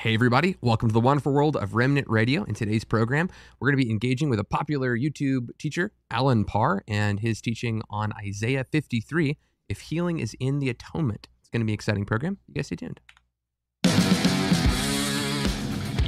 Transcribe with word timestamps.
Hey, 0.00 0.14
everybody, 0.14 0.54
welcome 0.60 0.88
to 0.88 0.92
the 0.92 1.00
wonderful 1.00 1.32
world 1.32 1.56
of 1.56 1.74
Remnant 1.74 2.08
Radio. 2.08 2.44
In 2.44 2.54
today's 2.54 2.84
program, 2.84 3.28
we're 3.58 3.68
going 3.68 3.80
to 3.80 3.84
be 3.84 3.90
engaging 3.90 4.30
with 4.30 4.38
a 4.38 4.44
popular 4.44 4.96
YouTube 4.96 5.48
teacher, 5.58 5.90
Alan 6.08 6.44
Parr, 6.44 6.84
and 6.86 7.18
his 7.18 7.40
teaching 7.40 7.82
on 7.90 8.12
Isaiah 8.12 8.62
53 8.62 9.36
If 9.68 9.80
Healing 9.80 10.20
is 10.20 10.36
in 10.38 10.60
the 10.60 10.70
Atonement. 10.70 11.26
It's 11.40 11.48
going 11.48 11.62
to 11.62 11.66
be 11.66 11.72
an 11.72 11.74
exciting 11.74 12.04
program. 12.04 12.38
You 12.46 12.54
guys 12.54 12.66
stay 12.66 12.76
tuned. 12.76 13.00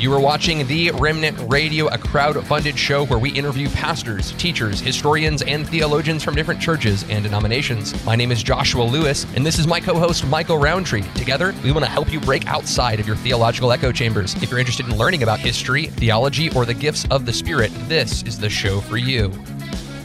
You 0.00 0.14
are 0.14 0.20
watching 0.20 0.66
The 0.66 0.92
Remnant 0.92 1.38
Radio, 1.52 1.88
a 1.88 1.98
crowd 1.98 2.42
funded 2.46 2.78
show 2.78 3.04
where 3.04 3.18
we 3.18 3.30
interview 3.32 3.68
pastors, 3.68 4.32
teachers, 4.38 4.80
historians, 4.80 5.42
and 5.42 5.68
theologians 5.68 6.24
from 6.24 6.34
different 6.34 6.58
churches 6.58 7.04
and 7.10 7.22
denominations. 7.22 8.02
My 8.06 8.16
name 8.16 8.32
is 8.32 8.42
Joshua 8.42 8.82
Lewis, 8.82 9.26
and 9.36 9.44
this 9.44 9.58
is 9.58 9.66
my 9.66 9.78
co 9.78 9.98
host, 9.98 10.26
Michael 10.26 10.56
Rowntree. 10.56 11.02
Together, 11.16 11.54
we 11.62 11.70
want 11.70 11.84
to 11.84 11.90
help 11.90 12.10
you 12.10 12.18
break 12.18 12.46
outside 12.46 12.98
of 12.98 13.06
your 13.06 13.16
theological 13.16 13.72
echo 13.72 13.92
chambers. 13.92 14.34
If 14.42 14.50
you're 14.50 14.58
interested 14.58 14.86
in 14.86 14.96
learning 14.96 15.22
about 15.22 15.38
history, 15.38 15.88
theology, 15.88 16.50
or 16.52 16.64
the 16.64 16.72
gifts 16.72 17.06
of 17.10 17.26
the 17.26 17.32
Spirit, 17.34 17.70
this 17.86 18.22
is 18.22 18.38
the 18.38 18.48
show 18.48 18.80
for 18.80 18.96
you 18.96 19.30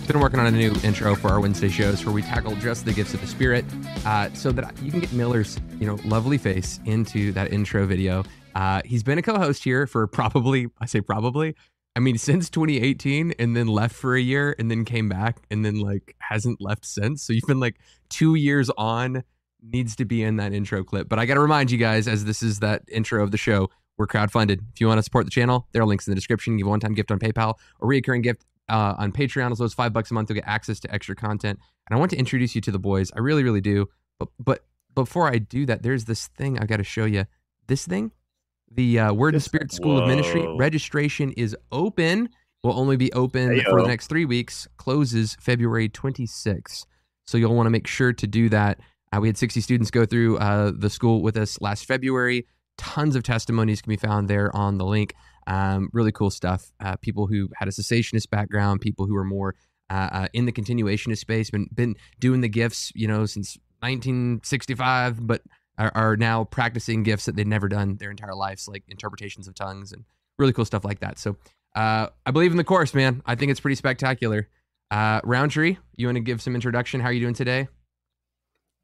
been 0.07 0.19
working 0.19 0.39
on 0.39 0.45
a 0.45 0.51
new 0.51 0.71
intro 0.83 1.15
for 1.15 1.29
our 1.29 1.39
Wednesday 1.39 1.67
shows 1.67 2.05
where 2.05 2.13
we 2.13 2.21
tackle 2.21 2.55
just 2.57 2.85
the 2.85 2.93
gifts 2.93 3.15
of 3.15 3.21
the 3.21 3.27
Spirit, 3.27 3.65
uh, 4.05 4.29
so 4.33 4.51
that 4.51 4.71
you 4.83 4.91
can 4.91 4.99
get 4.99 5.11
Miller's 5.13 5.59
you 5.79 5.87
know 5.87 5.97
lovely 6.05 6.37
face 6.37 6.79
into 6.85 7.31
that 7.31 7.51
intro 7.51 7.87
video 7.87 8.23
uh, 8.55 8.81
he's 8.85 9.03
been 9.03 9.17
a 9.17 9.21
co-host 9.21 9.63
here 9.63 9.85
for 9.85 10.07
probably, 10.07 10.67
I 10.79 10.85
say 10.85 11.01
probably, 11.01 11.55
I 11.95 11.99
mean, 11.99 12.17
since 12.17 12.49
2018, 12.49 13.33
and 13.37 13.55
then 13.55 13.67
left 13.67 13.95
for 13.95 14.15
a 14.15 14.21
year, 14.21 14.55
and 14.57 14.71
then 14.71 14.85
came 14.85 15.07
back, 15.07 15.37
and 15.51 15.63
then 15.63 15.79
like 15.79 16.15
hasn't 16.19 16.61
left 16.61 16.85
since. 16.85 17.23
So 17.23 17.31
you've 17.33 17.45
been 17.47 17.59
like 17.59 17.77
two 18.09 18.35
years 18.35 18.69
on. 18.77 19.23
Needs 19.61 19.95
to 19.95 20.05
be 20.05 20.21
in 20.21 20.35
that 20.35 20.53
intro 20.53 20.83
clip. 20.83 21.09
But 21.09 21.17
I 21.19 21.25
got 21.25 21.35
to 21.35 21.39
remind 21.39 21.71
you 21.71 21.77
guys, 21.77 22.07
as 22.07 22.25
this 22.25 22.43
is 22.43 22.59
that 22.59 22.83
intro 22.87 23.23
of 23.23 23.31
the 23.31 23.37
show, 23.37 23.69
we're 23.97 24.07
crowdfunded. 24.07 24.59
If 24.73 24.81
you 24.81 24.87
want 24.87 24.99
to 24.99 25.03
support 25.03 25.25
the 25.25 25.31
channel, 25.31 25.67
there 25.71 25.81
are 25.81 25.85
links 25.85 26.05
in 26.05 26.11
the 26.11 26.15
description. 26.15 26.57
Give 26.57 26.67
a 26.67 26.69
one-time 26.69 26.93
gift 26.93 27.11
on 27.11 27.17
PayPal 27.17 27.55
or 27.79 27.87
recurring 27.87 28.21
gift 28.21 28.45
uh, 28.69 28.95
on 28.97 29.11
Patreon. 29.11 29.51
As 29.51 29.59
low 29.59 29.65
as 29.65 29.73
five 29.73 29.91
bucks 29.91 30.11
a 30.11 30.13
month, 30.13 30.29
you'll 30.29 30.35
get 30.35 30.47
access 30.47 30.79
to 30.81 30.93
extra 30.93 31.15
content. 31.15 31.59
And 31.89 31.95
I 31.95 31.99
want 31.99 32.11
to 32.11 32.17
introduce 32.17 32.53
you 32.53 32.61
to 32.61 32.71
the 32.71 32.79
boys. 32.79 33.11
I 33.15 33.19
really, 33.19 33.43
really 33.43 33.61
do. 33.61 33.87
But 34.19 34.29
but 34.37 34.65
before 34.93 35.27
I 35.27 35.39
do 35.39 35.65
that, 35.65 35.81
there's 35.81 36.05
this 36.05 36.27
thing 36.27 36.59
I've 36.59 36.67
got 36.67 36.77
to 36.77 36.83
show 36.83 37.05
you. 37.05 37.25
This 37.67 37.87
thing 37.87 38.11
the 38.75 38.99
uh, 38.99 39.13
Word 39.13 39.33
and 39.33 39.43
Spirit 39.43 39.71
School 39.71 39.95
Whoa. 39.95 40.03
of 40.03 40.07
Ministry 40.07 40.45
registration 40.57 41.31
is 41.31 41.55
open. 41.71 42.29
Will 42.63 42.77
only 42.77 42.97
be 42.97 43.11
open 43.13 43.55
Hey-o. 43.55 43.69
for 43.69 43.81
the 43.81 43.87
next 43.87 44.07
three 44.07 44.25
weeks. 44.25 44.67
Closes 44.77 45.37
February 45.39 45.87
26th. 45.89 46.85
So 47.25 47.37
you'll 47.37 47.55
want 47.55 47.67
to 47.67 47.71
make 47.71 47.87
sure 47.87 48.13
to 48.13 48.27
do 48.27 48.49
that. 48.49 48.79
Uh, 49.11 49.19
we 49.21 49.27
had 49.27 49.37
60 49.37 49.61
students 49.61 49.91
go 49.91 50.05
through 50.05 50.37
uh, 50.37 50.71
the 50.75 50.89
school 50.89 51.21
with 51.21 51.37
us 51.37 51.59
last 51.61 51.85
February. 51.85 52.47
Tons 52.77 53.15
of 53.15 53.23
testimonies 53.23 53.81
can 53.81 53.89
be 53.89 53.97
found 53.97 54.27
there 54.27 54.55
on 54.55 54.77
the 54.77 54.85
link. 54.85 55.13
Um, 55.47 55.89
really 55.93 56.11
cool 56.11 56.31
stuff. 56.31 56.71
Uh, 56.79 56.95
people 56.97 57.27
who 57.27 57.49
had 57.55 57.67
a 57.67 57.71
cessationist 57.71 58.29
background, 58.29 58.81
people 58.81 59.05
who 59.05 59.15
are 59.15 59.23
more 59.23 59.55
uh, 59.89 60.09
uh, 60.11 60.27
in 60.33 60.45
the 60.45 60.51
continuationist 60.51 61.19
space, 61.19 61.51
been 61.51 61.67
been 61.73 61.95
doing 62.19 62.41
the 62.41 62.49
gifts, 62.49 62.91
you 62.95 63.07
know, 63.07 63.25
since 63.25 63.57
1965, 63.81 65.25
but 65.25 65.43
are, 65.77 65.91
are 65.95 66.17
now 66.17 66.43
practicing 66.45 67.03
gifts 67.03 67.25
that 67.25 67.35
they've 67.35 67.47
never 67.47 67.67
done 67.67 67.97
their 67.97 68.11
entire 68.11 68.35
lives, 68.35 68.67
like 68.67 68.83
interpretations 68.87 69.47
of 69.47 69.55
tongues 69.55 69.91
and 69.91 70.05
really 70.37 70.53
cool 70.53 70.65
stuff 70.65 70.85
like 70.85 70.99
that. 70.99 71.17
So 71.19 71.37
uh, 71.75 72.07
I 72.25 72.31
believe 72.31 72.51
in 72.51 72.57
the 72.57 72.63
course, 72.63 72.93
man. 72.93 73.21
I 73.25 73.35
think 73.35 73.51
it's 73.51 73.59
pretty 73.59 73.75
spectacular. 73.75 74.47
Uh, 74.91 75.19
Rowntree, 75.23 75.77
you 75.95 76.07
want 76.07 76.15
to 76.15 76.21
give 76.21 76.41
some 76.41 76.55
introduction? 76.55 77.01
How 77.01 77.07
are 77.07 77.13
you 77.13 77.19
doing 77.19 77.33
today? 77.33 77.67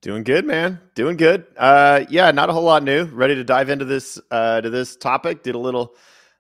Doing 0.02 0.24
good, 0.24 0.46
man. 0.46 0.80
Doing 0.96 1.16
good. 1.16 1.46
Uh, 1.56 2.06
yeah, 2.10 2.32
not 2.32 2.50
a 2.50 2.54
whole 2.54 2.64
lot 2.64 2.84
new. 2.84 3.06
Ready 3.06 3.36
to 3.36 3.44
dive 3.44 3.70
into 3.70 3.86
this 3.86 4.20
uh, 4.32 4.60
to 4.60 4.70
this 4.70 4.96
topic. 4.96 5.44
Did 5.44 5.54
a 5.54 5.60
little 5.60 5.96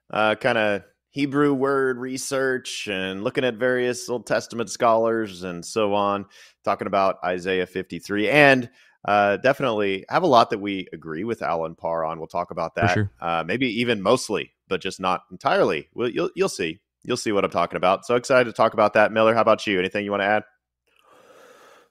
uh, 0.09 0.33
kind 0.35 0.57
of 0.57 0.83
Hebrew 1.11 1.53
word 1.53 1.99
research 1.99 2.87
and 2.87 3.23
looking 3.23 3.43
at 3.43 3.55
various 3.55 4.09
Old 4.09 4.25
Testament 4.25 4.71
scholars 4.71 5.43
and 5.43 5.63
so 5.63 5.93
on, 5.93 6.25
talking 6.65 6.87
about 6.87 7.17
Isaiah 7.23 7.67
53 7.67 8.29
and 8.29 8.69
uh, 9.05 9.37
definitely 9.37 10.05
have 10.09 10.23
a 10.23 10.27
lot 10.27 10.49
that 10.51 10.59
we 10.59 10.87
agree 10.93 11.23
with 11.23 11.41
Alan 11.41 11.75
Parr 11.75 12.05
on. 12.05 12.19
We'll 12.19 12.27
talk 12.27 12.51
about 12.51 12.75
that. 12.75 12.93
Sure. 12.93 13.11
Uh, 13.19 13.43
maybe 13.45 13.67
even 13.81 14.01
mostly, 14.01 14.53
but 14.67 14.81
just 14.81 14.99
not 14.99 15.23
entirely. 15.31 15.89
Well, 15.93 16.09
you'll 16.09 16.29
you'll 16.35 16.49
see. 16.49 16.79
You'll 17.03 17.17
see 17.17 17.31
what 17.31 17.43
I'm 17.43 17.51
talking 17.51 17.77
about. 17.77 18.05
So 18.05 18.15
excited 18.15 18.45
to 18.45 18.53
talk 18.53 18.73
about 18.73 18.93
that. 18.93 19.11
Miller, 19.11 19.33
how 19.33 19.41
about 19.41 19.65
you? 19.65 19.79
Anything 19.79 20.05
you 20.05 20.11
want 20.11 20.21
to 20.21 20.27
add? 20.27 20.43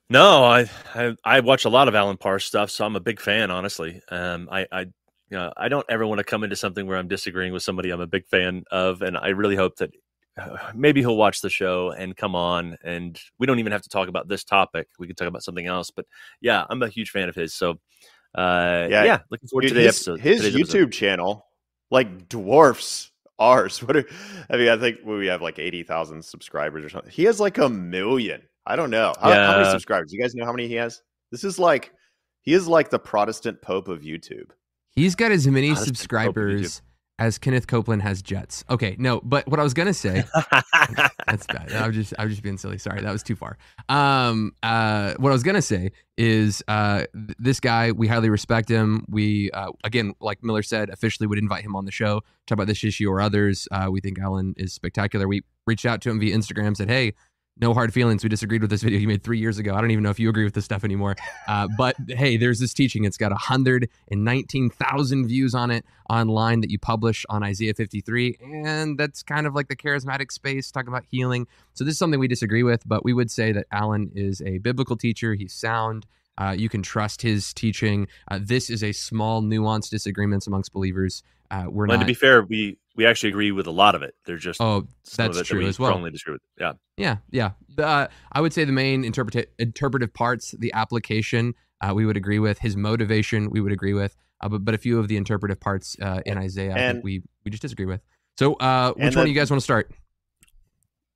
No, 0.09 0.43
I, 0.43 0.69
I, 0.93 1.15
I 1.23 1.39
watch 1.39 1.65
a 1.65 1.69
lot 1.69 1.87
of 1.87 1.95
Alan 1.95 2.17
Parr 2.17 2.39
stuff, 2.39 2.69
so 2.69 2.85
I'm 2.85 2.95
a 2.95 3.01
big 3.01 3.19
fan. 3.19 3.51
Honestly, 3.51 4.01
um, 4.09 4.47
I 4.51 4.67
I 4.71 4.81
you 4.81 5.37
know, 5.37 5.53
I 5.55 5.69
don't 5.69 5.85
ever 5.89 6.05
want 6.05 6.19
to 6.19 6.25
come 6.25 6.43
into 6.43 6.57
something 6.57 6.85
where 6.85 6.97
I'm 6.97 7.07
disagreeing 7.07 7.53
with 7.53 7.63
somebody 7.63 7.89
I'm 7.89 8.01
a 8.01 8.07
big 8.07 8.27
fan 8.27 8.63
of, 8.71 9.01
and 9.01 9.17
I 9.17 9.29
really 9.29 9.55
hope 9.55 9.77
that 9.77 9.91
maybe 10.75 11.01
he'll 11.01 11.17
watch 11.17 11.41
the 11.41 11.49
show 11.49 11.91
and 11.91 12.15
come 12.15 12.35
on 12.35 12.77
and 12.83 13.19
we 13.39 13.47
don't 13.47 13.59
even 13.59 13.71
have 13.71 13.81
to 13.81 13.89
talk 13.89 14.07
about 14.07 14.27
this 14.27 14.43
topic. 14.43 14.87
We 14.99 15.07
could 15.07 15.17
talk 15.17 15.27
about 15.27 15.43
something 15.43 15.67
else 15.67 15.91
but 15.91 16.05
yeah 16.41 16.65
i'm 16.69 16.81
a 16.83 16.89
huge 16.89 17.11
fan 17.11 17.29
of 17.29 17.35
his. 17.35 17.53
So 17.53 17.79
uh 18.35 18.87
yeah, 18.89 19.03
yeah 19.03 19.19
looking 19.29 19.47
forward 19.49 19.63
to 19.63 19.69
today's 19.69 19.95
episode 19.95 20.21
his 20.21 20.41
youtube 20.41 20.61
episode. 20.61 20.91
channel 20.93 21.45
like 21.89 22.29
dwarfs 22.29 23.11
ours. 23.39 23.83
What 23.83 23.97
are, 23.97 24.05
i 24.49 24.57
mean 24.57 24.69
i 24.69 24.77
think 24.77 24.99
we 25.03 25.27
have 25.27 25.41
like 25.41 25.59
80000 25.59 26.23
subscribers 26.23 26.85
or 26.85 26.89
something. 26.89 27.11
He 27.11 27.23
has 27.25 27.39
like 27.39 27.57
a 27.57 27.69
million. 27.69 28.41
I 28.65 28.75
don't 28.75 28.91
know. 28.91 29.13
How, 29.19 29.29
yeah. 29.29 29.47
how 29.47 29.57
many 29.57 29.71
subscribers? 29.71 30.13
You 30.13 30.21
guys 30.21 30.35
know 30.35 30.45
how 30.45 30.51
many 30.51 30.67
he 30.67 30.75
has? 30.75 31.01
This 31.31 31.43
is 31.43 31.57
like 31.57 31.91
he 32.41 32.53
is 32.53 32.67
like 32.67 32.89
the 32.89 32.99
protestant 32.99 33.61
pope 33.61 33.87
of 33.87 34.01
youtube. 34.01 34.51
He's 34.91 35.15
got 35.15 35.31
as 35.31 35.47
many 35.47 35.69
protestant 35.69 35.97
subscribers 35.97 36.81
as 37.21 37.37
Kenneth 37.37 37.67
Copeland 37.67 38.01
has 38.01 38.23
Jets. 38.23 38.65
Okay, 38.67 38.95
no, 38.97 39.21
but 39.21 39.47
what 39.47 39.59
I 39.59 39.63
was 39.63 39.75
gonna 39.75 39.93
say 39.93 40.23
that's 41.27 41.45
bad. 41.45 41.71
I 41.71 41.85
was 41.85 41.95
just 41.95 42.15
I 42.17 42.23
was 42.23 42.33
just 42.33 42.41
being 42.41 42.57
silly. 42.57 42.79
Sorry, 42.79 42.99
that 42.99 43.11
was 43.11 43.21
too 43.21 43.35
far. 43.35 43.59
Um, 43.89 44.53
uh, 44.63 45.13
what 45.17 45.29
I 45.29 45.33
was 45.33 45.43
gonna 45.43 45.61
say 45.61 45.91
is 46.17 46.63
uh, 46.67 47.05
th- 47.13 47.37
this 47.37 47.59
guy 47.59 47.91
we 47.91 48.07
highly 48.07 48.31
respect 48.31 48.69
him. 48.69 49.05
We 49.07 49.51
uh, 49.51 49.71
again, 49.83 50.15
like 50.19 50.43
Miller 50.43 50.63
said, 50.63 50.89
officially 50.89 51.27
would 51.27 51.37
invite 51.37 51.63
him 51.63 51.75
on 51.75 51.85
the 51.85 51.91
show 51.91 52.21
talk 52.47 52.55
about 52.55 52.65
this 52.67 52.83
issue 52.83 53.07
or 53.07 53.21
others. 53.21 53.67
Uh, 53.71 53.87
we 53.91 54.01
think 54.01 54.17
Alan 54.17 54.55
is 54.57 54.73
spectacular. 54.73 55.27
We 55.27 55.43
reached 55.67 55.85
out 55.85 56.01
to 56.01 56.09
him 56.09 56.19
via 56.19 56.35
Instagram, 56.35 56.75
said, 56.75 56.89
"Hey, 56.89 57.13
no 57.61 57.73
hard 57.73 57.93
feelings. 57.93 58.23
We 58.23 58.29
disagreed 58.29 58.61
with 58.61 58.71
this 58.71 58.81
video 58.81 58.99
you 58.99 59.07
made 59.07 59.23
three 59.23 59.37
years 59.37 59.59
ago. 59.59 59.75
I 59.75 59.81
don't 59.81 59.91
even 59.91 60.03
know 60.03 60.09
if 60.09 60.19
you 60.19 60.29
agree 60.29 60.43
with 60.43 60.55
this 60.55 60.65
stuff 60.65 60.83
anymore. 60.83 61.15
Uh, 61.47 61.67
but 61.77 61.95
hey, 62.07 62.37
there's 62.37 62.59
this 62.59 62.73
teaching. 62.73 63.05
It's 63.05 63.17
got 63.17 63.31
119,000 63.31 65.27
views 65.27 65.53
on 65.53 65.69
it 65.69 65.85
online 66.09 66.61
that 66.61 66.71
you 66.71 66.79
publish 66.79 67.25
on 67.29 67.43
Isaiah 67.43 67.73
53. 67.73 68.37
And 68.41 68.97
that's 68.97 69.21
kind 69.21 69.45
of 69.45 69.53
like 69.53 69.67
the 69.67 69.75
charismatic 69.75 70.31
space, 70.31 70.71
talking 70.71 70.89
about 70.89 71.03
healing. 71.09 71.47
So 71.73 71.83
this 71.83 71.93
is 71.93 71.99
something 71.99 72.19
we 72.19 72.27
disagree 72.27 72.63
with, 72.63 72.81
but 72.87 73.05
we 73.05 73.13
would 73.13 73.29
say 73.29 73.51
that 73.51 73.67
Allen 73.71 74.11
is 74.15 74.41
a 74.41 74.57
biblical 74.57 74.97
teacher. 74.97 75.35
He's 75.35 75.53
sound. 75.53 76.07
Uh, 76.37 76.55
you 76.57 76.69
can 76.69 76.81
trust 76.81 77.21
his 77.21 77.53
teaching. 77.53 78.07
Uh, 78.29 78.39
this 78.41 78.69
is 78.69 78.83
a 78.83 78.91
small, 78.91 79.41
nuanced 79.41 79.89
disagreements 79.89 80.47
amongst 80.47 80.73
believers. 80.73 81.23
Uh, 81.49 81.65
we're 81.67 81.85
well, 81.87 81.97
not. 81.97 82.03
to 82.03 82.07
be 82.07 82.13
fair, 82.13 82.43
we 82.43 82.77
we 82.95 83.05
actually 83.05 83.29
agree 83.29 83.51
with 83.51 83.67
a 83.67 83.71
lot 83.71 83.95
of 83.95 84.01
it. 84.01 84.15
They're 84.25 84.37
just 84.37 84.61
oh, 84.61 84.87
that's 85.17 85.41
true 85.43 85.61
that 85.61 85.67
as 85.67 85.79
well. 85.79 85.91
Strongly 85.91 86.11
Disagree 86.11 86.33
with. 86.33 86.41
Yeah, 86.57 86.73
yeah, 86.97 87.17
yeah. 87.29 87.83
Uh, 87.83 88.07
I 88.31 88.41
would 88.41 88.53
say 88.53 88.63
the 88.63 88.71
main 88.71 89.03
interpreta- 89.03 89.47
interpretive 89.59 90.13
parts, 90.13 90.55
the 90.57 90.71
application, 90.73 91.53
uh, 91.81 91.93
we 91.93 92.05
would 92.05 92.17
agree 92.17 92.39
with. 92.39 92.59
His 92.59 92.77
motivation, 92.77 93.49
we 93.49 93.59
would 93.59 93.73
agree 93.73 93.93
with. 93.93 94.15
Uh, 94.39 94.49
but 94.49 94.65
but 94.65 94.73
a 94.73 94.77
few 94.77 94.97
of 94.99 95.07
the 95.07 95.17
interpretive 95.17 95.59
parts 95.59 95.97
uh, 96.01 96.21
in 96.25 96.37
Isaiah, 96.37 96.71
and, 96.71 96.79
I 96.79 96.91
think 96.93 97.03
we 97.03 97.23
we 97.43 97.51
just 97.51 97.61
disagree 97.61 97.85
with. 97.85 98.01
So, 98.37 98.53
uh, 98.55 98.93
which 98.93 99.15
one 99.15 99.25
do 99.25 99.31
you 99.31 99.37
guys 99.37 99.51
want 99.51 99.59
to 99.59 99.63
start? 99.63 99.91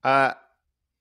Uh, 0.03 0.33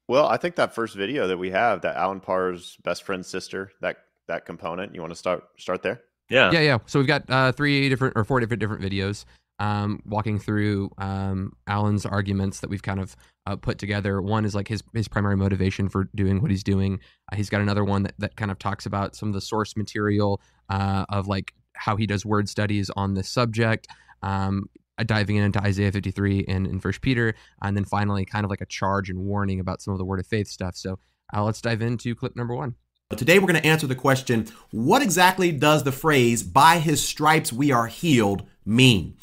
well, 0.08 0.26
I 0.26 0.36
think 0.36 0.56
that 0.56 0.74
first 0.74 0.94
video 0.94 1.26
that 1.28 1.38
we 1.38 1.50
have, 1.50 1.82
that 1.82 1.96
Alan 1.96 2.20
Parr's 2.20 2.76
best 2.84 3.02
friend's 3.04 3.28
sister, 3.28 3.72
that 3.80 3.96
that 4.28 4.46
component. 4.46 4.94
You 4.94 5.00
want 5.00 5.12
to 5.12 5.18
start 5.18 5.44
start 5.58 5.82
there? 5.82 6.02
Yeah, 6.30 6.50
yeah, 6.52 6.60
yeah. 6.60 6.78
So 6.86 6.98
we've 6.98 7.08
got 7.08 7.28
uh, 7.28 7.52
three 7.52 7.88
different 7.88 8.14
or 8.16 8.24
four 8.24 8.40
different 8.40 8.60
different 8.60 8.82
videos. 8.82 9.24
um, 9.58 10.02
walking 10.04 10.38
through 10.38 10.90
um, 10.98 11.52
Alan's 11.66 12.04
arguments 12.04 12.60
that 12.60 12.70
we've 12.70 12.82
kind 12.82 13.00
of 13.00 13.16
uh, 13.46 13.56
put 13.56 13.78
together. 13.78 14.20
One 14.20 14.44
is 14.44 14.54
like 14.54 14.68
his 14.68 14.82
his 14.92 15.08
primary 15.08 15.36
motivation 15.36 15.88
for 15.88 16.08
doing 16.14 16.42
what 16.42 16.50
he's 16.50 16.64
doing. 16.64 17.00
Uh, 17.30 17.36
he's 17.36 17.50
got 17.50 17.60
another 17.60 17.84
one 17.84 18.02
that, 18.04 18.14
that 18.18 18.36
kind 18.36 18.50
of 18.50 18.58
talks 18.58 18.86
about 18.86 19.14
some 19.14 19.28
of 19.28 19.34
the 19.34 19.40
source 19.40 19.76
material 19.76 20.40
uh, 20.68 21.04
of 21.08 21.28
like 21.28 21.54
how 21.74 21.96
he 21.96 22.06
does 22.06 22.26
word 22.26 22.48
studies 22.48 22.90
on 22.96 23.14
this 23.14 23.28
subject. 23.28 23.86
Um, 24.22 24.68
diving 25.02 25.36
into 25.36 25.60
Isaiah 25.60 25.90
53 25.90 26.44
and 26.46 26.66
in 26.66 26.78
First 26.78 27.00
Peter, 27.00 27.34
and 27.62 27.76
then 27.76 27.84
finally, 27.84 28.24
kind 28.24 28.44
of 28.44 28.50
like 28.50 28.60
a 28.60 28.66
charge 28.66 29.10
and 29.10 29.18
warning 29.20 29.58
about 29.58 29.82
some 29.82 29.92
of 29.92 29.98
the 29.98 30.04
Word 30.04 30.20
of 30.20 30.26
Faith 30.26 30.46
stuff. 30.46 30.76
So 30.76 30.98
uh, 31.34 31.42
let's 31.42 31.60
dive 31.60 31.82
into 31.82 32.14
clip 32.14 32.36
number 32.36 32.54
one. 32.54 32.76
Today, 33.16 33.38
we're 33.38 33.46
going 33.46 33.60
to 33.60 33.66
answer 33.66 33.86
the 33.86 33.94
question 33.94 34.46
what 34.70 35.02
exactly 35.02 35.52
does 35.52 35.82
the 35.82 35.92
phrase, 35.92 36.42
by 36.42 36.78
his 36.78 37.06
stripes 37.06 37.52
we 37.52 37.72
are 37.72 37.86
healed, 37.86 38.46
mean? 38.64 39.16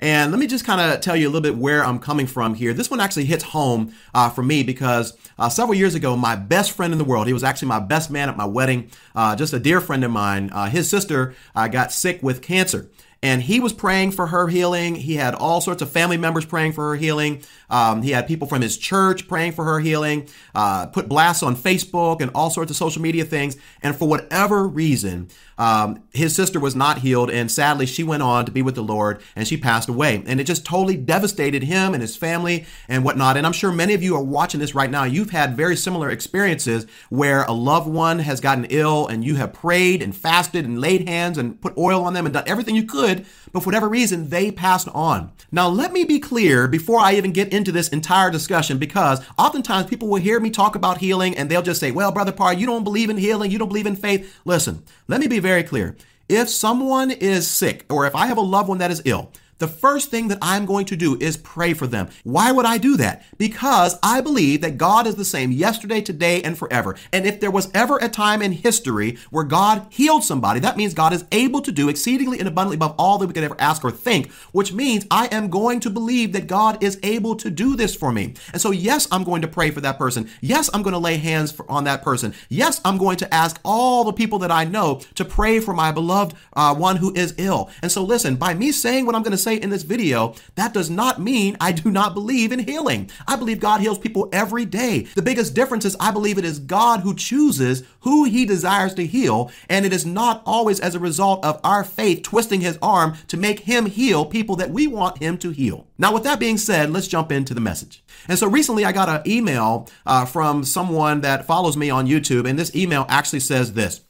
And 0.00 0.30
let 0.30 0.38
me 0.38 0.46
just 0.46 0.64
kind 0.64 0.80
of 0.80 1.00
tell 1.00 1.16
you 1.16 1.26
a 1.26 1.30
little 1.30 1.40
bit 1.40 1.56
where 1.56 1.84
I'm 1.84 1.98
coming 1.98 2.26
from 2.26 2.54
here. 2.54 2.72
This 2.72 2.90
one 2.90 3.00
actually 3.00 3.24
hits 3.24 3.42
home 3.42 3.92
uh, 4.14 4.30
for 4.30 4.42
me 4.42 4.62
because 4.62 5.16
uh, 5.38 5.48
several 5.48 5.76
years 5.76 5.94
ago, 5.94 6.16
my 6.16 6.36
best 6.36 6.72
friend 6.72 6.92
in 6.92 6.98
the 6.98 7.04
world, 7.04 7.26
he 7.26 7.32
was 7.32 7.42
actually 7.42 7.68
my 7.68 7.80
best 7.80 8.10
man 8.10 8.28
at 8.28 8.36
my 8.36 8.44
wedding, 8.44 8.90
uh, 9.16 9.34
just 9.34 9.52
a 9.52 9.58
dear 9.58 9.80
friend 9.80 10.04
of 10.04 10.10
mine, 10.10 10.50
uh, 10.52 10.66
his 10.66 10.88
sister 10.88 11.34
uh, 11.56 11.66
got 11.66 11.90
sick 11.92 12.22
with 12.22 12.42
cancer 12.42 12.88
and 13.22 13.42
he 13.42 13.58
was 13.58 13.72
praying 13.72 14.12
for 14.12 14.28
her 14.28 14.46
healing. 14.46 14.94
He 14.94 15.16
had 15.16 15.34
all 15.34 15.60
sorts 15.60 15.82
of 15.82 15.90
family 15.90 16.16
members 16.16 16.44
praying 16.44 16.72
for 16.72 16.90
her 16.90 16.96
healing. 16.96 17.42
Um, 17.68 18.02
he 18.02 18.12
had 18.12 18.28
people 18.28 18.46
from 18.46 18.62
his 18.62 18.78
church 18.78 19.26
praying 19.26 19.52
for 19.52 19.64
her 19.64 19.80
healing, 19.80 20.28
uh, 20.54 20.86
put 20.86 21.08
blasts 21.08 21.42
on 21.42 21.56
Facebook 21.56 22.20
and 22.20 22.30
all 22.34 22.50
sorts 22.50 22.70
of 22.70 22.76
social 22.76 23.02
media 23.02 23.24
things. 23.24 23.56
And 23.82 23.96
for 23.96 24.06
whatever 24.08 24.66
reason, 24.66 25.28
um, 25.58 26.02
his 26.12 26.34
sister 26.34 26.58
was 26.58 26.74
not 26.74 26.98
healed. 26.98 27.30
And 27.30 27.50
sadly, 27.50 27.84
she 27.84 28.02
went 28.02 28.22
on 28.22 28.46
to 28.46 28.52
be 28.52 28.62
with 28.62 28.76
the 28.76 28.82
Lord 28.82 29.20
and 29.36 29.46
she 29.46 29.56
passed 29.56 29.88
away. 29.88 30.22
And 30.26 30.40
it 30.40 30.44
just 30.44 30.64
totally 30.64 30.96
devastated 30.96 31.64
him 31.64 31.92
and 31.94 32.00
his 32.00 32.16
family 32.16 32.64
and 32.88 33.04
whatnot. 33.04 33.36
And 33.36 33.46
I'm 33.46 33.52
sure 33.52 33.72
many 33.72 33.94
of 33.94 34.02
you 34.02 34.14
are 34.16 34.22
watching 34.22 34.60
this 34.60 34.74
right 34.74 34.90
now. 34.90 35.04
You've 35.04 35.30
had 35.30 35.56
very 35.56 35.76
similar 35.76 36.10
experiences 36.10 36.86
where 37.10 37.42
a 37.44 37.52
loved 37.52 37.88
one 37.88 38.20
has 38.20 38.40
gotten 38.40 38.66
ill 38.66 39.06
and 39.06 39.24
you 39.24 39.34
have 39.34 39.52
prayed 39.52 40.02
and 40.02 40.16
fasted 40.16 40.64
and 40.64 40.80
laid 40.80 41.08
hands 41.08 41.38
and 41.38 41.60
put 41.60 41.76
oil 41.76 42.04
on 42.04 42.12
them 42.12 42.26
and 42.26 42.32
done 42.32 42.44
everything 42.46 42.76
you 42.76 42.84
could. 42.84 43.26
But 43.52 43.60
for 43.60 43.66
whatever 43.66 43.88
reason, 43.88 44.28
they 44.28 44.52
passed 44.52 44.88
on. 44.88 45.32
Now, 45.50 45.68
let 45.68 45.92
me 45.92 46.04
be 46.04 46.20
clear 46.20 46.68
before 46.68 47.00
I 47.00 47.14
even 47.14 47.32
get 47.32 47.52
into 47.52 47.72
this 47.72 47.88
entire 47.88 48.30
discussion, 48.30 48.78
because 48.78 49.24
oftentimes 49.38 49.88
people 49.88 50.08
will 50.08 50.20
hear 50.20 50.38
me 50.38 50.50
talk 50.50 50.74
about 50.76 50.98
healing 50.98 51.36
and 51.36 51.50
they'll 51.50 51.62
just 51.62 51.80
say, 51.80 51.90
well, 51.90 52.12
Brother 52.12 52.32
Parr, 52.32 52.52
you 52.52 52.66
don't 52.66 52.84
believe 52.84 53.08
in 53.08 53.16
healing. 53.16 53.50
You 53.50 53.58
don't 53.58 53.68
believe 53.68 53.86
in 53.86 53.96
faith. 53.96 54.38
Listen, 54.44 54.82
let 55.08 55.20
me 55.20 55.26
be 55.26 55.38
very 55.38 55.47
clear. 55.64 55.96
If 56.28 56.48
someone 56.48 57.10
is 57.10 57.50
sick 57.50 57.86
or 57.88 58.06
if 58.06 58.14
I 58.14 58.26
have 58.26 58.36
a 58.36 58.42
loved 58.42 58.68
one 58.68 58.78
that 58.78 58.90
is 58.90 59.00
ill, 59.04 59.32
the 59.58 59.68
first 59.68 60.10
thing 60.10 60.28
that 60.28 60.38
I'm 60.40 60.66
going 60.66 60.86
to 60.86 60.96
do 60.96 61.16
is 61.20 61.36
pray 61.36 61.74
for 61.74 61.86
them. 61.86 62.08
Why 62.24 62.52
would 62.52 62.66
I 62.66 62.78
do 62.78 62.96
that? 62.96 63.24
Because 63.36 63.98
I 64.02 64.20
believe 64.20 64.60
that 64.60 64.78
God 64.78 65.06
is 65.06 65.16
the 65.16 65.24
same 65.24 65.50
yesterday, 65.50 66.00
today, 66.00 66.42
and 66.42 66.56
forever. 66.56 66.96
And 67.12 67.26
if 67.26 67.40
there 67.40 67.50
was 67.50 67.70
ever 67.74 67.98
a 67.98 68.08
time 68.08 68.40
in 68.42 68.52
history 68.52 69.18
where 69.30 69.44
God 69.44 69.86
healed 69.90 70.24
somebody, 70.24 70.60
that 70.60 70.76
means 70.76 70.94
God 70.94 71.12
is 71.12 71.24
able 71.32 71.60
to 71.62 71.72
do 71.72 71.88
exceedingly 71.88 72.38
and 72.38 72.48
abundantly 72.48 72.76
above 72.76 72.94
all 72.98 73.18
that 73.18 73.26
we 73.26 73.32
could 73.32 73.44
ever 73.44 73.56
ask 73.58 73.84
or 73.84 73.90
think, 73.90 74.30
which 74.52 74.72
means 74.72 75.06
I 75.10 75.26
am 75.26 75.50
going 75.50 75.80
to 75.80 75.90
believe 75.90 76.32
that 76.32 76.46
God 76.46 76.82
is 76.82 76.98
able 77.02 77.34
to 77.36 77.50
do 77.50 77.76
this 77.76 77.94
for 77.94 78.12
me. 78.12 78.34
And 78.52 78.62
so, 78.62 78.70
yes, 78.70 79.08
I'm 79.10 79.24
going 79.24 79.42
to 79.42 79.48
pray 79.48 79.70
for 79.70 79.80
that 79.80 79.98
person. 79.98 80.28
Yes, 80.40 80.70
I'm 80.72 80.82
going 80.82 80.92
to 80.92 80.98
lay 80.98 81.16
hands 81.16 81.50
for, 81.50 81.68
on 81.70 81.84
that 81.84 82.02
person. 82.02 82.34
Yes, 82.48 82.80
I'm 82.84 82.98
going 82.98 83.16
to 83.18 83.34
ask 83.34 83.60
all 83.64 84.04
the 84.04 84.12
people 84.12 84.38
that 84.40 84.50
I 84.50 84.64
know 84.64 85.00
to 85.16 85.24
pray 85.24 85.60
for 85.60 85.74
my 85.74 85.90
beloved 85.90 86.36
uh, 86.54 86.74
one 86.74 86.96
who 86.96 87.12
is 87.14 87.34
ill. 87.38 87.70
And 87.82 87.90
so, 87.90 88.04
listen, 88.04 88.36
by 88.36 88.54
me 88.54 88.72
saying 88.72 89.06
what 89.06 89.14
I'm 89.14 89.22
going 89.22 89.32
to 89.32 89.38
say, 89.38 89.47
say 89.48 89.56
in 89.56 89.70
this 89.70 89.82
video, 89.82 90.34
that 90.54 90.74
does 90.74 90.90
not 90.90 91.20
mean 91.20 91.56
I 91.60 91.72
do 91.72 91.90
not 91.90 92.14
believe 92.14 92.52
in 92.52 92.60
healing. 92.60 93.10
I 93.26 93.36
believe 93.36 93.60
God 93.60 93.80
heals 93.80 93.98
people 93.98 94.28
every 94.32 94.64
day. 94.64 95.06
The 95.14 95.22
biggest 95.22 95.54
difference 95.54 95.84
is 95.84 95.96
I 95.98 96.10
believe 96.10 96.38
it 96.38 96.44
is 96.44 96.58
God 96.58 97.00
who 97.00 97.14
chooses 97.14 97.82
who 98.00 98.24
he 98.24 98.44
desires 98.44 98.94
to 98.94 99.06
heal, 99.06 99.50
and 99.68 99.86
it 99.86 99.92
is 99.92 100.04
not 100.04 100.42
always 100.44 100.80
as 100.80 100.94
a 100.94 101.00
result 101.00 101.44
of 101.44 101.60
our 101.64 101.84
faith 101.84 102.22
twisting 102.22 102.60
his 102.60 102.78
arm 102.82 103.16
to 103.28 103.36
make 103.36 103.60
him 103.60 103.86
heal 103.86 104.24
people 104.26 104.56
that 104.56 104.70
we 104.70 104.86
want 104.86 105.18
him 105.18 105.38
to 105.38 105.50
heal. 105.50 105.86
Now, 105.96 106.12
with 106.12 106.24
that 106.24 106.40
being 106.40 106.58
said, 106.58 106.90
let's 106.90 107.08
jump 107.08 107.32
into 107.32 107.54
the 107.54 107.60
message. 107.60 108.02
And 108.28 108.38
so 108.38 108.48
recently 108.48 108.84
I 108.84 108.92
got 108.92 109.08
an 109.08 109.22
email 109.30 109.88
uh, 110.04 110.24
from 110.26 110.64
someone 110.64 111.22
that 111.22 111.46
follows 111.46 111.76
me 111.76 111.90
on 111.90 112.06
YouTube, 112.06 112.48
and 112.48 112.58
this 112.58 112.74
email 112.76 113.06
actually 113.08 113.40
says 113.40 113.72
this. 113.72 114.02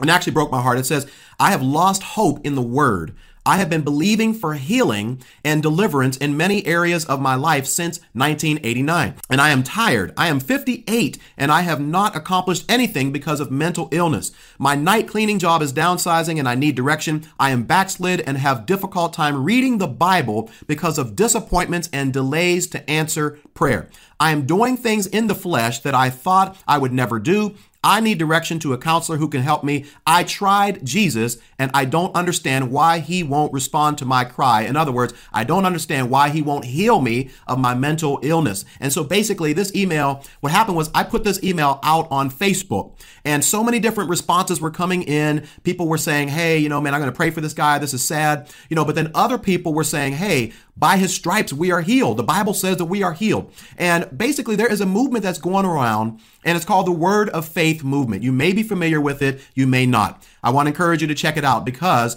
And 0.00 0.10
actually 0.10 0.32
broke 0.32 0.50
my 0.50 0.60
heart. 0.60 0.78
It 0.78 0.86
says, 0.86 1.06
I 1.38 1.52
have 1.52 1.62
lost 1.62 2.02
hope 2.02 2.44
in 2.44 2.56
the 2.56 2.62
word. 2.62 3.14
I 3.44 3.56
have 3.56 3.68
been 3.68 3.82
believing 3.82 4.34
for 4.34 4.54
healing 4.54 5.20
and 5.44 5.62
deliverance 5.62 6.16
in 6.16 6.36
many 6.36 6.64
areas 6.64 7.04
of 7.04 7.20
my 7.20 7.34
life 7.34 7.66
since 7.66 7.98
1989. 8.12 9.14
And 9.28 9.40
I 9.40 9.50
am 9.50 9.64
tired. 9.64 10.12
I 10.16 10.28
am 10.28 10.38
58 10.38 11.18
and 11.36 11.50
I 11.50 11.62
have 11.62 11.80
not 11.80 12.14
accomplished 12.14 12.70
anything 12.70 13.10
because 13.10 13.40
of 13.40 13.50
mental 13.50 13.88
illness. 13.90 14.30
My 14.58 14.76
night 14.76 15.08
cleaning 15.08 15.40
job 15.40 15.60
is 15.60 15.72
downsizing 15.72 16.38
and 16.38 16.48
I 16.48 16.54
need 16.54 16.76
direction. 16.76 17.24
I 17.40 17.50
am 17.50 17.64
backslid 17.64 18.20
and 18.20 18.38
have 18.38 18.64
difficult 18.64 19.12
time 19.12 19.42
reading 19.42 19.78
the 19.78 19.88
Bible 19.88 20.48
because 20.68 20.96
of 20.96 21.16
disappointments 21.16 21.90
and 21.92 22.12
delays 22.12 22.68
to 22.68 22.88
answer 22.88 23.40
prayer. 23.54 23.88
I 24.20 24.30
am 24.30 24.46
doing 24.46 24.76
things 24.76 25.08
in 25.08 25.26
the 25.26 25.34
flesh 25.34 25.80
that 25.80 25.96
I 25.96 26.10
thought 26.10 26.56
I 26.68 26.78
would 26.78 26.92
never 26.92 27.18
do 27.18 27.56
I 27.84 28.00
need 28.00 28.18
direction 28.18 28.58
to 28.60 28.72
a 28.72 28.78
counselor 28.78 29.18
who 29.18 29.28
can 29.28 29.42
help 29.42 29.64
me. 29.64 29.86
I 30.06 30.22
tried 30.22 30.84
Jesus 30.84 31.38
and 31.58 31.70
I 31.74 31.84
don't 31.84 32.14
understand 32.14 32.70
why 32.70 33.00
he 33.00 33.22
won't 33.22 33.52
respond 33.52 33.98
to 33.98 34.04
my 34.04 34.24
cry. 34.24 34.62
In 34.62 34.76
other 34.76 34.92
words, 34.92 35.14
I 35.32 35.42
don't 35.42 35.66
understand 35.66 36.08
why 36.08 36.28
he 36.28 36.42
won't 36.42 36.66
heal 36.66 37.00
me 37.00 37.30
of 37.48 37.58
my 37.58 37.74
mental 37.74 38.20
illness. 38.22 38.64
And 38.78 38.92
so 38.92 39.02
basically, 39.02 39.52
this 39.52 39.74
email, 39.74 40.24
what 40.40 40.52
happened 40.52 40.76
was 40.76 40.90
I 40.94 41.02
put 41.02 41.24
this 41.24 41.42
email 41.42 41.80
out 41.82 42.06
on 42.10 42.30
Facebook 42.30 42.94
and 43.24 43.44
so 43.44 43.64
many 43.64 43.80
different 43.80 44.10
responses 44.10 44.60
were 44.60 44.70
coming 44.70 45.02
in. 45.02 45.46
People 45.64 45.88
were 45.88 45.98
saying, 45.98 46.28
Hey, 46.28 46.58
you 46.58 46.68
know, 46.68 46.80
man, 46.80 46.94
I'm 46.94 47.00
going 47.00 47.12
to 47.12 47.16
pray 47.16 47.30
for 47.30 47.40
this 47.40 47.54
guy. 47.54 47.78
This 47.78 47.94
is 47.94 48.04
sad. 48.04 48.48
You 48.68 48.76
know, 48.76 48.84
but 48.84 48.94
then 48.94 49.10
other 49.14 49.38
people 49.38 49.74
were 49.74 49.84
saying, 49.84 50.14
Hey, 50.14 50.52
by 50.76 50.96
his 50.96 51.14
stripes, 51.14 51.52
we 51.52 51.70
are 51.70 51.82
healed. 51.82 52.16
The 52.16 52.22
Bible 52.22 52.54
says 52.54 52.78
that 52.78 52.86
we 52.86 53.02
are 53.02 53.12
healed. 53.12 53.52
And 53.76 54.16
basically, 54.16 54.56
there 54.56 54.70
is 54.70 54.80
a 54.80 54.86
movement 54.86 55.22
that's 55.22 55.38
going 55.38 55.66
around, 55.66 56.20
and 56.44 56.56
it's 56.56 56.64
called 56.64 56.86
the 56.86 56.92
Word 56.92 57.28
of 57.30 57.46
Faith 57.46 57.84
movement. 57.84 58.22
You 58.22 58.32
may 58.32 58.52
be 58.52 58.62
familiar 58.62 59.00
with 59.00 59.22
it, 59.22 59.40
you 59.54 59.66
may 59.66 59.86
not. 59.86 60.26
I 60.42 60.50
want 60.50 60.66
to 60.66 60.70
encourage 60.70 61.02
you 61.02 61.08
to 61.08 61.14
check 61.14 61.36
it 61.36 61.44
out 61.44 61.64
because 61.64 62.16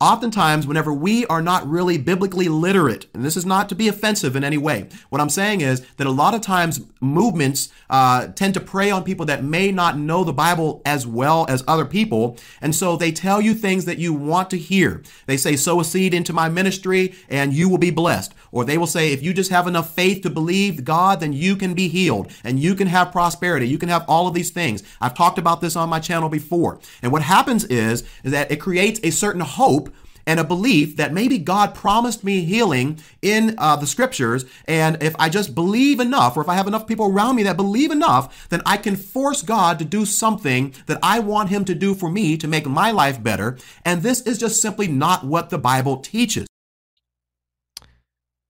oftentimes 0.00 0.66
whenever 0.66 0.92
we 0.92 1.24
are 1.26 1.42
not 1.42 1.66
really 1.68 1.98
biblically 1.98 2.48
literate 2.48 3.06
and 3.14 3.24
this 3.24 3.36
is 3.36 3.46
not 3.46 3.68
to 3.68 3.74
be 3.74 3.88
offensive 3.88 4.36
in 4.36 4.44
any 4.44 4.58
way 4.58 4.88
what 5.08 5.20
i'm 5.20 5.30
saying 5.30 5.60
is 5.60 5.80
that 5.96 6.06
a 6.06 6.10
lot 6.10 6.34
of 6.34 6.40
times 6.40 6.80
movements 7.00 7.68
uh, 7.88 8.26
tend 8.28 8.52
to 8.52 8.60
prey 8.60 8.90
on 8.90 9.04
people 9.04 9.24
that 9.26 9.44
may 9.44 9.70
not 9.70 9.98
know 9.98 10.24
the 10.24 10.32
bible 10.32 10.82
as 10.84 11.06
well 11.06 11.46
as 11.48 11.64
other 11.66 11.84
people 11.84 12.36
and 12.60 12.74
so 12.74 12.96
they 12.96 13.12
tell 13.12 13.40
you 13.40 13.54
things 13.54 13.84
that 13.84 13.98
you 13.98 14.12
want 14.12 14.50
to 14.50 14.58
hear. 14.58 15.02
They 15.26 15.36
say 15.36 15.56
sow 15.56 15.80
a 15.80 15.84
seed 15.84 16.14
into 16.14 16.32
my 16.32 16.48
ministry 16.48 17.14
and 17.28 17.52
you 17.52 17.68
will 17.68 17.78
be 17.78 17.90
blessed. 17.90 18.34
Or 18.52 18.64
they 18.64 18.78
will 18.78 18.86
say 18.86 19.12
if 19.12 19.22
you 19.22 19.32
just 19.32 19.50
have 19.50 19.66
enough 19.66 19.94
faith 19.94 20.22
to 20.22 20.30
believe 20.30 20.84
god 20.84 21.20
then 21.20 21.32
you 21.32 21.56
can 21.56 21.74
be 21.74 21.88
healed 21.88 22.30
and 22.44 22.60
you 22.60 22.74
can 22.74 22.88
have 22.88 23.12
prosperity. 23.12 23.68
You 23.68 23.78
can 23.78 23.88
have 23.88 24.04
all 24.08 24.26
of 24.26 24.34
these 24.34 24.50
things. 24.50 24.82
I've 25.00 25.14
talked 25.14 25.38
about 25.38 25.60
this 25.60 25.76
on 25.76 25.88
my 25.88 26.00
channel 26.00 26.28
before. 26.28 26.78
And 27.02 27.12
what 27.12 27.22
happens 27.22 27.64
is, 27.64 28.04
is 28.22 28.32
that 28.32 28.50
it 28.50 28.60
creates 28.60 29.00
a 29.02 29.10
certain 29.10 29.42
hope 29.42 29.85
and 30.26 30.40
a 30.40 30.44
belief 30.44 30.96
that 30.96 31.12
maybe 31.12 31.38
God 31.38 31.74
promised 31.74 32.24
me 32.24 32.44
healing 32.44 32.98
in 33.22 33.54
uh, 33.58 33.76
the 33.76 33.86
scriptures. 33.86 34.44
And 34.66 35.02
if 35.02 35.14
I 35.18 35.28
just 35.28 35.54
believe 35.54 36.00
enough, 36.00 36.36
or 36.36 36.42
if 36.42 36.48
I 36.48 36.54
have 36.54 36.66
enough 36.66 36.86
people 36.86 37.06
around 37.06 37.36
me 37.36 37.44
that 37.44 37.56
believe 37.56 37.90
enough, 37.90 38.48
then 38.48 38.62
I 38.66 38.76
can 38.76 38.96
force 38.96 39.42
God 39.42 39.78
to 39.78 39.84
do 39.84 40.04
something 40.04 40.74
that 40.86 40.98
I 41.02 41.20
want 41.20 41.50
Him 41.50 41.64
to 41.66 41.74
do 41.74 41.94
for 41.94 42.10
me 42.10 42.36
to 42.38 42.48
make 42.48 42.66
my 42.66 42.90
life 42.90 43.22
better. 43.22 43.56
And 43.84 44.02
this 44.02 44.20
is 44.22 44.38
just 44.38 44.60
simply 44.60 44.88
not 44.88 45.24
what 45.24 45.50
the 45.50 45.58
Bible 45.58 45.98
teaches. 45.98 46.46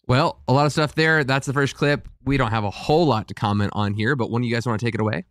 Well, 0.06 0.40
a 0.46 0.52
lot 0.52 0.66
of 0.66 0.72
stuff 0.72 0.94
there. 0.94 1.24
That's 1.24 1.46
the 1.46 1.52
first 1.52 1.74
clip. 1.74 2.08
We 2.24 2.36
don't 2.36 2.52
have 2.52 2.64
a 2.64 2.70
whole 2.70 3.06
lot 3.06 3.28
to 3.28 3.34
comment 3.34 3.72
on 3.74 3.92
here, 3.92 4.14
but 4.14 4.30
one 4.30 4.42
of 4.42 4.46
you 4.46 4.54
guys 4.54 4.64
want 4.64 4.78
to 4.78 4.86
take 4.86 4.94
it 4.94 5.00
away? 5.00 5.24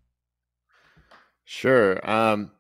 Sure. 1.46 2.00
Um, 2.10 2.52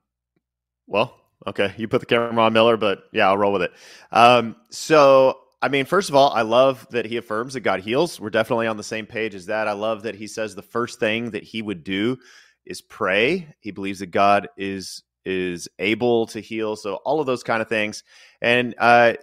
well, 0.87 1.19
Okay, 1.47 1.73
you 1.77 1.87
put 1.87 1.99
the 1.99 2.07
camera 2.07 2.43
on 2.43 2.53
Miller, 2.53 2.77
but 2.77 3.03
yeah, 3.11 3.27
I'll 3.27 3.37
roll 3.37 3.53
with 3.53 3.61
it. 3.61 3.71
Um, 4.11 4.55
so, 4.71 5.39
I 5.61 5.69
mean, 5.69 5.85
first 5.85 6.09
of 6.09 6.15
all, 6.15 6.31
I 6.31 6.41
love 6.41 6.87
that 6.91 7.05
he 7.05 7.17
affirms 7.17 7.53
that 7.53 7.61
God 7.61 7.81
heals. 7.81 8.19
We're 8.19 8.31
definitely 8.31 8.67
on 8.67 8.77
the 8.77 8.83
same 8.83 9.05
page 9.05 9.35
as 9.35 9.45
that. 9.45 9.67
I 9.67 9.73
love 9.73 10.03
that 10.03 10.15
he 10.15 10.27
says 10.27 10.55
the 10.55 10.61
first 10.63 10.99
thing 10.99 11.31
that 11.31 11.43
he 11.43 11.61
would 11.61 11.83
do 11.83 12.17
is 12.65 12.81
pray. 12.81 13.47
He 13.59 13.71
believes 13.71 13.99
that 13.99 14.07
God 14.07 14.49
is 14.57 15.03
is 15.25 15.67
able 15.79 16.27
to 16.27 16.39
heal. 16.39 16.75
So 16.75 16.95
all 16.97 17.19
of 17.19 17.25
those 17.25 17.41
kind 17.41 17.59
of 17.59 17.67
things. 17.67 18.03
And 18.41 18.75
uh, 18.77 19.13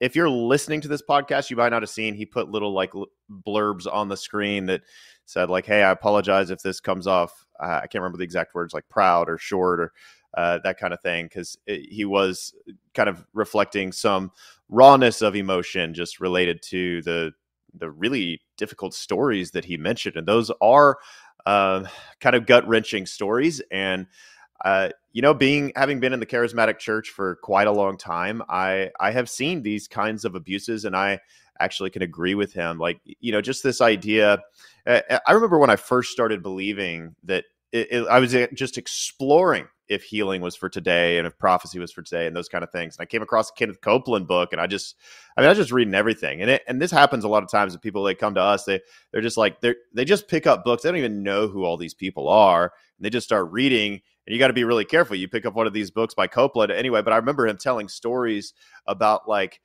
if 0.00 0.14
you're 0.14 0.28
listening 0.28 0.82
to 0.82 0.88
this 0.88 1.02
podcast, 1.08 1.48
you 1.48 1.56
might 1.56 1.70
not 1.70 1.80
have 1.80 1.88
seen 1.88 2.14
he 2.14 2.26
put 2.26 2.50
little 2.50 2.74
like 2.74 2.92
blurbs 3.46 3.86
on 3.90 4.08
the 4.08 4.16
screen 4.16 4.66
that 4.66 4.82
said 5.24 5.50
like, 5.50 5.66
"Hey, 5.66 5.82
I 5.82 5.90
apologize 5.90 6.50
if 6.50 6.62
this 6.62 6.80
comes 6.80 7.06
off." 7.06 7.46
Uh, 7.60 7.80
I 7.82 7.86
can't 7.86 8.02
remember 8.02 8.18
the 8.18 8.24
exact 8.24 8.54
words, 8.54 8.74
like 8.74 8.88
proud 8.88 9.28
or 9.28 9.38
short 9.38 9.80
or 9.80 9.92
uh, 10.34 10.58
that 10.64 10.78
kind 10.78 10.92
of 10.92 11.00
thing, 11.00 11.26
because 11.26 11.56
he 11.66 12.04
was 12.04 12.54
kind 12.94 13.08
of 13.08 13.24
reflecting 13.32 13.92
some 13.92 14.30
rawness 14.68 15.22
of 15.22 15.34
emotion 15.34 15.94
just 15.94 16.20
related 16.20 16.62
to 16.62 17.02
the 17.02 17.32
the 17.74 17.90
really 17.90 18.40
difficult 18.56 18.94
stories 18.94 19.52
that 19.52 19.64
he 19.64 19.76
mentioned, 19.76 20.16
and 20.16 20.26
those 20.26 20.50
are 20.60 20.98
uh, 21.46 21.84
kind 22.20 22.36
of 22.36 22.46
gut 22.46 22.66
wrenching 22.66 23.06
stories. 23.06 23.62
And 23.70 24.06
uh, 24.64 24.90
you 25.12 25.22
know, 25.22 25.34
being 25.34 25.72
having 25.76 26.00
been 26.00 26.12
in 26.12 26.20
the 26.20 26.26
charismatic 26.26 26.78
church 26.78 27.10
for 27.10 27.36
quite 27.36 27.66
a 27.66 27.72
long 27.72 27.96
time, 27.96 28.42
I 28.48 28.90
I 29.00 29.12
have 29.12 29.30
seen 29.30 29.62
these 29.62 29.88
kinds 29.88 30.24
of 30.24 30.34
abuses, 30.34 30.84
and 30.84 30.96
I 30.96 31.20
actually 31.60 31.90
can 31.90 32.02
agree 32.02 32.34
with 32.34 32.52
him. 32.52 32.78
Like 32.78 33.00
you 33.04 33.32
know, 33.32 33.40
just 33.40 33.62
this 33.62 33.80
idea. 33.80 34.38
I 34.86 35.32
remember 35.32 35.58
when 35.58 35.70
I 35.70 35.76
first 35.76 36.12
started 36.12 36.42
believing 36.42 37.14
that 37.24 37.44
it, 37.72 37.92
it, 37.92 38.08
I 38.08 38.18
was 38.20 38.34
uh, 38.34 38.46
just 38.54 38.78
exploring 38.78 39.68
if 39.88 40.02
healing 40.02 40.40
was 40.40 40.54
for 40.54 40.68
today 40.68 41.18
and 41.18 41.26
if 41.26 41.38
prophecy 41.38 41.78
was 41.78 41.90
for 41.90 42.02
today 42.02 42.26
and 42.26 42.36
those 42.36 42.48
kind 42.48 42.62
of 42.62 42.70
things. 42.70 42.96
And 42.96 43.02
I 43.02 43.06
came 43.06 43.22
across 43.22 43.50
a 43.50 43.52
Kenneth 43.54 43.80
Copeland 43.80 44.26
book 44.26 44.52
and 44.52 44.60
I 44.60 44.66
just, 44.66 44.96
I 45.36 45.40
mean, 45.40 45.46
I 45.46 45.50
was 45.50 45.58
just 45.58 45.72
reading 45.72 45.94
everything. 45.94 46.42
And 46.42 46.50
it, 46.50 46.62
and 46.68 46.80
this 46.80 46.90
happens 46.90 47.24
a 47.24 47.28
lot 47.28 47.42
of 47.42 47.50
times 47.50 47.72
with 47.72 47.82
people, 47.82 48.02
they 48.02 48.14
come 48.14 48.34
to 48.34 48.42
us, 48.42 48.64
they, 48.64 48.80
they're 49.12 49.22
just 49.22 49.36
like, 49.36 49.60
they're, 49.60 49.76
they 49.94 50.04
just 50.04 50.28
pick 50.28 50.46
up 50.46 50.64
books. 50.64 50.82
They 50.82 50.90
don't 50.90 50.98
even 50.98 51.22
know 51.22 51.48
who 51.48 51.64
all 51.64 51.76
these 51.76 51.94
people 51.94 52.28
are. 52.28 52.64
And 52.64 53.04
they 53.04 53.10
just 53.10 53.26
start 53.26 53.50
reading 53.50 54.00
and 54.28 54.34
you 54.34 54.38
got 54.38 54.48
to 54.48 54.52
be 54.52 54.64
really 54.64 54.84
careful. 54.84 55.16
You 55.16 55.26
pick 55.26 55.46
up 55.46 55.54
one 55.54 55.66
of 55.66 55.72
these 55.72 55.90
books 55.90 56.12
by 56.12 56.26
Copeland 56.26 56.70
anyway, 56.70 57.00
but 57.00 57.14
I 57.14 57.16
remember 57.16 57.46
him 57.46 57.56
telling 57.56 57.88
stories 57.88 58.52
about 58.86 59.26
like, 59.26 59.60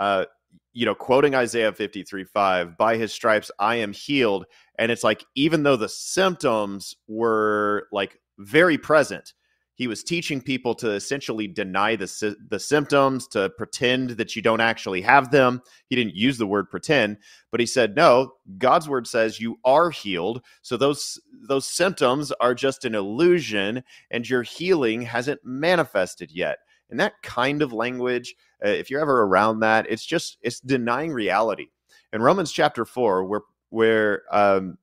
uh, 0.00 0.24
you 0.72 0.86
know, 0.86 0.94
quoting 0.94 1.34
Isaiah 1.34 1.72
53 1.72 2.24
5, 2.24 2.78
by 2.78 2.96
his 2.96 3.12
stripes 3.12 3.50
I 3.58 3.76
am 3.76 3.92
healed. 3.92 4.46
And 4.78 4.90
it's 4.90 5.04
like, 5.04 5.22
even 5.34 5.64
though 5.64 5.76
the 5.76 5.88
symptoms 5.88 6.94
were 7.06 7.88
like 7.92 8.18
very 8.38 8.78
present, 8.78 9.34
he 9.76 9.86
was 9.86 10.02
teaching 10.02 10.40
people 10.40 10.74
to 10.74 10.90
essentially 10.90 11.46
deny 11.46 11.94
the 11.96 12.36
the 12.48 12.58
symptoms 12.58 13.28
to 13.28 13.50
pretend 13.50 14.10
that 14.10 14.34
you 14.34 14.42
don't 14.42 14.60
actually 14.60 15.02
have 15.02 15.30
them. 15.30 15.62
He 15.88 15.96
didn't 15.96 16.16
use 16.16 16.38
the 16.38 16.46
word 16.46 16.70
pretend 16.70 17.18
but 17.50 17.60
he 17.60 17.66
said 17.66 17.94
no 17.96 18.34
god's 18.58 18.88
word 18.88 19.06
says 19.06 19.40
you 19.40 19.58
are 19.64 19.90
healed. 19.90 20.42
So 20.62 20.76
those 20.76 21.20
those 21.48 21.66
symptoms 21.66 22.32
are 22.32 22.54
just 22.54 22.84
an 22.84 22.94
illusion 22.94 23.82
and 24.10 24.28
your 24.28 24.42
healing 24.42 25.02
hasn't 25.02 25.40
manifested 25.44 26.30
yet. 26.30 26.58
And 26.90 27.00
that 27.00 27.22
kind 27.22 27.62
of 27.62 27.72
language 27.72 28.34
uh, 28.64 28.68
if 28.68 28.90
you're 28.90 29.00
ever 29.00 29.22
around 29.22 29.60
that 29.60 29.86
it's 29.88 30.04
just 30.04 30.38
it's 30.42 30.60
denying 30.60 31.12
reality. 31.12 31.68
In 32.12 32.22
romans 32.22 32.52
chapter 32.52 32.84
4 32.84 33.24
where 33.24 33.42
where 33.70 34.22
um, 34.32 34.78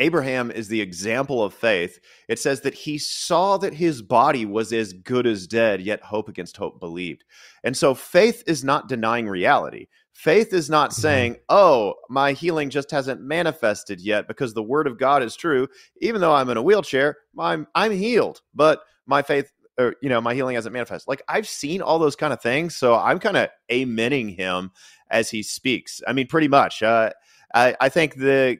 Abraham 0.00 0.50
is 0.50 0.66
the 0.66 0.80
example 0.80 1.44
of 1.44 1.54
faith. 1.54 2.00
It 2.28 2.38
says 2.38 2.62
that 2.62 2.74
he 2.74 2.98
saw 2.98 3.58
that 3.58 3.74
his 3.74 4.02
body 4.02 4.46
was 4.46 4.72
as 4.72 4.92
good 4.92 5.26
as 5.26 5.46
dead, 5.46 5.80
yet 5.82 6.02
hope 6.02 6.28
against 6.28 6.56
hope 6.56 6.80
believed. 6.80 7.22
And 7.62 7.76
so 7.76 7.94
faith 7.94 8.42
is 8.46 8.64
not 8.64 8.88
denying 8.88 9.28
reality. 9.28 9.86
Faith 10.12 10.52
is 10.52 10.68
not 10.68 10.90
mm-hmm. 10.90 11.00
saying, 11.02 11.36
oh, 11.48 11.94
my 12.08 12.32
healing 12.32 12.70
just 12.70 12.90
hasn't 12.90 13.20
manifested 13.20 14.00
yet 14.00 14.26
because 14.26 14.54
the 14.54 14.62
word 14.62 14.86
of 14.86 14.98
God 14.98 15.22
is 15.22 15.36
true. 15.36 15.68
Even 16.00 16.20
though 16.20 16.34
I'm 16.34 16.50
in 16.50 16.56
a 16.56 16.62
wheelchair, 16.62 17.18
I'm, 17.38 17.66
I'm 17.74 17.92
healed, 17.92 18.40
but 18.54 18.80
my 19.06 19.22
faith 19.22 19.52
or 19.78 19.94
you 20.02 20.08
know 20.08 20.20
my 20.20 20.34
healing 20.34 20.56
hasn't 20.56 20.72
manifested 20.72 21.08
like 21.08 21.22
i've 21.28 21.48
seen 21.48 21.80
all 21.80 21.98
those 21.98 22.16
kind 22.16 22.32
of 22.32 22.42
things 22.42 22.76
so 22.76 22.96
i'm 22.96 23.18
kind 23.18 23.36
of 23.36 23.48
amening 23.70 24.36
him 24.36 24.70
as 25.10 25.30
he 25.30 25.42
speaks 25.42 26.02
i 26.06 26.12
mean 26.12 26.26
pretty 26.26 26.48
much 26.48 26.82
uh, 26.82 27.10
I, 27.54 27.76
I 27.80 27.88
think 27.88 28.16
the 28.16 28.58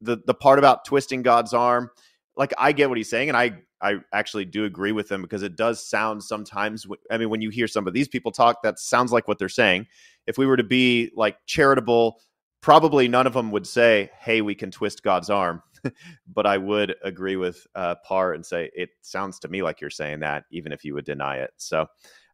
the 0.00 0.18
the 0.26 0.34
part 0.34 0.58
about 0.58 0.84
twisting 0.84 1.22
God's 1.22 1.54
arm, 1.54 1.90
like 2.36 2.52
I 2.58 2.72
get 2.72 2.88
what 2.88 2.98
he's 2.98 3.10
saying, 3.10 3.28
and 3.28 3.36
I 3.36 3.58
I 3.80 3.96
actually 4.12 4.44
do 4.44 4.64
agree 4.64 4.92
with 4.92 5.10
him 5.10 5.22
because 5.22 5.42
it 5.42 5.56
does 5.56 5.86
sound 5.86 6.22
sometimes. 6.22 6.86
I 7.10 7.18
mean, 7.18 7.30
when 7.30 7.40
you 7.40 7.50
hear 7.50 7.68
some 7.68 7.86
of 7.86 7.94
these 7.94 8.08
people 8.08 8.32
talk, 8.32 8.62
that 8.62 8.78
sounds 8.78 9.12
like 9.12 9.28
what 9.28 9.38
they're 9.38 9.48
saying. 9.48 9.86
If 10.26 10.38
we 10.38 10.46
were 10.46 10.56
to 10.56 10.64
be 10.64 11.10
like 11.14 11.36
charitable, 11.46 12.20
probably 12.60 13.08
none 13.08 13.26
of 13.26 13.32
them 13.32 13.50
would 13.52 13.66
say, 13.66 14.10
"Hey, 14.18 14.40
we 14.40 14.54
can 14.54 14.70
twist 14.70 15.02
God's 15.02 15.30
arm." 15.30 15.62
but 16.26 16.46
I 16.46 16.58
would 16.58 16.94
agree 17.02 17.36
with 17.36 17.66
uh, 17.74 17.96
Parr 18.04 18.32
and 18.32 18.44
say 18.44 18.70
it 18.74 18.90
sounds 19.02 19.38
to 19.40 19.48
me 19.48 19.62
like 19.62 19.80
you're 19.80 19.90
saying 19.90 20.20
that, 20.20 20.44
even 20.50 20.72
if 20.72 20.84
you 20.84 20.94
would 20.94 21.04
deny 21.04 21.38
it. 21.38 21.50
So, 21.56 21.82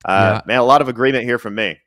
uh, 0.05 0.41
yeah. 0.41 0.41
man, 0.47 0.59
a 0.59 0.65
lot 0.65 0.81
of 0.81 0.89
agreement 0.89 1.25
here 1.25 1.39
from 1.39 1.55
me. 1.55 1.79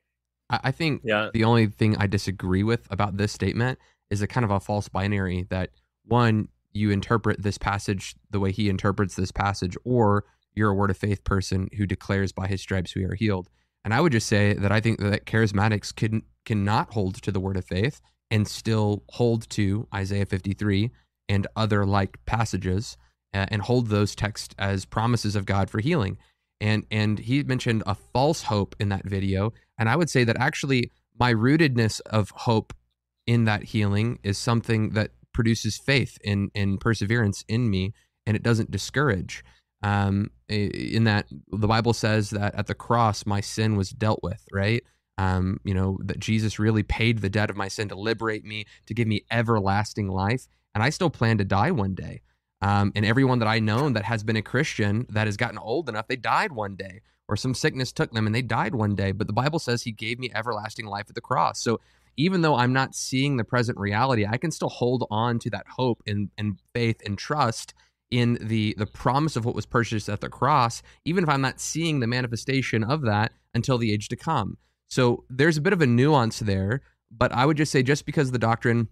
I 0.48 0.70
think 0.70 1.02
yeah. 1.04 1.30
the 1.32 1.42
only 1.42 1.66
thing 1.66 1.96
I 1.96 2.06
disagree 2.06 2.62
with 2.62 2.86
about 2.90 3.16
this 3.16 3.32
statement 3.32 3.80
is 4.10 4.22
a 4.22 4.26
kind 4.26 4.44
of 4.44 4.50
a 4.50 4.60
false 4.60 4.88
binary 4.88 5.46
that 5.50 5.70
one 6.04 6.48
you 6.72 6.90
interpret 6.90 7.42
this 7.42 7.58
passage 7.58 8.14
the 8.30 8.40
way 8.40 8.52
he 8.52 8.68
interprets 8.68 9.14
this 9.14 9.32
passage 9.32 9.76
or 9.84 10.24
you're 10.54 10.70
a 10.70 10.74
word 10.74 10.90
of 10.90 10.96
faith 10.96 11.24
person 11.24 11.68
who 11.76 11.86
declares 11.86 12.32
by 12.32 12.46
his 12.46 12.60
stripes 12.60 12.94
we 12.94 13.04
are 13.04 13.14
healed. 13.14 13.48
And 13.84 13.94
i 13.94 14.00
would 14.00 14.12
just 14.12 14.26
say 14.26 14.54
that 14.54 14.72
i 14.72 14.80
think 14.80 14.98
that 15.00 15.26
charismatics 15.26 15.94
can 15.94 16.22
cannot 16.44 16.92
hold 16.92 17.22
to 17.22 17.32
the 17.32 17.40
word 17.40 17.56
of 17.56 17.64
faith 17.64 18.00
and 18.30 18.46
still 18.46 19.04
hold 19.10 19.48
to 19.50 19.86
isaiah 19.94 20.26
53 20.26 20.90
and 21.28 21.46
other 21.56 21.84
like 21.84 22.18
passages 22.26 22.96
uh, 23.34 23.46
and 23.48 23.62
hold 23.62 23.88
those 23.88 24.14
texts 24.14 24.54
as 24.58 24.84
promises 24.84 25.36
of 25.36 25.46
god 25.46 25.70
for 25.70 25.80
healing. 25.80 26.16
And 26.60 26.86
and 26.90 27.18
he 27.18 27.42
mentioned 27.42 27.82
a 27.86 27.94
false 27.94 28.42
hope 28.42 28.74
in 28.80 28.88
that 28.88 29.04
video. 29.04 29.52
And 29.78 29.88
i 29.88 29.96
would 29.96 30.10
say 30.10 30.24
that 30.24 30.36
actually 30.38 30.90
my 31.18 31.32
rootedness 31.32 32.00
of 32.06 32.30
hope 32.30 32.72
in 33.26 33.44
that 33.44 33.64
healing 33.64 34.18
is 34.22 34.38
something 34.38 34.90
that 34.90 35.10
produces 35.32 35.78
faith 35.78 36.18
and, 36.24 36.50
and 36.54 36.80
perseverance 36.80 37.44
in 37.48 37.68
me 37.68 37.92
and 38.26 38.36
it 38.36 38.42
doesn't 38.42 38.70
discourage. 38.70 39.44
Um, 39.82 40.30
in 40.48 41.04
that 41.04 41.26
the 41.52 41.68
bible 41.68 41.92
says 41.92 42.30
that 42.30 42.54
at 42.54 42.66
the 42.66 42.74
cross 42.74 43.26
my 43.26 43.40
sin 43.40 43.76
was 43.76 43.90
dealt 43.90 44.20
with 44.22 44.42
right? 44.52 44.82
Um, 45.18 45.60
you 45.64 45.74
know 45.74 45.98
that 46.04 46.18
jesus 46.18 46.58
really 46.58 46.82
paid 46.82 47.18
the 47.18 47.28
debt 47.28 47.50
of 47.50 47.56
my 47.56 47.68
sin 47.68 47.88
to 47.88 47.94
liberate 47.94 48.44
me 48.44 48.64
to 48.86 48.94
give 48.94 49.06
me 49.06 49.24
everlasting 49.30 50.08
life 50.08 50.46
and 50.74 50.82
i 50.82 50.90
still 50.90 51.10
plan 51.10 51.38
to 51.38 51.44
die 51.44 51.70
one 51.70 51.94
day. 51.94 52.22
Um, 52.62 52.90
and 52.94 53.04
everyone 53.04 53.38
that 53.40 53.48
i 53.48 53.58
know 53.58 53.88
that 53.90 54.04
has 54.04 54.24
been 54.24 54.36
a 54.36 54.42
christian 54.42 55.06
that 55.10 55.26
has 55.26 55.36
gotten 55.36 55.58
old 55.58 55.88
enough 55.88 56.08
they 56.08 56.16
died 56.16 56.52
one 56.52 56.74
day 56.74 57.02
or 57.28 57.36
some 57.36 57.54
sickness 57.54 57.92
took 57.92 58.12
them 58.12 58.26
and 58.26 58.34
they 58.34 58.42
died 58.42 58.74
one 58.74 58.94
day. 58.94 59.12
But 59.12 59.26
the 59.26 59.32
bible 59.32 59.58
says 59.58 59.82
he 59.82 59.92
gave 59.92 60.18
me 60.18 60.30
everlasting 60.34 60.86
life 60.86 61.06
at 61.08 61.14
the 61.14 61.20
cross. 61.20 61.60
So 61.60 61.80
even 62.16 62.42
though 62.42 62.56
I'm 62.56 62.72
not 62.72 62.94
seeing 62.94 63.36
the 63.36 63.44
present 63.44 63.78
reality, 63.78 64.26
I 64.26 64.36
can 64.36 64.50
still 64.50 64.68
hold 64.68 65.06
on 65.10 65.38
to 65.40 65.50
that 65.50 65.66
hope 65.68 66.02
and, 66.06 66.30
and 66.38 66.58
faith 66.72 67.00
and 67.04 67.18
trust 67.18 67.74
in 68.10 68.38
the 68.40 68.74
the 68.78 68.86
promise 68.86 69.36
of 69.36 69.44
what 69.44 69.54
was 69.54 69.66
purchased 69.66 70.08
at 70.08 70.20
the 70.20 70.28
cross, 70.28 70.82
even 71.04 71.24
if 71.24 71.30
I'm 71.30 71.40
not 71.40 71.60
seeing 71.60 72.00
the 72.00 72.06
manifestation 72.06 72.84
of 72.84 73.02
that 73.02 73.32
until 73.54 73.78
the 73.78 73.92
age 73.92 74.08
to 74.08 74.16
come. 74.16 74.58
So 74.88 75.24
there's 75.28 75.56
a 75.56 75.60
bit 75.60 75.72
of 75.72 75.82
a 75.82 75.86
nuance 75.86 76.38
there, 76.38 76.82
but 77.10 77.32
I 77.32 77.44
would 77.44 77.56
just 77.56 77.72
say 77.72 77.82
just 77.82 78.06
because 78.06 78.30
the 78.30 78.38
doctrine 78.38 78.88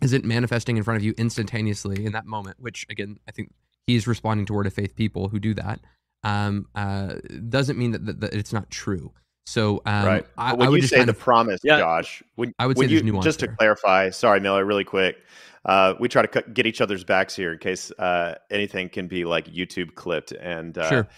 isn't 0.00 0.24
manifesting 0.24 0.76
in 0.76 0.84
front 0.84 0.98
of 0.98 1.04
you 1.04 1.14
instantaneously 1.18 2.04
in 2.04 2.12
that 2.12 2.26
moment, 2.26 2.58
which 2.60 2.86
again 2.88 3.18
I 3.28 3.32
think 3.32 3.52
he's 3.86 4.06
responding 4.06 4.46
to 4.46 4.52
word 4.52 4.66
of 4.66 4.74
faith 4.74 4.94
people 4.94 5.28
who 5.28 5.40
do 5.40 5.54
that, 5.54 5.80
um, 6.22 6.66
uh, 6.76 7.14
doesn't 7.48 7.78
mean 7.78 7.90
that, 7.92 8.06
that, 8.06 8.20
that 8.20 8.34
it's 8.34 8.52
not 8.52 8.70
true. 8.70 9.12
So 9.44 9.82
um, 9.86 10.06
right. 10.06 10.26
I, 10.38 10.54
when 10.54 10.66
I 10.66 10.70
would 10.70 10.76
you 10.76 10.82
just 10.82 10.94
say 10.94 11.04
the 11.04 11.10
of, 11.10 11.18
promise, 11.18 11.60
yeah, 11.64 11.78
Josh, 11.78 12.22
when, 12.36 12.54
I 12.58 12.66
would 12.66 12.78
say 12.78 12.86
you, 12.86 13.20
just 13.20 13.40
there. 13.40 13.48
to 13.48 13.56
clarify. 13.56 14.10
Sorry, 14.10 14.40
Miller, 14.40 14.64
really 14.64 14.84
quick. 14.84 15.16
Uh, 15.64 15.94
we 16.00 16.08
try 16.08 16.22
to 16.22 16.28
cut, 16.28 16.54
get 16.54 16.66
each 16.66 16.80
other's 16.80 17.04
backs 17.04 17.36
here 17.36 17.52
in 17.52 17.58
case 17.58 17.90
uh, 17.92 18.36
anything 18.50 18.88
can 18.88 19.06
be 19.08 19.24
like 19.24 19.46
YouTube 19.46 19.94
clipped 19.94 20.32
and 20.32 20.76
uh, 20.78 20.88
sure. 20.88 21.08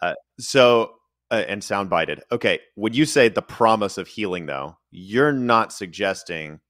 Uh, 0.00 0.14
so 0.38 0.94
uh, 1.30 1.44
and 1.48 1.62
soundbited. 1.62 2.20
Okay, 2.30 2.60
would 2.76 2.96
you 2.96 3.04
say 3.04 3.28
the 3.28 3.42
promise 3.42 3.98
of 3.98 4.08
healing 4.08 4.46
though? 4.46 4.76
You're 4.90 5.32
not 5.32 5.72
suggesting 5.72 6.60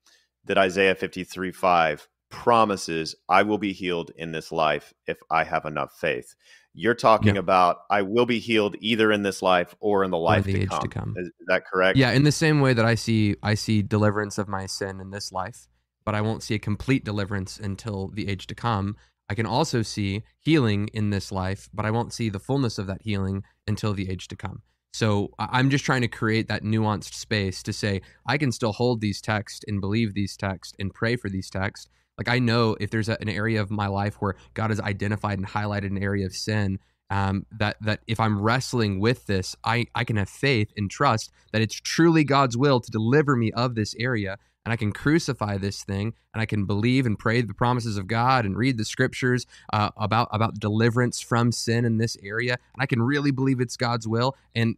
that 0.45 0.59
Isaiah 0.59 0.95
53 0.95 1.52
5 1.52 2.09
promises 2.31 3.14
I 3.28 3.42
will 3.42 3.59
be 3.59 3.73
healed 3.73 4.11
in 4.16 4.33
this 4.33 4.52
life 4.52 4.95
if 5.07 5.19
I 5.31 5.45
have 5.45 5.64
enough 5.66 5.92
faith. 5.99 6.35
You're 6.75 6.95
talking 6.95 7.35
yeah. 7.35 7.41
about 7.41 7.83
I 7.91 8.02
will 8.02 8.26
be 8.26 8.38
healed 8.38 8.76
either 8.81 9.12
in 9.12 9.23
this 9.23 9.43
life 9.43 9.75
or 9.81 10.05
in 10.05 10.11
the 10.11 10.19
life 10.19 10.45
the 10.45 10.61
to, 10.61 10.67
come. 10.67 10.81
to, 10.81 10.88
come. 10.88 11.14
Is, 11.17 11.26
is 11.26 11.47
that 11.49 11.67
correct? 11.67 11.99
Yeah, 11.99 12.12
in 12.12 12.25
the 12.25 12.33
same 12.33 12.61
way 12.61 12.73
that 12.73 12.85
I 12.85 12.95
see 12.95 13.37
I 13.43 13.55
see 13.55 13.83
deliverance 13.83 14.38
of 14.38 14.49
my 14.49 14.67
sin 14.67 15.00
in 15.00 15.11
this 15.11 15.33
life, 15.33 15.69
but 16.05 16.14
I 16.14 16.21
won't 16.21 16.43
see 16.43 16.55
a 16.55 16.59
complete 16.59 17.05
deliverance 17.05 17.59
until 17.59 18.09
the 18.09 18.29
age 18.29 18.47
to 18.49 18.55
come. 18.55 18.97
I 19.29 19.35
can 19.35 19.47
also 19.47 19.83
see 19.83 20.23
healing 20.41 20.88
in 20.93 21.11
this 21.11 21.33
life, 21.33 21.69
but 21.73 21.87
I 21.87 21.91
won't 21.91 22.12
see 22.12 22.29
the 22.29 22.41
fullness 22.41 22.79
of 22.79 22.87
that 22.87 23.02
healing 23.02 23.45
until 23.67 23.95
the 23.95 24.11
age 24.11 24.29
to 24.29 24.37
come. 24.37 24.62
So 24.93 25.31
I'm 25.38 25.71
just 25.71 25.87
trying 25.87 26.02
to 26.02 26.09
create 26.09 26.49
that 26.49 26.64
nuanced 26.64 27.14
space 27.14 27.62
to 27.62 27.73
say 27.73 28.02
I 28.26 28.37
can 28.37 28.52
still 28.52 28.73
hold 28.73 29.00
these 29.00 29.23
texts 29.23 29.64
and 29.67 29.81
believe 29.81 30.12
these 30.12 30.37
texts 30.37 30.75
and 30.79 30.93
pray 30.93 31.17
for 31.17 31.31
these 31.31 31.49
texts, 31.49 31.88
like 32.19 32.28
I 32.28 32.38
know 32.38 32.76
if 32.81 32.90
there's 32.90 33.09
a, 33.09 33.21
an 33.21 33.28
area 33.28 33.61
of 33.61 33.71
my 33.71 33.87
life 33.87 34.16
where 34.21 34.35
God 34.54 34.71
has 34.71 34.81
identified 34.81 35.38
and 35.38 35.47
highlighted 35.47 35.87
an 35.87 36.02
area 36.02 36.26
of 36.26 36.35
sin, 36.35 36.78
um, 37.11 37.47
that 37.59 37.76
that 37.83 38.00
if 38.07 38.21
I'm 38.21 38.40
wrestling 38.40 39.00
with 39.00 39.26
this, 39.26 39.57
I 39.64 39.87
I 39.95 40.04
can 40.04 40.16
have 40.16 40.28
faith 40.28 40.73
and 40.76 40.90
trust 40.90 41.31
that 41.52 41.62
it's 41.62 41.75
truly 41.75 42.25
God's 42.25 42.57
will 42.57 42.81
to 42.81 42.90
deliver 42.90 43.37
me 43.37 43.52
of 43.52 43.75
this 43.75 43.95
area. 43.99 44.38
and 44.64 44.73
I 44.73 44.76
can 44.76 44.92
crucify 44.92 45.59
this 45.59 45.83
thing 45.83 46.14
and 46.33 46.40
I 46.40 46.47
can 46.47 46.66
believe 46.66 47.04
and 47.04 47.19
pray 47.19 47.40
the 47.42 47.54
promises 47.54 47.97
of 47.97 48.07
God 48.07 48.45
and 48.45 48.57
read 48.57 48.78
the 48.78 48.85
scriptures 48.85 49.45
uh, 49.73 49.90
about 49.97 50.28
about 50.33 50.61
deliverance 50.61 51.21
from 51.21 51.52
sin 51.52 51.85
in 51.85 51.99
this 51.99 52.16
area, 52.23 52.52
and 52.75 52.83
I 52.83 52.87
can 52.87 53.02
really 53.02 53.31
believe 53.33 53.61
it's 53.61 53.76
God's 53.76 54.07
will. 54.07 54.37
And 54.54 54.76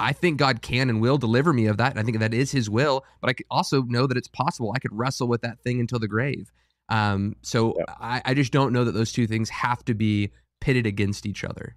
I 0.00 0.12
think 0.12 0.38
God 0.38 0.60
can 0.60 0.90
and 0.90 1.00
will 1.00 1.18
deliver 1.18 1.52
me 1.52 1.66
of 1.66 1.76
that. 1.78 1.92
And 1.92 2.00
I 2.00 2.02
think 2.02 2.18
that 2.18 2.34
is 2.34 2.50
His 2.52 2.68
will. 2.68 3.04
But 3.20 3.30
I 3.30 3.34
also 3.50 3.82
know 3.82 4.06
that 4.06 4.16
it's 4.16 4.28
possible 4.28 4.72
I 4.74 4.80
could 4.80 4.92
wrestle 4.92 5.28
with 5.28 5.42
that 5.42 5.60
thing 5.60 5.80
until 5.80 5.98
the 6.00 6.08
grave. 6.08 6.50
Um, 6.88 7.36
so 7.42 7.74
yeah. 7.78 7.84
I, 7.88 8.22
I 8.24 8.34
just 8.34 8.52
don't 8.52 8.72
know 8.72 8.84
that 8.84 8.92
those 8.92 9.12
two 9.12 9.26
things 9.26 9.48
have 9.50 9.84
to 9.86 9.94
be 9.94 10.30
pitted 10.60 10.86
against 10.86 11.26
each 11.26 11.44
other. 11.44 11.76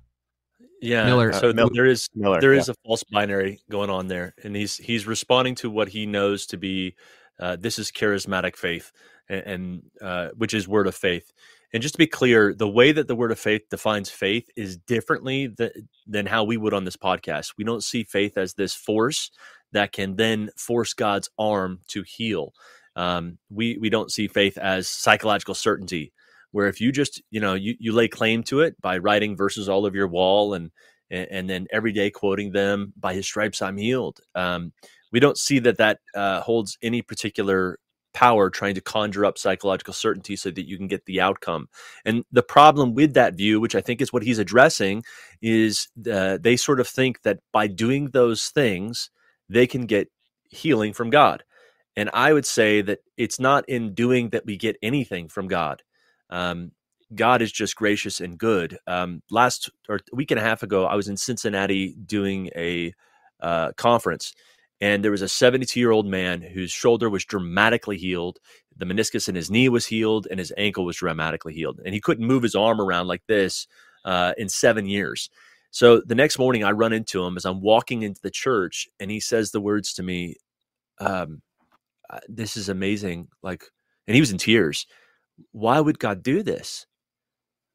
Yeah, 0.81 1.05
Miller. 1.05 1.33
So 1.33 1.49
uh, 1.49 1.69
there 1.73 1.85
is 1.85 2.07
Miller, 2.15 2.39
there 2.39 2.53
is 2.53 2.67
yeah. 2.67 2.73
a 2.73 2.87
false 2.87 3.03
binary 3.03 3.59
going 3.69 3.89
on 3.89 4.07
there, 4.07 4.35
and 4.43 4.55
he's 4.55 4.77
he's 4.77 5.07
responding 5.07 5.55
to 5.55 5.69
what 5.69 5.89
he 5.89 6.05
knows 6.05 6.45
to 6.47 6.57
be 6.57 6.95
uh, 7.39 7.55
this 7.59 7.79
is 7.79 7.91
charismatic 7.91 8.55
faith, 8.55 8.91
and, 9.29 9.43
and 9.43 9.81
uh, 10.01 10.29
which 10.37 10.53
is 10.53 10.67
word 10.67 10.87
of 10.87 10.95
faith. 10.95 11.31
And 11.73 11.83
just 11.83 11.95
to 11.95 11.99
be 11.99 12.07
clear, 12.07 12.53
the 12.53 12.67
way 12.67 12.91
that 12.91 13.07
the 13.07 13.15
word 13.15 13.31
of 13.31 13.39
faith 13.39 13.63
defines 13.69 14.09
faith 14.09 14.49
is 14.55 14.77
differently 14.77 15.49
th- 15.49 15.73
than 16.05 16.25
how 16.25 16.43
we 16.45 16.55
would 16.55 16.73
on 16.73 16.85
this 16.85 16.95
podcast. 16.95 17.53
We 17.57 17.65
don't 17.65 17.83
see 17.83 18.03
faith 18.03 18.37
as 18.37 18.53
this 18.53 18.73
force 18.73 19.31
that 19.73 19.91
can 19.91 20.15
then 20.15 20.49
force 20.55 20.93
God's 20.93 21.29
arm 21.37 21.81
to 21.89 22.03
heal. 22.03 22.53
Um, 22.97 23.37
we 23.49 23.77
we 23.77 23.89
don't 23.89 24.11
see 24.11 24.27
faith 24.27 24.57
as 24.57 24.89
psychological 24.89 25.53
certainty, 25.53 26.11
where 26.51 26.67
if 26.67 26.81
you 26.81 26.91
just 26.91 27.21
you 27.29 27.39
know 27.39 27.53
you, 27.53 27.75
you 27.79 27.93
lay 27.93 28.07
claim 28.07 28.43
to 28.43 28.61
it 28.61 28.79
by 28.81 28.97
writing 28.97 29.37
verses 29.37 29.69
all 29.69 29.85
over 29.85 29.95
your 29.95 30.07
wall 30.07 30.53
and 30.53 30.71
and, 31.09 31.27
and 31.31 31.49
then 31.49 31.67
every 31.71 31.93
day 31.93 32.09
quoting 32.09 32.51
them 32.51 32.93
by 32.99 33.13
His 33.13 33.25
stripes 33.25 33.61
I'm 33.61 33.77
healed. 33.77 34.19
Um, 34.35 34.73
we 35.11 35.19
don't 35.19 35.37
see 35.37 35.59
that 35.59 35.77
that 35.77 35.99
uh, 36.15 36.41
holds 36.41 36.77
any 36.81 37.01
particular 37.01 37.77
power 38.13 38.49
trying 38.49 38.73
to 38.73 38.81
conjure 38.81 39.25
up 39.25 39.37
psychological 39.37 39.93
certainty 39.93 40.35
so 40.35 40.49
that 40.49 40.67
you 40.67 40.75
can 40.75 40.87
get 40.87 41.05
the 41.05 41.21
outcome. 41.21 41.67
And 42.03 42.23
the 42.31 42.41
problem 42.41 42.95
with 42.95 43.13
that 43.13 43.35
view, 43.35 43.59
which 43.59 43.75
I 43.75 43.81
think 43.81 44.01
is 44.01 44.11
what 44.11 44.23
he's 44.23 44.39
addressing, 44.39 45.03
is 45.39 45.87
uh, 46.11 46.39
they 46.41 46.57
sort 46.57 46.79
of 46.79 46.87
think 46.87 47.21
that 47.21 47.39
by 47.53 47.67
doing 47.67 48.07
those 48.07 48.47
things, 48.47 49.11
they 49.49 49.67
can 49.67 49.85
get 49.85 50.09
healing 50.49 50.93
from 50.93 51.11
God. 51.11 51.43
And 51.97 52.09
I 52.13 52.31
would 52.31 52.45
say 52.45 52.81
that 52.83 52.99
it's 53.17 53.41
not 53.41 53.67
in 53.67 53.93
doing 53.93 54.29
that 54.29 54.45
we 54.45 54.55
get 54.55 54.77
anything 54.81 55.27
from 55.27 55.49
God. 55.49 55.83
Um, 56.29 56.71
God 57.15 57.41
is 57.41 57.51
just 57.51 57.75
gracious 57.75 58.21
and 58.21 58.37
good. 58.37 58.77
Um, 58.87 59.23
last 59.31 59.69
or 59.89 59.99
week 60.13 60.31
and 60.31 60.39
a 60.39 60.43
half 60.43 60.63
ago, 60.63 60.85
I 60.85 60.95
was 60.95 61.09
in 61.09 61.17
Cincinnati 61.17 61.95
doing 62.05 62.51
a 62.55 62.93
uh, 63.41 63.73
conference, 63.73 64.33
and 64.79 65.03
there 65.03 65.11
was 65.11 65.21
a 65.21 65.29
72 65.29 65.79
year 65.79 65.91
old 65.91 66.07
man 66.07 66.41
whose 66.41 66.71
shoulder 66.71 67.09
was 67.09 67.25
dramatically 67.25 67.97
healed 67.97 68.39
the 68.77 68.85
meniscus 68.85 69.27
in 69.27 69.35
his 69.35 69.49
knee 69.49 69.69
was 69.69 69.85
healed 69.85 70.27
and 70.29 70.39
his 70.39 70.53
ankle 70.57 70.85
was 70.85 70.97
dramatically 70.97 71.53
healed 71.53 71.79
and 71.83 71.93
he 71.93 71.99
couldn't 71.99 72.27
move 72.27 72.43
his 72.43 72.55
arm 72.55 72.79
around 72.79 73.07
like 73.07 73.23
this 73.27 73.67
uh, 74.05 74.33
in 74.37 74.47
seven 74.47 74.85
years 74.85 75.29
so 75.71 76.01
the 76.05 76.15
next 76.15 76.39
morning 76.39 76.63
i 76.63 76.71
run 76.71 76.93
into 76.93 77.23
him 77.23 77.35
as 77.37 77.45
i'm 77.45 77.61
walking 77.61 78.03
into 78.03 78.21
the 78.21 78.31
church 78.31 78.87
and 78.99 79.11
he 79.11 79.19
says 79.19 79.51
the 79.51 79.61
words 79.61 79.93
to 79.93 80.03
me 80.03 80.35
um, 80.99 81.41
this 82.27 82.57
is 82.57 82.69
amazing 82.69 83.27
like 83.41 83.63
and 84.07 84.15
he 84.15 84.21
was 84.21 84.31
in 84.31 84.37
tears. 84.37 84.87
Why 85.51 85.79
would 85.79 85.99
god 85.99 86.23
do 86.23 86.41
this? 86.43 86.85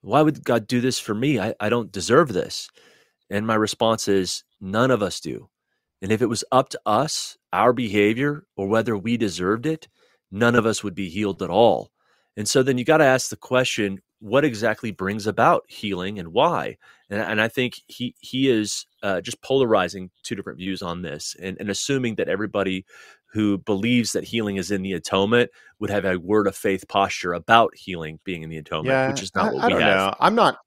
Why 0.00 0.22
would 0.22 0.44
god 0.44 0.66
do 0.66 0.80
this 0.80 0.98
for 0.98 1.14
me? 1.14 1.38
I, 1.38 1.54
I 1.60 1.68
don't 1.68 1.92
deserve 1.92 2.32
this. 2.32 2.68
And 3.30 3.46
my 3.46 3.54
response 3.54 4.08
is 4.08 4.44
none 4.60 4.90
of 4.90 5.02
us 5.02 5.20
do. 5.20 5.48
And 6.00 6.10
if 6.10 6.20
it 6.20 6.26
was 6.26 6.44
up 6.50 6.70
to 6.70 6.80
us, 6.84 7.36
our 7.52 7.72
behavior, 7.72 8.44
or 8.56 8.66
whether 8.66 8.96
we 8.96 9.16
deserved 9.16 9.66
it, 9.66 9.88
none 10.30 10.56
of 10.56 10.66
us 10.66 10.82
would 10.82 10.94
be 10.94 11.08
healed 11.08 11.42
at 11.42 11.50
all. 11.50 11.92
And 12.36 12.48
so 12.48 12.62
then 12.62 12.78
you 12.78 12.84
got 12.84 12.98
to 12.98 13.04
ask 13.04 13.30
the 13.30 13.36
question 13.36 14.00
what 14.18 14.44
exactly 14.44 14.92
brings 14.92 15.26
about 15.26 15.64
healing 15.68 16.18
and 16.18 16.28
why? 16.28 16.76
And, 17.10 17.20
and 17.20 17.40
I 17.40 17.48
think 17.48 17.74
he, 17.88 18.14
he 18.20 18.48
is 18.48 18.86
uh, 19.02 19.20
just 19.20 19.42
polarizing 19.42 20.10
two 20.22 20.34
different 20.36 20.58
views 20.58 20.80
on 20.80 21.02
this 21.02 21.36
and, 21.40 21.56
and 21.58 21.68
assuming 21.68 22.14
that 22.16 22.28
everybody 22.28 22.86
who 23.32 23.58
believes 23.58 24.12
that 24.12 24.24
healing 24.24 24.56
is 24.56 24.70
in 24.70 24.82
the 24.82 24.92
atonement 24.92 25.50
would 25.78 25.90
have 25.90 26.04
a 26.04 26.18
word 26.18 26.46
of 26.46 26.54
faith 26.54 26.86
posture 26.88 27.32
about 27.32 27.74
healing 27.76 28.18
being 28.24 28.42
in 28.42 28.50
the 28.50 28.58
atonement, 28.58 28.92
yeah, 28.92 29.08
which 29.08 29.22
is 29.22 29.34
not 29.34 29.46
I, 29.46 29.52
what 29.52 29.66
we 29.66 29.74
I 29.74 29.80
have. 29.80 29.96
Know. 29.96 30.14
I'm 30.20 30.34
not 30.34 30.58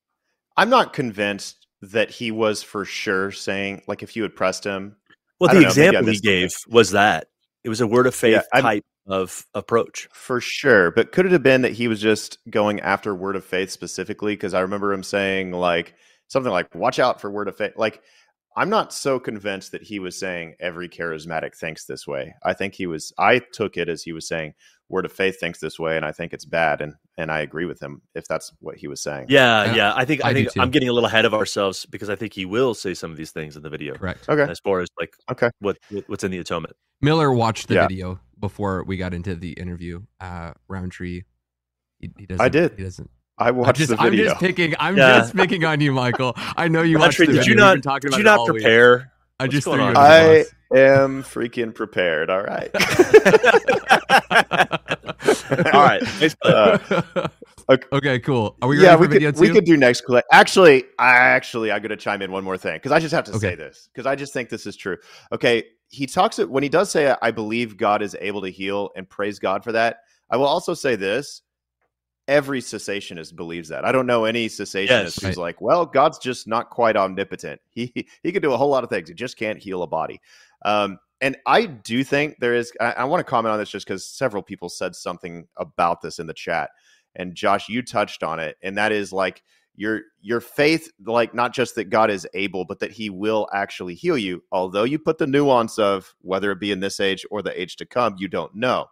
I'm 0.57 0.69
not 0.69 0.93
convinced 0.93 1.67
that 1.81 2.09
he 2.09 2.31
was 2.31 2.63
for 2.63 2.85
sure 2.85 3.31
saying 3.31 3.83
like 3.87 4.01
if 4.01 4.15
you 4.15 4.23
had 4.23 4.35
pressed 4.35 4.63
him 4.63 4.95
well, 5.39 5.53
the 5.53 5.61
know, 5.61 5.67
example 5.67 6.05
he 6.05 6.19
gave 6.19 6.53
was 6.67 6.91
that 6.91 7.27
it 7.63 7.69
was 7.69 7.81
a 7.81 7.87
word 7.87 8.07
of 8.07 8.15
faith 8.15 8.43
yeah, 8.53 8.61
type 8.61 8.85
of 9.07 9.45
approach. 9.53 10.07
For 10.13 10.39
sure. 10.39 10.91
But 10.91 11.11
could 11.11 11.25
it 11.25 11.31
have 11.31 11.43
been 11.43 11.61
that 11.63 11.73
he 11.73 11.87
was 11.87 11.99
just 11.99 12.37
going 12.49 12.79
after 12.81 13.13
word 13.13 13.35
of 13.35 13.43
faith 13.43 13.69
specifically? 13.69 14.33
Because 14.33 14.53
I 14.53 14.61
remember 14.61 14.93
him 14.93 15.03
saying 15.03 15.51
like 15.51 15.95
something 16.27 16.51
like, 16.51 16.73
watch 16.73 16.99
out 16.99 17.19
for 17.19 17.29
word 17.29 17.47
of 17.47 17.57
faith. 17.57 17.73
Like, 17.75 18.01
I'm 18.55 18.69
not 18.69 18.93
so 18.93 19.19
convinced 19.19 19.71
that 19.73 19.83
he 19.83 19.99
was 19.99 20.17
saying 20.17 20.55
every 20.59 20.87
charismatic 20.87 21.55
thinks 21.55 21.85
this 21.85 22.07
way. 22.07 22.33
I 22.43 22.53
think 22.53 22.73
he 22.73 22.87
was, 22.87 23.11
I 23.17 23.39
took 23.39 23.75
it 23.75 23.89
as 23.89 24.03
he 24.03 24.13
was 24.13 24.27
saying, 24.27 24.53
word 24.89 25.05
of 25.05 25.11
faith 25.11 25.39
thinks 25.39 25.59
this 25.59 25.79
way 25.79 25.97
and 25.97 26.05
i 26.05 26.11
think 26.11 26.33
it's 26.33 26.45
bad 26.45 26.81
and 26.81 26.93
and 27.17 27.31
i 27.31 27.39
agree 27.39 27.65
with 27.65 27.81
him 27.81 28.01
if 28.13 28.27
that's 28.27 28.53
what 28.59 28.75
he 28.75 28.87
was 28.87 29.01
saying. 29.01 29.25
Yeah 29.29 29.73
yeah, 29.73 29.93
i 29.95 30.05
think 30.05 30.23
i, 30.23 30.29
I 30.29 30.33
think 30.33 30.49
i'm 30.57 30.69
getting 30.69 30.89
a 30.89 30.93
little 30.93 31.07
ahead 31.07 31.25
of 31.25 31.33
ourselves 31.33 31.85
because 31.85 32.09
i 32.09 32.15
think 32.15 32.33
he 32.33 32.45
will 32.45 32.73
say 32.73 32.93
some 32.93 33.11
of 33.11 33.17
these 33.17 33.31
things 33.31 33.55
in 33.55 33.63
the 33.63 33.69
video 33.69 33.95
correct. 33.95 34.29
Okay. 34.29 34.49
as 34.49 34.59
far 34.59 34.81
as 34.81 34.89
like 34.99 35.15
okay. 35.31 35.49
what 35.59 35.77
what's 36.07 36.23
in 36.23 36.31
the 36.31 36.37
atonement. 36.37 36.75
Miller 37.01 37.31
watched 37.31 37.67
the 37.67 37.75
yeah. 37.75 37.87
video 37.87 38.19
before 38.39 38.83
we 38.83 38.97
got 38.97 39.13
into 39.13 39.35
the 39.35 39.53
interview 39.53 40.01
uh 40.19 40.51
rowntree 40.67 41.23
he, 41.99 42.11
he 42.17 42.25
doesn't 42.25 42.41
i 42.41 42.49
did. 42.49 42.73
he 42.77 42.83
doesn't 42.83 43.09
I 43.37 43.51
watched 43.51 43.79
just, 43.79 43.89
the 43.89 43.97
video. 43.97 44.23
I'm 44.23 44.29
just 44.29 44.41
picking. 44.41 44.75
I'm 44.79 44.97
yeah. 44.97 45.19
just 45.19 45.35
picking 45.35 45.65
on 45.65 45.81
you, 45.81 45.91
Michael. 45.91 46.33
I 46.37 46.67
know 46.67 46.83
you 46.83 46.99
watched 46.99 47.17
the 47.17 47.25
video. 47.25 47.41
Did 47.41 47.47
you 47.47 47.55
not? 47.55 47.81
Did 48.01 48.15
you 48.15 48.23
not 48.23 48.47
prepare? 48.47 48.97
Week. 48.97 49.05
I 49.37 49.43
What's 49.43 49.53
just 49.53 49.67
threw 49.67 49.75
you 49.75 49.93
I 49.97 50.45
am 50.73 51.21
freaking 51.21 51.75
prepared. 51.75 52.29
All 52.29 52.41
right. 52.41 52.71
All 55.73 55.83
right. 55.83 56.01
Uh, 56.43 56.77
okay. 57.69 57.87
okay. 57.91 58.19
cool. 58.19 58.55
Are 58.61 58.69
we 58.69 58.81
yeah, 58.81 58.95
we 58.95 59.09
could, 59.09 59.37
we 59.37 59.49
could 59.49 59.65
do 59.65 59.75
next 59.75 60.01
clip. 60.01 60.23
Actually, 60.31 60.85
I 60.97 61.09
actually 61.09 61.71
I 61.71 61.79
got 61.79 61.89
to 61.89 61.97
chime 61.97 62.21
in 62.21 62.31
one 62.31 62.45
more 62.45 62.57
thing 62.57 62.75
because 62.75 62.93
I 62.93 62.99
just 62.99 63.13
have 63.13 63.25
to 63.25 63.31
okay. 63.31 63.39
say 63.39 63.55
this 63.55 63.89
because 63.93 64.05
I 64.05 64.15
just 64.15 64.31
think 64.31 64.47
this 64.47 64.65
is 64.65 64.77
true. 64.77 64.95
Okay, 65.33 65.65
he 65.89 66.07
talks 66.07 66.37
when 66.37 66.63
he 66.63 66.69
does 66.69 66.89
say 66.89 67.13
I 67.21 67.31
believe 67.31 67.75
God 67.75 68.01
is 68.01 68.15
able 68.21 68.41
to 68.41 68.49
heal 68.49 68.91
and 68.95 69.09
praise 69.09 69.37
God 69.37 69.65
for 69.65 69.73
that. 69.73 69.97
I 70.31 70.37
will 70.37 70.47
also 70.47 70.73
say 70.73 70.95
this: 70.95 71.41
every 72.27 72.61
cessationist 72.61 73.35
believes 73.35 73.69
that. 73.69 73.85
I 73.85 73.91
don't 73.91 74.07
know 74.07 74.25
any 74.25 74.47
cessationist 74.47 74.87
yes, 74.87 75.15
who's 75.15 75.23
right. 75.23 75.37
like, 75.37 75.61
well, 75.61 75.85
God's 75.85 76.17
just 76.17 76.47
not 76.47 76.69
quite 76.69 76.95
omnipotent. 76.95 77.61
He 77.69 78.07
he 78.23 78.31
can 78.31 78.41
do 78.41 78.53
a 78.53 78.57
whole 78.57 78.69
lot 78.69 78.83
of 78.83 78.89
things. 78.89 79.09
He 79.09 79.15
just 79.15 79.37
can't 79.37 79.59
heal 79.59 79.83
a 79.83 79.87
body. 79.87 80.21
Um, 80.63 80.97
and 81.21 81.37
I 81.45 81.65
do 81.65 82.03
think 82.03 82.37
there 82.39 82.53
is. 82.53 82.71
I, 82.79 82.91
I 82.91 83.03
want 83.03 83.19
to 83.19 83.29
comment 83.29 83.51
on 83.51 83.59
this 83.59 83.69
just 83.69 83.85
because 83.85 84.05
several 84.05 84.41
people 84.41 84.69
said 84.69 84.95
something 84.95 85.47
about 85.57 86.01
this 86.01 86.19
in 86.19 86.27
the 86.27 86.33
chat, 86.33 86.69
and 87.15 87.35
Josh, 87.35 87.67
you 87.67 87.81
touched 87.81 88.23
on 88.23 88.39
it, 88.39 88.57
and 88.61 88.77
that 88.77 88.91
is 88.91 89.11
like 89.11 89.43
your 89.75 90.01
your 90.21 90.39
faith, 90.39 90.89
like 91.05 91.33
not 91.33 91.53
just 91.53 91.75
that 91.75 91.85
God 91.85 92.09
is 92.09 92.27
able, 92.33 92.65
but 92.65 92.79
that 92.79 92.91
He 92.91 93.09
will 93.09 93.47
actually 93.53 93.95
heal 93.95 94.17
you. 94.17 94.41
Although 94.51 94.83
you 94.83 94.99
put 94.99 95.17
the 95.17 95.27
nuance 95.27 95.77
of 95.77 96.13
whether 96.21 96.51
it 96.51 96.59
be 96.59 96.71
in 96.71 96.79
this 96.79 96.99
age 96.99 97.25
or 97.29 97.41
the 97.41 97.59
age 97.59 97.75
to 97.77 97.85
come, 97.85 98.15
you 98.17 98.27
don't 98.27 98.55
know. 98.55 98.87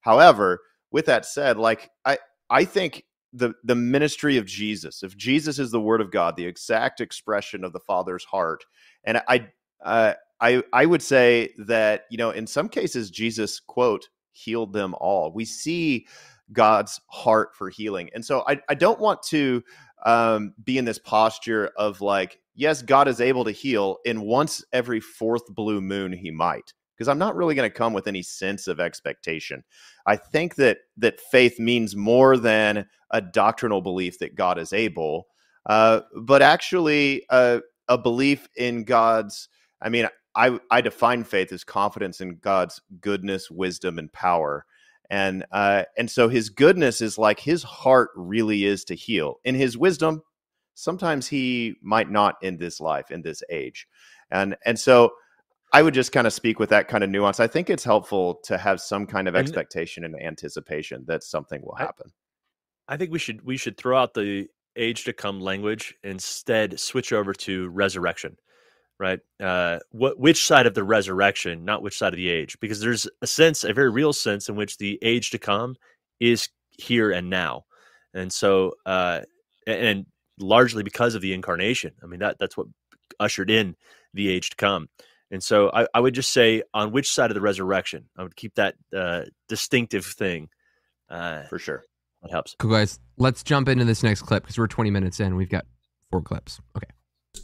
However, 0.00 0.62
with 0.90 1.06
that 1.06 1.26
said, 1.26 1.58
like 1.58 1.90
I 2.04 2.18
I 2.50 2.64
think 2.64 3.04
the 3.32 3.54
the 3.64 3.74
ministry 3.74 4.36
of 4.36 4.46
Jesus, 4.46 5.02
if 5.02 5.16
Jesus 5.16 5.58
is 5.58 5.70
the 5.70 5.80
Word 5.80 6.00
of 6.00 6.10
God, 6.10 6.36
the 6.36 6.46
exact 6.46 7.00
expression 7.00 7.64
of 7.64 7.72
the 7.72 7.80
Father's 7.80 8.24
heart, 8.24 8.64
and 9.04 9.22
I 9.28 9.48
uh, 9.84 10.14
I 10.40 10.62
I 10.72 10.86
would 10.86 11.02
say 11.02 11.50
that 11.58 12.04
you 12.10 12.18
know 12.18 12.30
in 12.30 12.46
some 12.46 12.68
cases 12.68 13.10
Jesus 13.10 13.60
quote 13.60 14.08
healed 14.32 14.72
them 14.72 14.94
all. 15.00 15.32
We 15.32 15.44
see 15.44 16.06
God's 16.52 17.00
heart 17.08 17.54
for 17.54 17.68
healing, 17.68 18.10
and 18.14 18.24
so 18.24 18.44
I 18.48 18.60
I 18.68 18.74
don't 18.74 19.00
want 19.00 19.22
to 19.24 19.62
um, 20.04 20.54
be 20.64 20.78
in 20.78 20.84
this 20.84 20.98
posture 20.98 21.72
of 21.76 22.00
like 22.00 22.40
yes 22.54 22.80
God 22.80 23.08
is 23.08 23.20
able 23.20 23.44
to 23.44 23.50
heal 23.50 23.98
in 24.04 24.22
once 24.22 24.64
every 24.72 25.00
fourth 25.00 25.46
blue 25.54 25.80
moon 25.80 26.12
He 26.12 26.30
might 26.30 26.72
because 26.96 27.08
I'm 27.08 27.18
not 27.18 27.36
really 27.36 27.54
going 27.54 27.70
to 27.70 27.76
come 27.76 27.92
with 27.92 28.06
any 28.06 28.22
sense 28.22 28.66
of 28.68 28.80
expectation. 28.80 29.62
I 30.06 30.16
think 30.16 30.54
that 30.56 30.78
that 30.96 31.20
faith 31.20 31.58
means 31.58 31.94
more 31.94 32.36
than 32.36 32.86
a 33.10 33.20
doctrinal 33.20 33.82
belief 33.82 34.18
that 34.20 34.34
God 34.34 34.58
is 34.58 34.72
able, 34.72 35.26
uh, 35.66 36.00
but 36.22 36.42
actually 36.42 37.24
a, 37.30 37.60
a 37.88 37.98
belief 37.98 38.48
in 38.56 38.84
God's. 38.84 39.48
I 39.82 39.88
mean, 39.90 40.08
I 40.34 40.58
I 40.70 40.80
define 40.80 41.24
faith 41.24 41.52
as 41.52 41.64
confidence 41.64 42.20
in 42.20 42.36
God's 42.36 42.80
goodness, 43.00 43.50
wisdom, 43.50 43.98
and 43.98 44.12
power. 44.12 44.64
And 45.08 45.44
uh, 45.52 45.84
and 45.96 46.10
so 46.10 46.28
his 46.28 46.50
goodness 46.50 47.00
is 47.00 47.18
like 47.18 47.40
his 47.40 47.62
heart 47.62 48.10
really 48.16 48.64
is 48.64 48.84
to 48.84 48.94
heal. 48.94 49.36
In 49.44 49.54
his 49.54 49.78
wisdom, 49.78 50.22
sometimes 50.74 51.28
he 51.28 51.76
might 51.82 52.10
not 52.10 52.36
in 52.42 52.56
this 52.56 52.80
life, 52.80 53.10
in 53.10 53.22
this 53.22 53.42
age. 53.50 53.86
And 54.30 54.56
and 54.64 54.78
so 54.78 55.12
I 55.72 55.82
would 55.82 55.94
just 55.94 56.12
kind 56.12 56.26
of 56.26 56.32
speak 56.32 56.58
with 56.58 56.70
that 56.70 56.88
kind 56.88 57.02
of 57.04 57.10
nuance. 57.10 57.40
I 57.40 57.46
think 57.46 57.68
it's 57.68 57.84
helpful 57.84 58.36
to 58.44 58.56
have 58.56 58.80
some 58.80 59.06
kind 59.06 59.28
of 59.28 59.34
And- 59.34 59.46
expectation 59.46 60.04
and 60.04 60.14
anticipation 60.20 61.04
that 61.08 61.22
something 61.22 61.60
will 61.62 61.74
happen. 61.76 62.12
I 62.88 62.96
think 62.96 63.10
we 63.10 63.18
should 63.18 63.42
we 63.44 63.56
should 63.56 63.76
throw 63.76 63.98
out 63.98 64.14
the 64.14 64.46
age 64.76 65.04
to 65.04 65.12
come 65.12 65.40
language 65.40 65.94
instead 66.04 66.78
switch 66.78 67.12
over 67.12 67.32
to 67.32 67.68
resurrection 67.70 68.36
right 69.00 69.20
uh 69.40 69.78
what 69.90 70.18
which 70.20 70.46
side 70.46 70.66
of 70.66 70.74
the 70.74 70.84
resurrection 70.84 71.64
not 71.64 71.82
which 71.82 71.96
side 71.96 72.12
of 72.12 72.16
the 72.18 72.28
age 72.28 72.58
because 72.60 72.78
there's 72.80 73.08
a 73.22 73.26
sense 73.26 73.64
a 73.64 73.72
very 73.72 73.90
real 73.90 74.12
sense 74.12 74.48
in 74.50 74.54
which 74.56 74.76
the 74.76 74.98
age 75.02 75.30
to 75.30 75.38
come 75.38 75.74
is 76.20 76.48
here 76.70 77.10
and 77.10 77.28
now 77.30 77.64
and 78.14 78.30
so 78.32 78.72
uh 78.84 79.20
and 79.66 80.04
largely 80.38 80.82
because 80.82 81.14
of 81.14 81.22
the 81.22 81.32
incarnation 81.32 81.92
i 82.02 82.06
mean 82.06 82.20
that 82.20 82.38
that's 82.38 82.56
what 82.56 82.66
ushered 83.18 83.50
in 83.50 83.74
the 84.12 84.28
age 84.28 84.50
to 84.50 84.56
come 84.56 84.88
and 85.30 85.42
so 85.42 85.70
i, 85.72 85.86
I 85.94 86.00
would 86.00 86.14
just 86.14 86.32
say 86.32 86.62
on 86.72 86.92
which 86.92 87.10
side 87.10 87.30
of 87.30 87.34
the 87.34 87.40
resurrection 87.40 88.08
i 88.16 88.22
would 88.22 88.36
keep 88.36 88.54
that 88.54 88.74
uh 88.96 89.22
distinctive 89.48 90.04
thing 90.04 90.48
uh 91.08 91.42
For 91.44 91.58
sure. 91.58 91.82
that 92.22 92.30
helps 92.30 92.54
Cool, 92.58 92.70
guys. 92.70 92.98
Let's 93.16 93.42
jump 93.42 93.68
into 93.68 93.84
this 93.84 94.02
next 94.02 94.22
clip 94.22 94.42
because 94.42 94.58
we're 94.58 94.66
20 94.66 94.90
minutes 94.90 95.20
in. 95.20 95.36
We've 95.36 95.48
got 95.48 95.64
four 96.10 96.20
clips. 96.22 96.60
Okay. 96.76 96.88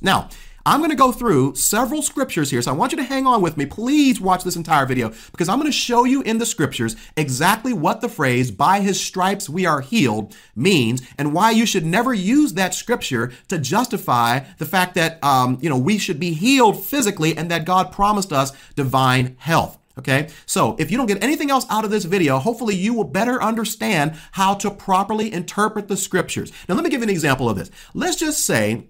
Now, 0.01 0.29
I'm 0.65 0.79
going 0.79 0.91
to 0.91 0.97
go 0.97 1.11
through 1.11 1.57
several 1.57 2.03
scriptures 2.03 2.51
here, 2.51 2.63
so 2.63 2.71
I 2.71 2.75
want 2.77 2.93
you 2.93 2.99
to 2.99 3.05
hang 3.05 3.27
on 3.27 3.43
with 3.43 3.57
me. 3.57 3.67
Please 3.67 4.21
watch 4.21 4.45
this 4.45 4.55
entire 4.55 4.87
video 4.87 5.13
because 5.33 5.49
I'm 5.49 5.59
going 5.59 5.71
to 5.71 5.77
show 5.77 6.05
you 6.05 6.23
in 6.23 6.39
the 6.39 6.47
scriptures 6.47 6.95
exactly 7.17 7.73
what 7.73 8.01
the 8.01 8.09
phrase, 8.09 8.53
by 8.53 8.81
his 8.81 9.01
stripes 9.01 9.49
we 9.49 9.67
are 9.67 9.81
healed, 9.81 10.37
means 10.55 11.03
and 11.19 11.35
why 11.35 11.51
you 11.51 11.67
should 11.67 11.85
never 11.85 12.15
use 12.15 12.53
that 12.53 12.75
scripture 12.75 13.33
to 13.49 13.59
justify 13.59 14.41
the 14.59 14.67
fact 14.67 14.95
that, 14.95 15.23
um, 15.25 15.59
you 15.61 15.69
know, 15.69 15.79
we 15.79 15.99
should 15.99 16.21
be 16.21 16.33
healed 16.33 16.85
physically 16.85 17.37
and 17.37 17.51
that 17.51 17.65
God 17.65 17.91
promised 17.91 18.33
us 18.33 18.53
divine 18.77 19.35
health. 19.39 19.79
Okay, 19.99 20.29
so 20.47 20.75
if 20.79 20.91
you 20.91 20.97
don't 20.97 21.07
get 21.07 21.23
anything 21.23 21.51
else 21.51 21.67
out 21.69 21.85
of 21.85 21.91
this 21.91 22.05
video, 22.05 22.39
hopefully 22.39 22.75
you 22.75 22.95
will 22.95 23.05
better 23.05 23.43
understand 23.43 24.17
how 24.31 24.55
to 24.55 24.71
properly 24.71 25.31
interpret 25.31 25.89
the 25.89 25.99
scriptures. 25.99 26.51
Now, 26.67 26.77
let 26.77 26.85
me 26.85 26.89
give 26.89 27.01
you 27.01 27.05
an 27.05 27.11
example 27.11 27.51
of 27.51 27.59
this. 27.59 27.71
Let's 27.93 28.17
just 28.17 28.47
say 28.47 28.87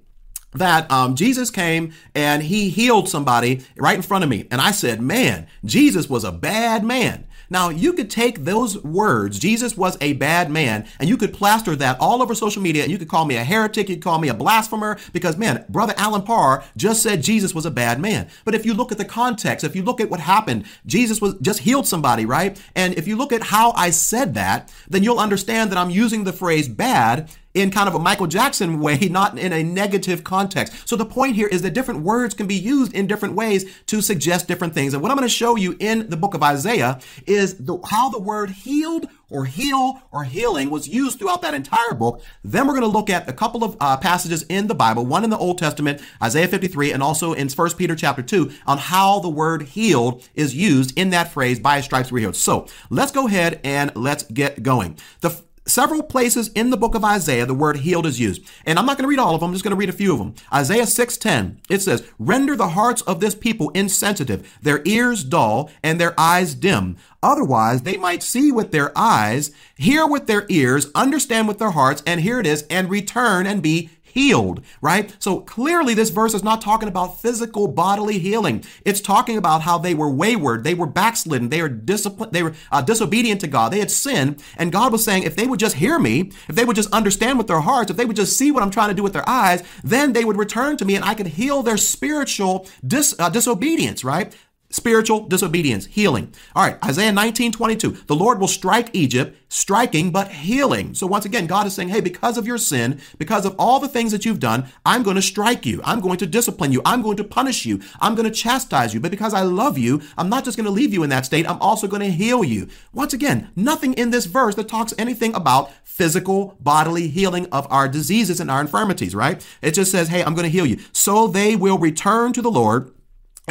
that 0.54 0.90
um, 0.90 1.14
Jesus 1.14 1.50
came 1.50 1.92
and 2.14 2.42
he 2.42 2.68
healed 2.68 3.08
somebody 3.08 3.62
right 3.76 3.96
in 3.96 4.02
front 4.02 4.24
of 4.24 4.30
me. 4.30 4.46
And 4.50 4.60
I 4.60 4.70
said, 4.70 5.00
man, 5.00 5.46
Jesus 5.64 6.08
was 6.08 6.24
a 6.24 6.32
bad 6.32 6.84
man. 6.84 7.26
Now, 7.52 7.68
you 7.68 7.92
could 7.92 8.10
take 8.10 8.44
those 8.44 8.82
words, 8.82 9.38
Jesus 9.38 9.76
was 9.76 9.98
a 10.00 10.14
bad 10.14 10.50
man, 10.50 10.88
and 10.98 11.06
you 11.06 11.18
could 11.18 11.34
plaster 11.34 11.76
that 11.76 12.00
all 12.00 12.22
over 12.22 12.34
social 12.34 12.62
media, 12.62 12.82
and 12.82 12.90
you 12.90 12.96
could 12.96 13.10
call 13.10 13.26
me 13.26 13.36
a 13.36 13.44
heretic, 13.44 13.90
you 13.90 13.96
could 13.96 14.02
call 14.02 14.18
me 14.18 14.28
a 14.28 14.34
blasphemer, 14.34 14.98
because 15.12 15.36
man, 15.36 15.66
Brother 15.68 15.92
Alan 15.98 16.22
Parr 16.22 16.64
just 16.78 17.02
said 17.02 17.22
Jesus 17.22 17.54
was 17.54 17.66
a 17.66 17.70
bad 17.70 18.00
man. 18.00 18.30
But 18.46 18.54
if 18.54 18.64
you 18.64 18.72
look 18.72 18.90
at 18.90 18.96
the 18.96 19.04
context, 19.04 19.64
if 19.66 19.76
you 19.76 19.82
look 19.82 20.00
at 20.00 20.08
what 20.08 20.20
happened, 20.20 20.64
Jesus 20.86 21.20
was 21.20 21.34
just 21.42 21.60
healed 21.60 21.86
somebody, 21.86 22.24
right? 22.24 22.58
And 22.74 22.94
if 22.94 23.06
you 23.06 23.16
look 23.16 23.34
at 23.34 23.42
how 23.42 23.72
I 23.72 23.90
said 23.90 24.32
that, 24.32 24.72
then 24.88 25.02
you'll 25.02 25.20
understand 25.20 25.70
that 25.70 25.78
I'm 25.78 25.90
using 25.90 26.24
the 26.24 26.32
phrase 26.32 26.70
bad 26.70 27.30
in 27.54 27.70
kind 27.70 27.88
of 27.88 27.94
a 27.94 27.98
Michael 27.98 28.26
Jackson 28.26 28.80
way, 28.80 28.98
not 29.10 29.38
in 29.38 29.52
a 29.52 29.62
negative 29.62 30.24
context. 30.24 30.88
So 30.88 30.96
the 30.96 31.04
point 31.04 31.36
here 31.36 31.48
is 31.48 31.62
that 31.62 31.74
different 31.74 32.00
words 32.00 32.34
can 32.34 32.46
be 32.46 32.54
used 32.54 32.92
in 32.94 33.06
different 33.06 33.34
ways 33.34 33.64
to 33.86 34.00
suggest 34.00 34.48
different 34.48 34.74
things. 34.74 34.94
And 34.94 35.02
what 35.02 35.10
I'm 35.10 35.16
going 35.16 35.28
to 35.28 35.34
show 35.34 35.56
you 35.56 35.76
in 35.78 36.08
the 36.08 36.16
book 36.16 36.34
of 36.34 36.42
Isaiah 36.42 37.00
is 37.26 37.56
the, 37.56 37.78
how 37.86 38.10
the 38.10 38.18
word 38.18 38.50
healed 38.50 39.08
or 39.32 39.46
heal 39.46 40.02
or 40.12 40.24
healing 40.24 40.70
was 40.70 40.86
used 40.86 41.18
throughout 41.18 41.42
that 41.42 41.54
entire 41.54 41.94
book. 41.94 42.22
Then 42.44 42.66
we're 42.66 42.74
going 42.74 42.82
to 42.82 42.98
look 42.98 43.08
at 43.10 43.28
a 43.28 43.32
couple 43.32 43.64
of 43.64 43.76
uh, 43.80 43.96
passages 43.96 44.44
in 44.48 44.66
the 44.66 44.74
Bible, 44.74 45.06
one 45.06 45.24
in 45.24 45.30
the 45.30 45.38
Old 45.38 45.58
Testament, 45.58 46.02
Isaiah 46.22 46.48
53, 46.48 46.92
and 46.92 47.02
also 47.02 47.32
in 47.32 47.48
1 47.48 47.70
Peter 47.72 47.96
chapter 47.96 48.22
2, 48.22 48.52
on 48.66 48.78
how 48.78 49.20
the 49.20 49.30
word 49.30 49.62
healed 49.62 50.28
is 50.34 50.54
used 50.54 50.96
in 50.98 51.10
that 51.10 51.32
phrase, 51.32 51.58
by 51.58 51.80
stripes 51.80 52.12
we're 52.12 52.20
healed. 52.20 52.36
So 52.36 52.66
let's 52.90 53.10
go 53.10 53.26
ahead 53.26 53.60
and 53.64 53.90
let's 53.96 54.24
get 54.24 54.62
going. 54.62 54.98
The 55.20 55.42
several 55.66 56.02
places 56.02 56.48
in 56.54 56.70
the 56.70 56.76
book 56.76 56.94
of 56.94 57.04
Isaiah 57.04 57.46
the 57.46 57.54
word 57.54 57.78
healed 57.78 58.06
is 58.06 58.20
used. 58.20 58.42
And 58.66 58.78
I'm 58.78 58.86
not 58.86 58.96
going 58.96 59.04
to 59.04 59.08
read 59.08 59.18
all 59.18 59.34
of 59.34 59.40
them, 59.40 59.50
I'm 59.50 59.54
just 59.54 59.64
going 59.64 59.72
to 59.72 59.78
read 59.78 59.88
a 59.88 59.92
few 59.92 60.12
of 60.12 60.18
them. 60.18 60.34
Isaiah 60.52 60.86
6:10. 60.86 61.58
It 61.68 61.82
says, 61.82 62.02
"Render 62.18 62.56
the 62.56 62.70
hearts 62.70 63.02
of 63.02 63.20
this 63.20 63.34
people 63.34 63.70
insensitive, 63.70 64.58
their 64.62 64.82
ears 64.84 65.24
dull, 65.24 65.70
and 65.82 66.00
their 66.00 66.18
eyes 66.18 66.54
dim. 66.54 66.96
Otherwise, 67.22 67.82
they 67.82 67.96
might 67.96 68.22
see 68.22 68.50
with 68.50 68.72
their 68.72 68.96
eyes, 68.96 69.52
hear 69.76 70.06
with 70.06 70.26
their 70.26 70.44
ears, 70.48 70.88
understand 70.94 71.46
with 71.46 71.58
their 71.58 71.70
hearts, 71.70 72.02
and 72.06 72.20
here 72.20 72.40
it 72.40 72.46
is, 72.46 72.62
and 72.68 72.90
return 72.90 73.46
and 73.46 73.62
be 73.62 73.90
healed, 74.12 74.62
right? 74.80 75.14
So 75.18 75.40
clearly 75.40 75.94
this 75.94 76.10
verse 76.10 76.34
is 76.34 76.42
not 76.42 76.60
talking 76.60 76.88
about 76.88 77.20
physical 77.20 77.66
bodily 77.66 78.18
healing. 78.18 78.64
It's 78.84 79.00
talking 79.00 79.38
about 79.38 79.62
how 79.62 79.78
they 79.78 79.94
were 79.94 80.10
wayward, 80.10 80.64
they 80.64 80.74
were 80.74 80.86
backslidden, 80.86 81.48
they 81.48 81.62
were 81.62 81.68
disciplined, 81.68 82.32
they 82.32 82.42
were 82.42 82.54
uh, 82.70 82.82
disobedient 82.82 83.40
to 83.40 83.46
God. 83.46 83.72
They 83.72 83.78
had 83.78 83.90
sinned, 83.90 84.42
and 84.56 84.70
God 84.70 84.92
was 84.92 85.04
saying 85.04 85.22
if 85.22 85.36
they 85.36 85.46
would 85.46 85.60
just 85.60 85.76
hear 85.76 85.98
me, 85.98 86.32
if 86.48 86.54
they 86.54 86.64
would 86.64 86.76
just 86.76 86.92
understand 86.92 87.38
with 87.38 87.46
their 87.46 87.60
hearts, 87.60 87.90
if 87.90 87.96
they 87.96 88.04
would 88.04 88.16
just 88.16 88.36
see 88.36 88.50
what 88.50 88.62
I'm 88.62 88.70
trying 88.70 88.90
to 88.90 88.94
do 88.94 89.02
with 89.02 89.14
their 89.14 89.28
eyes, 89.28 89.62
then 89.82 90.12
they 90.12 90.24
would 90.24 90.36
return 90.36 90.76
to 90.76 90.84
me 90.84 90.94
and 90.94 91.04
I 91.04 91.14
could 91.14 91.28
heal 91.28 91.62
their 91.62 91.76
spiritual 91.76 92.68
dis, 92.86 93.14
uh, 93.18 93.30
disobedience, 93.30 94.04
right? 94.04 94.34
Spiritual 94.72 95.28
disobedience, 95.28 95.84
healing. 95.84 96.32
All 96.56 96.64
right, 96.64 96.82
Isaiah 96.82 97.12
19, 97.12 97.52
22. 97.52 97.90
The 98.06 98.16
Lord 98.16 98.40
will 98.40 98.48
strike 98.48 98.88
Egypt, 98.94 99.36
striking 99.48 100.10
but 100.10 100.32
healing. 100.32 100.94
So 100.94 101.06
once 101.06 101.26
again, 101.26 101.46
God 101.46 101.66
is 101.66 101.74
saying, 101.74 101.90
hey, 101.90 102.00
because 102.00 102.38
of 102.38 102.46
your 102.46 102.56
sin, 102.56 102.98
because 103.18 103.44
of 103.44 103.54
all 103.58 103.80
the 103.80 103.88
things 103.88 104.12
that 104.12 104.24
you've 104.24 104.40
done, 104.40 104.66
I'm 104.86 105.02
going 105.02 105.16
to 105.16 105.22
strike 105.22 105.66
you. 105.66 105.82
I'm 105.84 106.00
going 106.00 106.16
to 106.16 106.26
discipline 106.26 106.72
you. 106.72 106.80
I'm 106.86 107.02
going 107.02 107.18
to 107.18 107.24
punish 107.24 107.66
you. 107.66 107.82
I'm 108.00 108.14
going 108.14 108.24
to 108.24 108.34
chastise 108.34 108.94
you. 108.94 109.00
But 109.00 109.10
because 109.10 109.34
I 109.34 109.42
love 109.42 109.76
you, 109.76 110.00
I'm 110.16 110.30
not 110.30 110.44
just 110.44 110.56
going 110.56 110.64
to 110.64 110.70
leave 110.70 110.94
you 110.94 111.02
in 111.02 111.10
that 111.10 111.26
state. 111.26 111.48
I'm 111.48 111.60
also 111.60 111.86
going 111.86 112.00
to 112.00 112.10
heal 112.10 112.42
you. 112.42 112.66
Once 112.94 113.12
again, 113.12 113.50
nothing 113.54 113.92
in 113.92 114.10
this 114.10 114.24
verse 114.24 114.54
that 114.54 114.68
talks 114.68 114.94
anything 114.96 115.34
about 115.34 115.70
physical 115.84 116.56
bodily 116.60 117.08
healing 117.08 117.46
of 117.52 117.70
our 117.70 117.88
diseases 117.88 118.40
and 118.40 118.50
our 118.50 118.62
infirmities, 118.62 119.14
right? 119.14 119.46
It 119.60 119.72
just 119.72 119.92
says, 119.92 120.08
hey, 120.08 120.24
I'm 120.24 120.34
going 120.34 120.46
to 120.46 120.50
heal 120.50 120.64
you. 120.64 120.78
So 120.92 121.26
they 121.26 121.56
will 121.56 121.76
return 121.76 122.32
to 122.32 122.40
the 122.40 122.50
Lord 122.50 122.90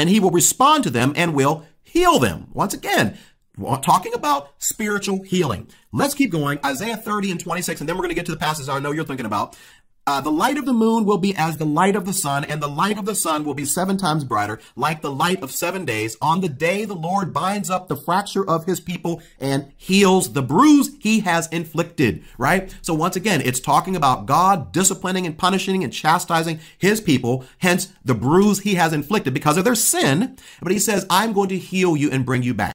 and 0.02 0.10
he 0.10 0.20
will 0.20 0.32
respond 0.32 0.84
to 0.84 0.90
them 0.90 1.14
and 1.16 1.36
will 1.36 1.64
heal 1.84 2.18
them. 2.18 2.48
Once 2.54 2.74
again, 2.74 3.20
talking 3.84 4.16
about 4.16 4.50
spiritual 4.58 5.22
healing. 5.22 5.68
Let's 5.94 6.16
keep 6.16 6.32
going. 6.32 6.58
Isaiah 6.66 6.98
30 6.98 7.30
and 7.30 7.40
26, 7.40 7.82
and 7.82 7.88
then 7.88 7.96
we're 7.96 8.02
going 8.02 8.10
to 8.10 8.16
get 8.16 8.26
to 8.26 8.32
the 8.32 8.40
passages 8.40 8.68
I 8.68 8.80
know 8.80 8.92
you're 8.92 9.06
thinking 9.06 9.28
about. 9.28 9.56
Uh, 10.08 10.20
the 10.20 10.32
light 10.32 10.58
of 10.58 10.66
the 10.66 10.74
moon 10.74 11.06
will 11.06 11.20
be 11.20 11.36
as 11.36 11.58
the 11.58 11.66
light 11.66 11.96
of 11.96 12.06
the 12.06 12.14
sun, 12.14 12.44
and 12.44 12.60
the 12.60 12.68
light 12.68 12.98
of 12.98 13.06
the 13.06 13.14
sun 13.14 13.46
will 13.46 13.54
be 13.54 13.66
seven 13.66 13.98
times 13.98 14.24
brighter, 14.24 14.60
like 14.76 15.02
the 15.02 15.12
light 15.12 15.44
of 15.44 15.52
seven 15.52 15.86
days. 15.86 16.18
On 16.22 16.42
the 16.42 16.50
day 16.50 16.86
the 16.86 16.96
Lord 16.96 17.32
binds 17.32 17.70
up 17.70 17.88
the 17.88 17.96
fracture 17.96 18.48
of 18.48 18.66
his 18.66 18.80
people 18.80 19.22
and 19.40 19.72
heals 19.78 20.34
the 20.34 20.42
bruise 20.42 20.90
he 21.00 21.20
has 21.20 21.48
inflicted, 21.50 22.24
right? 22.40 22.74
So 22.82 22.96
once 22.96 23.16
again, 23.16 23.42
it's 23.46 23.60
talking 23.60 23.96
about 23.96 24.26
God 24.26 24.72
disciplining 24.72 25.28
and 25.28 25.38
punishing 25.38 25.84
and 25.84 25.94
chastising 25.94 26.60
his 26.80 27.00
people, 27.00 27.46
hence 27.60 27.94
the 28.04 28.16
bruise 28.16 28.62
he 28.62 28.76
has 28.76 28.94
inflicted 28.94 29.36
because 29.36 29.58
of 29.58 29.66
their 29.66 29.76
sin. 29.76 30.36
But 30.64 30.72
he 30.72 30.80
says, 30.80 31.06
I'm 31.12 31.32
going 31.32 31.50
to 31.50 31.60
heal 31.60 31.96
you 31.96 32.10
and 32.10 32.26
bring 32.26 32.42
you 32.42 32.56
back. 32.56 32.74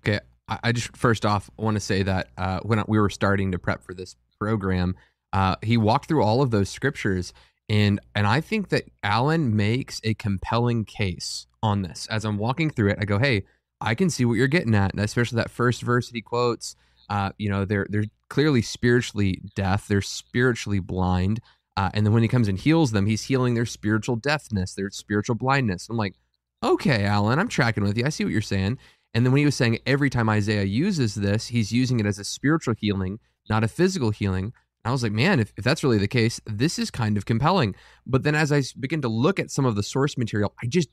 Okay. 0.00 0.18
I, 0.48 0.72
just 0.72 0.96
first 0.96 1.24
off 1.24 1.48
want 1.56 1.76
to 1.76 1.80
say 1.80 2.02
that 2.02 2.28
uh, 2.36 2.58
when 2.64 2.82
we 2.88 2.98
were 2.98 3.08
starting 3.08 3.52
to 3.52 3.58
prep 3.58 3.84
for 3.84 3.94
this 3.94 4.16
program, 4.38 4.96
uh, 5.32 5.56
he 5.62 5.76
walked 5.76 6.08
through 6.08 6.22
all 6.22 6.42
of 6.42 6.50
those 6.50 6.68
scriptures, 6.68 7.32
and 7.68 8.00
and 8.14 8.26
I 8.26 8.40
think 8.40 8.68
that 8.70 8.84
Alan 9.02 9.56
makes 9.56 10.00
a 10.04 10.14
compelling 10.14 10.84
case 10.84 11.46
on 11.62 11.82
this. 11.82 12.06
As 12.10 12.24
I'm 12.24 12.38
walking 12.38 12.70
through 12.70 12.90
it, 12.90 12.98
I 13.00 13.04
go, 13.04 13.18
"Hey, 13.18 13.44
I 13.80 13.94
can 13.94 14.10
see 14.10 14.24
what 14.24 14.34
you're 14.34 14.48
getting 14.48 14.74
at," 14.74 14.92
and 14.92 15.00
especially 15.00 15.36
that 15.36 15.50
first 15.50 15.82
verse 15.82 16.08
that 16.08 16.14
he 16.16 16.22
quotes. 16.22 16.76
Uh, 17.08 17.30
you 17.38 17.48
know, 17.48 17.64
they're 17.64 17.86
they're 17.88 18.04
clearly 18.28 18.62
spiritually 18.62 19.42
deaf. 19.54 19.86
They're 19.86 20.00
spiritually 20.00 20.80
blind. 20.80 21.40
Uh, 21.76 21.90
and 21.94 22.04
then 22.04 22.12
when 22.12 22.22
he 22.22 22.28
comes 22.28 22.48
and 22.48 22.58
heals 22.58 22.90
them, 22.92 23.06
he's 23.06 23.24
healing 23.24 23.54
their 23.54 23.66
spiritual 23.66 24.16
deafness, 24.16 24.74
their 24.74 24.90
spiritual 24.90 25.34
blindness. 25.34 25.88
I'm 25.88 25.96
like, 25.96 26.14
okay, 26.62 27.04
Alan, 27.04 27.38
I'm 27.38 27.48
tracking 27.48 27.82
with 27.82 27.96
you. 27.96 28.04
I 28.04 28.10
see 28.10 28.24
what 28.24 28.32
you're 28.32 28.42
saying. 28.42 28.78
And 29.14 29.24
then 29.24 29.32
when 29.32 29.40
he 29.40 29.44
was 29.44 29.54
saying 29.54 29.78
every 29.86 30.10
time 30.10 30.28
Isaiah 30.28 30.64
uses 30.64 31.14
this, 31.14 31.48
he's 31.48 31.72
using 31.72 32.00
it 32.00 32.06
as 32.06 32.18
a 32.18 32.24
spiritual 32.24 32.74
healing, 32.78 33.18
not 33.48 33.64
a 33.64 33.68
physical 33.68 34.10
healing. 34.10 34.52
I 34.84 34.90
was 34.90 35.02
like, 35.02 35.12
man, 35.12 35.38
if, 35.38 35.52
if 35.56 35.64
that's 35.64 35.84
really 35.84 35.98
the 35.98 36.08
case, 36.08 36.40
this 36.46 36.78
is 36.78 36.90
kind 36.90 37.16
of 37.16 37.24
compelling. 37.24 37.74
But 38.06 38.24
then 38.24 38.34
as 38.34 38.50
I 38.52 38.62
begin 38.78 39.02
to 39.02 39.08
look 39.08 39.38
at 39.38 39.50
some 39.50 39.64
of 39.64 39.76
the 39.76 39.82
source 39.82 40.18
material, 40.18 40.54
I 40.62 40.66
just, 40.66 40.88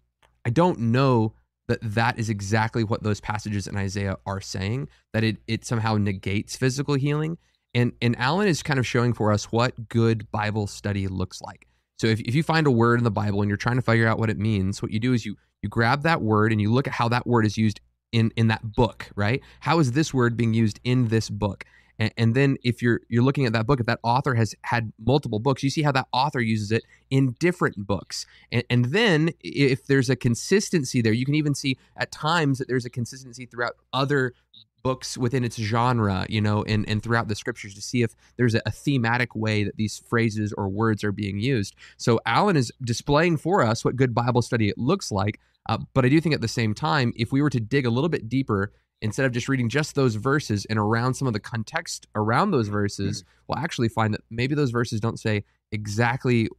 I 0.46 0.52
don't 0.52 0.80
know 0.80 1.34
that 1.68 1.80
that 1.82 2.20
is 2.20 2.30
exactly 2.30 2.84
what 2.84 3.04
those 3.04 3.20
passages 3.20 3.68
in 3.68 3.78
Isaiah 3.78 4.18
are 4.26 4.42
saying, 4.42 4.90
that 5.14 5.24
it, 5.24 5.38
it 5.48 5.66
somehow 5.66 5.98
negates 5.98 6.56
physical 6.56 6.96
healing. 6.96 7.38
And, 7.74 7.94
and 8.02 8.18
Alan 8.18 8.48
is 8.48 8.64
kind 8.64 8.80
of 8.80 8.88
showing 8.88 9.14
for 9.14 9.32
us 9.32 9.52
what 9.52 9.90
good 9.90 10.32
Bible 10.32 10.68
study 10.68 11.08
looks 11.08 11.42
like. 11.42 11.68
So 12.00 12.08
if, 12.08 12.20
if 12.22 12.34
you 12.34 12.44
find 12.44 12.66
a 12.66 12.72
word 12.72 13.00
in 13.00 13.04
the 13.04 13.12
Bible 13.12 13.42
and 13.42 13.50
you're 13.50 13.58
trying 13.58 13.76
to 13.76 13.82
figure 13.82 14.08
out 14.08 14.20
what 14.20 14.30
it 14.30 14.38
means, 14.38 14.82
what 14.82 14.92
you 14.92 15.00
do 15.00 15.14
is 15.14 15.26
you 15.26 15.36
you 15.62 15.68
grab 15.68 16.04
that 16.04 16.22
word 16.22 16.54
and 16.54 16.62
you 16.62 16.72
look 16.72 16.88
at 16.88 16.94
how 16.94 17.10
that 17.10 17.28
word 17.28 17.46
is 17.46 17.58
used 17.58 17.82
in 18.12 18.32
in 18.38 18.48
that 18.48 18.74
book, 18.74 19.10
right? 19.16 19.42
How 19.60 19.80
is 19.80 19.92
this 19.92 20.14
word 20.14 20.38
being 20.38 20.54
used 20.54 20.80
in 20.84 21.10
this 21.10 21.30
book? 21.30 21.66
And, 22.00 22.12
and 22.18 22.36
then 22.36 22.58
if 22.64 22.82
you're 22.82 23.02
you're 23.10 23.24
looking 23.24 23.46
at 23.46 23.54
that 23.54 23.68
book, 23.68 23.80
if 23.80 23.86
that 23.86 24.00
author 24.04 24.34
has 24.34 24.56
had 24.64 24.92
multiple 25.06 25.40
books, 25.40 25.62
you 25.62 25.70
see 25.70 25.84
how 25.84 25.92
that 25.92 26.08
author 26.12 26.40
uses 26.40 26.72
it 26.72 26.84
in 27.10 27.36
different 27.40 27.86
books. 27.86 28.26
And, 28.52 28.64
and 28.70 28.86
then 28.86 29.32
if 29.42 29.86
there's 29.86 30.10
a 30.10 30.16
consistency 30.16 31.02
there, 31.02 31.14
you 31.14 31.26
can 31.26 31.36
even 31.36 31.54
see 31.54 31.78
at 31.98 32.12
times 32.12 32.58
that 32.58 32.68
there's 32.68 32.86
a 32.86 32.90
consistency 32.90 33.46
throughout 33.46 33.74
other 33.94 34.34
books 34.82 35.18
within 35.18 35.44
its 35.44 35.58
genre, 35.58 36.26
you 36.30 36.42
know, 36.42 36.64
and, 36.64 36.88
and 36.88 37.04
throughout 37.04 37.28
the 37.28 37.36
scriptures 37.36 37.74
to 37.76 37.82
see 37.82 38.02
if 38.02 38.16
there's 38.38 38.56
a, 38.56 38.62
a, 38.66 38.72
thematic 38.72 39.36
way 39.36 39.64
that 39.64 39.76
these 39.76 40.00
phrases 40.08 40.54
or 40.54 40.70
words 40.70 41.04
are 41.04 41.12
being 41.12 41.38
used. 41.38 41.76
So 41.98 42.20
Alan 42.26 42.56
is 42.56 42.72
displaying 42.84 43.38
for 43.38 43.62
us 43.62 43.84
what 43.84 43.98
good 43.98 44.16
Bible 44.16 44.42
study 44.42 44.72
looks 44.78 45.12
like. 45.12 45.40
Uh, 45.68 45.80
but 45.94 46.06
I 46.06 46.10
do 46.10 46.22
think 46.22 46.34
at 46.34 46.42
the 46.42 46.48
same 46.48 46.74
time, 46.74 47.14
if 47.16 47.32
we 47.32 47.42
were 47.42 47.50
to 47.50 47.60
dig 47.60 47.86
a 47.86 47.90
little 47.90 48.10
bit 48.10 48.30
deeper, 48.30 48.72
instead 49.02 49.26
of 49.26 49.32
just 49.32 49.48
reading 49.48 49.70
just 49.70 49.96
those 49.96 50.16
verses 50.16 50.66
and 50.70 50.78
around 50.78 51.14
some 51.14 51.28
of 51.28 51.34
the 51.34 51.40
context 51.40 52.08
around 52.16 52.52
those 52.52 52.68
verses, 52.68 53.22
mm-hmm. 53.22 53.30
we'll 53.48 53.64
actually 53.64 53.90
find 53.90 54.14
that 54.14 54.22
maybe 54.30 54.56
those 54.56 54.72
verses 54.72 55.00
don't 55.00 55.20
say 55.20 55.44
exactly 55.72 56.50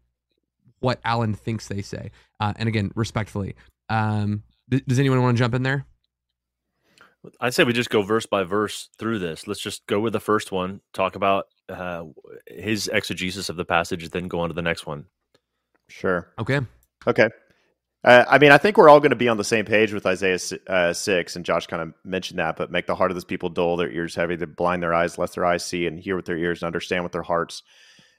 what 0.81 1.01
Alan 1.05 1.35
thinks 1.35 1.69
they 1.69 1.83
say. 1.83 2.11
Uh, 2.41 2.53
and 2.57 2.69
again, 2.69 2.91
respectfully. 2.95 3.55
Um, 3.89 4.43
does 4.87 4.99
anyone 4.99 5.21
want 5.23 5.37
to 5.37 5.39
jump 5.39 5.55
in 5.55 5.63
there? 5.63 5.85
I'd 7.41 7.53
say 7.53 7.65
we 7.65 7.75
just 7.75 7.91
go 7.91 8.03
verse 8.03 8.25
by 8.25 8.45
verse 8.45 8.89
through 8.99 9.19
this. 9.19 9.47
Let's 9.47 9.61
just 9.61 9.87
go 9.87 10.01
with 10.01 10.15
the 10.15 10.21
first 10.21 10.53
one, 10.53 10.81
talk 10.95 11.17
about 11.17 11.49
uh, 11.69 12.05
his 12.47 12.89
exegesis 12.89 13.51
of 13.51 13.57
the 13.57 13.65
passage, 13.65 14.09
then 14.09 14.29
go 14.29 14.41
on 14.41 14.49
to 14.49 14.55
the 14.55 14.63
next 14.63 14.87
one. 14.87 15.05
Sure. 15.89 16.33
Okay. 16.39 16.61
Okay. 17.07 17.29
Uh, 18.03 18.25
I 18.29 18.39
mean, 18.39 18.51
I 18.51 18.59
think 18.59 18.79
we're 18.79 18.89
all 18.89 19.01
going 19.01 19.11
to 19.11 19.17
be 19.17 19.29
on 19.29 19.37
the 19.37 19.45
same 19.45 19.67
page 19.67 19.93
with 19.93 20.07
Isaiah 20.07 20.39
uh, 20.69 20.93
6, 20.93 21.37
and 21.37 21.45
Josh 21.45 21.67
kind 21.67 21.83
of 21.83 21.93
mentioned 22.03 22.39
that, 22.39 22.57
but 22.57 22.71
make 22.71 22.87
the 22.87 22.95
heart 22.95 23.11
of 23.11 23.15
this 23.15 23.25
people 23.25 23.51
dull, 23.51 23.77
their 23.77 23.91
ears 23.91 24.15
heavy, 24.15 24.39
to 24.39 24.47
blind 24.47 24.83
their 24.83 24.95
eyes, 24.95 25.19
lest 25.19 25.35
their 25.35 25.45
eyes 25.45 25.65
see, 25.65 25.87
and 25.87 26.01
hear 26.01 26.17
with 26.17 26.25
their 26.25 26.39
ears, 26.39 26.63
and 26.63 26.67
understand 26.67 27.05
with 27.05 27.13
their 27.13 27.23
hearts, 27.23 27.63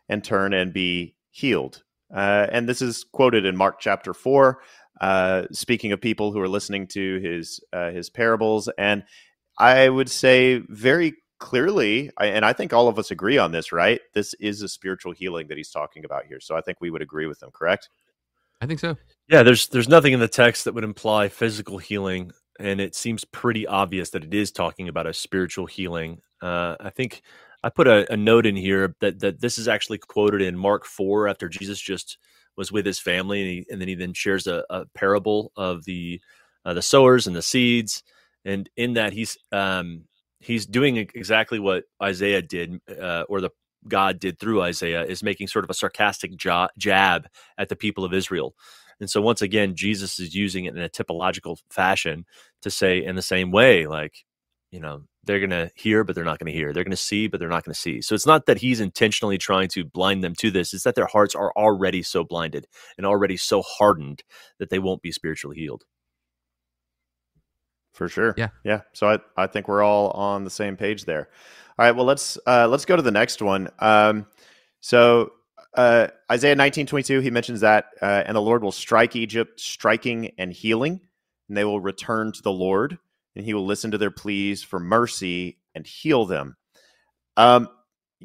and 0.07 0.23
turn 0.23 0.53
and 0.53 0.71
be 0.71 1.15
healed. 1.31 1.81
Uh, 2.13 2.45
and 2.51 2.69
this 2.69 2.81
is 2.81 3.05
quoted 3.11 3.45
in 3.45 3.57
Mark 3.57 3.79
chapter 3.79 4.13
4. 4.13 4.61
Uh, 4.99 5.43
speaking 5.51 5.91
of 5.93 5.99
people 5.99 6.31
who 6.31 6.39
are 6.39 6.47
listening 6.47 6.85
to 6.85 7.19
his 7.19 7.59
uh, 7.73 7.89
his 7.89 8.11
parables, 8.11 8.69
and 8.77 9.03
I 9.57 9.89
would 9.89 10.09
say 10.09 10.61
very 10.69 11.15
clearly, 11.39 12.11
and 12.19 12.45
I 12.45 12.53
think 12.53 12.71
all 12.71 12.87
of 12.87 12.99
us 12.99 13.09
agree 13.09 13.39
on 13.39 13.51
this, 13.51 13.71
right? 13.71 13.99
This 14.13 14.35
is 14.35 14.61
a 14.61 14.69
spiritual 14.69 15.13
healing 15.13 15.47
that 15.47 15.57
he's 15.57 15.71
talking 15.71 16.05
about 16.05 16.25
here. 16.27 16.39
So 16.39 16.55
I 16.55 16.61
think 16.61 16.79
we 16.81 16.91
would 16.91 17.01
agree 17.01 17.25
with 17.25 17.41
him, 17.41 17.49
correct? 17.51 17.89
I 18.61 18.67
think 18.67 18.79
so. 18.79 18.95
Yeah, 19.31 19.43
there's 19.43 19.69
there's 19.69 19.89
nothing 19.89 20.13
in 20.13 20.19
the 20.19 20.27
text 20.27 20.65
that 20.65 20.75
would 20.75 20.83
imply 20.83 21.29
physical 21.29 21.77
healing, 21.77 22.33
and 22.59 22.81
it 22.81 22.95
seems 22.95 23.23
pretty 23.25 23.65
obvious 23.65 24.11
that 24.11 24.25
it 24.25 24.33
is 24.33 24.51
talking 24.51 24.89
about 24.89 25.07
a 25.07 25.13
spiritual 25.13 25.67
healing. 25.67 26.19
Uh, 26.41 26.75
I 26.81 26.91
think 26.91 27.23
I 27.63 27.69
put 27.69 27.87
a, 27.87 28.11
a, 28.13 28.17
note 28.17 28.45
in 28.45 28.57
here 28.57 28.95
that 29.01 29.21
that 29.21 29.41
this 29.41 29.57
is 29.57 29.69
actually 29.69 29.99
quoted 29.99 30.41
in 30.41 30.57
Mark 30.57 30.85
four 30.85 31.29
after 31.29 31.49
Jesus 31.49 31.79
just 31.79 32.17
was 32.57 32.73
with 32.73 32.85
his 32.85 32.99
family, 32.99 33.41
and, 33.41 33.49
he, 33.49 33.67
and 33.71 33.81
then 33.81 33.87
he 33.87 33.95
then 33.95 34.13
shares 34.13 34.47
a, 34.47 34.65
a 34.69 34.85
parable 34.95 35.53
of 35.55 35.85
the 35.85 36.21
uh, 36.65 36.73
the 36.73 36.81
sowers 36.81 37.25
and 37.25 37.35
the 37.35 37.41
seeds, 37.41 38.03
and 38.45 38.69
in 38.77 38.93
that 38.95 39.13
he's 39.13 39.37
um, 39.53 40.03
he's 40.41 40.65
doing 40.65 40.97
exactly 40.97 41.59
what 41.59 41.85
Isaiah 42.03 42.41
did, 42.41 42.81
uh, 43.01 43.23
or 43.29 43.41
the 43.41 43.51
God 43.87 44.19
did 44.19 44.39
through 44.39 44.61
Isaiah, 44.61 45.05
is 45.05 45.23
making 45.23 45.47
sort 45.47 45.65
of 45.65 45.71
a 45.71 45.75
sarcastic 45.75 46.35
jo- 46.35 46.67
jab 46.77 47.27
at 47.57 47.69
the 47.69 47.77
people 47.77 48.03
of 48.05 48.13
Israel. 48.13 48.55
And 49.01 49.09
so 49.09 49.19
once 49.21 49.41
again, 49.41 49.75
Jesus 49.75 50.19
is 50.19 50.33
using 50.33 50.65
it 50.65 50.77
in 50.77 50.81
a 50.81 50.87
typological 50.87 51.57
fashion 51.69 52.25
to 52.61 52.69
say 52.69 53.03
in 53.03 53.15
the 53.15 53.21
same 53.21 53.51
way, 53.51 53.87
like, 53.87 54.23
you 54.71 54.79
know, 54.79 55.01
they're 55.23 55.39
going 55.39 55.49
to 55.49 55.69
hear, 55.75 56.03
but 56.03 56.15
they're 56.15 56.23
not 56.23 56.39
going 56.39 56.51
to 56.51 56.57
hear. 56.57 56.71
They're 56.71 56.83
going 56.83 56.91
to 56.91 56.97
see, 56.97 57.27
but 57.27 57.39
they're 57.39 57.49
not 57.49 57.65
going 57.65 57.73
to 57.73 57.79
see. 57.79 58.01
So 58.01 58.15
it's 58.15 58.25
not 58.25 58.45
that 58.45 58.59
he's 58.59 58.79
intentionally 58.79 59.37
trying 59.37 59.67
to 59.69 59.83
blind 59.83 60.23
them 60.23 60.33
to 60.35 60.49
this. 60.49 60.73
It's 60.73 60.83
that 60.83 60.95
their 60.95 61.07
hearts 61.07 61.35
are 61.35 61.51
already 61.57 62.03
so 62.03 62.23
blinded 62.23 62.67
and 62.97 63.05
already 63.05 63.37
so 63.37 63.63
hardened 63.63 64.23
that 64.59 64.69
they 64.69 64.79
won't 64.79 65.01
be 65.01 65.11
spiritually 65.11 65.57
healed. 65.57 65.83
For 67.93 68.07
sure. 68.07 68.33
Yeah. 68.37 68.49
Yeah. 68.63 68.81
So 68.93 69.09
I, 69.09 69.19
I 69.35 69.47
think 69.47 69.67
we're 69.67 69.83
all 69.83 70.11
on 70.11 70.43
the 70.43 70.49
same 70.49 70.77
page 70.77 71.05
there. 71.05 71.29
All 71.77 71.85
right. 71.85 71.95
Well, 71.95 72.05
let's, 72.05 72.37
uh, 72.47 72.67
let's 72.67 72.85
go 72.85 72.95
to 72.95 73.01
the 73.01 73.11
next 73.11 73.41
one. 73.41 73.67
Um, 73.79 74.27
so, 74.79 75.33
uh, 75.75 76.07
Isaiah 76.31 76.55
19, 76.55 76.85
22, 76.85 77.19
he 77.19 77.31
mentions 77.31 77.61
that, 77.61 77.85
uh, 78.01 78.23
and 78.25 78.35
the 78.35 78.41
Lord 78.41 78.63
will 78.63 78.71
strike 78.71 79.15
Egypt, 79.15 79.59
striking 79.59 80.31
and 80.37 80.51
healing, 80.51 80.99
and 81.47 81.57
they 81.57 81.63
will 81.63 81.79
return 81.79 82.31
to 82.31 82.41
the 82.41 82.51
Lord 82.51 82.97
and 83.35 83.45
he 83.45 83.53
will 83.53 83.65
listen 83.65 83.91
to 83.91 83.97
their 83.97 84.11
pleas 84.11 84.63
for 84.63 84.79
mercy 84.79 85.57
and 85.73 85.85
heal 85.85 86.25
them. 86.25 86.57
Um, 87.37 87.69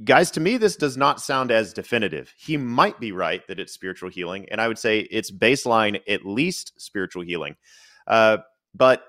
guys, 0.03 0.31
to 0.33 0.41
me, 0.41 0.57
this 0.57 0.77
does 0.77 0.97
not 0.97 1.21
sound 1.21 1.51
as 1.51 1.73
definitive. 1.73 2.33
He 2.37 2.57
might 2.57 2.99
be 2.99 3.13
right 3.13 3.47
that 3.47 3.61
it's 3.61 3.73
spiritual 3.73 4.11
healing, 4.11 4.47
and 4.51 4.61
I 4.61 4.69
would 4.69 4.79
say 4.79 5.01
it's 5.01 5.31
baseline 5.31 6.01
at 6.09 6.27
least 6.27 6.81
spiritual 6.81 7.23
healing. 7.23 7.57
Uh, 8.07 8.39
but 8.75 9.05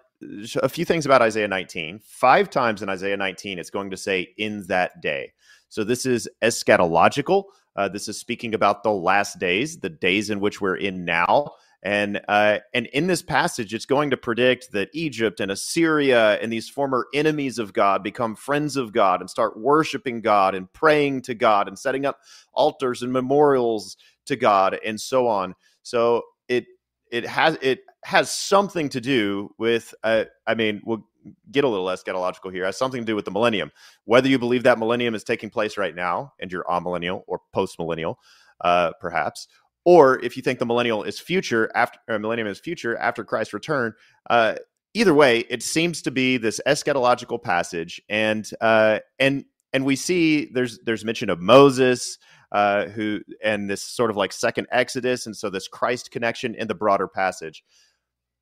a 0.61 0.69
few 0.69 0.85
things 0.85 1.05
about 1.05 1.21
Isaiah 1.21 1.47
19. 1.47 1.99
Five 2.03 2.49
times 2.49 2.81
in 2.81 2.89
Isaiah 2.89 3.17
19, 3.17 3.59
it's 3.59 3.69
going 3.69 3.91
to 3.91 3.97
say 3.97 4.33
in 4.37 4.65
that 4.67 5.01
day. 5.01 5.33
So 5.69 5.83
this 5.83 6.05
is 6.05 6.29
eschatological. 6.41 7.45
Uh, 7.75 7.87
this 7.87 8.07
is 8.07 8.19
speaking 8.19 8.53
about 8.53 8.83
the 8.83 8.91
last 8.91 9.39
days, 9.39 9.79
the 9.79 9.89
days 9.89 10.29
in 10.29 10.39
which 10.39 10.59
we're 10.61 10.75
in 10.75 11.05
now. 11.05 11.51
And 11.83 12.19
uh, 12.27 12.59
and 12.73 12.87
in 12.87 13.05
this 13.05 13.21
passage, 13.21 13.73
it's 13.73 13.85
going 13.85 14.09
to 14.09 14.17
predict 14.17 14.71
that 14.71 14.89
Egypt 14.93 15.39
and 15.39 15.51
Assyria 15.51 16.39
and 16.41 16.51
these 16.51 16.67
former 16.67 17.05
enemies 17.13 17.59
of 17.59 17.71
God 17.71 18.03
become 18.03 18.35
friends 18.35 18.77
of 18.77 18.93
God 18.93 19.21
and 19.21 19.29
start 19.29 19.59
worshiping 19.59 20.21
God 20.21 20.55
and 20.55 20.71
praying 20.73 21.21
to 21.23 21.35
God 21.35 21.67
and 21.67 21.77
setting 21.77 22.05
up 22.05 22.19
altars 22.51 23.03
and 23.03 23.13
memorials 23.13 23.95
to 24.25 24.35
God 24.35 24.79
and 24.83 24.99
so 24.99 25.27
on. 25.27 25.53
So 25.83 26.23
it 26.49 26.65
it 27.11 27.27
has 27.27 27.59
it 27.61 27.81
has 28.03 28.31
something 28.31 28.89
to 28.89 28.99
do 28.99 29.53
with. 29.59 29.93
Uh, 30.03 30.25
I 30.47 30.55
mean, 30.55 30.81
we'll 30.83 31.07
get 31.51 31.63
a 31.63 31.67
little 31.67 31.87
eschatological 31.87 32.51
here. 32.51 32.65
Has 32.65 32.77
something 32.77 33.01
to 33.01 33.05
do 33.05 33.15
with 33.15 33.25
the 33.25 33.31
millennium. 33.31 33.71
Whether 34.05 34.29
you 34.29 34.39
believe 34.39 34.63
that 34.63 34.79
millennium 34.79 35.15
is 35.15 35.23
taking 35.23 35.49
place 35.49 35.77
right 35.77 35.95
now 35.95 36.33
and 36.39 36.51
you're 36.51 36.65
amillennial 36.65 37.23
or 37.27 37.41
post 37.53 37.79
millennial, 37.79 38.19
uh, 38.61 38.91
perhaps, 38.99 39.47
or 39.85 40.21
if 40.23 40.35
you 40.35 40.43
think 40.43 40.59
the 40.59 40.65
millennial 40.65 41.03
is 41.03 41.17
future 41.17 41.71
after 41.73 41.97
millennium 42.19 42.47
is 42.47 42.59
future 42.59 42.97
after 42.97 43.23
Christ's 43.23 43.53
return. 43.53 43.93
Uh, 44.29 44.55
either 44.93 45.13
way, 45.13 45.39
it 45.49 45.63
seems 45.63 46.01
to 46.01 46.11
be 46.11 46.35
this 46.35 46.59
eschatological 46.67 47.41
passage, 47.41 48.01
and 48.09 48.49
uh, 48.59 48.99
and 49.17 49.45
and 49.71 49.85
we 49.85 49.95
see 49.95 50.49
there's 50.53 50.79
there's 50.79 51.05
mention 51.05 51.29
of 51.29 51.39
Moses. 51.39 52.17
Uh, 52.49 52.85
who 52.87 53.19
and 53.43 53.69
this 53.69 53.83
sort 53.83 54.09
of 54.09 54.15
like 54.15 54.31
second 54.31 54.65
Exodus, 54.71 55.25
and 55.25 55.35
so 55.35 55.49
this 55.49 55.67
Christ 55.67 56.11
connection 56.11 56.55
in 56.55 56.69
the 56.69 56.73
broader 56.73 57.05
passage. 57.05 57.61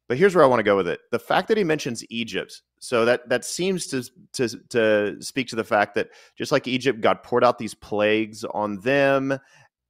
But 0.07 0.17
here's 0.17 0.35
where 0.35 0.43
I 0.43 0.47
want 0.47 0.59
to 0.59 0.63
go 0.63 0.75
with 0.75 0.87
it: 0.87 0.99
the 1.11 1.19
fact 1.19 1.47
that 1.47 1.57
he 1.57 1.63
mentions 1.63 2.03
Egypt, 2.09 2.61
so 2.79 3.05
that 3.05 3.27
that 3.29 3.43
seems 3.43 3.87
to 3.87 4.03
to 4.33 4.49
to 4.69 5.17
speak 5.21 5.47
to 5.47 5.55
the 5.55 5.63
fact 5.63 5.95
that 5.95 6.09
just 6.37 6.51
like 6.51 6.67
Egypt, 6.67 7.01
God 7.01 7.23
poured 7.23 7.43
out 7.43 7.57
these 7.57 7.73
plagues 7.73 8.43
on 8.43 8.79
them, 8.81 9.37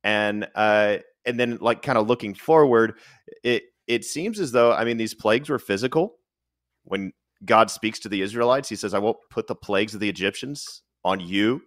and 0.04 0.48
uh, 0.56 0.98
and 1.26 1.40
then 1.40 1.58
like 1.60 1.82
kind 1.82 1.98
of 1.98 2.08
looking 2.08 2.34
forward, 2.34 2.98
it 3.44 3.64
it 3.88 4.06
seems 4.06 4.40
as 4.40 4.54
though 4.54 4.72
I 4.72 4.86
mean 4.86 4.98
these 4.98 5.14
plagues 5.14 5.50
were 5.50 5.60
physical. 5.60 6.16
When 6.86 7.12
God 7.44 7.70
speaks 7.70 8.00
to 8.00 8.10
the 8.10 8.22
Israelites, 8.22 8.70
He 8.70 8.78
says, 8.78 8.94
"I 8.94 9.00
won't 9.00 9.18
put 9.30 9.48
the 9.48 9.56
plagues 9.56 9.94
of 9.94 10.00
the 10.00 10.10
Egyptians 10.10 10.82
on 11.04 11.20
you. 11.20 11.62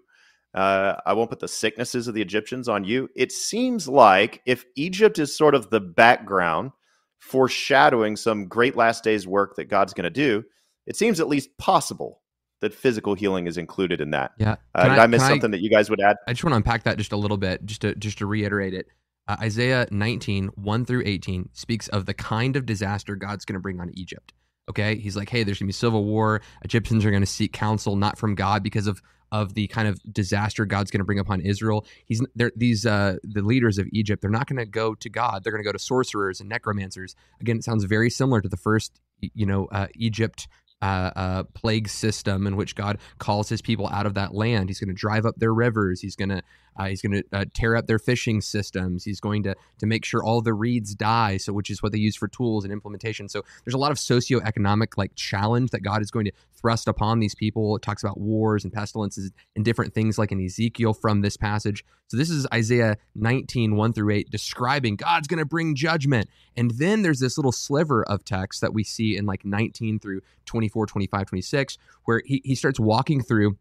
Uh, 0.55 0.95
I 1.05 1.13
won't 1.13 1.29
put 1.29 1.41
the 1.41 1.49
sicknesses 1.49 2.09
of 2.09 2.15
the 2.15 2.23
Egyptians 2.23 2.67
on 2.67 2.85
you." 2.85 3.11
It 3.15 3.31
seems 3.31 3.87
like 3.87 4.41
if 4.47 4.65
Egypt 4.75 5.19
is 5.19 5.37
sort 5.37 5.55
of 5.55 5.69
the 5.69 5.81
background, 5.81 6.71
foreshadowing 7.19 8.17
some 8.17 8.47
great 8.47 8.77
last 8.77 9.05
days 9.05 9.27
work 9.27 9.57
that 9.57 9.65
God's 9.65 9.93
going 9.93 10.05
to 10.05 10.11
do, 10.11 10.45
it 10.87 10.97
seems 10.97 11.21
at 11.21 11.29
least 11.29 11.57
possible 11.59 12.23
that 12.61 12.75
physical 12.75 13.15
healing 13.15 13.47
is 13.47 13.57
included 13.57 14.01
in 14.01 14.11
that. 14.11 14.33
Yeah. 14.39 14.57
Uh, 14.75 14.89
did 14.89 14.99
I, 14.99 15.05
I 15.05 15.07
miss 15.07 15.23
something 15.23 15.51
I, 15.51 15.57
that 15.57 15.61
you 15.61 15.71
guys 15.71 15.91
would 15.91 16.01
add? 16.01 16.17
I 16.27 16.33
just 16.33 16.45
want 16.45 16.53
to 16.53 16.57
unpack 16.57 16.85
that 16.85 16.99
just 16.99 17.13
a 17.13 17.17
little 17.17 17.37
bit, 17.37 17.65
just 17.65 17.83
to 17.83 17.95
just 17.95 18.19
to 18.19 18.27
reiterate 18.27 18.75
it. 18.75 18.89
Uh, 19.29 19.37
Isaiah 19.41 19.87
19, 19.91 20.49
1 20.55 20.85
through 20.87 21.03
18 21.05 21.51
speaks 21.53 21.89
of 21.89 22.07
the 22.07 22.15
kind 22.15 22.57
of 22.57 22.65
disaster 22.65 23.15
God's 23.15 23.45
going 23.45 23.55
to 23.55 23.61
bring 23.61 23.79
on 23.79 23.91
Egypt. 23.95 24.33
Okay. 24.69 24.97
He's 24.97 25.17
like, 25.17 25.29
hey, 25.29 25.45
there's 25.45 25.59
to 25.59 25.65
be 25.65 25.73
civil 25.73 26.05
war. 26.05 26.41
Egyptians 26.63 27.05
are 27.05 27.11
to 27.23 27.27
seek 27.27 27.53
counsel, 27.53 27.97
not 27.97 28.19
from 28.19 28.35
God, 28.35 28.63
because 28.63 28.87
of 28.87 29.01
of 29.31 29.55
the 29.55 29.67
kind 29.69 29.89
of 29.89 30.01
disaster 30.13 30.65
God's 30.65 30.91
going 30.91 31.01
to 31.01 31.05
bring 31.05 31.19
upon 31.19 31.41
Israel. 31.41 31.87
He's 32.07 32.23
these 32.57 32.87
uh, 32.87 33.17
the 33.23 33.43
leaders 33.43 33.79
of 33.79 33.87
Egypt. 33.93 34.23
They're 34.23 34.31
not 34.31 34.47
going 34.47 34.59
to 34.59 34.67
go 34.67 34.95
to 34.95 35.09
God. 35.09 35.45
They're 35.45 35.53
going 35.53 35.63
to 35.63 35.69
go 35.69 35.73
to 35.73 35.79
sorcerers 35.79 36.41
and 36.41 36.49
necromancers. 36.49 37.15
Again, 37.41 37.59
it 37.59 37.65
sounds 37.65 37.85
very 37.85 38.11
similar 38.11 38.41
to 38.41 38.49
the 38.49 38.57
first, 38.57 39.01
you 39.21 39.47
know, 39.47 39.67
uh, 39.67 39.89
Egypt 39.95 40.49
uh, 40.81 41.11
uh, 41.17 41.43
plague 41.55 41.89
system 41.89 42.47
in 42.47 42.57
which 42.57 42.75
God 42.75 42.99
calls 43.19 43.49
His 43.49 43.61
people 43.61 43.89
out 43.89 44.07
of 44.07 44.15
that 44.15 44.35
land. 44.35 44.71
He's 44.71 44.81
going 44.81 44.89
to 44.89 44.95
drive 44.95 45.27
up 45.27 45.37
their 45.37 45.53
rivers. 45.53 46.01
He's 46.01 46.17
going 46.17 46.31
to 46.31 46.43
uh, 46.79 46.87
he's 46.87 47.03
going 47.03 47.13
to 47.13 47.25
uh, 47.33 47.45
tear 47.53 47.77
up 47.77 47.87
their 47.87 47.99
fishing 47.99 48.41
systems. 48.41 49.05
He's 49.05 49.21
going 49.21 49.43
to 49.43 49.57
to 49.79 49.87
make 49.87 50.05
sure 50.05 50.23
all 50.23 50.41
the 50.41 50.55
reeds 50.55 50.95
die. 50.95 51.37
So 51.37 51.53
which 51.53 51.71
is 51.71 51.83
what 51.83 51.93
they 51.93 51.99
use 51.99 52.17
for 52.17 52.29
tools 52.29 52.65
and 52.65 52.73
implementation. 52.73 53.29
So 53.29 53.43
there's 53.65 53.75
a 53.75 53.79
lot 53.79 53.91
of 53.91 53.99
socioeconomic 53.99 54.97
like 54.97 55.15
challenge 55.17 55.71
that 55.71 55.81
God 55.81 56.03
is 56.03 56.11
going 56.11 56.27
to 56.27 56.33
thrust 56.55 56.89
upon 56.89 57.19
these 57.19 57.35
people. 57.35 57.77
It 57.77 57.83
talks 57.83 58.03
about 58.03 58.19
wars 58.19 58.65
and 58.65 58.73
pestilences 58.73 59.31
and 59.57 59.65
different 59.65 59.95
things 59.95 60.19
like 60.19 60.33
in 60.33 60.45
Ezekiel 60.45 60.95
from 60.95 61.21
this 61.21 61.37
passage. 61.37 61.85
So 62.09 62.17
this 62.17 62.31
is 62.31 62.47
Isaiah 62.53 62.97
19, 63.17 63.77
1 63.77 63.93
through 63.93 64.15
8, 64.15 64.31
describing 64.31 64.97
God's 64.97 65.29
going 65.29 65.39
to 65.39 65.45
bring 65.45 65.75
judgment. 65.75 66.29
And 66.57 66.71
then 66.73 67.03
there's 67.03 67.21
this 67.21 67.37
little 67.37 67.53
sliver 67.53 68.03
of 68.05 68.25
text 68.25 68.61
that 68.61 68.73
we 68.73 68.83
see 68.83 69.17
in 69.17 69.27
like 69.27 69.45
19 69.45 69.99
through 69.99 70.23
24, 70.47 70.87
25, 70.87 71.27
26, 71.27 71.79
where 72.05 72.23
he, 72.25 72.41
he 72.45 72.55
starts 72.55 72.81
walking 72.81 73.23
through, 73.23 73.59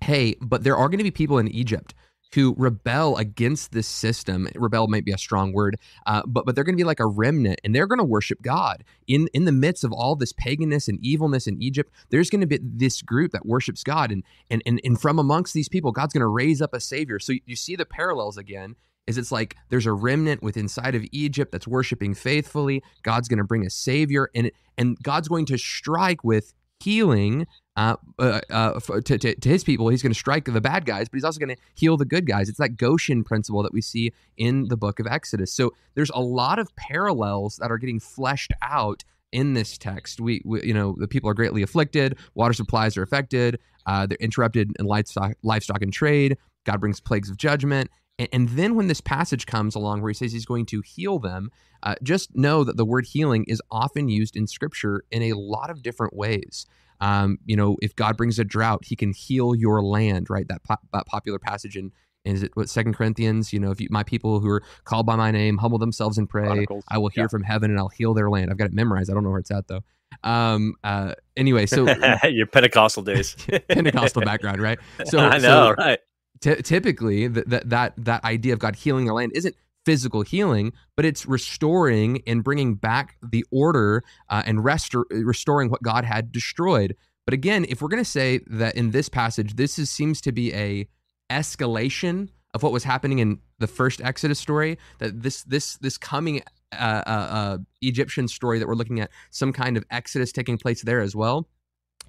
hey, 0.00 0.36
but 0.40 0.64
there 0.64 0.76
are 0.76 0.88
going 0.88 0.98
to 0.98 1.04
be 1.04 1.10
people 1.10 1.38
in 1.38 1.48
Egypt 1.48 1.94
who 2.34 2.54
rebel 2.56 3.16
against 3.16 3.72
this 3.72 3.86
system. 3.86 4.48
Rebel 4.54 4.88
might 4.88 5.04
be 5.04 5.12
a 5.12 5.18
strong 5.18 5.52
word, 5.52 5.76
uh, 6.06 6.22
but 6.26 6.46
but 6.46 6.54
they're 6.54 6.64
going 6.64 6.76
to 6.76 6.80
be 6.80 6.84
like 6.84 7.00
a 7.00 7.06
remnant, 7.06 7.60
and 7.64 7.74
they're 7.74 7.86
going 7.86 7.98
to 7.98 8.04
worship 8.04 8.42
God 8.42 8.84
in 9.06 9.28
in 9.34 9.44
the 9.44 9.52
midst 9.52 9.84
of 9.84 9.92
all 9.92 10.16
this 10.16 10.32
paganness 10.32 10.88
and 10.88 10.98
evilness 11.04 11.46
in 11.46 11.62
Egypt. 11.62 11.92
There's 12.10 12.30
going 12.30 12.40
to 12.40 12.46
be 12.46 12.58
this 12.62 13.02
group 13.02 13.32
that 13.32 13.46
worships 13.46 13.82
God, 13.82 14.10
and 14.10 14.22
and 14.50 14.62
and, 14.66 14.80
and 14.84 15.00
from 15.00 15.18
amongst 15.18 15.54
these 15.54 15.68
people, 15.68 15.92
God's 15.92 16.12
going 16.12 16.20
to 16.20 16.26
raise 16.26 16.62
up 16.62 16.74
a 16.74 16.80
savior. 16.80 17.18
So 17.18 17.34
you 17.44 17.56
see 17.56 17.76
the 17.76 17.86
parallels 17.86 18.36
again. 18.36 18.76
Is 19.08 19.18
it's 19.18 19.32
like 19.32 19.56
there's 19.68 19.86
a 19.86 19.92
remnant 19.92 20.44
with 20.44 20.56
inside 20.56 20.94
of 20.94 21.04
Egypt 21.10 21.50
that's 21.50 21.66
worshiping 21.66 22.14
faithfully. 22.14 22.84
God's 23.02 23.26
going 23.26 23.38
to 23.38 23.44
bring 23.44 23.66
a 23.66 23.70
savior, 23.70 24.30
and 24.32 24.52
and 24.78 24.96
God's 25.02 25.26
going 25.26 25.46
to 25.46 25.58
strike 25.58 26.22
with 26.22 26.54
healing 26.78 27.46
uh, 27.76 27.96
uh, 28.18 28.40
uh, 28.50 28.80
to, 28.80 29.18
to, 29.18 29.34
to, 29.34 29.48
his 29.48 29.64
people. 29.64 29.88
He's 29.88 30.02
going 30.02 30.12
to 30.12 30.18
strike 30.18 30.44
the 30.44 30.60
bad 30.60 30.84
guys, 30.84 31.08
but 31.08 31.16
he's 31.16 31.24
also 31.24 31.40
going 31.40 31.56
to 31.56 31.62
heal 31.74 31.96
the 31.96 32.04
good 32.04 32.26
guys. 32.26 32.48
It's 32.48 32.58
that 32.58 32.76
Goshen 32.76 33.24
principle 33.24 33.62
that 33.62 33.72
we 33.72 33.80
see 33.80 34.12
in 34.36 34.68
the 34.68 34.76
book 34.76 35.00
of 35.00 35.06
Exodus. 35.06 35.52
So 35.52 35.72
there's 35.94 36.10
a 36.10 36.20
lot 36.20 36.58
of 36.58 36.74
parallels 36.76 37.56
that 37.56 37.70
are 37.70 37.78
getting 37.78 38.00
fleshed 38.00 38.52
out 38.60 39.04
in 39.32 39.54
this 39.54 39.78
text. 39.78 40.20
We, 40.20 40.42
we 40.44 40.62
you 40.62 40.74
know, 40.74 40.94
the 40.98 41.08
people 41.08 41.30
are 41.30 41.34
greatly 41.34 41.62
afflicted. 41.62 42.18
Water 42.34 42.52
supplies 42.52 42.96
are 42.96 43.02
affected. 43.02 43.58
Uh, 43.86 44.06
they're 44.06 44.18
interrupted 44.20 44.72
in 44.78 44.84
livestock, 44.84 45.32
livestock 45.42 45.82
and 45.82 45.92
trade. 45.92 46.36
God 46.64 46.80
brings 46.80 47.00
plagues 47.00 47.30
of 47.30 47.38
judgment. 47.38 47.90
And, 48.18 48.28
and, 48.32 48.48
then 48.50 48.74
when 48.74 48.88
this 48.88 49.00
passage 49.00 49.46
comes 49.46 49.74
along 49.74 50.02
where 50.02 50.10
he 50.10 50.14
says 50.14 50.32
he's 50.32 50.44
going 50.44 50.66
to 50.66 50.82
heal 50.84 51.18
them, 51.18 51.50
uh, 51.82 51.94
just 52.02 52.36
know 52.36 52.62
that 52.62 52.76
the 52.76 52.84
word 52.84 53.06
healing 53.06 53.44
is 53.48 53.60
often 53.70 54.08
used 54.08 54.36
in 54.36 54.46
Scripture 54.46 55.04
in 55.10 55.22
a 55.22 55.32
lot 55.32 55.70
of 55.70 55.82
different 55.82 56.14
ways. 56.14 56.66
Um, 57.02 57.38
you 57.44 57.56
know, 57.56 57.76
if 57.82 57.94
God 57.96 58.16
brings 58.16 58.38
a 58.38 58.44
drought, 58.44 58.84
He 58.84 58.96
can 58.96 59.12
heal 59.12 59.54
your 59.54 59.82
land. 59.82 60.30
Right, 60.30 60.46
that, 60.48 60.62
po- 60.62 60.76
that 60.92 61.06
popular 61.06 61.38
passage 61.38 61.76
in 61.76 61.92
is 62.24 62.42
it 62.42 62.52
what 62.54 62.68
Second 62.68 62.94
Corinthians? 62.94 63.52
You 63.52 63.60
know, 63.60 63.70
if 63.70 63.80
you, 63.80 63.88
my 63.90 64.04
people 64.04 64.40
who 64.40 64.48
are 64.48 64.62
called 64.84 65.06
by 65.06 65.16
my 65.16 65.30
name 65.30 65.58
humble 65.58 65.78
themselves 65.78 66.18
and 66.18 66.28
pray, 66.28 66.44
Chronicles. 66.44 66.84
I 66.88 66.98
will 66.98 67.08
hear 67.08 67.24
yeah. 67.24 67.28
from 67.28 67.42
heaven 67.42 67.70
and 67.70 67.78
I'll 67.78 67.88
heal 67.88 68.14
their 68.14 68.30
land. 68.30 68.50
I've 68.50 68.58
got 68.58 68.66
it 68.66 68.72
memorized. 68.72 69.10
I 69.10 69.14
don't 69.14 69.24
know 69.24 69.30
where 69.30 69.40
it's 69.40 69.50
at 69.50 69.66
though. 69.66 69.80
Um. 70.22 70.74
Uh. 70.84 71.14
Anyway, 71.36 71.66
so 71.66 71.86
your 72.24 72.46
Pentecostal 72.46 73.02
days, 73.02 73.36
Pentecostal 73.68 74.22
background, 74.22 74.60
right? 74.60 74.78
So 75.06 75.18
I 75.18 75.38
know, 75.38 75.74
so, 75.76 75.82
right? 75.82 75.98
T- 76.40 76.62
typically, 76.62 77.26
that 77.26 77.68
that 77.70 77.94
that 77.96 78.24
idea 78.24 78.52
of 78.52 78.58
God 78.58 78.76
healing 78.76 79.04
their 79.04 79.14
land 79.14 79.32
isn't 79.34 79.56
physical 79.84 80.22
healing, 80.22 80.72
but 80.96 81.04
it's 81.04 81.26
restoring 81.26 82.22
and 82.26 82.44
bringing 82.44 82.74
back 82.74 83.16
the 83.22 83.44
order 83.50 84.02
uh, 84.28 84.42
and 84.46 84.60
restor- 84.60 85.04
restoring 85.10 85.70
what 85.70 85.82
God 85.82 86.04
had 86.04 86.32
destroyed. 86.32 86.96
But 87.24 87.34
again, 87.34 87.66
if 87.68 87.80
we're 87.80 87.88
going 87.88 88.02
to 88.02 88.10
say 88.10 88.40
that 88.46 88.74
in 88.74 88.90
this 88.90 89.08
passage, 89.08 89.54
this 89.54 89.78
is, 89.78 89.90
seems 89.90 90.20
to 90.22 90.32
be 90.32 90.52
a 90.54 90.88
escalation 91.30 92.28
of 92.54 92.62
what 92.62 92.72
was 92.72 92.84
happening 92.84 93.18
in 93.18 93.38
the 93.58 93.66
first 93.66 94.00
Exodus 94.02 94.38
story, 94.38 94.78
that 94.98 95.22
this 95.22 95.42
this 95.44 95.76
this 95.78 95.96
coming 95.96 96.42
uh, 96.72 97.02
uh, 97.06 97.10
uh 97.10 97.58
Egyptian 97.80 98.28
story 98.28 98.58
that 98.58 98.68
we're 98.68 98.74
looking 98.74 99.00
at, 99.00 99.10
some 99.30 99.52
kind 99.52 99.76
of 99.76 99.84
Exodus 99.90 100.32
taking 100.32 100.58
place 100.58 100.82
there 100.82 101.00
as 101.00 101.16
well. 101.16 101.48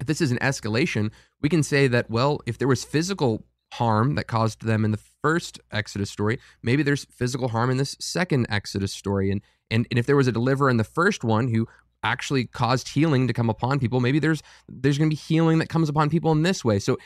If 0.00 0.06
this 0.06 0.20
is 0.20 0.32
an 0.32 0.38
escalation, 0.38 1.12
we 1.40 1.48
can 1.48 1.62
say 1.62 1.86
that 1.86 2.10
well, 2.10 2.40
if 2.46 2.58
there 2.58 2.68
was 2.68 2.84
physical 2.84 3.44
harm 3.74 4.14
that 4.14 4.24
caused 4.24 4.64
them 4.64 4.84
in 4.84 4.90
the 4.90 5.00
first 5.22 5.60
Exodus 5.70 6.10
story, 6.10 6.38
maybe 6.62 6.82
there's 6.82 7.04
physical 7.06 7.48
harm 7.48 7.70
in 7.70 7.76
this 7.76 7.96
second 8.00 8.46
Exodus 8.48 8.92
story. 8.92 9.30
And 9.30 9.40
and, 9.70 9.86
and 9.90 9.98
if 9.98 10.06
there 10.06 10.16
was 10.16 10.28
a 10.28 10.32
deliverer 10.32 10.70
in 10.70 10.76
the 10.76 10.84
first 10.84 11.24
one 11.24 11.48
who 11.48 11.66
actually 12.04 12.44
caused 12.44 12.88
healing 12.88 13.26
to 13.26 13.32
come 13.32 13.48
upon 13.48 13.80
people, 13.80 13.98
maybe 13.98 14.18
there's 14.18 14.42
there's 14.68 14.98
going 14.98 15.08
to 15.08 15.16
be 15.16 15.20
healing 15.20 15.58
that 15.58 15.68
comes 15.68 15.88
upon 15.88 16.10
people 16.10 16.30
in 16.32 16.42
this 16.42 16.64
way. 16.64 16.78
So 16.78 16.98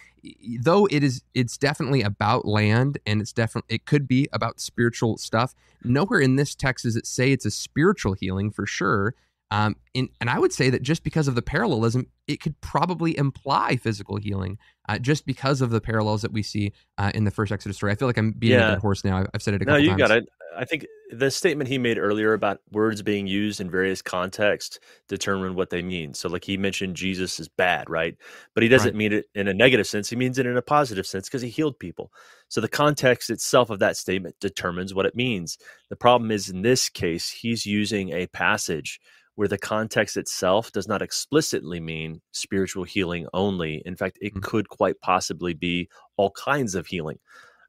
though 0.61 0.87
it 0.91 1.05
is 1.05 1.23
it's 1.35 1.57
definitely 1.57 2.03
about 2.03 2.45
land 2.45 2.99
and 3.07 3.21
it's 3.21 3.33
definitely 3.33 3.77
it 3.77 3.87
could 3.87 4.09
be 4.09 4.29
about 4.33 4.61
spiritual 4.61 5.17
stuff. 5.17 5.55
Nowhere 5.85 6.21
in 6.21 6.37
this 6.37 6.55
text 6.55 6.85
does 6.85 6.97
it 6.97 7.07
say 7.07 7.33
it's 7.33 7.47
a 7.47 7.51
spiritual 7.51 8.15
healing 8.15 8.51
for 8.51 8.67
sure. 8.67 9.15
Um, 9.51 9.77
and, 9.95 10.09
and 10.21 10.29
I 10.29 10.39
would 10.39 10.53
say 10.53 10.71
that 10.71 10.83
just 10.83 11.03
because 11.03 11.27
of 11.27 11.35
the 11.35 11.43
parallelism, 11.43 12.07
it 12.27 12.41
could 12.41 12.61
probably 12.61 13.17
imply 13.17 13.77
physical 13.77 14.17
healing, 14.17 14.59
uh, 14.89 14.99
just 14.99 15.25
because 15.25 15.63
of 15.63 15.71
the 15.71 15.81
parallels 15.81 16.23
that 16.23 16.33
we 16.33 16.43
see 16.43 16.73
uh, 16.99 17.11
in 17.15 17.25
the 17.25 17.31
first 17.31 17.51
Exodus 17.51 17.77
story. 17.77 17.93
I 17.93 17.95
feel 17.95 18.09
like 18.09 18.19
I'm 18.19 18.33
being 18.33 18.53
yeah. 18.53 18.69
a 18.69 18.71
dead 18.73 18.79
horse 18.81 19.05
now. 19.05 19.25
I've, 19.33 19.43
said 19.43 19.55
it 19.55 19.63
a 19.63 19.65
couple 19.65 19.79
no, 19.79 19.83
you 19.83 19.91
times. 19.91 19.99
got 19.99 20.11
it. 20.11 20.29
I 20.57 20.65
think 20.65 20.87
the 21.11 21.31
statement 21.31 21.69
he 21.69 21.79
made 21.79 21.99
earlier 21.99 22.33
about 22.33 22.61
words 22.73 23.01
being 23.01 23.27
used 23.27 23.61
in 23.61 23.71
various 23.71 24.03
contexts 24.03 24.79
determine 25.09 25.55
what 25.55 25.71
they 25.71 25.83
mean. 25.83 26.15
So, 26.15 26.29
like 26.29 26.45
he 26.45 26.57
mentioned, 26.57 26.97
Jesus 26.97 27.39
is 27.39 27.49
bad, 27.49 27.89
right? 27.89 28.17
But 28.55 28.63
he 28.63 28.69
doesn't 28.69 28.89
right. 28.89 28.97
mean 28.97 29.13
it 29.13 29.27
in 29.35 29.49
a 29.49 29.55
negative 29.55 29.87
sense. 29.87 30.11
He 30.11 30.17
means 30.17 30.39
it 30.39 30.47
in 30.47 30.57
a 30.57 30.63
positive 30.63 31.07
sense 31.07 31.29
because 31.29 31.43
he 31.43 31.49
healed 31.49 31.79
people. 31.79 32.13
So, 32.49 32.61
the 32.61 32.69
context 32.69 33.31
itself 33.31 33.71
of 33.71 33.79
that 33.79 33.97
statement 33.97 34.37
determines 34.41 34.93
what 34.93 35.07
it 35.07 35.15
means. 35.15 35.59
The 35.91 35.97
problem 35.97 36.31
is, 36.31 36.49
in 36.49 36.63
this 36.63 36.89
case, 36.89 37.31
he's 37.31 37.65
using 37.65 38.11
a 38.11 38.27
passage 38.27 39.01
where 39.39 39.47
the 39.47 39.57
context 39.57 40.17
itself 40.17 40.73
does 40.73 40.89
not 40.89 41.01
explicitly 41.01 41.79
mean 41.79 42.21
spiritual 42.33 42.83
healing 42.83 43.29
only. 43.33 43.81
In 43.87 43.95
fact, 43.95 44.19
it 44.21 44.33
mm-hmm. 44.33 44.41
could 44.41 44.69
quite 44.69 45.01
possibly 45.01 45.55
be 45.55 45.89
all 46.17 46.33
kinds 46.33 46.75
of 46.75 46.89
healing. 46.89 47.21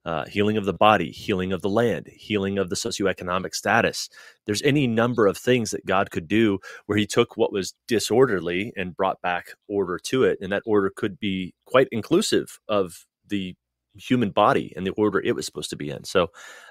Uh, 0.03 0.25
healing 0.25 0.57
of 0.57 0.65
the 0.65 0.73
body, 0.73 1.11
healing 1.11 1.53
of 1.53 1.61
the 1.61 1.69
land, 1.69 2.07
healing 2.11 2.57
of 2.57 2.71
the 2.71 2.75
socioeconomic 2.75 3.53
status. 3.53 4.09
There's 4.47 4.63
any 4.63 4.87
number 4.87 5.27
of 5.27 5.37
things 5.37 5.69
that 5.69 5.85
God 5.85 6.09
could 6.09 6.27
do 6.27 6.57
where 6.87 6.97
He 6.97 7.05
took 7.05 7.37
what 7.37 7.53
was 7.53 7.75
disorderly 7.87 8.73
and 8.75 8.97
brought 8.97 9.21
back 9.21 9.49
order 9.67 9.99
to 10.05 10.23
it. 10.23 10.39
And 10.41 10.51
that 10.51 10.63
order 10.65 10.89
could 10.89 11.19
be 11.19 11.53
quite 11.65 11.87
inclusive 11.91 12.59
of 12.67 13.05
the 13.27 13.55
human 13.93 14.31
body 14.31 14.73
and 14.75 14.87
the 14.87 14.93
order 14.93 15.19
it 15.19 15.35
was 15.35 15.45
supposed 15.45 15.69
to 15.69 15.75
be 15.75 15.91
in. 15.91 16.03
So 16.03 16.29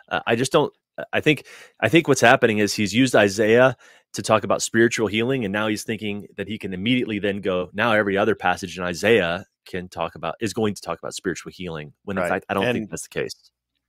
uh, 0.08 0.22
I 0.26 0.34
just 0.34 0.50
don't 0.50 0.72
I 1.12 1.20
think 1.20 1.46
I 1.80 1.88
think 1.88 2.08
what's 2.08 2.20
happening 2.20 2.58
is 2.58 2.74
he's 2.74 2.94
used 2.94 3.14
Isaiah 3.14 3.76
to 4.14 4.22
talk 4.22 4.44
about 4.44 4.62
spiritual 4.62 5.06
healing, 5.06 5.44
and 5.44 5.52
now 5.52 5.68
he's 5.68 5.84
thinking 5.84 6.26
that 6.36 6.48
he 6.48 6.58
can 6.58 6.72
immediately 6.72 7.18
then 7.18 7.40
go. 7.40 7.70
Now 7.72 7.92
every 7.92 8.16
other 8.16 8.34
passage 8.34 8.78
in 8.78 8.84
Isaiah 8.84 9.44
can 9.66 9.88
talk 9.88 10.14
about 10.14 10.36
is 10.40 10.52
going 10.52 10.74
to 10.74 10.82
talk 10.82 10.98
about 10.98 11.14
spiritual 11.14 11.52
healing. 11.52 11.92
When 12.04 12.18
in 12.18 12.26
fact, 12.26 12.46
I 12.48 12.54
don't 12.54 12.64
and, 12.64 12.74
think 12.74 12.90
that's 12.90 13.02
the 13.02 13.20
case. 13.20 13.34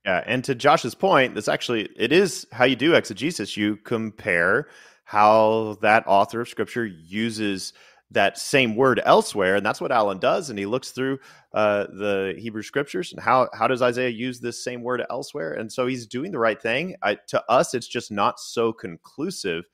Yeah, 0.04 0.22
and 0.26 0.44
to 0.44 0.54
Josh's 0.54 0.94
point, 0.94 1.34
this 1.34 1.48
actually 1.48 1.88
it 1.96 2.12
is 2.12 2.46
how 2.52 2.64
you 2.64 2.76
do 2.76 2.94
exegesis. 2.94 3.56
You 3.56 3.76
compare 3.76 4.68
how 5.04 5.78
that 5.82 6.04
author 6.06 6.42
of 6.42 6.48
scripture 6.48 6.86
uses 6.86 7.72
that 8.12 8.38
same 8.38 8.76
word 8.76 9.00
elsewhere, 9.04 9.56
and 9.56 9.64
that's 9.64 9.80
what 9.80 9.92
Alan 9.92 10.18
does. 10.18 10.50
And 10.50 10.58
he 10.58 10.66
looks 10.66 10.90
through 10.90 11.18
uh, 11.54 11.86
the 11.86 12.34
Hebrew 12.38 12.62
scriptures 12.62 13.12
and 13.12 13.22
how 13.22 13.48
how 13.54 13.66
does 13.66 13.82
Isaiah 13.82 14.10
use 14.10 14.40
this 14.40 14.62
same 14.62 14.82
word 14.82 15.02
elsewhere? 15.10 15.54
And 15.54 15.72
so 15.72 15.86
he's 15.86 16.06
doing 16.06 16.32
the 16.32 16.38
right 16.38 16.60
thing. 16.60 16.96
I, 17.02 17.18
to 17.28 17.42
us, 17.50 17.74
it's 17.74 17.88
just 17.88 18.10
not 18.10 18.38
so 18.38 18.72
conclusive 18.72 19.64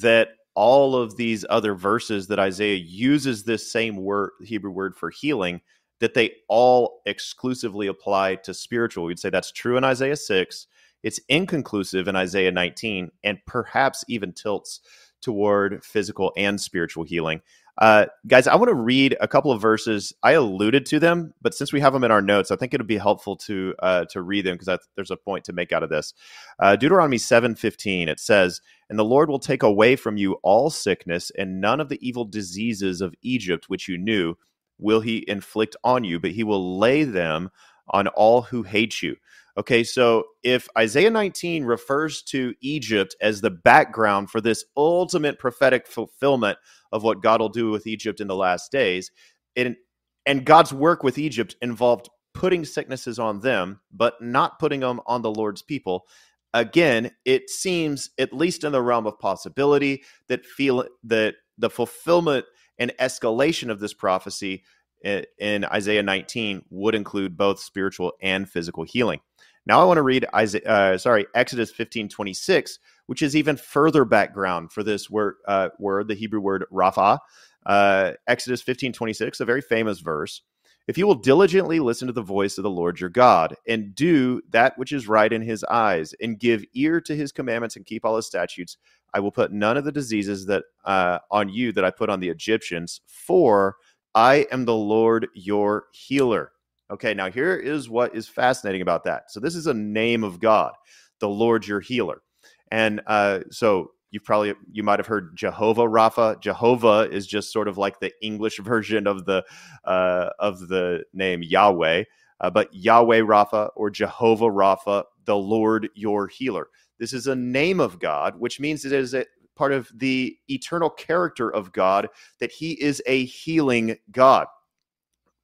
that 0.00 0.30
all 0.54 0.96
of 0.96 1.16
these 1.16 1.44
other 1.50 1.74
verses 1.74 2.26
that 2.28 2.38
Isaiah 2.38 2.76
uses 2.76 3.44
this 3.44 3.70
same 3.70 3.96
word 3.96 4.30
Hebrew 4.42 4.70
word 4.70 4.96
for 4.96 5.10
healing 5.10 5.60
that 6.00 6.14
they 6.14 6.32
all 6.48 7.00
exclusively 7.06 7.86
apply 7.86 8.34
to 8.36 8.52
spiritual. 8.52 9.04
We'd 9.04 9.20
say 9.20 9.30
that's 9.30 9.52
true 9.52 9.76
in 9.76 9.84
Isaiah 9.84 10.16
6. 10.16 10.66
It's 11.04 11.20
inconclusive 11.28 12.08
in 12.08 12.16
Isaiah 12.16 12.50
19 12.50 13.10
and 13.22 13.38
perhaps 13.46 14.04
even 14.08 14.32
tilts 14.32 14.80
toward 15.20 15.84
physical 15.84 16.32
and 16.36 16.60
spiritual 16.60 17.04
healing. 17.04 17.40
Uh, 17.78 18.06
guys, 18.26 18.46
I 18.46 18.56
want 18.56 18.68
to 18.68 18.74
read 18.74 19.16
a 19.20 19.26
couple 19.26 19.50
of 19.50 19.60
verses. 19.60 20.12
I 20.22 20.32
alluded 20.32 20.84
to 20.86 21.00
them, 21.00 21.32
but 21.40 21.54
since 21.54 21.72
we 21.72 21.80
have 21.80 21.94
them 21.94 22.04
in 22.04 22.10
our 22.10 22.20
notes, 22.20 22.50
I 22.50 22.56
think 22.56 22.74
it 22.74 22.80
would 22.80 22.86
be 22.86 22.98
helpful 22.98 23.36
to 23.38 23.74
uh, 23.78 24.04
to 24.10 24.20
read 24.20 24.44
them 24.44 24.58
because 24.58 24.78
there's 24.94 25.10
a 25.10 25.16
point 25.16 25.44
to 25.44 25.54
make 25.54 25.72
out 25.72 25.82
of 25.82 25.88
this. 25.88 26.12
Uh, 26.58 26.76
Deuteronomy 26.76 27.18
seven 27.18 27.54
fifteen 27.54 28.08
it 28.08 28.20
says, 28.20 28.60
"And 28.90 28.98
the 28.98 29.04
Lord 29.04 29.30
will 29.30 29.38
take 29.38 29.62
away 29.62 29.96
from 29.96 30.18
you 30.18 30.34
all 30.42 30.68
sickness, 30.68 31.32
and 31.36 31.60
none 31.60 31.80
of 31.80 31.88
the 31.88 32.06
evil 32.06 32.26
diseases 32.26 33.00
of 33.00 33.14
Egypt 33.22 33.68
which 33.68 33.88
you 33.88 33.96
knew 33.96 34.34
will 34.78 35.00
He 35.00 35.24
inflict 35.26 35.74
on 35.82 36.04
you, 36.04 36.20
but 36.20 36.32
He 36.32 36.44
will 36.44 36.78
lay 36.78 37.04
them 37.04 37.50
on 37.88 38.06
all 38.08 38.42
who 38.42 38.64
hate 38.64 39.02
you." 39.02 39.16
Okay, 39.58 39.84
so 39.84 40.24
if 40.42 40.66
Isaiah 40.78 41.10
19 41.10 41.64
refers 41.64 42.22
to 42.24 42.54
Egypt 42.62 43.14
as 43.20 43.40
the 43.40 43.50
background 43.50 44.30
for 44.30 44.40
this 44.40 44.64
ultimate 44.76 45.38
prophetic 45.38 45.86
fulfillment 45.86 46.58
of 46.90 47.02
what 47.02 47.22
God 47.22 47.40
will 47.40 47.50
do 47.50 47.70
with 47.70 47.86
Egypt 47.86 48.20
in 48.20 48.28
the 48.28 48.36
last 48.36 48.72
days, 48.72 49.10
it, 49.54 49.76
and 50.24 50.46
God's 50.46 50.72
work 50.72 51.02
with 51.02 51.18
Egypt 51.18 51.54
involved 51.60 52.08
putting 52.32 52.64
sicknesses 52.64 53.18
on 53.18 53.40
them, 53.40 53.80
but 53.92 54.20
not 54.22 54.58
putting 54.58 54.80
them 54.80 55.00
on 55.06 55.20
the 55.20 55.30
Lord's 55.30 55.62
people. 55.62 56.06
Again, 56.54 57.10
it 57.26 57.50
seems, 57.50 58.08
at 58.18 58.32
least 58.32 58.64
in 58.64 58.72
the 58.72 58.80
realm 58.80 59.06
of 59.06 59.18
possibility, 59.18 60.02
that 60.28 60.46
feel 60.46 60.86
that 61.04 61.34
the 61.58 61.68
fulfillment 61.68 62.46
and 62.78 62.92
escalation 62.98 63.70
of 63.70 63.80
this 63.80 63.92
prophecy 63.92 64.64
in 65.02 65.64
Isaiah 65.64 66.02
19 66.02 66.64
would 66.70 66.94
include 66.94 67.36
both 67.36 67.60
spiritual 67.60 68.12
and 68.22 68.48
physical 68.48 68.84
healing. 68.84 69.20
Now 69.66 69.80
I 69.80 69.84
want 69.84 69.98
to 69.98 70.02
read 70.02 70.26
Isaiah, 70.34 70.64
uh, 70.66 70.98
sorry, 70.98 71.26
Exodus 71.34 71.70
15, 71.70 72.08
26, 72.08 72.78
which 73.06 73.22
is 73.22 73.36
even 73.36 73.56
further 73.56 74.04
background 74.04 74.72
for 74.72 74.82
this 74.82 75.08
word, 75.08 75.36
uh, 75.46 75.68
word 75.78 76.08
the 76.08 76.14
Hebrew 76.14 76.40
word 76.40 76.64
rapha. 76.72 77.18
Uh, 77.64 78.12
Exodus 78.26 78.60
15, 78.62 78.92
26, 78.92 79.40
a 79.40 79.44
very 79.44 79.60
famous 79.60 80.00
verse. 80.00 80.42
If 80.88 80.98
you 80.98 81.06
will 81.06 81.14
diligently 81.14 81.78
listen 81.78 82.08
to 82.08 82.12
the 82.12 82.22
voice 82.22 82.58
of 82.58 82.64
the 82.64 82.70
Lord 82.70 82.98
your 82.98 83.08
God, 83.08 83.54
and 83.68 83.94
do 83.94 84.42
that 84.50 84.76
which 84.76 84.90
is 84.90 85.06
right 85.06 85.32
in 85.32 85.40
his 85.40 85.62
eyes, 85.64 86.12
and 86.20 86.40
give 86.40 86.64
ear 86.74 87.00
to 87.02 87.14
his 87.14 87.30
commandments 87.30 87.76
and 87.76 87.86
keep 87.86 88.04
all 88.04 88.16
his 88.16 88.26
statutes, 88.26 88.78
I 89.14 89.20
will 89.20 89.30
put 89.30 89.52
none 89.52 89.76
of 89.76 89.84
the 89.84 89.92
diseases 89.92 90.46
that 90.46 90.64
uh, 90.84 91.20
on 91.30 91.48
you 91.48 91.70
that 91.72 91.84
I 91.84 91.92
put 91.92 92.10
on 92.10 92.18
the 92.18 92.30
Egyptians, 92.30 93.00
for 93.06 93.76
I 94.14 94.46
am 94.52 94.64
the 94.64 94.74
Lord 94.74 95.28
your 95.34 95.86
healer. 95.92 96.52
Okay, 96.90 97.14
now 97.14 97.30
here 97.30 97.54
is 97.54 97.88
what 97.88 98.14
is 98.14 98.28
fascinating 98.28 98.82
about 98.82 99.04
that. 99.04 99.30
So 99.30 99.40
this 99.40 99.54
is 99.54 99.66
a 99.66 99.74
name 99.74 100.24
of 100.24 100.40
God, 100.40 100.72
the 101.20 101.28
Lord 101.28 101.66
your 101.66 101.80
healer. 101.80 102.22
And 102.70 103.00
uh, 103.06 103.40
so 103.50 103.92
you've 104.10 104.24
probably 104.24 104.52
you 104.70 104.82
might 104.82 104.98
have 104.98 105.06
heard 105.06 105.36
Jehovah 105.36 105.82
Rapha. 105.82 106.40
Jehovah 106.40 107.08
is 107.10 107.26
just 107.26 107.52
sort 107.52 107.68
of 107.68 107.78
like 107.78 108.00
the 108.00 108.12
English 108.22 108.58
version 108.62 109.06
of 109.06 109.24
the 109.24 109.44
uh, 109.84 110.30
of 110.38 110.68
the 110.68 111.04
name 111.14 111.42
Yahweh, 111.42 112.04
uh, 112.40 112.50
but 112.50 112.72
Yahweh 112.74 113.20
Rapha 113.20 113.70
or 113.74 113.90
Jehovah 113.90 114.46
Rapha, 114.46 115.04
the 115.24 115.36
Lord 115.36 115.88
your 115.94 116.28
healer. 116.28 116.68
This 116.98 117.12
is 117.14 117.26
a 117.26 117.34
name 117.34 117.80
of 117.80 117.98
God, 117.98 118.38
which 118.38 118.60
means 118.60 118.84
it 118.84 118.92
is 118.92 119.14
a 119.14 119.24
part 119.54 119.72
of 119.72 119.90
the 119.94 120.36
eternal 120.48 120.90
character 120.90 121.50
of 121.50 121.72
God 121.72 122.08
that 122.40 122.52
He 122.52 122.72
is 122.72 123.02
a 123.06 123.24
healing 123.24 123.96
God. 124.10 124.46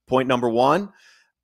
Point 0.07 0.29
number 0.29 0.49
one 0.49 0.93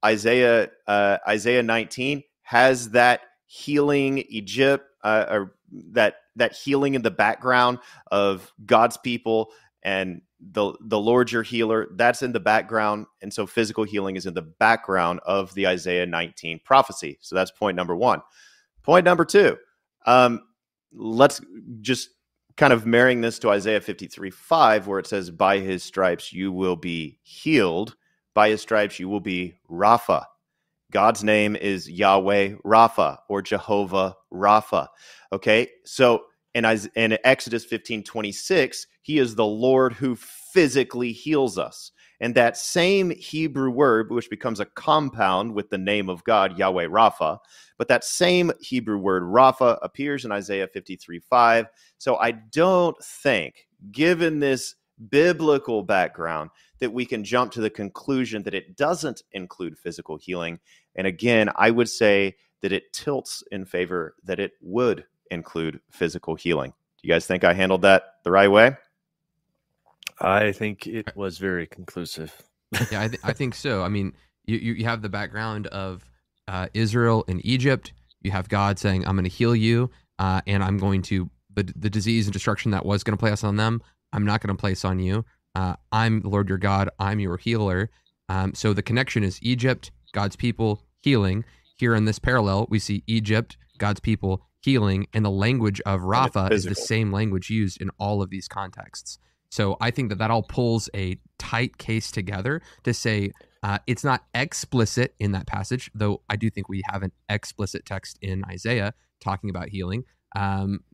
Isaiah 0.04 0.70
uh, 0.86 1.18
Isaiah 1.28 1.62
19 1.62 2.22
has 2.42 2.90
that 2.90 3.22
healing 3.46 4.18
Egypt 4.28 4.86
uh, 5.02 5.26
or 5.28 5.54
that 5.92 6.16
that 6.36 6.54
healing 6.54 6.94
in 6.94 7.02
the 7.02 7.10
background 7.10 7.78
of 8.10 8.52
God's 8.64 8.96
people 8.96 9.50
and 9.82 10.22
the 10.40 10.74
the 10.80 10.98
Lord 10.98 11.32
your 11.32 11.42
healer. 11.42 11.88
That's 11.92 12.22
in 12.22 12.32
the 12.32 12.40
background 12.40 13.06
and 13.22 13.32
so 13.32 13.46
physical 13.46 13.84
healing 13.84 14.16
is 14.16 14.26
in 14.26 14.34
the 14.34 14.42
background 14.42 15.20
of 15.24 15.54
the 15.54 15.66
Isaiah 15.66 16.06
19 16.06 16.60
prophecy. 16.64 17.18
So 17.20 17.34
that's 17.34 17.50
point 17.50 17.76
number 17.76 17.96
1 17.96 18.20
point 18.82 19.04
number 19.04 19.24
2 19.24 19.56
um, 20.06 20.42
let's 20.92 21.40
just 21.80 22.10
kind 22.56 22.72
of 22.72 22.86
marrying 22.86 23.20
this 23.20 23.38
to 23.40 23.50
Isaiah 23.50 23.80
53 23.80 24.30
5 24.30 24.86
where 24.86 24.98
it 24.98 25.06
says 25.06 25.30
by 25.30 25.58
his 25.58 25.82
stripes 25.82 26.32
you 26.32 26.52
will 26.52 26.76
be 26.76 27.18
healed 27.22 27.96
by 28.34 28.50
his 28.50 28.60
stripes 28.60 28.98
you 28.98 29.08
will 29.08 29.20
be 29.20 29.54
Rapha. 29.70 30.24
God's 30.92 31.24
name 31.24 31.56
is 31.56 31.90
Yahweh 31.90 32.54
Rapha 32.64 33.18
or 33.28 33.42
Jehovah 33.42 34.14
Rapha. 34.32 34.88
Okay, 35.32 35.68
so 35.84 36.24
in, 36.54 36.64
in 36.94 37.18
Exodus 37.24 37.64
15 37.64 38.04
26, 38.04 38.86
he 39.02 39.18
is 39.18 39.34
the 39.34 39.44
Lord 39.44 39.92
who 39.92 40.14
physically 40.16 41.12
heals 41.12 41.58
us. 41.58 41.90
And 42.20 42.34
that 42.36 42.56
same 42.56 43.10
Hebrew 43.10 43.70
word, 43.70 44.10
which 44.10 44.30
becomes 44.30 44.60
a 44.60 44.64
compound 44.66 45.52
with 45.52 45.68
the 45.68 45.78
name 45.78 46.08
of 46.08 46.22
God, 46.24 46.56
Yahweh 46.56 46.86
Rapha, 46.86 47.38
but 47.78 47.88
that 47.88 48.04
same 48.04 48.52
Hebrew 48.60 48.98
word 48.98 49.22
Rapha 49.22 49.78
appears 49.82 50.24
in 50.24 50.32
Isaiah 50.32 50.68
53 50.68 51.18
5. 51.18 51.66
So 51.98 52.16
I 52.16 52.32
don't 52.32 52.96
think, 53.02 53.66
given 53.90 54.40
this 54.40 54.76
biblical 55.10 55.82
background, 55.82 56.50
that 56.78 56.92
we 56.92 57.04
can 57.04 57.24
jump 57.24 57.52
to 57.52 57.60
the 57.60 57.70
conclusion 57.70 58.42
that 58.42 58.54
it 58.54 58.76
doesn't 58.76 59.22
include 59.32 59.78
physical 59.78 60.16
healing. 60.16 60.58
And 60.96 61.06
again, 61.06 61.50
I 61.56 61.70
would 61.70 61.88
say 61.88 62.36
that 62.60 62.72
it 62.72 62.92
tilts 62.92 63.42
in 63.52 63.64
favor 63.64 64.14
that 64.24 64.40
it 64.40 64.52
would 64.60 65.04
include 65.30 65.80
physical 65.90 66.34
healing. 66.34 66.70
Do 66.70 67.08
you 67.08 67.12
guys 67.12 67.26
think 67.26 67.44
I 67.44 67.52
handled 67.52 67.82
that 67.82 68.16
the 68.22 68.30
right 68.30 68.50
way? 68.50 68.76
I 70.20 70.52
think 70.52 70.86
it 70.86 71.14
was 71.16 71.38
very 71.38 71.66
conclusive. 71.66 72.32
yeah, 72.90 73.02
I, 73.02 73.08
th- 73.08 73.20
I, 73.24 73.32
think 73.32 73.54
so. 73.54 73.82
I 73.82 73.88
mean, 73.88 74.14
you, 74.46 74.56
you 74.56 74.84
have 74.84 75.02
the 75.02 75.08
background 75.08 75.66
of 75.68 76.04
uh, 76.48 76.68
Israel 76.74 77.24
and 77.28 77.44
Egypt. 77.44 77.92
You 78.20 78.30
have 78.30 78.48
God 78.48 78.78
saying, 78.78 79.06
"I'm 79.06 79.14
going 79.16 79.24
to 79.24 79.30
heal 79.30 79.54
you, 79.54 79.90
uh, 80.18 80.40
and 80.46 80.62
I'm 80.62 80.78
going 80.78 81.02
to 81.02 81.30
the 81.54 81.72
the 81.76 81.90
disease 81.90 82.26
and 82.26 82.32
destruction 82.32 82.70
that 82.72 82.86
was 82.86 83.04
going 83.04 83.16
to 83.16 83.20
place 83.20 83.44
on 83.44 83.56
them. 83.56 83.82
I'm 84.12 84.24
not 84.24 84.40
going 84.40 84.54
to 84.54 84.60
place 84.60 84.84
on 84.84 84.98
you. 84.98 85.24
Uh, 85.54 85.74
I'm 85.92 86.20
the 86.22 86.28
Lord 86.28 86.48
your 86.48 86.58
God. 86.58 86.90
I'm 86.98 87.20
your 87.20 87.36
healer. 87.36 87.90
Um, 88.28 88.54
so 88.54 88.72
the 88.72 88.82
connection 88.82 89.22
is 89.22 89.38
Egypt, 89.42 89.90
God's 90.12 90.36
people, 90.36 90.82
healing. 91.00 91.44
Here 91.76 91.94
in 91.94 92.04
this 92.04 92.18
parallel, 92.18 92.66
we 92.70 92.78
see 92.78 93.02
Egypt, 93.06 93.56
God's 93.78 94.00
people, 94.00 94.46
healing, 94.60 95.06
and 95.12 95.24
the 95.24 95.30
language 95.30 95.80
of 95.84 96.00
Rapha 96.00 96.50
is 96.50 96.64
the 96.64 96.74
same 96.74 97.12
language 97.12 97.50
used 97.50 97.80
in 97.80 97.90
all 97.98 98.22
of 98.22 98.30
these 98.30 98.48
contexts. 98.48 99.18
So 99.50 99.76
I 99.80 99.90
think 99.90 100.08
that 100.08 100.18
that 100.18 100.30
all 100.30 100.42
pulls 100.42 100.88
a 100.94 101.18
tight 101.38 101.78
case 101.78 102.10
together 102.10 102.62
to 102.84 102.94
say 102.94 103.32
uh, 103.64 103.78
it's 103.88 104.04
not 104.04 104.24
explicit 104.34 105.16
in 105.18 105.32
that 105.32 105.46
passage, 105.48 105.90
though 105.92 106.20
I 106.30 106.36
do 106.36 106.48
think 106.50 106.68
we 106.68 106.82
have 106.90 107.02
an 107.02 107.10
explicit 107.28 107.84
text 107.84 108.18
in 108.22 108.44
Isaiah 108.44 108.94
talking 109.20 109.50
about 109.50 109.70
healing. 109.70 110.04
Um, 110.36 110.84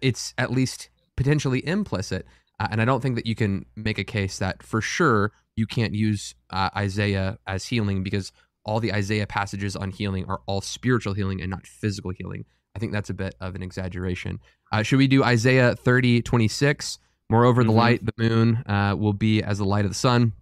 it's 0.00 0.32
at 0.38 0.50
least 0.50 0.88
potentially 1.16 1.66
implicit 1.66 2.24
uh, 2.62 2.68
and 2.70 2.80
I 2.80 2.84
don't 2.84 3.00
think 3.00 3.16
that 3.16 3.26
you 3.26 3.34
can 3.34 3.66
make 3.74 3.98
a 3.98 4.04
case 4.04 4.38
that 4.38 4.62
for 4.62 4.80
sure 4.80 5.32
you 5.56 5.66
can't 5.66 5.94
use 5.94 6.36
uh, 6.50 6.70
Isaiah 6.76 7.38
as 7.44 7.66
healing 7.66 8.04
because 8.04 8.30
all 8.64 8.78
the 8.78 8.92
Isaiah 8.92 9.26
passages 9.26 9.74
on 9.74 9.90
healing 9.90 10.26
are 10.28 10.42
all 10.46 10.60
spiritual 10.60 11.14
healing 11.14 11.40
and 11.40 11.50
not 11.50 11.66
physical 11.66 12.12
healing. 12.16 12.44
I 12.76 12.78
think 12.78 12.92
that's 12.92 13.10
a 13.10 13.14
bit 13.14 13.34
of 13.40 13.56
an 13.56 13.64
exaggeration. 13.64 14.38
Uh, 14.70 14.84
should 14.84 14.98
we 14.98 15.08
do 15.08 15.24
Isaiah 15.24 15.74
30, 15.74 16.22
26? 16.22 16.98
Moreover, 17.28 17.62
mm-hmm. 17.62 17.70
the 17.70 17.76
light, 17.76 18.06
the 18.06 18.12
moon, 18.16 18.62
uh, 18.66 18.94
will 18.96 19.12
be 19.12 19.42
as 19.42 19.58
the 19.58 19.64
light 19.64 19.84
of 19.84 19.90
the 19.90 19.96
sun. 19.96 20.32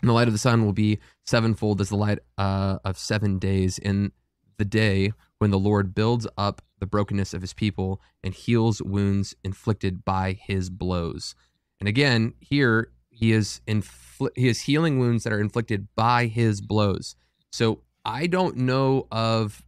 And 0.00 0.08
the 0.08 0.12
light 0.12 0.28
of 0.28 0.34
the 0.34 0.38
sun 0.38 0.64
will 0.64 0.72
be 0.72 0.98
sevenfold 1.24 1.80
as 1.80 1.88
the 1.88 1.96
light 1.96 2.18
uh, 2.38 2.78
of 2.84 2.98
seven 2.98 3.38
days 3.38 3.78
in 3.78 4.12
the 4.58 4.64
day 4.64 5.12
when 5.38 5.50
the 5.50 5.58
Lord 5.58 5.94
builds 5.94 6.26
up 6.36 6.62
the 6.78 6.86
brokenness 6.86 7.34
of 7.34 7.40
his 7.40 7.54
people 7.54 8.00
and 8.22 8.34
heals 8.34 8.82
wounds 8.82 9.34
inflicted 9.44 10.04
by 10.04 10.38
his 10.40 10.70
blows. 10.70 11.34
And 11.80 11.88
again, 11.88 12.34
here 12.40 12.90
he 13.10 13.32
is 13.32 13.60
infl- 13.66 14.30
he 14.34 14.48
is 14.48 14.62
healing 14.62 14.98
wounds 14.98 15.24
that 15.24 15.32
are 15.32 15.40
inflicted 15.40 15.88
by 15.94 16.26
his 16.26 16.60
blows. 16.60 17.16
So 17.50 17.80
I 18.04 18.26
don't 18.26 18.56
know 18.56 19.06
of 19.10 19.62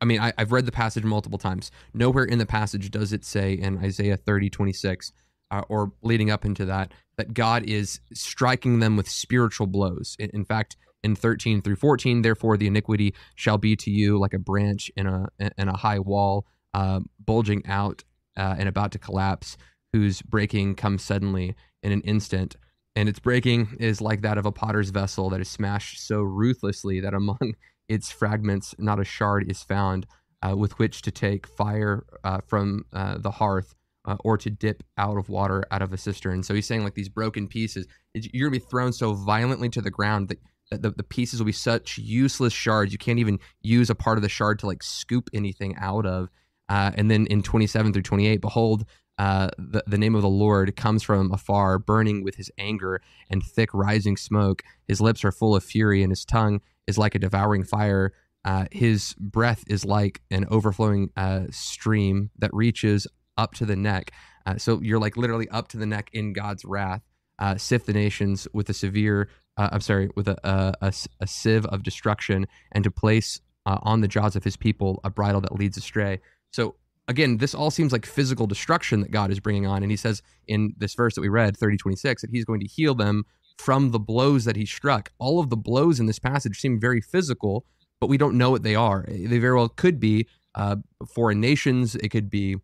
I 0.00 0.06
mean, 0.06 0.20
I, 0.20 0.32
have 0.36 0.52
read 0.52 0.66
the 0.66 0.72
passage 0.72 1.04
multiple 1.04 1.38
times. 1.38 1.70
Nowhere 1.94 2.24
in 2.24 2.38
the 2.38 2.44
passage 2.44 2.90
does 2.90 3.12
it 3.12 3.24
say 3.24 3.54
in 3.54 3.78
Isaiah 3.78 4.18
30, 4.18 4.50
26, 4.50 5.12
uh, 5.50 5.62
or 5.68 5.92
leading 6.02 6.30
up 6.30 6.44
into 6.44 6.66
that, 6.66 6.92
that 7.16 7.34
God 7.34 7.64
is 7.64 8.00
striking 8.12 8.80
them 8.80 8.96
with 8.96 9.08
spiritual 9.08 9.66
blows. 9.66 10.16
In, 10.18 10.30
in, 10.32 10.44
fact, 10.44 10.76
in 11.02 11.14
13 11.14 11.62
through 11.62 11.76
14, 11.76 12.22
therefore 12.22 12.56
the 12.56 12.66
iniquity 12.66 13.14
shall 13.34 13.58
be 13.58 13.76
to 13.76 13.90
you 13.90 14.18
like 14.18 14.34
a 14.34 14.38
branch 14.38 14.90
in 14.96 15.06
a 15.06 15.28
in 15.38 15.68
a 15.68 15.76
high 15.76 15.98
wall, 15.98 16.46
uh, 16.72 17.00
bulging 17.24 17.64
out 17.66 18.02
uh, 18.36 18.56
and 18.58 18.68
about 18.68 18.92
to 18.92 18.98
collapse 18.98 19.56
whose 19.92 20.22
breaking 20.22 20.74
comes 20.74 21.02
suddenly 21.02 21.54
in 21.82 21.92
an 21.92 22.00
instant. 22.00 22.56
And 22.96 23.08
its 23.08 23.18
breaking 23.18 23.76
is 23.78 24.00
like 24.00 24.22
that 24.22 24.38
of 24.38 24.46
a 24.46 24.52
potter's 24.52 24.90
vessel 24.90 25.30
that 25.30 25.40
is 25.40 25.48
smashed 25.48 26.04
so 26.04 26.20
ruthlessly 26.22 27.00
that 27.00 27.14
among 27.14 27.54
its 27.88 28.10
fragments 28.10 28.74
not 28.78 28.98
a 28.98 29.04
shard 29.04 29.50
is 29.50 29.62
found 29.62 30.06
uh, 30.42 30.56
with 30.56 30.78
which 30.78 31.02
to 31.02 31.10
take 31.10 31.46
fire 31.46 32.04
uh, 32.24 32.40
from 32.46 32.84
uh, 32.92 33.18
the 33.18 33.30
hearth 33.30 33.74
uh, 34.04 34.16
or 34.24 34.36
to 34.38 34.50
dip 34.50 34.82
out 34.98 35.16
of 35.16 35.28
water 35.28 35.64
out 35.70 35.82
of 35.82 35.92
a 35.92 35.96
cistern. 35.96 36.42
So 36.42 36.54
he's 36.54 36.66
saying 36.66 36.84
like 36.84 36.94
these 36.94 37.08
broken 37.08 37.48
pieces, 37.48 37.86
you're 38.14 38.48
gonna 38.48 38.60
be 38.60 38.64
thrown 38.64 38.92
so 38.92 39.14
violently 39.14 39.68
to 39.70 39.80
the 39.80 39.90
ground 39.90 40.28
that, 40.28 40.38
the, 40.70 40.90
the 40.90 41.04
pieces 41.04 41.38
will 41.38 41.46
be 41.46 41.52
such 41.52 41.98
useless 41.98 42.52
shards. 42.52 42.90
You 42.90 42.98
can't 42.98 43.18
even 43.18 43.38
use 43.60 43.90
a 43.90 43.94
part 43.94 44.18
of 44.18 44.22
the 44.22 44.30
shard 44.30 44.58
to 44.60 44.66
like 44.66 44.82
scoop 44.82 45.28
anything 45.32 45.76
out 45.78 46.06
of. 46.06 46.30
Uh, 46.68 46.90
and 46.94 47.10
then 47.10 47.26
in 47.26 47.42
27 47.42 47.92
through 47.92 48.02
28, 48.02 48.40
behold, 48.40 48.84
uh, 49.18 49.48
the, 49.58 49.84
the 49.86 49.98
name 49.98 50.14
of 50.14 50.22
the 50.22 50.28
Lord 50.28 50.74
comes 50.76 51.02
from 51.02 51.30
afar, 51.32 51.78
burning 51.78 52.24
with 52.24 52.36
his 52.36 52.50
anger 52.58 53.00
and 53.30 53.42
thick 53.42 53.70
rising 53.72 54.16
smoke. 54.16 54.62
His 54.88 55.00
lips 55.00 55.24
are 55.24 55.30
full 55.30 55.54
of 55.54 55.62
fury, 55.62 56.02
and 56.02 56.10
his 56.10 56.24
tongue 56.24 56.60
is 56.86 56.98
like 56.98 57.14
a 57.14 57.18
devouring 57.18 57.64
fire. 57.64 58.12
Uh, 58.44 58.66
his 58.72 59.14
breath 59.18 59.64
is 59.68 59.84
like 59.84 60.20
an 60.30 60.46
overflowing 60.50 61.10
uh, 61.16 61.44
stream 61.50 62.30
that 62.38 62.52
reaches 62.52 63.06
up 63.36 63.54
to 63.54 63.66
the 63.66 63.76
neck. 63.76 64.12
Uh, 64.46 64.56
so 64.56 64.80
you're 64.82 64.98
like 64.98 65.16
literally 65.16 65.48
up 65.48 65.68
to 65.68 65.76
the 65.76 65.86
neck 65.86 66.10
in 66.12 66.32
God's 66.32 66.64
wrath. 66.64 67.02
Uh, 67.38 67.56
sift 67.56 67.86
the 67.86 67.92
nations 67.92 68.46
with 68.52 68.68
a 68.68 68.74
severe, 68.74 69.28
uh, 69.56 69.68
I'm 69.72 69.80
sorry, 69.80 70.08
with 70.14 70.28
a, 70.28 70.38
a, 70.80 70.92
a, 71.20 71.26
sieve 71.26 71.66
of 71.66 71.82
destruction, 71.82 72.46
and 72.70 72.84
to 72.84 72.92
place 72.92 73.40
on 73.66 74.02
the 74.02 74.08
jaws 74.08 74.36
of 74.36 74.44
his 74.44 74.56
people 74.56 75.00
a 75.04 75.10
bridle 75.10 75.40
that 75.40 75.54
leads 75.54 75.76
astray. 75.76 76.20
So 76.52 76.76
again, 77.08 77.38
this 77.38 77.54
all 77.54 77.70
seems 77.70 77.92
like 77.92 78.06
physical 78.06 78.46
destruction 78.46 79.00
that 79.00 79.10
God 79.10 79.30
is 79.30 79.40
bringing 79.40 79.66
on. 79.66 79.82
And 79.82 79.90
he 79.90 79.96
says 79.96 80.22
in 80.46 80.74
this 80.78 80.94
verse 80.94 81.14
that 81.14 81.20
we 81.20 81.28
read, 81.28 81.56
30, 81.56 81.76
26, 81.76 82.22
that 82.22 82.30
he's 82.30 82.44
going 82.44 82.60
to 82.60 82.66
heal 82.66 82.94
them 82.94 83.24
from 83.58 83.90
the 83.90 83.98
blows 83.98 84.44
that 84.44 84.56
he 84.56 84.66
struck. 84.66 85.12
All 85.18 85.40
of 85.40 85.50
the 85.50 85.56
blows 85.56 86.00
in 86.00 86.06
this 86.06 86.18
passage 86.18 86.58
seem 86.58 86.80
very 86.80 87.00
physical, 87.00 87.64
but 88.00 88.08
we 88.08 88.18
don't 88.18 88.36
know 88.36 88.50
what 88.50 88.62
they 88.62 88.74
are. 88.74 89.04
They 89.08 89.38
very 89.38 89.54
well 89.54 89.68
could 89.68 90.00
be 90.00 90.26
uh, 90.54 90.76
foreign 91.14 91.40
nations. 91.40 91.94
It 91.96 92.08
could 92.08 92.30
be 92.30 92.56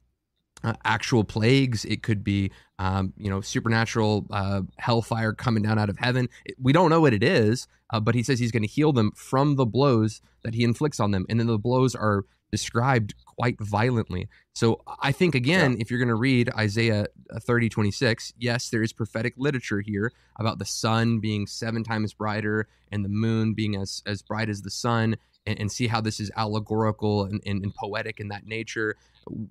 uh, 0.64 0.74
actual 0.84 1.24
plagues. 1.24 1.84
It 1.84 2.02
could 2.02 2.22
be, 2.22 2.50
um, 2.78 3.12
you 3.16 3.30
know, 3.30 3.40
supernatural 3.40 4.26
uh, 4.30 4.62
hellfire 4.78 5.32
coming 5.32 5.62
down 5.62 5.78
out 5.78 5.88
of 5.88 5.98
heaven. 5.98 6.28
We 6.58 6.72
don't 6.72 6.90
know 6.90 7.00
what 7.00 7.14
it 7.14 7.22
is, 7.22 7.66
uh, 7.90 8.00
but 8.00 8.14
he 8.14 8.22
says 8.22 8.38
he's 8.38 8.52
going 8.52 8.62
to 8.62 8.68
heal 8.68 8.92
them 8.92 9.12
from 9.14 9.56
the 9.56 9.66
blows 9.66 10.20
that 10.42 10.54
he 10.54 10.64
inflicts 10.64 11.00
on 11.00 11.10
them. 11.10 11.26
And 11.28 11.38
then 11.40 11.46
the 11.46 11.58
blows 11.58 11.94
are 11.94 12.24
described 12.50 13.14
quite 13.26 13.60
violently. 13.60 14.28
So 14.54 14.82
I 15.00 15.12
think, 15.12 15.34
again, 15.34 15.72
yeah. 15.72 15.78
if 15.80 15.90
you're 15.90 16.00
going 16.00 16.08
to 16.08 16.14
read 16.14 16.50
Isaiah 16.50 17.06
uh, 17.32 17.40
30, 17.40 17.68
26, 17.68 18.34
yes, 18.38 18.68
there 18.68 18.82
is 18.82 18.92
prophetic 18.92 19.34
literature 19.36 19.80
here 19.80 20.12
about 20.36 20.58
the 20.58 20.64
sun 20.64 21.20
being 21.20 21.46
seven 21.46 21.84
times 21.84 22.12
brighter 22.12 22.66
and 22.90 23.04
the 23.04 23.08
moon 23.08 23.54
being 23.54 23.76
as, 23.76 24.02
as 24.06 24.22
bright 24.22 24.48
as 24.48 24.62
the 24.62 24.70
sun. 24.70 25.16
And, 25.46 25.58
and 25.58 25.72
see 25.72 25.86
how 25.86 26.02
this 26.02 26.20
is 26.20 26.30
allegorical 26.36 27.24
and, 27.24 27.40
and, 27.46 27.64
and 27.64 27.74
poetic 27.74 28.20
in 28.20 28.28
that 28.28 28.46
nature 28.46 28.94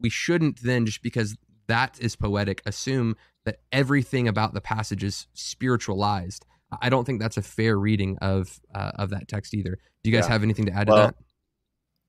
we 0.02 0.10
shouldn't 0.10 0.62
then 0.62 0.86
just 0.86 1.02
because 1.02 1.38
that 1.68 1.98
is 2.00 2.16
poetic 2.16 2.62
assume 2.66 3.16
that 3.46 3.58
everything 3.72 4.28
about 4.28 4.54
the 4.54 4.62
passage 4.62 5.04
is 5.04 5.28
spiritualized. 5.34 6.46
I 6.82 6.90
don't 6.90 7.06
think 7.06 7.20
that's 7.20 7.38
a 7.38 7.42
fair 7.42 7.78
reading 7.78 8.18
of 8.22 8.60
uh, 8.76 8.92
of 8.96 9.10
that 9.12 9.28
text 9.28 9.54
either. 9.54 9.80
Do 10.04 10.10
you 10.10 10.16
guys 10.16 10.26
yeah. 10.26 10.34
have 10.34 10.44
anything 10.44 10.66
to 10.68 10.74
add 10.74 10.88
well, 10.88 10.98
to 10.98 11.04
that? 11.04 11.16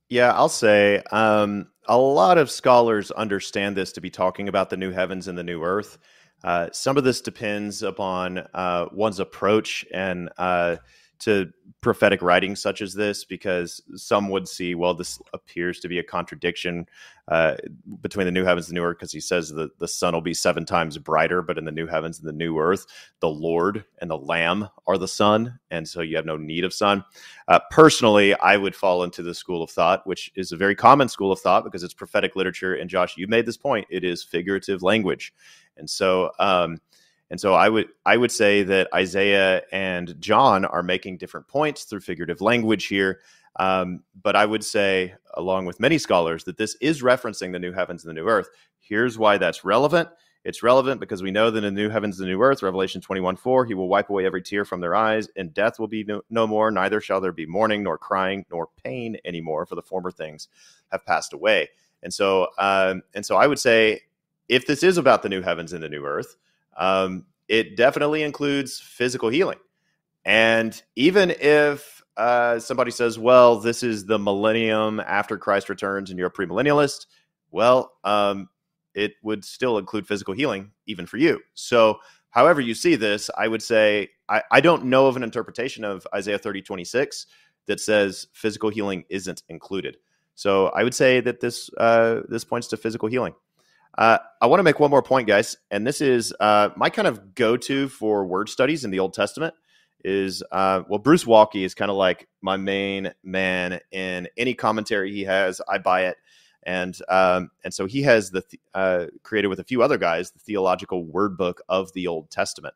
Yeah, 0.08 0.32
I'll 0.32 0.48
say 0.48 1.02
um, 1.12 1.68
a 1.86 1.96
lot 1.96 2.36
of 2.36 2.50
scholars 2.50 3.10
understand 3.10 3.76
this 3.76 3.92
to 3.92 4.00
be 4.00 4.10
talking 4.10 4.48
about 4.48 4.68
the 4.68 4.76
new 4.76 4.90
heavens 4.90 5.28
and 5.28 5.38
the 5.38 5.44
new 5.44 5.62
earth. 5.62 5.98
Uh, 6.42 6.68
some 6.72 6.96
of 6.96 7.04
this 7.04 7.20
depends 7.20 7.82
upon 7.82 8.38
uh, 8.54 8.86
one's 8.92 9.20
approach 9.20 9.84
and 9.92 10.30
uh, 10.38 10.76
to 11.20 11.50
prophetic 11.80 12.20
writing 12.20 12.54
such 12.54 12.82
as 12.82 12.92
this 12.92 13.24
because 13.24 13.80
some 13.94 14.28
would 14.28 14.46
see, 14.46 14.74
well, 14.74 14.92
this 14.92 15.20
appears 15.32 15.80
to 15.80 15.88
be 15.88 15.98
a 15.98 16.02
contradiction 16.02 16.86
uh, 17.28 17.56
between 18.02 18.26
the 18.26 18.32
new 18.32 18.44
heavens 18.44 18.68
and 18.68 18.76
the 18.76 18.80
new 18.80 18.86
earth 18.86 18.98
because 18.98 19.12
he 19.12 19.20
says 19.20 19.50
that 19.50 19.78
the 19.78 19.88
sun 19.88 20.12
will 20.12 20.20
be 20.20 20.34
seven 20.34 20.66
times 20.66 20.98
brighter, 20.98 21.40
but 21.40 21.56
in 21.56 21.64
the 21.64 21.72
new 21.72 21.86
heavens 21.86 22.18
and 22.18 22.28
the 22.28 22.32
new 22.32 22.58
earth, 22.58 22.86
the 23.20 23.28
Lord 23.28 23.84
and 23.98 24.10
the 24.10 24.18
Lamb 24.18 24.68
are 24.86 24.98
the 24.98 25.08
sun. 25.08 25.58
And 25.70 25.88
so 25.88 26.02
you 26.02 26.16
have 26.16 26.26
no 26.26 26.36
need 26.36 26.64
of 26.64 26.74
sun. 26.74 27.04
Uh, 27.48 27.60
personally, 27.70 28.34
I 28.34 28.56
would 28.56 28.76
fall 28.76 29.04
into 29.04 29.22
the 29.22 29.34
school 29.34 29.62
of 29.62 29.70
thought, 29.70 30.06
which 30.06 30.30
is 30.34 30.52
a 30.52 30.56
very 30.56 30.74
common 30.74 31.08
school 31.08 31.32
of 31.32 31.40
thought 31.40 31.64
because 31.64 31.82
it's 31.82 31.94
prophetic 31.94 32.36
literature. 32.36 32.74
And 32.74 32.90
Josh, 32.90 33.16
you 33.16 33.26
made 33.26 33.46
this 33.46 33.56
point, 33.56 33.86
it 33.90 34.04
is 34.04 34.22
figurative 34.22 34.82
language. 34.82 35.32
And 35.76 35.88
so, 35.88 36.30
um, 36.38 36.78
and 37.30 37.40
so 37.40 37.54
I 37.54 37.68
would 37.68 37.88
I 38.04 38.16
would 38.16 38.32
say 38.32 38.62
that 38.64 38.88
Isaiah 38.94 39.62
and 39.72 40.20
John 40.20 40.64
are 40.64 40.82
making 40.82 41.18
different 41.18 41.46
points 41.48 41.84
through 41.84 42.00
figurative 42.00 42.40
language 42.40 42.86
here. 42.86 43.20
Um, 43.56 44.04
but 44.22 44.36
I 44.36 44.46
would 44.46 44.64
say, 44.64 45.14
along 45.34 45.66
with 45.66 45.80
many 45.80 45.98
scholars, 45.98 46.44
that 46.44 46.56
this 46.56 46.76
is 46.80 47.02
referencing 47.02 47.52
the 47.52 47.58
new 47.58 47.72
heavens 47.72 48.04
and 48.04 48.10
the 48.10 48.20
new 48.20 48.28
earth. 48.28 48.48
Here's 48.78 49.18
why 49.18 49.38
that's 49.38 49.64
relevant. 49.64 50.08
It's 50.44 50.62
relevant 50.62 51.00
because 51.00 51.22
we 51.22 51.30
know 51.30 51.50
that 51.50 51.64
in 51.64 51.74
the 51.74 51.82
new 51.82 51.90
heavens 51.90 52.18
and 52.18 52.26
the 52.26 52.32
new 52.32 52.42
earth, 52.42 52.62
Revelation 52.62 53.00
21 53.00 53.36
4, 53.36 53.66
he 53.66 53.74
will 53.74 53.88
wipe 53.88 54.08
away 54.08 54.24
every 54.24 54.40
tear 54.40 54.64
from 54.64 54.80
their 54.80 54.94
eyes, 54.94 55.28
and 55.36 55.52
death 55.52 55.78
will 55.78 55.88
be 55.88 56.02
no, 56.04 56.22
no 56.30 56.46
more, 56.46 56.70
neither 56.70 57.00
shall 57.00 57.20
there 57.20 57.32
be 57.32 57.44
mourning, 57.44 57.82
nor 57.82 57.98
crying, 57.98 58.46
nor 58.50 58.68
pain 58.82 59.18
anymore, 59.24 59.66
for 59.66 59.74
the 59.74 59.82
former 59.82 60.10
things 60.10 60.48
have 60.90 61.04
passed 61.04 61.34
away. 61.34 61.68
And 62.02 62.14
so, 62.14 62.48
um, 62.58 63.02
and 63.14 63.26
so 63.26 63.36
I 63.36 63.46
would 63.46 63.58
say, 63.58 64.00
if 64.48 64.66
this 64.66 64.82
is 64.82 64.96
about 64.96 65.22
the 65.22 65.28
new 65.28 65.42
heavens 65.42 65.74
and 65.74 65.82
the 65.82 65.88
new 65.90 66.06
earth, 66.06 66.36
um, 66.80 67.26
it 67.46 67.76
definitely 67.76 68.24
includes 68.24 68.80
physical 68.80 69.28
healing. 69.28 69.58
And 70.24 70.80
even 70.96 71.30
if 71.30 72.02
uh, 72.16 72.58
somebody 72.58 72.90
says, 72.90 73.18
well, 73.18 73.60
this 73.60 73.82
is 73.82 74.06
the 74.06 74.18
millennium 74.18 75.00
after 75.00 75.38
Christ 75.38 75.68
returns 75.68 76.10
and 76.10 76.18
you're 76.18 76.28
a 76.28 76.32
premillennialist, 76.32 77.06
well, 77.50 77.92
um, 78.04 78.48
it 78.94 79.12
would 79.22 79.44
still 79.44 79.78
include 79.78 80.06
physical 80.06 80.34
healing, 80.34 80.72
even 80.86 81.06
for 81.06 81.16
you. 81.16 81.40
So, 81.54 81.98
however 82.30 82.60
you 82.60 82.74
see 82.74 82.96
this, 82.96 83.30
I 83.36 83.48
would 83.48 83.62
say 83.62 84.08
I, 84.28 84.42
I 84.50 84.60
don't 84.60 84.84
know 84.86 85.06
of 85.06 85.16
an 85.16 85.22
interpretation 85.22 85.84
of 85.84 86.06
Isaiah 86.14 86.38
30, 86.38 86.62
26 86.62 87.26
that 87.66 87.80
says 87.80 88.26
physical 88.32 88.70
healing 88.70 89.04
isn't 89.08 89.42
included. 89.48 89.96
So, 90.34 90.66
I 90.68 90.82
would 90.82 90.94
say 90.94 91.20
that 91.20 91.40
this 91.40 91.70
uh, 91.78 92.22
this 92.28 92.44
points 92.44 92.68
to 92.68 92.76
physical 92.76 93.08
healing. 93.08 93.34
Uh, 94.00 94.16
I 94.40 94.46
want 94.46 94.60
to 94.60 94.64
make 94.64 94.80
one 94.80 94.90
more 94.90 95.02
point, 95.02 95.28
guys, 95.28 95.58
and 95.70 95.86
this 95.86 96.00
is 96.00 96.32
uh, 96.40 96.70
my 96.74 96.88
kind 96.88 97.06
of 97.06 97.34
go-to 97.34 97.86
for 97.86 98.24
word 98.24 98.48
studies 98.48 98.82
in 98.82 98.90
the 98.90 98.98
Old 98.98 99.12
Testament. 99.12 99.52
Is 100.02 100.42
uh, 100.50 100.84
well, 100.88 100.98
Bruce 100.98 101.24
Waltke 101.24 101.62
is 101.62 101.74
kind 101.74 101.90
of 101.90 101.98
like 101.98 102.26
my 102.40 102.56
main 102.56 103.12
man 103.22 103.78
in 103.92 104.26
any 104.38 104.54
commentary 104.54 105.12
he 105.12 105.24
has. 105.24 105.60
I 105.68 105.76
buy 105.76 106.06
it, 106.06 106.16
and 106.62 106.96
um, 107.10 107.50
and 107.62 107.74
so 107.74 107.84
he 107.84 108.00
has 108.00 108.30
the 108.30 108.42
uh, 108.72 109.08
created 109.22 109.48
with 109.48 109.60
a 109.60 109.64
few 109.64 109.82
other 109.82 109.98
guys 109.98 110.30
the 110.30 110.38
theological 110.38 111.04
word 111.04 111.36
book 111.36 111.60
of 111.68 111.92
the 111.92 112.06
Old 112.06 112.30
Testament, 112.30 112.72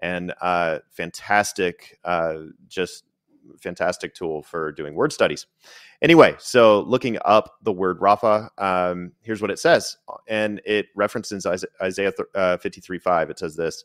and 0.00 0.32
uh, 0.40 0.78
fantastic, 0.92 1.98
uh, 2.04 2.36
just 2.68 3.02
fantastic 3.60 4.14
tool 4.14 4.42
for 4.42 4.72
doing 4.72 4.94
word 4.94 5.12
studies. 5.12 5.46
Anyway, 6.02 6.34
so 6.38 6.80
looking 6.82 7.18
up 7.24 7.56
the 7.62 7.72
word 7.72 8.00
Rapha, 8.00 8.48
um, 8.58 9.12
here's 9.22 9.42
what 9.42 9.50
it 9.50 9.58
says, 9.58 9.96
and 10.26 10.60
it 10.64 10.86
references 10.94 11.46
Isaiah 11.82 12.12
uh, 12.34 12.56
53 12.56 12.98
5. 12.98 13.30
It 13.30 13.38
says 13.38 13.56
this 13.56 13.84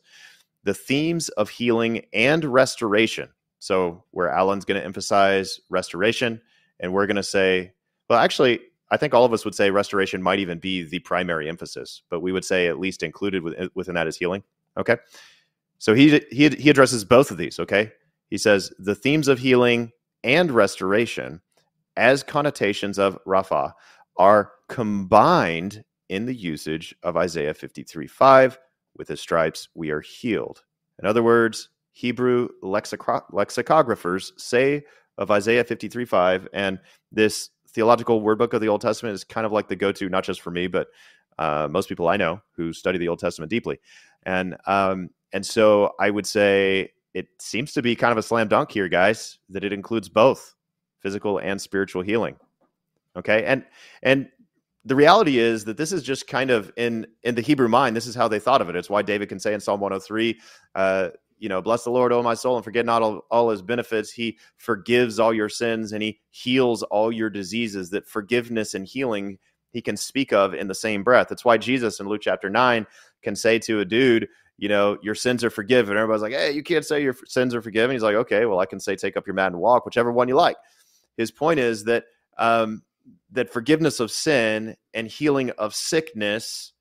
the 0.66 0.74
themes 0.74 1.28
of 1.30 1.48
healing 1.48 2.04
and 2.12 2.44
restoration. 2.44 3.28
So, 3.58 4.04
where 4.10 4.28
Alan's 4.28 4.64
going 4.64 4.78
to 4.78 4.84
emphasize 4.84 5.60
restoration, 5.70 6.40
and 6.78 6.92
we're 6.92 7.06
going 7.06 7.16
to 7.16 7.22
say, 7.22 7.72
well, 8.10 8.18
actually, 8.18 8.60
I 8.90 8.96
think 8.96 9.14
all 9.14 9.24
of 9.24 9.32
us 9.32 9.44
would 9.44 9.54
say 9.54 9.70
restoration 9.70 10.22
might 10.22 10.40
even 10.40 10.58
be 10.58 10.82
the 10.82 10.98
primary 10.98 11.48
emphasis, 11.48 12.02
but 12.10 12.20
we 12.20 12.32
would 12.32 12.44
say 12.44 12.68
at 12.68 12.78
least 12.78 13.02
included 13.02 13.42
within 13.74 13.94
that 13.94 14.06
is 14.06 14.16
healing. 14.16 14.42
Okay. 14.76 14.96
So 15.78 15.94
he, 15.94 16.20
he, 16.30 16.48
he 16.50 16.70
addresses 16.70 17.04
both 17.04 17.30
of 17.30 17.36
these. 17.36 17.58
Okay. 17.58 17.92
He 18.28 18.38
says 18.38 18.72
the 18.78 18.94
themes 18.94 19.28
of 19.28 19.38
healing 19.38 19.92
and 20.24 20.50
restoration 20.50 21.40
as 21.96 22.22
connotations 22.22 22.98
of 22.98 23.18
Rapha 23.26 23.72
are 24.16 24.52
combined 24.68 25.84
in 26.08 26.26
the 26.26 26.34
usage 26.34 26.94
of 27.02 27.16
Isaiah 27.16 27.54
53 27.54 28.06
5. 28.06 28.58
With 28.96 29.08
his 29.08 29.20
stripes, 29.20 29.68
we 29.74 29.90
are 29.90 30.00
healed. 30.00 30.62
In 31.00 31.06
other 31.06 31.22
words, 31.22 31.68
Hebrew 31.92 32.48
lexicographers 32.62 34.30
say 34.38 34.84
of 35.18 35.30
Isaiah 35.30 35.64
53 35.64 36.04
5, 36.04 36.48
and 36.52 36.80
this 37.12 37.50
theological 37.70 38.20
word 38.20 38.38
book 38.38 38.54
of 38.54 38.60
the 38.60 38.68
Old 38.68 38.80
Testament 38.80 39.14
is 39.14 39.24
kind 39.24 39.46
of 39.46 39.52
like 39.52 39.68
the 39.68 39.76
go 39.76 39.92
to, 39.92 40.08
not 40.08 40.24
just 40.24 40.40
for 40.40 40.50
me, 40.50 40.66
but 40.66 40.88
uh, 41.38 41.68
most 41.70 41.88
people 41.88 42.08
I 42.08 42.16
know 42.16 42.40
who 42.52 42.72
study 42.72 42.98
the 42.98 43.08
Old 43.08 43.18
Testament 43.18 43.50
deeply. 43.50 43.78
And, 44.24 44.56
um, 44.66 45.10
and 45.32 45.44
so 45.44 45.94
I 46.00 46.10
would 46.10 46.26
say 46.26 46.90
it 47.16 47.28
seems 47.38 47.72
to 47.72 47.80
be 47.80 47.96
kind 47.96 48.12
of 48.12 48.18
a 48.18 48.22
slam 48.22 48.46
dunk 48.46 48.70
here, 48.70 48.90
guys, 48.90 49.38
that 49.48 49.64
it 49.64 49.72
includes 49.72 50.06
both 50.06 50.54
physical 51.00 51.38
and 51.38 51.58
spiritual 51.58 52.02
healing. 52.02 52.36
Okay. 53.16 53.44
And, 53.44 53.64
and, 54.02 54.28
the 54.84 54.94
reality 54.94 55.38
is 55.38 55.64
that 55.64 55.76
this 55.76 55.90
is 55.90 56.04
just 56.04 56.28
kind 56.28 56.48
of 56.48 56.72
in 56.76 57.08
in 57.24 57.34
the 57.34 57.40
Hebrew 57.40 57.66
mind. 57.66 57.96
This 57.96 58.06
is 58.06 58.14
how 58.14 58.28
they 58.28 58.38
thought 58.38 58.62
of 58.62 58.68
it. 58.68 58.76
It's 58.76 58.88
why 58.88 59.02
David 59.02 59.28
can 59.28 59.40
say 59.40 59.52
in 59.52 59.58
Psalm 59.58 59.80
103, 59.80 60.38
uh, 60.76 61.08
you 61.40 61.48
know, 61.48 61.60
bless 61.60 61.82
the 61.82 61.90
Lord, 61.90 62.12
O 62.12 62.22
my 62.22 62.34
soul, 62.34 62.54
and 62.54 62.64
forget 62.64 62.86
not 62.86 63.02
all, 63.02 63.22
all 63.28 63.50
his 63.50 63.62
benefits. 63.62 64.12
He 64.12 64.38
forgives 64.58 65.18
all 65.18 65.34
your 65.34 65.48
sins 65.48 65.90
and 65.90 66.04
he 66.04 66.20
heals 66.30 66.84
all 66.84 67.10
your 67.10 67.30
diseases. 67.30 67.90
That 67.90 68.06
forgiveness 68.06 68.74
and 68.74 68.86
healing 68.86 69.38
he 69.72 69.82
can 69.82 69.96
speak 69.96 70.32
of 70.32 70.54
in 70.54 70.68
the 70.68 70.74
same 70.74 71.02
breath. 71.02 71.26
That's 71.28 71.44
why 71.44 71.58
Jesus 71.58 71.98
in 71.98 72.06
Luke 72.06 72.22
chapter 72.22 72.48
9 72.48 72.86
can 73.22 73.34
say 73.34 73.58
to 73.58 73.80
a 73.80 73.84
dude 73.84 74.28
you 74.58 74.68
know, 74.68 74.98
your 75.02 75.14
sins 75.14 75.44
are 75.44 75.50
forgiven. 75.50 75.96
Everybody's 75.96 76.22
like, 76.22 76.32
hey, 76.32 76.52
you 76.52 76.62
can't 76.62 76.84
say 76.84 77.02
your 77.02 77.16
sins 77.26 77.54
are 77.54 77.62
forgiven. 77.62 77.94
He's 77.94 78.02
like, 78.02 78.14
okay, 78.14 78.46
well, 78.46 78.58
I 78.58 78.66
can 78.66 78.80
say 78.80 78.96
take 78.96 79.16
up 79.16 79.26
your 79.26 79.34
mat 79.34 79.52
and 79.52 79.60
walk, 79.60 79.84
whichever 79.84 80.10
one 80.10 80.28
you 80.28 80.34
like. 80.34 80.56
His 81.16 81.30
point 81.30 81.60
is 81.60 81.84
that 81.84 82.04
um, 82.38 82.82
that 83.32 83.52
forgiveness 83.52 84.00
of 84.00 84.10
sin 84.10 84.76
and 84.94 85.06
healing 85.06 85.50
of 85.50 85.74
sickness, 85.74 86.72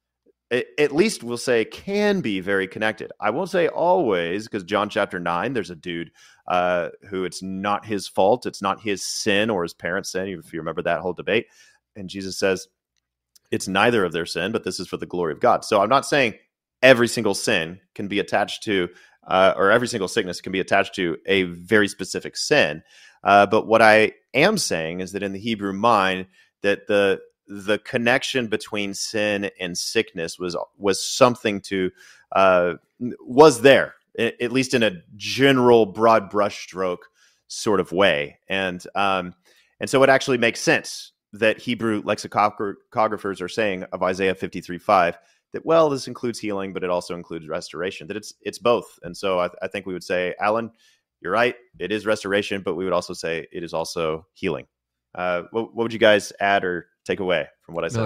it, 0.51 0.67
at 0.77 0.93
least 0.93 1.23
we'll 1.23 1.37
say, 1.37 1.65
can 1.65 2.21
be 2.21 2.39
very 2.39 2.67
connected. 2.67 3.11
I 3.19 3.29
won't 3.29 3.49
say 3.49 3.67
always, 3.67 4.45
because 4.45 4.63
John 4.63 4.89
chapter 4.89 5.19
nine, 5.19 5.53
there's 5.53 5.69
a 5.69 5.75
dude 5.75 6.11
uh, 6.47 6.89
who 7.09 7.25
it's 7.25 7.41
not 7.41 7.85
his 7.85 8.07
fault, 8.07 8.45
it's 8.45 8.61
not 8.61 8.81
his 8.81 9.03
sin 9.03 9.49
or 9.49 9.63
his 9.63 9.73
parents' 9.73 10.11
sin. 10.11 10.27
If 10.27 10.53
you 10.53 10.59
remember 10.59 10.83
that 10.83 11.01
whole 11.01 11.13
debate, 11.13 11.47
and 11.95 12.09
Jesus 12.09 12.37
says 12.37 12.67
it's 13.51 13.67
neither 13.67 14.03
of 14.03 14.11
their 14.11 14.25
sin, 14.25 14.51
but 14.51 14.63
this 14.63 14.79
is 14.79 14.87
for 14.87 14.97
the 14.97 15.05
glory 15.05 15.33
of 15.33 15.39
God. 15.39 15.65
So 15.65 15.81
I'm 15.81 15.89
not 15.89 16.05
saying 16.05 16.35
every 16.85 17.07
single 17.07 17.33
sin 17.33 17.79
can 17.95 18.07
be 18.07 18.19
attached 18.19 18.63
to, 18.63 18.89
uh, 19.27 19.53
or 19.57 19.71
every 19.71 19.87
single 19.87 20.07
sickness 20.07 20.39
can 20.39 20.51
be 20.51 20.59
attached 20.59 20.93
to 20.95 21.17
a 21.25 21.43
very 21.43 21.87
specific 21.87 22.37
sin. 22.37 22.83
Uh, 23.23 23.47
but 23.47 23.65
what 23.65 23.81
I 23.81 24.11
am 24.35 24.57
saying 24.59 24.99
is 24.99 25.11
that 25.13 25.23
in 25.23 25.33
the 25.33 25.39
Hebrew 25.39 25.73
mind, 25.73 26.27
that 26.61 26.87
the 26.87 27.19
the 27.47 27.79
connection 27.79 28.47
between 28.47 28.93
sin 28.93 29.49
and 29.59 29.77
sickness 29.77 30.37
was 30.39 30.55
was 30.77 31.03
something 31.03 31.59
to 31.61 31.91
uh, 32.31 32.73
was 33.19 33.61
there 33.61 33.95
at 34.17 34.51
least 34.51 34.73
in 34.73 34.81
a 34.83 35.01
general 35.15 35.85
broad 35.85 36.31
brushstroke 36.31 37.03
sort 37.47 37.79
of 37.79 37.91
way, 37.91 38.39
and 38.47 38.85
um, 38.95 39.33
and 39.79 39.89
so 39.89 40.03
it 40.03 40.09
actually 40.09 40.37
makes 40.37 40.59
sense 40.59 41.11
that 41.33 41.59
Hebrew 41.59 42.01
lexicographers 42.03 43.41
are 43.41 43.49
saying 43.49 43.83
of 43.91 44.03
Isaiah 44.03 44.35
fifty 44.35 44.61
three 44.61 44.77
five 44.79 45.17
that 45.55 45.65
well 45.65 45.89
this 45.89 46.07
includes 46.07 46.37
healing, 46.37 46.73
but 46.73 46.83
it 46.83 46.89
also 46.89 47.15
includes 47.15 47.47
restoration. 47.47 48.07
That 48.07 48.17
it's 48.17 48.33
it's 48.41 48.59
both, 48.59 48.99
and 49.03 49.15
so 49.15 49.39
I, 49.39 49.49
I 49.61 49.67
think 49.69 49.85
we 49.85 49.93
would 49.93 50.03
say, 50.03 50.35
Alan, 50.39 50.69
you're 51.21 51.31
right, 51.31 51.55
it 51.79 51.93
is 51.93 52.05
restoration, 52.05 52.61
but 52.61 52.75
we 52.75 52.83
would 52.83 52.93
also 52.93 53.13
say 53.13 53.47
it 53.51 53.63
is 53.63 53.73
also 53.73 54.27
healing. 54.33 54.67
Uh, 55.15 55.43
what, 55.51 55.73
what, 55.73 55.83
would 55.85 55.93
you 55.93 55.99
guys 55.99 56.33
add 56.41 56.65
or 56.65 56.87
take 57.05 57.21
away 57.21 57.47
from 57.61 57.73
what 57.73 57.85
I 57.85 57.87
said? 57.87 58.01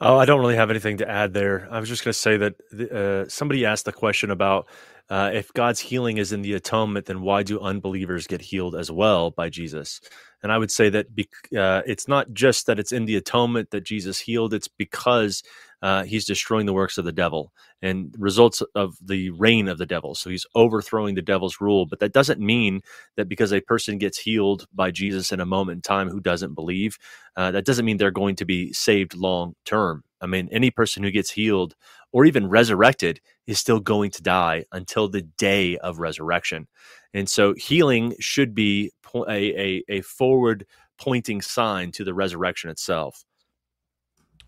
Oh, 0.00 0.18
I 0.18 0.26
don't 0.26 0.40
really 0.40 0.56
have 0.56 0.70
anything 0.70 0.98
to 0.98 1.08
add 1.10 1.32
there. 1.32 1.66
I 1.70 1.80
was 1.80 1.88
just 1.88 2.04
going 2.04 2.12
to 2.12 2.18
say 2.18 2.36
that 2.36 2.92
uh, 2.92 3.28
somebody 3.28 3.64
asked 3.64 3.86
the 3.86 3.92
question 3.92 4.30
about 4.30 4.68
uh, 5.10 5.30
if 5.32 5.52
God's 5.54 5.80
healing 5.80 6.18
is 6.18 6.32
in 6.32 6.42
the 6.42 6.52
atonement, 6.52 7.06
then 7.06 7.22
why 7.22 7.42
do 7.42 7.58
unbelievers 7.58 8.26
get 8.26 8.42
healed 8.42 8.76
as 8.76 8.90
well 8.90 9.30
by 9.30 9.48
Jesus? 9.48 10.00
And 10.42 10.52
I 10.52 10.58
would 10.58 10.70
say 10.70 10.90
that 10.90 11.14
be- 11.14 11.28
uh, 11.56 11.82
it's 11.86 12.06
not 12.06 12.32
just 12.32 12.66
that 12.66 12.78
it's 12.78 12.92
in 12.92 13.06
the 13.06 13.16
atonement 13.16 13.70
that 13.70 13.84
Jesus 13.84 14.20
healed, 14.20 14.52
it's 14.52 14.68
because 14.68 15.42
uh, 15.82 16.04
he's 16.04 16.24
destroying 16.24 16.66
the 16.66 16.72
works 16.72 16.98
of 16.98 17.04
the 17.04 17.12
devil 17.12 17.52
and 17.82 18.14
results 18.18 18.62
of 18.74 18.96
the 19.00 19.30
reign 19.30 19.68
of 19.68 19.78
the 19.78 19.86
devil. 19.86 20.14
So 20.14 20.30
he's 20.30 20.46
overthrowing 20.54 21.14
the 21.14 21.22
devil's 21.22 21.60
rule. 21.60 21.86
But 21.86 22.00
that 22.00 22.12
doesn't 22.12 22.40
mean 22.40 22.80
that 23.16 23.28
because 23.28 23.52
a 23.52 23.60
person 23.60 23.98
gets 23.98 24.18
healed 24.18 24.66
by 24.74 24.90
Jesus 24.90 25.30
in 25.30 25.40
a 25.40 25.46
moment 25.46 25.76
in 25.76 25.82
time 25.82 26.08
who 26.08 26.20
doesn't 26.20 26.54
believe, 26.54 26.98
uh, 27.36 27.52
that 27.52 27.64
doesn't 27.64 27.84
mean 27.84 27.96
they're 27.96 28.10
going 28.10 28.36
to 28.36 28.44
be 28.44 28.72
saved 28.72 29.14
long 29.14 29.54
term. 29.64 30.02
I 30.20 30.26
mean, 30.26 30.48
any 30.50 30.70
person 30.70 31.02
who 31.04 31.12
gets 31.12 31.30
healed 31.30 31.76
or 32.12 32.24
even 32.24 32.48
resurrected 32.48 33.20
is 33.46 33.58
still 33.58 33.78
going 33.78 34.10
to 34.12 34.22
die 34.22 34.64
until 34.72 35.08
the 35.08 35.22
day 35.22 35.76
of 35.78 36.00
resurrection. 36.00 36.66
And 37.14 37.28
so 37.28 37.54
healing 37.54 38.14
should 38.18 38.54
be 38.54 38.90
a, 39.14 39.30
a, 39.30 39.84
a 39.88 40.00
forward 40.00 40.66
pointing 41.00 41.40
sign 41.40 41.92
to 41.92 42.04
the 42.04 42.14
resurrection 42.14 42.70
itself. 42.70 43.24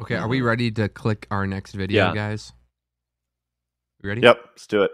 Okay, 0.00 0.14
are 0.14 0.28
we 0.28 0.38
mm-hmm. 0.38 0.46
ready 0.46 0.70
to 0.72 0.88
click 0.88 1.26
our 1.30 1.46
next 1.46 1.72
video, 1.72 2.06
yeah. 2.06 2.14
guys? 2.14 2.52
You 4.02 4.08
ready? 4.08 4.22
Yep, 4.22 4.40
let's 4.46 4.66
do 4.66 4.82
it. 4.82 4.90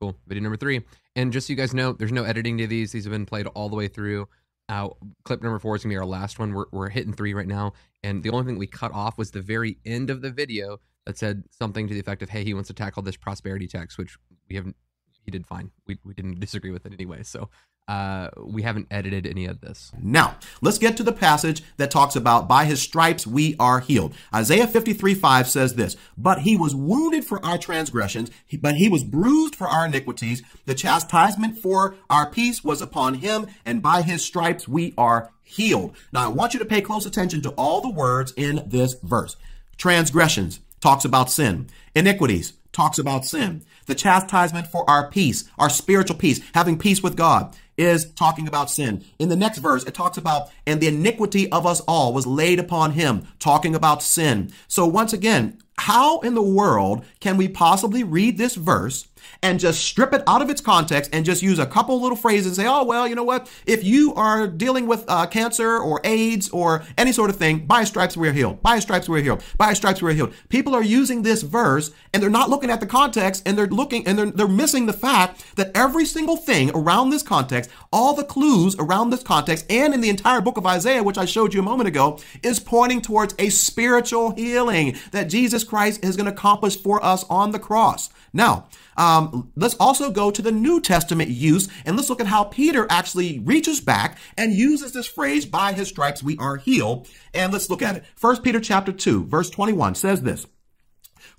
Cool. 0.00 0.16
Video 0.26 0.42
number 0.42 0.56
three. 0.56 0.82
And 1.14 1.32
just 1.32 1.46
so 1.46 1.52
you 1.52 1.56
guys 1.56 1.72
know, 1.74 1.92
there's 1.92 2.10
no 2.10 2.24
editing 2.24 2.58
to 2.58 2.66
these. 2.66 2.90
These 2.90 3.04
have 3.04 3.12
been 3.12 3.26
played 3.26 3.46
all 3.48 3.68
the 3.68 3.76
way 3.76 3.86
through. 3.86 4.28
Uh, 4.68 4.88
clip 5.24 5.42
number 5.42 5.60
four 5.60 5.76
is 5.76 5.84
gonna 5.84 5.92
be 5.92 5.96
our 5.96 6.04
last 6.04 6.38
one. 6.40 6.52
We're, 6.52 6.64
we're 6.72 6.88
hitting 6.88 7.12
three 7.12 7.34
right 7.34 7.46
now, 7.46 7.74
and 8.02 8.22
the 8.22 8.30
only 8.30 8.46
thing 8.46 8.58
we 8.58 8.66
cut 8.66 8.92
off 8.92 9.18
was 9.18 9.30
the 9.30 9.42
very 9.42 9.78
end 9.84 10.10
of 10.10 10.22
the 10.22 10.30
video 10.30 10.78
that 11.06 11.18
said 11.18 11.44
something 11.50 11.86
to 11.88 11.94
the 11.94 12.00
effect 12.00 12.22
of, 12.22 12.30
"Hey, 12.30 12.42
he 12.42 12.54
wants 12.54 12.68
to 12.68 12.74
tackle 12.74 13.02
this 13.02 13.16
prosperity 13.16 13.68
tax," 13.68 13.98
which 13.98 14.16
we 14.48 14.56
haven't. 14.56 14.76
He 15.24 15.30
did 15.30 15.46
fine. 15.46 15.70
We 15.86 15.98
we 16.04 16.14
didn't 16.14 16.40
disagree 16.40 16.70
with 16.70 16.86
it 16.86 16.92
anyway. 16.92 17.22
So 17.22 17.48
uh, 17.88 18.28
we 18.36 18.62
haven't 18.62 18.86
edited 18.90 19.26
any 19.26 19.44
of 19.44 19.60
this. 19.60 19.92
Now, 20.00 20.36
let's 20.60 20.78
get 20.78 20.96
to 20.96 21.02
the 21.02 21.12
passage 21.12 21.62
that 21.78 21.90
talks 21.90 22.14
about 22.14 22.48
by 22.48 22.64
his 22.64 22.80
stripes 22.80 23.26
we 23.26 23.56
are 23.58 23.80
healed. 23.80 24.14
Isaiah 24.34 24.66
53 24.66 25.14
5 25.14 25.48
says 25.48 25.74
this, 25.74 25.96
but 26.16 26.40
he 26.40 26.56
was 26.56 26.74
wounded 26.74 27.24
for 27.24 27.44
our 27.44 27.58
transgressions, 27.58 28.30
but 28.60 28.76
he 28.76 28.88
was 28.88 29.04
bruised 29.04 29.56
for 29.56 29.66
our 29.66 29.86
iniquities. 29.86 30.42
The 30.64 30.74
chastisement 30.74 31.58
for 31.58 31.96
our 32.08 32.30
peace 32.30 32.62
was 32.62 32.80
upon 32.80 33.14
him, 33.14 33.46
and 33.64 33.82
by 33.82 34.02
his 34.02 34.24
stripes 34.24 34.68
we 34.68 34.94
are 34.96 35.30
healed. 35.42 35.96
Now, 36.12 36.26
I 36.26 36.28
want 36.28 36.54
you 36.54 36.60
to 36.60 36.64
pay 36.64 36.80
close 36.80 37.04
attention 37.04 37.42
to 37.42 37.50
all 37.50 37.80
the 37.80 37.90
words 37.90 38.32
in 38.36 38.62
this 38.66 38.94
verse. 39.02 39.36
Transgressions 39.76 40.60
talks 40.80 41.04
about 41.04 41.30
sin. 41.30 41.68
Iniquities 41.94 42.54
talks 42.72 42.98
about 42.98 43.24
sin. 43.24 43.62
The 43.86 43.94
chastisement 43.94 44.66
for 44.66 44.88
our 44.88 45.10
peace, 45.10 45.44
our 45.58 45.70
spiritual 45.70 46.16
peace, 46.16 46.40
having 46.54 46.78
peace 46.78 47.02
with 47.02 47.16
God 47.16 47.56
is 47.76 48.12
talking 48.12 48.46
about 48.46 48.70
sin. 48.70 49.04
In 49.18 49.28
the 49.28 49.36
next 49.36 49.58
verse, 49.58 49.84
it 49.84 49.94
talks 49.94 50.18
about, 50.18 50.50
and 50.66 50.80
the 50.80 50.88
iniquity 50.88 51.50
of 51.50 51.66
us 51.66 51.80
all 51.80 52.12
was 52.12 52.26
laid 52.26 52.58
upon 52.58 52.92
him, 52.92 53.26
talking 53.38 53.74
about 53.74 54.02
sin. 54.02 54.52
So 54.68 54.86
once 54.86 55.12
again, 55.12 55.58
how 55.82 56.20
in 56.20 56.36
the 56.36 56.42
world 56.42 57.04
can 57.18 57.36
we 57.36 57.48
possibly 57.48 58.04
read 58.04 58.38
this 58.38 58.54
verse 58.54 59.08
and 59.42 59.58
just 59.58 59.80
strip 59.80 60.12
it 60.12 60.22
out 60.26 60.42
of 60.42 60.50
its 60.50 60.60
context 60.60 61.10
and 61.12 61.24
just 61.24 61.42
use 61.42 61.58
a 61.58 61.66
couple 61.66 62.00
little 62.00 62.16
phrases 62.16 62.46
and 62.46 62.56
say, 62.56 62.66
oh, 62.66 62.84
well, 62.84 63.06
you 63.06 63.14
know 63.14 63.24
what? 63.24 63.50
If 63.66 63.84
you 63.84 64.14
are 64.14 64.46
dealing 64.46 64.86
with 64.86 65.04
uh, 65.08 65.26
cancer 65.26 65.78
or 65.78 66.00
AIDS 66.04 66.48
or 66.50 66.84
any 66.96 67.12
sort 67.12 67.30
of 67.30 67.36
thing, 67.36 67.66
by 67.66 67.84
stripes 67.84 68.16
we're 68.16 68.32
healed. 68.32 68.62
By 68.62 68.78
stripes 68.78 69.08
we're 69.08 69.22
healed. 69.22 69.42
By 69.56 69.72
stripes 69.72 70.02
we're 70.02 70.12
healed. 70.12 70.34
People 70.48 70.74
are 70.74 70.82
using 70.82 71.22
this 71.22 71.42
verse 71.42 71.90
and 72.12 72.22
they're 72.22 72.30
not 72.30 72.50
looking 72.50 72.70
at 72.70 72.80
the 72.80 72.86
context 72.86 73.42
and 73.46 73.56
they're 73.56 73.66
looking 73.66 74.06
and 74.06 74.18
they're, 74.18 74.30
they're 74.30 74.48
missing 74.48 74.86
the 74.86 74.92
fact 74.92 75.56
that 75.56 75.70
every 75.74 76.04
single 76.04 76.36
thing 76.36 76.70
around 76.74 77.10
this 77.10 77.22
context, 77.22 77.70
all 77.92 78.14
the 78.14 78.24
clues 78.24 78.76
around 78.78 79.10
this 79.10 79.22
context 79.22 79.66
and 79.70 79.94
in 79.94 80.00
the 80.00 80.10
entire 80.10 80.40
book 80.40 80.56
of 80.56 80.66
Isaiah, 80.66 81.02
which 81.02 81.18
I 81.18 81.24
showed 81.24 81.54
you 81.54 81.60
a 81.60 81.64
moment 81.64 81.88
ago, 81.88 82.18
is 82.42 82.60
pointing 82.60 83.00
towards 83.00 83.34
a 83.38 83.48
spiritual 83.48 84.34
healing 84.34 84.96
that 85.10 85.24
Jesus 85.24 85.64
Christ 85.72 86.04
is 86.04 86.16
going 86.18 86.26
to 86.26 86.32
accomplish 86.32 86.76
for 86.76 87.02
us 87.02 87.24
on 87.30 87.52
the 87.52 87.58
cross. 87.58 88.10
Now, 88.34 88.68
um, 88.98 89.50
let's 89.56 89.74
also 89.76 90.10
go 90.10 90.30
to 90.30 90.42
the 90.42 90.52
New 90.52 90.82
Testament 90.82 91.30
use 91.30 91.66
and 91.86 91.96
let's 91.96 92.10
look 92.10 92.20
at 92.20 92.26
how 92.26 92.44
Peter 92.44 92.86
actually 92.90 93.38
reaches 93.38 93.80
back 93.80 94.18
and 94.36 94.52
uses 94.52 94.92
this 94.92 95.06
phrase, 95.06 95.46
by 95.46 95.72
his 95.72 95.88
stripes 95.88 96.22
we 96.22 96.36
are 96.36 96.56
healed. 96.58 97.08
And 97.32 97.54
let's 97.54 97.70
look 97.70 97.80
at 97.80 97.96
it. 97.96 98.04
First 98.16 98.42
Peter 98.42 98.60
chapter 98.60 98.92
2, 98.92 99.24
verse 99.24 99.48
21 99.48 99.94
says 99.94 100.20
this. 100.20 100.46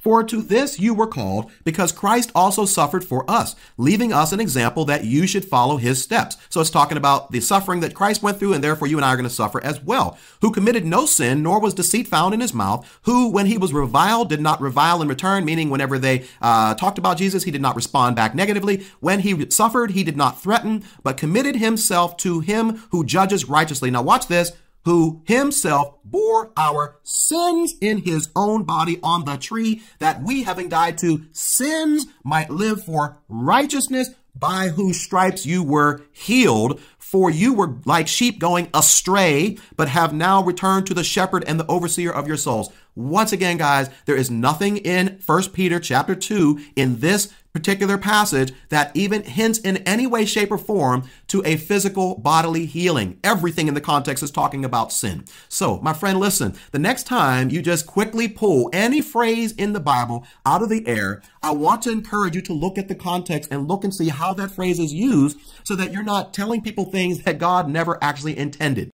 For 0.03 0.21
to 0.21 0.41
this 0.41 0.81
you 0.81 0.93
were 0.93 1.07
called, 1.07 1.49
because 1.63 1.93
Christ 1.93 2.29
also 2.35 2.65
suffered 2.65 3.05
for 3.05 3.23
us, 3.31 3.55
leaving 3.77 4.11
us 4.11 4.33
an 4.33 4.41
example 4.41 4.83
that 4.83 5.05
you 5.05 5.25
should 5.25 5.45
follow 5.45 5.77
his 5.77 6.03
steps. 6.03 6.35
So 6.49 6.59
it's 6.59 6.69
talking 6.69 6.97
about 6.97 7.31
the 7.31 7.39
suffering 7.39 7.79
that 7.79 7.93
Christ 7.93 8.21
went 8.21 8.37
through, 8.37 8.51
and 8.51 8.61
therefore 8.61 8.89
you 8.89 8.97
and 8.97 9.05
I 9.05 9.13
are 9.13 9.15
going 9.15 9.29
to 9.29 9.33
suffer 9.33 9.63
as 9.63 9.81
well. 9.81 10.17
Who 10.41 10.51
committed 10.51 10.85
no 10.85 11.05
sin, 11.05 11.41
nor 11.41 11.61
was 11.61 11.73
deceit 11.73 12.09
found 12.09 12.33
in 12.33 12.41
his 12.41 12.53
mouth, 12.53 12.99
who, 13.03 13.29
when 13.29 13.45
he 13.45 13.57
was 13.57 13.71
reviled, 13.71 14.27
did 14.27 14.41
not 14.41 14.59
revile 14.59 15.01
in 15.01 15.07
return, 15.07 15.45
meaning 15.45 15.69
whenever 15.69 15.97
they 15.97 16.25
uh, 16.41 16.75
talked 16.75 16.97
about 16.97 17.17
Jesus, 17.17 17.45
he 17.45 17.51
did 17.51 17.61
not 17.61 17.77
respond 17.77 18.17
back 18.17 18.35
negatively. 18.35 18.85
When 18.99 19.21
he 19.21 19.49
suffered, 19.51 19.91
he 19.91 20.03
did 20.03 20.17
not 20.17 20.41
threaten, 20.41 20.83
but 21.03 21.15
committed 21.15 21.55
himself 21.55 22.17
to 22.17 22.41
him 22.41 22.83
who 22.89 23.05
judges 23.05 23.47
righteously. 23.47 23.89
Now 23.89 24.01
watch 24.01 24.27
this 24.27 24.51
who 24.86 25.21
himself 25.25 25.95
bore 26.03 26.51
our 26.57 26.97
sins 27.03 27.75
in 27.81 27.99
his 27.99 28.29
own 28.36 28.63
body 28.63 28.99
on 29.01 29.25
the 29.25 29.38
tree, 29.38 29.81
that 29.99 30.21
we, 30.21 30.43
having 30.43 30.69
died 30.69 30.97
to 30.99 31.25
sins, 31.31 32.05
might 32.23 32.49
live 32.49 32.84
for 32.84 33.17
righteousness, 33.27 34.09
by 34.36 34.69
whose 34.69 34.99
stripes 34.99 35.45
you 35.45 35.63
were 35.63 36.01
healed. 36.11 36.81
For 36.97 37.29
you 37.29 37.53
were 37.53 37.75
like 37.86 38.07
sheep 38.07 38.39
going 38.39 38.69
astray, 38.73 39.57
but 39.75 39.88
have 39.89 40.13
now 40.13 40.43
returned 40.43 40.88
to 40.88 40.95
the 40.95 41.03
shepherd 41.03 41.43
and 41.45 41.59
the 41.59 41.67
overseer 41.67 42.11
of 42.11 42.27
your 42.27 42.38
souls. 42.38 42.71
Once 42.95 43.31
again, 43.31 43.57
guys, 43.57 43.89
there 44.05 44.15
is 44.15 44.31
nothing 44.31 44.77
in 44.77 45.19
First 45.19 45.53
Peter 45.53 45.79
chapter 45.79 46.15
2 46.15 46.59
in 46.75 46.99
this 46.99 47.31
particular 47.53 47.99
passage 47.99 48.51
that 48.69 48.91
even 48.95 49.23
hints 49.23 49.59
in 49.59 49.77
any 49.77 50.07
way, 50.07 50.25
shape, 50.25 50.51
or 50.51 50.57
form 50.57 51.07
to 51.27 51.43
a 51.45 51.55
physical 51.55 52.15
bodily 52.15 52.65
healing. 52.65 53.19
Everything 53.23 53.67
in 53.67 53.75
the 53.75 53.81
context 53.81 54.23
is 54.23 54.31
talking 54.31 54.65
about 54.65 54.91
sin. 54.91 55.23
So, 55.49 55.79
my 55.81 55.93
friend, 55.93 56.19
listen, 56.19 56.55
the 56.71 56.79
next 56.79 57.03
time 57.03 57.51
you 57.51 57.61
just 57.61 57.85
quickly 57.85 58.27
pull 58.27 58.69
any 58.73 59.01
phrase 59.01 59.51
in 59.51 59.73
the 59.73 59.79
Bible 59.79 60.25
out 60.45 60.63
of 60.63 60.69
the 60.69 60.85
air, 60.87 61.21
I 61.43 61.51
want 61.51 61.83
to 61.83 61.91
encourage 61.91 62.35
you 62.35 62.41
to 62.41 62.53
look 62.53 62.77
at 62.77 62.87
the 62.87 62.95
context 62.95 63.51
and 63.51 63.67
look 63.67 63.83
and 63.83 63.93
see 63.93 64.09
how 64.09 64.33
that 64.33 64.51
phrase 64.51 64.79
is 64.79 64.91
used 64.91 65.37
so 65.63 65.75
that 65.75 65.93
you're 65.93 66.03
not 66.03 66.33
telling 66.33 66.61
people 66.61 66.85
things 66.85 67.23
that 67.23 67.37
God 67.37 67.69
never 67.69 68.03
actually 68.03 68.35
intended. 68.35 68.89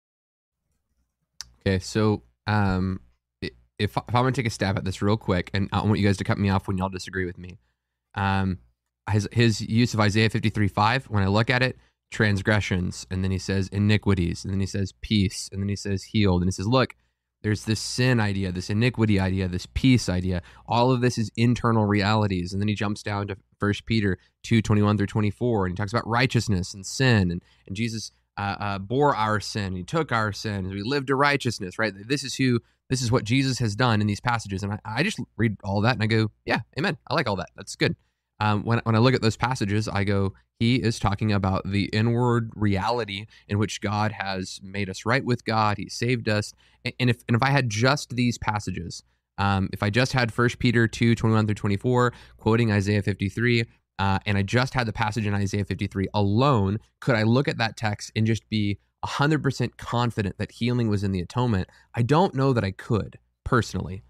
Okay, 1.61 1.79
so 1.79 2.23
um, 2.47 3.01
if, 3.43 3.51
if 3.79 3.97
I'm 3.97 4.23
going 4.23 4.33
to 4.33 4.41
take 4.41 4.47
a 4.47 4.51
stab 4.51 4.79
at 4.79 4.85
this 4.85 5.03
real 5.03 5.17
quick, 5.19 5.51
and 5.53 5.69
I 5.73 5.85
want 5.85 5.99
you 5.99 6.07
guys 6.07 6.17
to 6.19 6.25
cut 6.25 6.39
me 6.39 6.49
off 6.49 6.67
when 6.69 6.79
y'all 6.79 6.89
disagree 6.89 7.27
with 7.27 7.37
me. 7.37 7.59
Um, 8.17 8.59
his, 9.11 9.29
his 9.33 9.61
use 9.61 9.95
of 9.95 10.01
Isaiah 10.01 10.31
53 10.31 10.69
5, 10.69 11.07
when 11.07 11.23
I 11.23 11.29
look 11.29 11.51
at 11.51 11.63
it, 11.63 11.77
transgressions, 12.11 13.07
and 13.11 13.23
then 13.23 13.31
he 13.31 13.39
says 13.39 13.69
iniquities, 13.69 14.45
and 14.45 14.53
then 14.53 14.61
he 14.61 14.67
says 14.67 14.93
peace, 15.01 15.49
and 15.53 15.63
then 15.63 15.69
he 15.69 15.77
says 15.77 16.05
healed, 16.05 16.43
and 16.43 16.49
he 16.49 16.53
says, 16.53 16.67
look, 16.67 16.95
there's 17.43 17.65
this 17.65 17.79
sin 17.79 18.19
idea, 18.19 18.51
this 18.51 18.71
iniquity 18.71 19.21
idea, 19.21 19.47
this 19.47 19.69
peace 19.73 20.09
idea. 20.09 20.43
All 20.67 20.91
of 20.91 21.01
this 21.01 21.17
is 21.17 21.31
internal 21.37 21.85
realities. 21.85 22.53
And 22.53 22.61
then 22.61 22.67
he 22.67 22.75
jumps 22.75 23.05
down 23.05 23.29
to 23.29 23.37
First 23.61 23.87
Peter 23.87 24.19
2 24.43 24.63
21 24.63 24.97
through 24.97 25.07
24, 25.07 25.67
and 25.67 25.73
he 25.73 25.77
talks 25.77 25.93
about 25.93 26.09
righteousness 26.09 26.75
and 26.75 26.85
sin. 26.85 27.31
And, 27.31 27.43
and 27.67 27.77
Jesus 27.77 28.11
uh, 28.37 28.57
uh, 28.59 28.79
bore 28.79 29.15
our 29.15 29.39
sin, 29.39 29.77
he 29.77 29.85
took 29.85 30.13
our 30.13 30.33
sin, 30.33 30.69
we 30.71 30.83
lived 30.83 31.07
to 31.07 31.15
righteousness, 31.15 31.79
right? 31.79 31.93
This 32.09 32.25
is 32.25 32.35
who, 32.35 32.61
this 32.91 33.01
is 33.01 33.13
what 33.13 33.25
Jesus 33.25 33.59
has 33.61 33.77
done 33.77 34.01
in 34.01 34.07
these 34.07 34.21
passages. 34.21 34.63
And 34.63 34.73
I, 34.73 34.79
I 34.85 35.03
just 35.03 35.21
read 35.37 35.57
all 35.63 35.83
that 35.83 35.95
and 35.95 36.03
I 36.03 36.07
go, 36.07 36.31
yeah, 36.45 36.61
amen. 36.79 36.99
I 37.09 37.15
like 37.15 37.29
all 37.29 37.37
that. 37.37 37.51
That's 37.57 37.77
good. 37.77 37.97
Um, 38.41 38.65
when 38.65 38.81
when 38.85 38.95
I 38.95 38.99
look 38.99 39.15
at 39.15 39.23
those 39.23 39.37
passages, 39.37 39.89
I 39.89 40.05
go, 40.05 40.35
he 40.59 40.77
is 40.77 40.99
talking 40.99 41.33
about 41.33 41.63
the 41.71 41.85
inward 41.93 42.51
reality 42.55 43.27
in 43.49 43.59
which 43.59 43.81
God 43.81 44.13
has 44.13 44.61
made 44.63 44.91
us 44.91 45.07
right 45.07 45.25
with 45.25 45.45
God. 45.45 45.79
He 45.79 45.89
saved 45.89 46.29
us. 46.29 46.53
And 46.85 47.11
if 47.11 47.23
and 47.29 47.37
if 47.37 47.43
I 47.43 47.51
had 47.51 47.71
just 47.71 48.15
these 48.15 48.39
passages, 48.39 49.03
um, 49.39 49.69
if 49.73 49.83
I 49.83 49.91
just 49.91 50.13
had 50.13 50.33
First 50.33 50.59
Peter 50.59 50.87
2, 50.87 51.15
21 51.15 51.47
through 51.47 51.55
24, 51.55 52.13
quoting 52.37 52.73
Isaiah 52.73 53.03
53, 53.03 53.65
uh, 53.99 54.19
and 54.27 54.39
I 54.39 54.43
just 54.43 54.75
had 54.75 54.87
the 54.87 54.93
passage 54.93 55.27
in 55.27 55.35
Isaiah 55.35 55.65
53 55.65 56.09
alone, 56.15 56.79
could 57.01 57.15
I 57.15 57.23
look 57.23 57.49
at 57.49 57.59
that 57.59 57.77
text 57.77 58.13
and 58.17 58.27
just 58.27 58.49
be 58.49 58.79
100% 59.05 59.77
confident 59.77 60.39
that 60.39 60.53
healing 60.53 60.89
was 60.89 61.05
in 61.05 61.13
the 61.13 61.21
atonement? 61.21 61.69
I 61.95 62.03
don't 62.03 62.35
know 62.35 62.53
that 62.53 62.65
I 62.65 62.71
could 62.71 63.19
personally. 63.45 64.03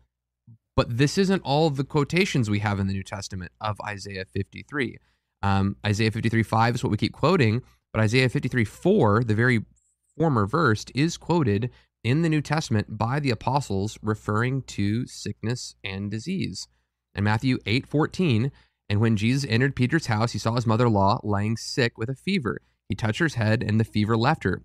But 0.77 0.99
this 0.99 1.17
isn't 1.17 1.43
all 1.43 1.71
the 1.71 1.85
quotations 1.85 2.51
we 2.51 2.59
have 2.59 2.79
in 2.79 2.87
the 2.87 2.93
New 2.93 3.03
Testament 3.03 3.51
of 3.61 3.81
Isaiah 3.81 4.27
53. 4.27 4.99
Um, 5.43 5.77
Isaiah 5.85 6.11
53 6.11 6.43
5 6.43 6.75
is 6.77 6.85
what 6.85 6.91
we 6.91 6.99
keep 6.99 7.13
quoting, 7.13 7.63
but 7.93 8.03
Isaiah 8.03 8.29
53 8.29 8.65
4, 8.65 9.25
the 9.25 9.35
very 9.35 9.65
former 10.17 10.47
verse, 10.47 10.85
is 10.95 11.17
quoted 11.17 11.71
in 12.05 12.23
the 12.23 12.29
New 12.29 12.43
Testament 12.43 12.99
by 12.99 13.19
the 13.19 13.31
apostles 13.31 13.99
referring 14.03 14.63
to 14.63 15.07
sickness 15.07 15.75
and 15.83 16.11
disease. 16.11 16.69
In 17.15 17.25
Matthew 17.25 17.59
8 17.65 17.87
14, 17.87 18.53
and 18.89 19.01
when 19.01 19.17
Jesus 19.17 19.49
entered 19.49 19.75
Peter's 19.75 20.07
house, 20.07 20.33
he 20.33 20.39
saw 20.39 20.55
his 20.55 20.67
mother 20.67 20.87
in 20.87 20.93
law 20.93 21.21
lying 21.25 21.57
sick 21.57 21.97
with 21.97 22.11
a 22.11 22.15
fever. 22.15 22.61
He 22.89 22.95
touched 22.95 23.19
her 23.19 23.29
head, 23.29 23.63
and 23.63 23.81
the 23.81 23.85
fever 23.85 24.17
left 24.17 24.45
her. 24.45 24.63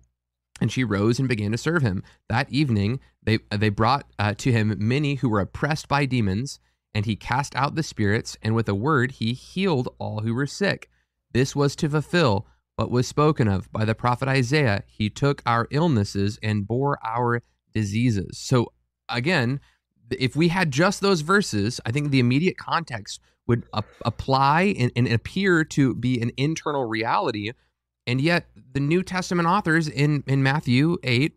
And 0.60 0.70
she 0.70 0.84
rose 0.84 1.18
and 1.18 1.28
began 1.28 1.50
to 1.52 1.58
serve 1.58 1.82
him. 1.82 2.02
That 2.28 2.50
evening, 2.50 3.00
they, 3.22 3.38
they 3.50 3.68
brought 3.68 4.06
uh, 4.18 4.34
to 4.34 4.52
him 4.52 4.74
many 4.78 5.16
who 5.16 5.28
were 5.28 5.40
oppressed 5.40 5.88
by 5.88 6.06
demons, 6.06 6.60
and 6.94 7.04
he 7.06 7.16
cast 7.16 7.56
out 7.56 7.74
the 7.74 7.82
spirits, 7.82 8.36
and 8.42 8.54
with 8.54 8.68
a 8.68 8.74
word 8.74 9.12
he 9.12 9.32
healed 9.32 9.88
all 9.98 10.20
who 10.20 10.34
were 10.34 10.46
sick. 10.46 10.88
This 11.32 11.56
was 11.56 11.74
to 11.76 11.88
fulfill 11.88 12.46
what 12.76 12.90
was 12.90 13.08
spoken 13.08 13.48
of 13.48 13.70
by 13.72 13.84
the 13.84 13.94
prophet 13.94 14.28
Isaiah. 14.28 14.84
He 14.86 15.10
took 15.10 15.42
our 15.46 15.66
illnesses 15.70 16.38
and 16.42 16.66
bore 16.66 16.98
our 17.04 17.42
diseases. 17.72 18.38
So, 18.38 18.72
again, 19.08 19.60
if 20.10 20.36
we 20.36 20.48
had 20.48 20.70
just 20.70 21.00
those 21.00 21.22
verses, 21.22 21.80
I 21.86 21.90
think 21.90 22.10
the 22.10 22.20
immediate 22.20 22.58
context 22.58 23.20
would 23.46 23.64
apply 23.72 24.74
and, 24.78 24.92
and 24.94 25.08
appear 25.08 25.64
to 25.64 25.94
be 25.94 26.20
an 26.20 26.30
internal 26.36 26.84
reality. 26.84 27.52
And 28.06 28.20
yet, 28.20 28.48
the 28.72 28.80
New 28.80 29.02
Testament 29.02 29.46
authors 29.48 29.88
in, 29.88 30.24
in 30.26 30.42
Matthew 30.42 30.96
8, 31.02 31.34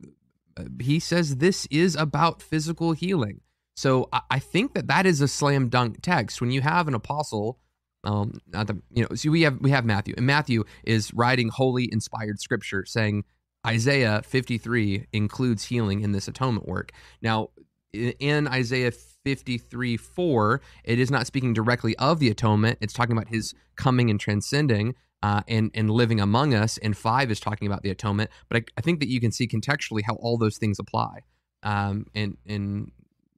uh, 0.58 0.64
he 0.82 1.00
says 1.00 1.38
this 1.38 1.68
is 1.70 1.96
about 1.96 2.42
physical 2.42 2.94
healing. 2.94 3.42
So 3.76 4.10
I, 4.12 4.22
I 4.32 4.40
think 4.40 4.74
that 4.74 4.88
that 4.88 5.06
is 5.06 5.22
a 5.22 5.28
slam 5.28 5.70
dunk 5.70 6.02
text. 6.02 6.42
When 6.42 6.52
you 6.52 6.62
have 6.62 6.88
an 6.88 6.96
apostle, 6.96 7.60
um, 8.04 8.40
not 8.48 8.68
the, 8.68 8.82
you 8.92 9.04
know, 9.04 9.16
see, 9.16 9.30
we 9.30 9.42
have 9.42 9.60
we 9.62 9.72
have 9.72 9.86
Matthew, 9.86 10.14
and 10.18 10.26
Matthew 10.26 10.64
is 10.84 11.14
writing 11.14 11.50
holy 11.50 11.92
inspired 11.92 12.40
scripture, 12.40 12.86
saying 12.86 13.26
Isaiah 13.66 14.22
53 14.24 15.08
includes 15.12 15.66
healing 15.66 16.02
in 16.02 16.12
this 16.12 16.28
atonement 16.28 16.68
work. 16.68 16.92
Now, 17.22 17.50
in 17.94 18.48
Isaiah 18.48 18.92
53 18.92 19.98
4, 19.98 20.62
it 20.84 21.00
is 21.00 21.10
not 21.10 21.28
speaking 21.28 21.54
directly 21.54 21.96
of 21.98 22.20
the 22.20 22.30
atonement. 22.30 22.78
It's 22.82 22.94
talking 22.94 23.18
about 23.18 23.30
his 23.30 23.54
coming 23.76 24.10
and 24.10 24.20
transcending 24.20 24.96
uh, 25.26 25.42
and, 25.48 25.72
and 25.74 25.90
living 25.90 26.20
among 26.20 26.54
us. 26.54 26.78
And 26.78 26.96
5 26.96 27.32
is 27.32 27.40
talking 27.40 27.68
about 27.68 27.82
the 27.82 27.90
atonement. 27.90 28.30
But 28.48 28.58
I, 28.58 28.66
I 28.78 28.82
think 28.82 29.00
that 29.00 29.10
you 29.10 29.20
can 29.20 29.32
see 29.32 29.48
contextually 29.48 30.04
how 30.04 30.14
all 30.16 30.38
those 30.38 30.58
things 30.60 30.78
apply 30.78 31.22
um, 31.64 32.06
and, 32.14 32.38
and, 32.46 32.92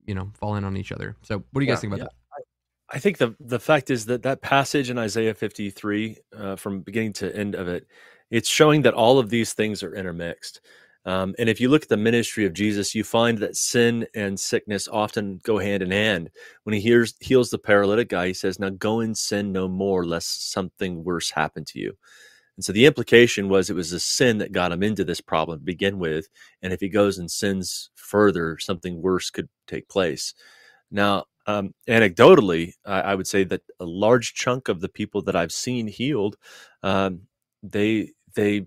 you 0.05 0.13
know, 0.13 0.29
fall 0.33 0.55
in 0.55 0.65
on 0.65 0.75
each 0.75 0.91
other. 0.91 1.15
So 1.21 1.37
what 1.51 1.61
do 1.61 1.65
you 1.65 1.71
guys 1.71 1.79
think 1.79 1.93
about 1.93 2.03
yeah. 2.03 2.09
that? 2.09 2.43
I 2.89 2.99
think 2.99 3.17
the 3.17 3.35
the 3.41 3.59
fact 3.59 3.89
is 3.89 4.05
that 4.05 4.23
that 4.23 4.41
passage 4.41 4.89
in 4.89 4.97
Isaiah 4.97 5.33
53, 5.33 6.17
uh, 6.37 6.55
from 6.55 6.79
beginning 6.79 7.13
to 7.13 7.35
end 7.35 7.53
of 7.53 7.67
it, 7.67 7.85
it's 8.31 8.47
showing 8.47 8.81
that 8.83 8.93
all 8.93 9.19
of 9.19 9.29
these 9.29 9.51
things 9.51 9.83
are 9.83 9.93
intermixed. 9.93 10.61
Um, 11.07 11.35
and 11.39 11.47
if 11.47 11.61
you 11.61 11.69
look 11.69 11.83
at 11.83 11.89
the 11.89 11.95
ministry 11.95 12.45
of 12.45 12.51
Jesus, 12.51 12.93
you 12.93 13.05
find 13.05 13.37
that 13.37 13.55
sin 13.55 14.07
and 14.13 14.37
sickness 14.37 14.89
often 14.89 15.39
go 15.41 15.57
hand 15.57 15.81
in 15.81 15.89
hand. 15.89 16.29
When 16.63 16.73
he 16.73 16.81
hears, 16.81 17.15
heals 17.21 17.49
the 17.49 17.57
paralytic 17.57 18.09
guy, 18.09 18.27
he 18.27 18.33
says, 18.33 18.59
Now 18.59 18.71
go 18.71 18.99
and 18.99 19.17
sin 19.17 19.53
no 19.53 19.69
more, 19.69 20.05
lest 20.05 20.51
something 20.51 21.05
worse 21.05 21.31
happen 21.31 21.63
to 21.63 21.79
you. 21.79 21.93
And 22.57 22.65
so 22.65 22.73
the 22.73 22.85
implication 22.85 23.47
was 23.47 23.69
it 23.69 23.75
was 23.75 23.93
a 23.93 24.01
sin 24.01 24.39
that 24.39 24.51
got 24.51 24.73
him 24.73 24.83
into 24.83 25.05
this 25.05 25.21
problem 25.21 25.59
to 25.59 25.65
begin 25.65 25.97
with. 25.97 26.27
And 26.61 26.73
if 26.73 26.81
he 26.81 26.89
goes 26.89 27.17
and 27.17 27.31
sins 27.31 27.89
further, 27.95 28.57
something 28.59 29.01
worse 29.01 29.29
could 29.29 29.47
take 29.65 29.87
place. 29.87 30.33
Now, 30.91 31.23
um, 31.45 31.73
anecdotally, 31.87 32.73
I, 32.85 32.99
I, 33.01 33.15
would 33.15 33.27
say 33.27 33.45
that 33.45 33.61
a 33.79 33.85
large 33.85 34.33
chunk 34.33 34.67
of 34.67 34.81
the 34.81 34.89
people 34.89 35.21
that 35.21 35.35
I've 35.35 35.53
seen 35.53 35.87
healed, 35.87 36.35
um, 36.83 37.21
they 37.63 38.11
they 38.35 38.65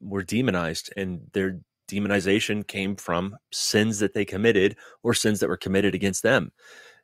were 0.00 0.22
demonized, 0.22 0.92
and 0.98 1.22
their 1.32 1.60
demonization 1.90 2.66
came 2.66 2.96
from 2.96 3.36
sins 3.52 3.98
that 3.98 4.14
they 4.14 4.24
committed 4.24 4.76
or 5.02 5.14
sins 5.14 5.40
that 5.40 5.48
were 5.48 5.56
committed 5.56 5.94
against 5.94 6.22
them. 6.22 6.52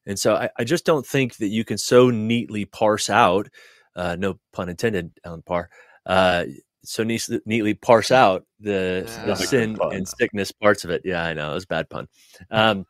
And 0.07 0.18
so 0.18 0.37
I, 0.37 0.51
I 0.59 0.64
just 0.64 0.84
don't 0.84 1.07
think 1.07 1.37
that 1.37 1.49
you 1.49 1.64
can 1.64 1.78
so 1.78 2.11
neatly 2.11 2.64
parse 2.64 3.11
out, 3.11 3.49
uh, 3.97 4.16
no 4.18 4.39
pun 4.53 4.68
intended, 4.68 5.11
Alan 5.24 5.43
Parr, 5.43 5.68
uh, 6.07 6.45
so 6.84 7.03
neatly, 7.03 7.41
neatly 7.45 7.74
parse 7.74 8.11
out 8.12 8.45
the, 8.61 9.05
yeah, 9.07 9.24
the 9.24 9.34
sin 9.34 9.76
and 9.80 10.09
sickness 10.09 10.53
parts 10.53 10.84
of 10.84 10.91
it. 10.91 11.03
Yeah, 11.05 11.24
I 11.24 11.34
know 11.34 11.51
it 11.51 11.55
was 11.55 11.64
a 11.64 11.68
bad 11.68 11.91
pun. 11.91 12.09
Um, 12.51 12.87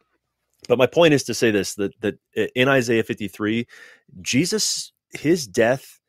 but 0.69 0.79
my 0.79 0.87
point 0.87 1.15
is 1.15 1.25
to 1.25 1.35
say 1.35 1.51
this: 1.51 1.75
that 1.75 1.93
that 2.01 2.19
in 2.55 2.69
Isaiah 2.69 3.05
53, 3.05 3.67
Jesus, 4.21 4.93
his 5.13 5.47
death, 5.47 6.01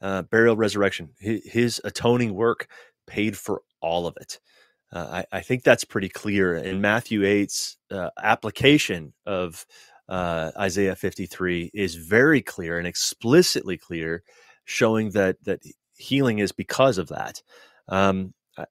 uh, 0.00 0.22
burial, 0.22 0.56
resurrection, 0.56 1.10
his, 1.18 1.44
his 1.44 1.80
atoning 1.84 2.34
work 2.34 2.68
paid 3.06 3.36
for 3.36 3.62
all 3.80 4.06
of 4.06 4.16
it. 4.20 4.38
Uh, 4.92 5.22
I, 5.32 5.38
I, 5.38 5.40
think 5.40 5.62
that's 5.62 5.84
pretty 5.84 6.08
clear. 6.08 6.54
In 6.54 6.80
Matthew 6.80 7.22
8's 7.22 7.76
uh, 7.90 8.10
application 8.22 9.12
of 9.26 9.66
uh, 10.08 10.52
Isaiah 10.58 10.94
53 10.94 11.70
is 11.74 11.96
very 11.96 12.42
clear 12.42 12.78
and 12.78 12.86
explicitly 12.86 13.76
clear, 13.76 14.22
showing 14.64 15.10
that 15.10 15.42
that 15.44 15.62
healing 15.96 16.38
is 16.38 16.52
because 16.52 16.98
of 16.98 17.08
that. 17.08 17.42
Um, 17.88 18.34
I, 18.56 18.66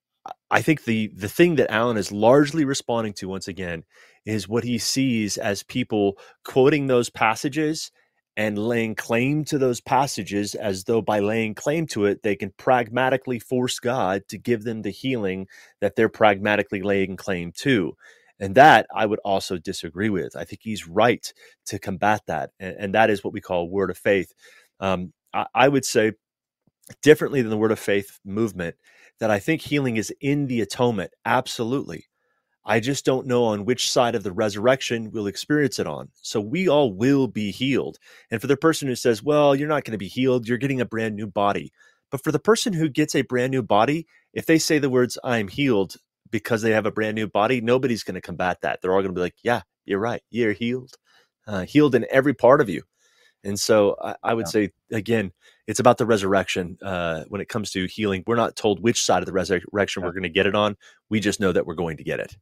I 0.49 0.61
think 0.61 0.86
the 0.86 1.11
the 1.16 1.30
thing 1.30 1.55
that 1.55 1.72
Alan 1.72 1.97
is 1.97 2.11
largely 2.11 2.66
responding 2.66 3.14
to 3.14 3.28
once 3.28 3.47
again 3.47 3.84
is 4.26 4.47
what 4.47 4.64
he 4.64 4.78
sees 4.78 5.38
as 5.38 5.64
people 5.64 6.18
quoting 6.45 6.88
those 6.88 7.09
passages 7.09 7.91
and 8.36 8.58
laying 8.58 8.96
claim 8.96 9.46
to 9.46 9.58
those 9.58 9.80
passages 9.82 10.56
as 10.56 10.86
though 10.86 11.02
by 11.02 11.20
laying 11.20 11.54
claim 11.54 11.86
to 11.88 12.06
it, 12.06 12.24
they 12.24 12.36
can 12.36 12.52
pragmatically 12.58 13.40
force 13.40 13.80
God 13.80 14.28
to 14.30 14.38
give 14.38 14.64
them 14.64 14.82
the 14.82 14.90
healing 14.90 15.48
that 15.82 15.96
they're 15.96 16.10
pragmatically 16.10 16.82
laying 16.82 17.16
claim 17.16 17.52
to. 17.58 17.96
And 18.40 18.56
that 18.56 18.88
I 18.94 19.06
would 19.06 19.20
also 19.20 19.58
disagree 19.58 20.10
with. 20.10 20.36
I 20.36 20.44
think 20.44 20.62
he's 20.64 20.88
right 20.88 21.32
to 21.68 21.80
combat 21.80 22.22
that. 22.28 22.52
And, 22.60 22.76
and 22.80 22.96
that 22.96 23.10
is 23.10 23.24
what 23.24 23.34
we 23.34 23.42
call 23.42 23.70
word 23.70 23.92
of 23.92 23.98
faith. 23.98 24.34
Um, 24.80 25.14
I, 25.34 25.46
I 25.54 25.68
would 25.68 25.86
say, 25.86 26.14
differently 27.02 27.42
than 27.42 27.52
the 27.52 27.58
word 27.58 27.72
of 27.72 27.80
faith 27.80 28.20
movement, 28.26 28.76
that 29.20 29.32
I 29.32 29.40
think 29.40 29.62
healing 29.62 29.98
is 29.98 30.14
in 30.20 30.48
the 30.48 30.60
atonement. 30.62 31.12
Absolutely. 31.24 32.08
I 32.66 32.80
just 32.80 33.03
don't 33.03 33.28
know 33.28 33.43
on 33.43 33.66
which 33.66 33.91
side 33.91 34.16
of 34.16 34.24
the 34.24 34.32
resurrection 34.32 35.11
we'll 35.11 35.28
experience 35.28 35.80
it 35.80 35.88
on. 35.88 36.09
So 36.22 36.39
we 36.39 36.70
all 36.70 36.93
will 36.93 37.28
be 37.28 37.51
healed. 37.51 37.97
And 38.32 38.39
for 38.39 38.47
the 38.47 38.57
person 38.57 38.88
who 38.88 38.95
says, 38.95 39.22
well, 39.22 39.53
you're 39.53 39.68
not 39.68 39.84
going 39.84 39.91
to 39.91 39.97
be 39.97 40.07
healed, 40.07 40.47
you're 40.47 40.57
getting 40.57 40.82
a 40.82 40.86
brand 40.86 41.16
new 41.16 41.28
body. 41.28 41.72
But 42.09 42.24
for 42.24 42.32
the 42.32 42.39
person 42.39 42.74
who 42.74 42.89
gets 42.89 43.16
a 43.16 43.24
brand 43.24 43.51
new 43.51 43.64
body, 43.64 44.07
if 44.34 44.45
they 44.45 44.59
say 44.59 44.80
the 44.80 44.89
words, 44.89 45.18
I'm 45.24 45.47
healed 45.47 45.95
because 46.30 46.61
they 46.61 46.72
have 46.72 46.86
a 46.86 46.91
brand 46.91 47.16
new 47.16 47.28
body, 47.28 47.59
nobody's 47.59 48.03
going 48.03 48.16
to 48.16 48.22
combat 48.22 48.59
that. 48.61 48.82
They're 48.82 48.91
all 48.91 49.01
going 49.01 49.14
to 49.14 49.18
be 49.18 49.22
like, 49.22 49.36
yeah, 49.43 49.61
you're 49.86 49.99
right. 49.99 50.22
You're 50.30 50.53
healed, 50.53 50.93
uh, 51.47 51.66
healed 51.66 51.95
in 51.95 52.05
every 52.09 52.34
part 52.34 52.61
of 52.61 52.70
you. 52.70 52.84
And 53.43 53.59
so 53.59 53.97
I, 54.01 54.16
I 54.24 54.34
would 54.34 54.45
yeah. 54.47 54.51
say, 54.51 54.72
again, 54.91 55.32
it's 55.68 55.80
about 55.80 55.97
the 55.97 56.05
resurrection 56.05 56.78
uh, 56.82 57.24
when 57.28 57.41
it 57.41 57.49
comes 57.49 57.72
to 57.72 57.88
healing. 57.88 58.24
We're 58.26 58.36
not 58.36 58.55
told 58.55 58.80
which 58.80 59.03
side 59.03 59.22
of 59.22 59.26
the 59.26 59.34
resurrection 59.34 60.01
yeah. 60.01 60.07
we're 60.07 60.14
going 60.14 60.24
to 60.24 60.30
get 60.30 60.47
it 60.47 60.55
on. 60.55 60.78
We 61.09 61.20
just 61.20 61.39
know 61.39 61.51
that 61.51 61.66
we're 61.66 61.76
going 61.76 61.97
to 61.97 62.03
get 62.03 62.20
it. 62.20 62.38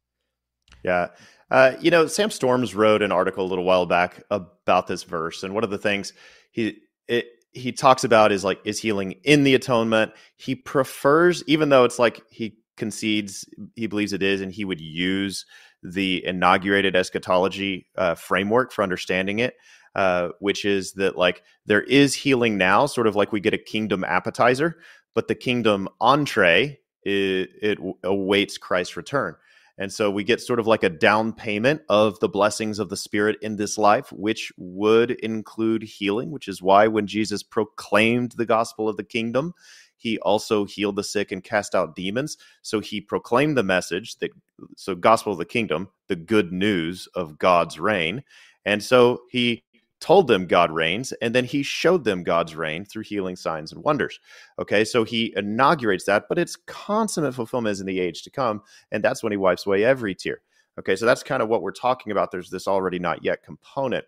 Yeah. 0.84 1.08
Uh, 1.50 1.76
you 1.82 1.92
know, 1.92 2.08
Sam 2.08 2.32
Storms 2.32 2.74
wrote 2.74 3.02
an 3.02 3.12
article 3.12 3.46
a 3.46 3.48
little 3.48 3.66
while 3.66 3.86
back 3.86 4.24
about 4.30 4.88
this 4.88 5.04
verse, 5.04 5.44
and 5.44 5.54
one 5.54 5.64
of 5.66 5.70
the 5.70 5.78
things 5.78 6.14
he 6.52 6.78
it, 7.08 7.28
he 7.52 7.74
talks 7.74 8.06
about 8.06 8.32
is 8.32 8.44
like 8.44 8.60
is 8.64 8.80
healing 8.80 9.16
in 9.24 9.44
the 9.44 9.54
atonement. 9.56 10.14
He 10.38 10.56
prefers, 10.56 11.44
even 11.48 11.70
though 11.70 11.84
it's 11.84 12.00
like 12.00 12.22
he 12.30 12.58
concedes 12.78 13.46
he 13.76 13.88
believes 13.88 14.14
it 14.14 14.24
is, 14.24 14.40
and 14.40 14.52
he 14.52 14.64
would 14.64 14.80
use 14.80 15.46
the 15.84 16.24
inaugurated 16.26 16.96
eschatology 16.96 17.88
uh, 17.98 18.16
framework 18.16 18.72
for 18.72 18.84
understanding 18.84 19.40
it, 19.40 19.56
uh, 19.96 20.30
which 20.40 20.64
is 20.64 20.94
that 20.94 21.18
like 21.18 21.44
there 21.66 21.82
is 21.82 22.16
healing 22.16 22.58
now, 22.58 22.86
sort 22.86 23.08
of 23.08 23.16
like 23.18 23.34
we 23.34 23.42
get 23.42 23.54
a 23.54 23.58
kingdom 23.58 24.06
appetizer, 24.06 24.80
but 25.14 25.28
the 25.28 25.36
kingdom 25.36 25.90
entree 26.00 26.80
it, 27.04 27.50
it 27.62 27.80
awaits 28.04 28.58
Christ's 28.58 28.96
return. 28.96 29.36
And 29.82 29.92
so 29.92 30.12
we 30.12 30.24
get 30.24 30.40
sort 30.40 30.60
of 30.60 30.68
like 30.68 30.84
a 30.84 30.90
down 30.90 31.34
payment 31.34 31.82
of 31.90 32.20
the 32.20 32.30
blessings 32.30 32.78
of 32.78 32.90
the 32.90 32.96
Spirit 32.96 33.40
in 33.42 33.56
this 33.56 33.80
life, 33.80 34.12
which 34.12 34.52
would 34.56 35.10
include 35.10 35.82
healing, 35.82 36.30
which 36.30 36.48
is 36.48 36.62
why 36.62 36.86
when 36.86 37.08
Jesus 37.08 37.42
proclaimed 37.42 38.34
the 38.34 38.46
gospel 38.46 38.88
of 38.88 38.96
the 38.96 39.04
kingdom, 39.04 39.56
he 39.98 40.20
also 40.20 40.66
healed 40.66 40.98
the 40.98 41.04
sick 41.04 41.32
and 41.32 41.44
cast 41.44 41.74
out 41.74 41.96
demons. 41.96 42.38
So 42.62 42.80
he 42.80 43.02
proclaimed 43.02 43.58
the 43.58 43.64
message 43.64 44.20
that, 44.20 44.30
so 44.78 44.94
gospel 44.94 45.32
of 45.32 45.40
the 45.40 45.46
kingdom, 45.46 45.90
the 46.10 46.16
good 46.16 46.54
news 46.54 47.08
of 47.16 47.40
God's 47.40 47.80
reign. 47.80 48.24
And 48.64 48.84
so 48.84 49.22
he 49.32 49.64
told 50.02 50.28
them 50.28 50.48
God 50.48 50.72
reigns, 50.72 51.14
and 51.22 51.34
then 51.34 51.46
he 51.46 51.64
showed 51.64 52.04
them 52.04 52.24
God's 52.24 52.56
reign 52.56 52.84
through 52.84 53.04
healing 53.04 53.36
signs 53.38 53.72
and 53.72 53.84
wonders. 53.84 54.20
Okay, 54.60 54.84
so 54.84 55.04
he 55.04 55.32
inaugurates 55.38 56.06
that, 56.06 56.26
but 56.28 56.40
its 56.40 56.56
consummate 56.56 57.36
fulfillment 57.36 57.72
is 57.72 57.80
in 57.80 57.86
the 57.86 58.00
age 58.00 58.24
to 58.24 58.30
come, 58.30 58.62
and 58.92 59.04
that's 59.04 59.24
when 59.24 59.32
he 59.32 59.38
wipes 59.38 59.66
away 59.66 59.86
every 59.86 60.16
tear. 60.16 60.42
Okay, 60.80 60.96
so 60.96 61.06
that's 61.06 61.22
kind 61.22 61.44
of 61.44 61.50
what 61.50 61.62
we're 61.62 61.72
talking 61.72 62.12
about. 62.12 62.32
There's 62.32 62.50
this 62.50 62.68
already 62.68 62.98
not 62.98 63.24
yet 63.24 63.44
component. 63.44 64.06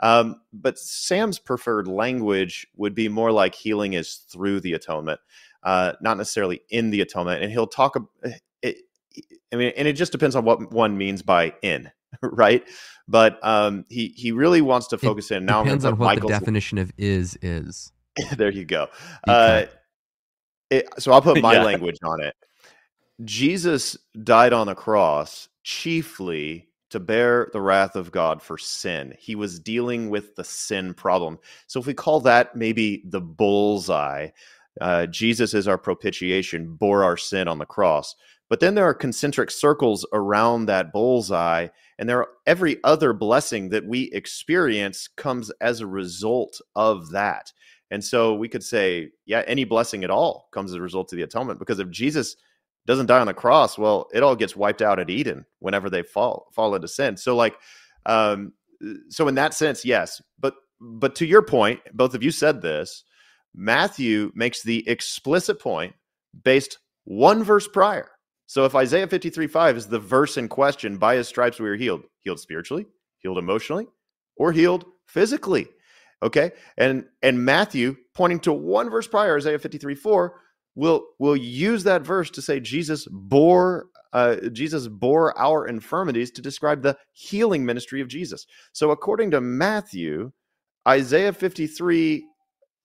Um, 0.00 0.40
but 0.52 0.78
Sam's 0.78 1.38
preferred 1.38 1.86
language 1.86 2.66
would 2.76 2.94
be 2.94 3.08
more 3.08 3.30
like 3.30 3.54
healing 3.54 3.92
is 3.92 4.24
through 4.28 4.60
the 4.60 4.72
atonement, 4.72 5.20
uh, 5.62 5.92
not 6.00 6.16
necessarily 6.16 6.62
in 6.70 6.90
the 6.90 7.02
atonement. 7.02 7.42
And 7.42 7.52
he'll 7.52 7.66
talk, 7.66 7.96
it, 8.62 8.76
I 9.52 9.56
mean, 9.56 9.72
and 9.76 9.86
it 9.86 9.92
just 9.92 10.10
depends 10.10 10.34
on 10.34 10.44
what 10.44 10.72
one 10.72 10.96
means 10.96 11.22
by 11.22 11.54
in, 11.62 11.90
right? 12.22 12.64
But 13.08 13.38
um, 13.42 13.84
he 13.88 14.08
he 14.16 14.32
really 14.32 14.60
wants 14.60 14.88
to 14.88 14.98
focus 14.98 15.30
it 15.30 15.36
in. 15.36 15.46
Now 15.46 15.62
depends 15.62 15.84
on 15.84 15.96
what 15.98 16.06
Michael's, 16.06 16.32
the 16.32 16.38
definition 16.38 16.78
of 16.78 16.92
is 16.98 17.38
is. 17.42 17.92
there 18.36 18.50
you 18.50 18.64
go. 18.64 18.88
Uh, 19.26 19.64
it, 20.70 20.88
so 20.98 21.12
I'll 21.12 21.22
put 21.22 21.40
my 21.42 21.54
yeah. 21.54 21.62
language 21.62 21.98
on 22.02 22.20
it. 22.20 22.34
Jesus 23.24 23.96
died 24.24 24.52
on 24.52 24.66
the 24.66 24.74
cross 24.74 25.48
chiefly 25.62 26.68
to 26.90 27.00
bear 27.00 27.48
the 27.52 27.60
wrath 27.60 27.96
of 27.96 28.12
God 28.12 28.42
for 28.42 28.58
sin. 28.58 29.14
He 29.18 29.34
was 29.34 29.58
dealing 29.58 30.08
with 30.10 30.36
the 30.36 30.44
sin 30.44 30.94
problem. 30.94 31.38
So 31.66 31.80
if 31.80 31.86
we 31.86 31.94
call 31.94 32.20
that 32.20 32.54
maybe 32.54 33.02
the 33.06 33.20
bullseye, 33.20 34.28
uh, 34.80 35.06
Jesus 35.06 35.54
is 35.54 35.66
our 35.66 35.78
propitiation, 35.78 36.74
bore 36.74 37.02
our 37.02 37.16
sin 37.16 37.48
on 37.48 37.58
the 37.58 37.66
cross. 37.66 38.14
But 38.48 38.60
then 38.60 38.74
there 38.74 38.84
are 38.84 38.94
concentric 38.94 39.50
circles 39.50 40.06
around 40.12 40.66
that 40.66 40.92
bullseye, 40.92 41.68
and 41.98 42.08
there 42.08 42.20
are, 42.20 42.28
every 42.46 42.82
other 42.84 43.12
blessing 43.12 43.70
that 43.70 43.86
we 43.86 44.04
experience 44.12 45.08
comes 45.16 45.50
as 45.60 45.80
a 45.80 45.86
result 45.86 46.60
of 46.76 47.10
that. 47.10 47.52
And 47.90 48.04
so 48.04 48.34
we 48.34 48.48
could 48.48 48.64
say, 48.64 49.10
yeah, 49.26 49.42
any 49.46 49.64
blessing 49.64 50.04
at 50.04 50.10
all 50.10 50.48
comes 50.52 50.72
as 50.72 50.76
a 50.76 50.82
result 50.82 51.12
of 51.12 51.16
the 51.16 51.22
atonement. 51.22 51.58
Because 51.58 51.78
if 51.78 51.90
Jesus 51.90 52.36
doesn't 52.86 53.06
die 53.06 53.20
on 53.20 53.26
the 53.26 53.34
cross, 53.34 53.78
well, 53.78 54.08
it 54.12 54.22
all 54.22 54.36
gets 54.36 54.56
wiped 54.56 54.82
out 54.82 54.98
at 54.98 55.10
Eden 55.10 55.44
whenever 55.58 55.90
they 55.90 56.02
fall 56.02 56.46
fall 56.52 56.74
into 56.74 56.88
sin. 56.88 57.16
So 57.16 57.36
like, 57.36 57.56
um, 58.06 58.52
so 59.08 59.28
in 59.28 59.34
that 59.36 59.54
sense, 59.54 59.84
yes. 59.84 60.20
But 60.38 60.54
but 60.80 61.14
to 61.16 61.26
your 61.26 61.42
point, 61.42 61.80
both 61.92 62.14
of 62.14 62.22
you 62.22 62.30
said 62.30 62.62
this. 62.62 63.04
Matthew 63.54 64.30
makes 64.34 64.62
the 64.62 64.86
explicit 64.88 65.58
point 65.58 65.94
based 66.44 66.78
one 67.04 67.42
verse 67.42 67.66
prior 67.66 68.10
so 68.46 68.64
if 68.64 68.74
Isaiah 68.74 69.06
53 69.06 69.46
5 69.46 69.76
is 69.76 69.88
the 69.88 69.98
verse 69.98 70.36
in 70.36 70.48
question, 70.48 70.96
by 70.96 71.16
his 71.16 71.28
stripes 71.28 71.58
we 71.58 71.68
are 71.68 71.76
healed, 71.76 72.02
healed 72.20 72.40
spiritually, 72.40 72.86
healed 73.18 73.38
emotionally, 73.38 73.88
or 74.36 74.52
healed 74.52 74.84
physically. 75.06 75.68
Okay. 76.22 76.52
And 76.78 77.04
and 77.22 77.44
Matthew, 77.44 77.96
pointing 78.14 78.40
to 78.40 78.52
one 78.52 78.88
verse 78.88 79.06
prior, 79.06 79.36
Isaiah 79.36 79.58
53 79.58 79.94
4, 79.94 80.40
will 80.76 81.06
will 81.18 81.36
use 81.36 81.84
that 81.84 82.02
verse 82.02 82.30
to 82.30 82.42
say 82.42 82.60
Jesus 82.60 83.06
bore 83.10 83.86
uh, 84.12 84.36
Jesus 84.52 84.86
bore 84.88 85.36
our 85.38 85.66
infirmities 85.66 86.30
to 86.30 86.40
describe 86.40 86.82
the 86.82 86.96
healing 87.12 87.66
ministry 87.66 88.00
of 88.00 88.08
Jesus. 88.08 88.46
So 88.72 88.92
according 88.92 89.32
to 89.32 89.40
Matthew, 89.40 90.32
Isaiah 90.86 91.32
53 91.32 92.24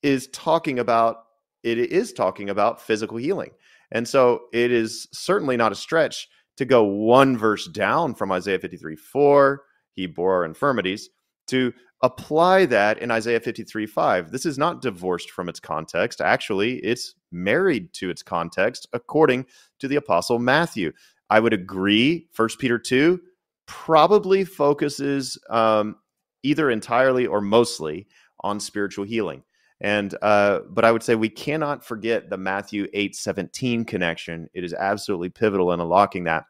is 0.02 0.28
talking 0.28 0.80
about 0.80 1.26
it 1.64 1.78
is 1.78 2.12
talking 2.12 2.50
about 2.50 2.82
physical 2.82 3.18
healing. 3.18 3.52
And 3.92 4.08
so 4.08 4.44
it 4.54 4.72
is 4.72 5.08
certainly 5.12 5.58
not 5.58 5.72
a 5.72 5.76
stretch 5.76 6.28
to 6.58 6.66
go 6.66 6.84
one 6.84 7.38
verse 7.38 7.68
down 7.68 8.14
from 8.14 8.32
Isaiah 8.32 8.60
53 8.60 8.96
4, 8.96 9.62
he 9.94 10.06
bore 10.06 10.36
our 10.36 10.46
infirmities, 10.46 11.10
to 11.48 11.74
apply 12.04 12.66
that 12.66 13.00
in 13.00 13.12
Isaiah 13.12 13.40
53 13.40 13.86
5. 13.86 14.32
This 14.32 14.46
is 14.46 14.58
not 14.58 14.82
divorced 14.82 15.32
from 15.32 15.50
its 15.50 15.60
context. 15.60 16.22
Actually, 16.22 16.78
it's 16.80 17.16
married 17.32 17.94
to 17.94 18.10
its 18.10 18.24
context 18.24 18.88
according 18.94 19.46
to 19.80 19.88
the 19.88 19.96
Apostle 19.96 20.40
Matthew. 20.40 20.92
I 21.30 21.40
would 21.40 21.54
agree, 21.54 22.28
1 22.36 22.50
Peter 22.60 22.78
2 22.78 23.20
probably 23.66 24.44
focuses 24.44 25.38
um, 25.50 25.96
either 26.44 26.70
entirely 26.70 27.26
or 27.26 27.40
mostly 27.40 28.08
on 28.42 28.60
spiritual 28.60 29.06
healing. 29.06 29.44
And 29.82 30.16
uh, 30.22 30.60
but 30.70 30.86
I 30.86 30.92
would 30.92 31.04
say 31.04 31.16
we 31.16 31.30
cannot 31.30 31.84
forget 31.84 32.30
the 32.30 32.38
Matthew 32.38 32.88
eight 32.94 33.16
seventeen 33.16 33.84
connection. 33.84 34.48
It 34.54 34.64
is 34.64 34.74
absolutely 34.74 35.30
pivotal 35.30 35.74
in 35.74 35.80
unlocking 35.80 36.24
that. 36.26 36.46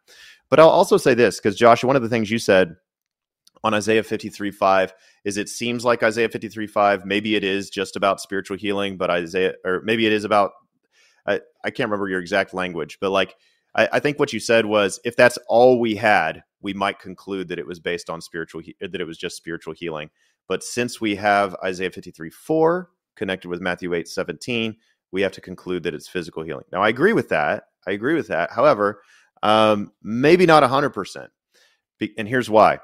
But 0.49 0.59
I'll 0.59 0.69
also 0.69 0.97
say 0.97 1.13
this 1.13 1.39
because 1.39 1.55
Joshua, 1.55 1.87
one 1.87 1.95
of 1.95 2.01
the 2.01 2.09
things 2.09 2.29
you 2.29 2.39
said 2.39 2.75
on 3.63 3.73
Isaiah 3.73 4.03
53 4.03 4.51
5 4.51 4.93
is 5.23 5.37
it 5.37 5.49
seems 5.49 5.85
like 5.85 6.03
Isaiah 6.03 6.29
53 6.29 6.67
5, 6.67 7.05
maybe 7.05 7.35
it 7.35 7.43
is 7.43 7.69
just 7.69 7.95
about 7.95 8.21
spiritual 8.21 8.57
healing, 8.57 8.97
but 8.97 9.09
Isaiah, 9.09 9.53
or 9.63 9.81
maybe 9.83 10.05
it 10.05 10.11
is 10.11 10.23
about, 10.23 10.51
I, 11.25 11.41
I 11.63 11.69
can't 11.69 11.89
remember 11.89 12.09
your 12.09 12.19
exact 12.19 12.53
language, 12.53 12.97
but 12.99 13.11
like, 13.11 13.35
I, 13.75 13.87
I, 13.93 13.99
think 13.99 14.19
what 14.19 14.33
you 14.33 14.39
said 14.39 14.65
was 14.65 14.99
if 15.05 15.15
that's 15.15 15.37
all 15.47 15.79
we 15.79 15.95
had, 15.95 16.43
we 16.61 16.73
might 16.73 16.99
conclude 16.99 17.47
that 17.47 17.59
it 17.59 17.67
was 17.67 17.79
based 17.79 18.09
on 18.09 18.19
spiritual, 18.19 18.61
that 18.81 18.99
it 18.99 19.07
was 19.07 19.17
just 19.17 19.37
spiritual 19.37 19.73
healing. 19.73 20.09
But 20.47 20.63
since 20.63 20.99
we 20.99 21.15
have 21.15 21.55
Isaiah 21.63 21.91
53 21.91 22.29
4, 22.29 22.89
connected 23.15 23.49
with 23.49 23.61
Matthew 23.61 23.93
8 23.93 24.07
17, 24.07 24.75
we 25.11 25.21
have 25.21 25.31
to 25.33 25.41
conclude 25.41 25.83
that 25.83 25.93
it's 25.93 26.07
physical 26.07 26.43
healing. 26.43 26.65
Now, 26.71 26.81
I 26.81 26.89
agree 26.89 27.13
with 27.13 27.29
that. 27.29 27.65
I 27.87 27.91
agree 27.91 28.15
with 28.15 28.27
that. 28.27 28.51
However, 28.51 29.01
um, 29.43 29.91
maybe 30.03 30.45
not 30.45 30.63
100%. 30.63 31.27
And 32.17 32.27
here's 32.27 32.49
why. 32.49 32.79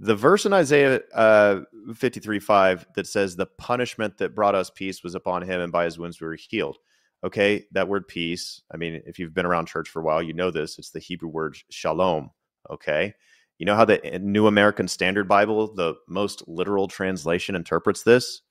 The 0.00 0.14
verse 0.14 0.44
in 0.44 0.52
Isaiah 0.52 1.00
uh, 1.14 1.60
53 1.94 2.38
5 2.40 2.86
that 2.96 3.06
says, 3.06 3.36
The 3.36 3.46
punishment 3.58 4.18
that 4.18 4.34
brought 4.34 4.54
us 4.54 4.70
peace 4.70 5.02
was 5.02 5.14
upon 5.14 5.42
him, 5.42 5.60
and 5.60 5.72
by 5.72 5.84
his 5.84 5.98
wounds 5.98 6.20
we 6.20 6.26
were 6.26 6.36
healed. 6.36 6.78
Okay, 7.22 7.64
that 7.72 7.88
word 7.88 8.06
peace, 8.06 8.60
I 8.72 8.76
mean, 8.76 9.00
if 9.06 9.18
you've 9.18 9.32
been 9.32 9.46
around 9.46 9.66
church 9.66 9.88
for 9.88 10.00
a 10.00 10.04
while, 10.04 10.22
you 10.22 10.34
know 10.34 10.50
this. 10.50 10.78
It's 10.78 10.90
the 10.90 10.98
Hebrew 10.98 11.30
word 11.30 11.56
shalom. 11.70 12.30
Okay. 12.70 13.14
You 13.58 13.66
know 13.66 13.76
how 13.76 13.84
the 13.84 14.18
New 14.20 14.46
American 14.46 14.88
Standard 14.88 15.28
Bible, 15.28 15.72
the 15.74 15.94
most 16.08 16.46
literal 16.48 16.88
translation, 16.88 17.54
interprets 17.54 18.02
this? 18.02 18.42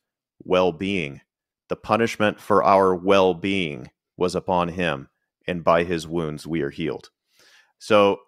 Well 0.43 0.71
being. 0.71 1.21
The 1.69 1.75
punishment 1.75 2.39
for 2.39 2.63
our 2.63 2.95
well 2.95 3.34
being 3.34 3.89
was 4.17 4.36
upon 4.36 4.69
him, 4.69 5.09
and 5.47 5.63
by 5.63 5.84
his 5.84 6.07
wounds 6.07 6.45
we 6.45 6.61
are 6.61 6.69
healed. 6.69 7.09
So, 7.79 8.19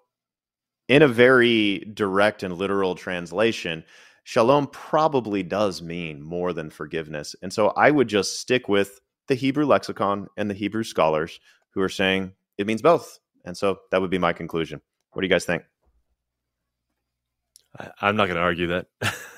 in 0.87 1.01
a 1.01 1.07
very 1.07 1.79
direct 1.93 2.43
and 2.43 2.55
literal 2.55 2.95
translation, 2.95 3.83
shalom 4.23 4.67
probably 4.67 5.43
does 5.43 5.81
mean 5.81 6.21
more 6.21 6.53
than 6.53 6.69
forgiveness. 6.69 7.35
And 7.41 7.51
so 7.51 7.69
I 7.69 7.89
would 7.89 8.07
just 8.07 8.39
stick 8.39 8.67
with 8.67 8.99
the 9.27 9.35
Hebrew 9.35 9.65
lexicon 9.65 10.27
and 10.37 10.49
the 10.49 10.53
Hebrew 10.55 10.83
scholars 10.83 11.39
who 11.71 11.81
are 11.81 11.89
saying 11.89 12.33
it 12.57 12.67
means 12.67 12.81
both. 12.81 13.19
And 13.45 13.57
so 13.57 13.79
that 13.91 14.01
would 14.01 14.11
be 14.11 14.17
my 14.17 14.33
conclusion. 14.33 14.81
What 15.11 15.21
do 15.21 15.27
you 15.27 15.33
guys 15.33 15.45
think? 15.45 15.63
I'm 18.01 18.15
not 18.15 18.25
going 18.25 18.37
to 18.37 18.41
argue 18.41 18.67
that. 18.67 18.87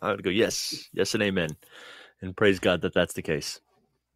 I 0.00 0.10
would 0.10 0.22
go 0.22 0.30
yes, 0.30 0.88
yes, 0.92 1.14
and 1.14 1.22
amen, 1.22 1.50
and 2.20 2.36
praise 2.36 2.58
God 2.58 2.82
that 2.82 2.94
that's 2.94 3.14
the 3.14 3.22
case. 3.22 3.60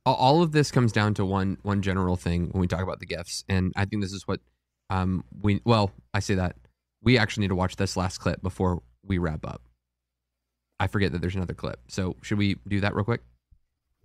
All 0.06 0.42
of 0.42 0.52
this 0.52 0.70
comes 0.70 0.92
down 0.92 1.14
to 1.14 1.24
one 1.24 1.58
one 1.62 1.82
general 1.82 2.16
thing 2.16 2.48
when 2.50 2.60
we 2.60 2.66
talk 2.66 2.82
about 2.82 3.00
the 3.00 3.06
gifts, 3.06 3.44
and 3.48 3.72
I 3.76 3.84
think 3.84 4.02
this 4.02 4.12
is 4.12 4.26
what 4.26 4.40
um 4.90 5.24
we 5.40 5.60
well 5.64 5.90
I 6.14 6.20
say 6.20 6.34
that 6.36 6.56
we 7.02 7.18
actually 7.18 7.42
need 7.42 7.48
to 7.48 7.54
watch 7.54 7.76
this 7.76 7.96
last 7.96 8.18
clip 8.18 8.42
before 8.42 8.82
we 9.04 9.18
wrap 9.18 9.46
up. 9.46 9.62
I 10.80 10.86
forget 10.86 11.12
that 11.12 11.20
there's 11.20 11.34
another 11.34 11.54
clip, 11.54 11.80
so 11.88 12.16
should 12.22 12.38
we 12.38 12.56
do 12.66 12.80
that 12.80 12.94
real 12.94 13.04
quick? 13.04 13.22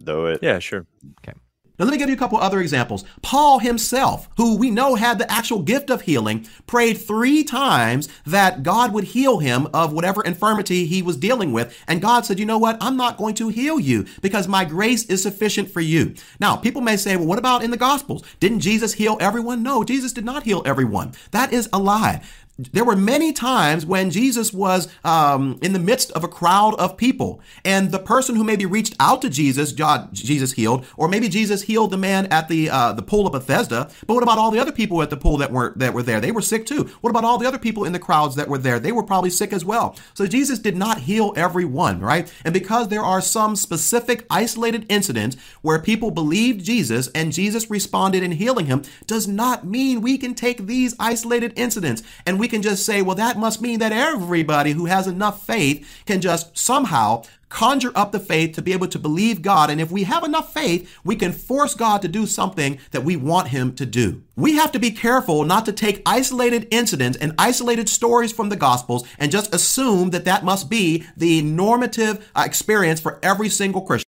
Do 0.04 0.26
it. 0.26 0.40
Yeah, 0.42 0.60
sure. 0.60 0.86
Okay. 1.22 1.38
Now, 1.80 1.86
let 1.86 1.92
me 1.92 1.98
give 1.98 2.10
you 2.10 2.16
a 2.16 2.20
couple 2.20 2.38
other 2.38 2.62
examples. 2.62 3.04
Paul 3.24 3.58
himself, 3.58 4.30
who 4.38 4.58
we 4.58 4.70
know 4.70 4.94
had 4.94 5.18
the 5.18 5.32
actual 5.32 5.64
gift 5.64 5.90
of 5.90 6.02
healing, 6.02 6.48
prayed 6.68 7.00
three 7.00 7.44
times 7.44 8.08
that 8.28 8.62
God 8.62 8.94
would 8.94 9.06
heal 9.06 9.40
him 9.40 9.68
of 9.74 9.92
whatever 9.92 10.24
infirmity 10.24 10.86
he 10.86 11.02
was 11.02 11.18
dealing 11.18 11.52
with. 11.52 11.76
And 11.88 12.00
God 12.00 12.26
said, 12.26 12.38
You 12.38 12.46
know 12.46 12.60
what? 12.60 12.78
I'm 12.80 12.96
not 12.96 13.18
going 13.18 13.34
to 13.36 13.50
heal 13.50 13.80
you 13.80 14.06
because 14.22 14.48
my 14.48 14.66
grace 14.66 15.06
is 15.06 15.24
sufficient 15.24 15.70
for 15.72 15.82
you. 15.82 16.14
Now, 16.40 16.56
people 16.56 16.82
may 16.82 16.96
say, 16.96 17.16
Well, 17.16 17.26
what 17.26 17.40
about 17.40 17.64
in 17.64 17.72
the 17.72 17.78
Gospels? 17.78 18.24
Didn't 18.40 18.60
Jesus 18.60 18.94
heal 18.94 19.18
everyone? 19.20 19.64
No, 19.64 19.84
Jesus 19.84 20.14
did 20.14 20.26
not 20.26 20.44
heal 20.44 20.62
everyone. 20.66 21.14
That 21.32 21.52
is 21.52 21.68
a 21.74 21.80
lie. 21.80 22.22
There 22.58 22.86
were 22.86 22.96
many 22.96 23.34
times 23.34 23.84
when 23.84 24.12
Jesus 24.12 24.54
was 24.54 24.88
um, 25.04 25.58
in 25.64 25.74
the 25.74 25.80
midst 25.80 26.12
of 26.12 26.24
a 26.24 26.28
crowd 26.28 26.76
of 26.76 26.98
people, 26.98 27.42
and 27.66 27.92
the 27.92 27.98
person 27.98 28.36
who 28.36 28.44
maybe 28.44 28.66
reached 28.66 28.96
out 29.00 29.24
to 29.24 29.30
Jesus, 29.30 29.72
God, 29.72 30.14
Jesus 30.14 30.52
healed, 30.52 30.86
or 30.96 31.08
maybe 31.08 31.30
Jesus 31.30 31.64
healed 31.64 31.90
the 31.90 31.98
man 31.98 32.28
at 32.28 32.50
the 32.50 32.70
uh, 32.70 32.94
the 32.94 33.02
pool 33.02 33.26
of 33.26 33.34
Bethesda. 33.34 33.90
But 34.06 34.14
what 34.14 34.22
about 34.22 34.38
all 34.38 34.52
the 34.52 34.60
other 34.60 34.72
people 34.72 35.02
at 35.02 35.10
the 35.10 35.18
pool 35.18 35.38
that 35.38 35.52
weren't 35.52 35.80
that 35.80 35.96
were 35.96 36.04
there? 36.04 36.22
They 36.22 36.32
were 36.32 36.42
sick 36.42 36.68
too. 36.68 36.92
What 37.02 37.10
about 37.10 37.24
all 37.24 37.40
the 37.40 37.48
other 37.48 37.58
people 37.58 37.86
in 37.86 37.94
the 37.94 38.00
crowds 38.00 38.36
that 38.36 38.48
were 38.48 38.60
there? 38.60 38.80
They 38.80 38.92
were 38.92 39.04
probably 39.04 39.32
sick 39.32 39.52
as 39.52 39.66
well. 39.66 39.96
So 40.14 40.28
Jesus 40.28 40.60
did 40.60 40.78
not 40.78 41.00
heal 41.00 41.34
everyone, 41.36 42.02
right? 42.02 42.32
And 42.46 42.54
because 42.54 42.90
there 42.90 43.02
are 43.02 43.22
some 43.22 43.56
specific 43.56 44.28
isolated 44.30 44.86
incidents 44.90 45.38
where 45.64 45.80
people 45.80 46.12
believed 46.12 46.64
Jesus 46.64 47.08
and 47.16 47.34
Jesus 47.34 47.72
responded 47.72 48.22
in 48.22 48.34
healing 48.34 48.68
him, 48.68 48.84
does 49.08 49.28
not 49.28 49.66
mean 49.66 50.02
we 50.02 50.20
can 50.20 50.36
take 50.36 50.68
these 50.68 50.96
isolated 51.00 51.54
incidents 51.56 52.04
and 52.28 52.43
we 52.44 52.50
can 52.50 52.62
just 52.62 52.86
say, 52.86 53.02
well, 53.02 53.16
that 53.16 53.38
must 53.38 53.62
mean 53.62 53.80
that 53.80 53.94
everybody 53.94 54.74
who 54.74 54.84
has 54.84 55.08
enough 55.08 55.48
faith 55.48 56.04
can 56.06 56.20
just 56.20 56.58
somehow 56.58 57.24
conjure 57.48 57.94
up 57.96 58.12
the 58.12 58.20
faith 58.20 58.54
to 58.54 58.62
be 58.62 58.74
able 58.74 58.90
to 58.90 59.00
believe 59.00 59.42
God. 59.42 59.70
And 59.70 59.80
if 59.80 59.90
we 59.90 60.04
have 60.04 60.26
enough 60.26 60.54
faith, 60.54 60.94
we 61.06 61.16
can 61.16 61.32
force 61.32 61.74
God 61.74 62.02
to 62.02 62.10
do 62.10 62.26
something 62.26 62.80
that 62.92 63.06
we 63.06 63.16
want 63.16 63.48
Him 63.48 63.74
to 63.76 63.86
do. 63.86 64.24
We 64.36 64.56
have 64.56 64.74
to 64.74 64.80
be 64.80 64.92
careful 64.92 65.46
not 65.46 65.64
to 65.68 65.72
take 65.72 66.02
isolated 66.06 66.68
incidents 66.70 67.18
and 67.18 67.34
isolated 67.40 67.88
stories 67.88 68.34
from 68.34 68.50
the 68.50 68.58
Gospels 68.58 69.08
and 69.18 69.32
just 69.32 69.56
assume 69.56 70.10
that 70.10 70.26
that 70.26 70.44
must 70.44 70.70
be 70.70 71.06
the 71.16 71.44
normative 71.44 72.30
uh, 72.36 72.44
experience 72.46 73.00
for 73.00 73.20
every 73.24 73.48
single 73.48 73.84
Christian. 73.84 74.10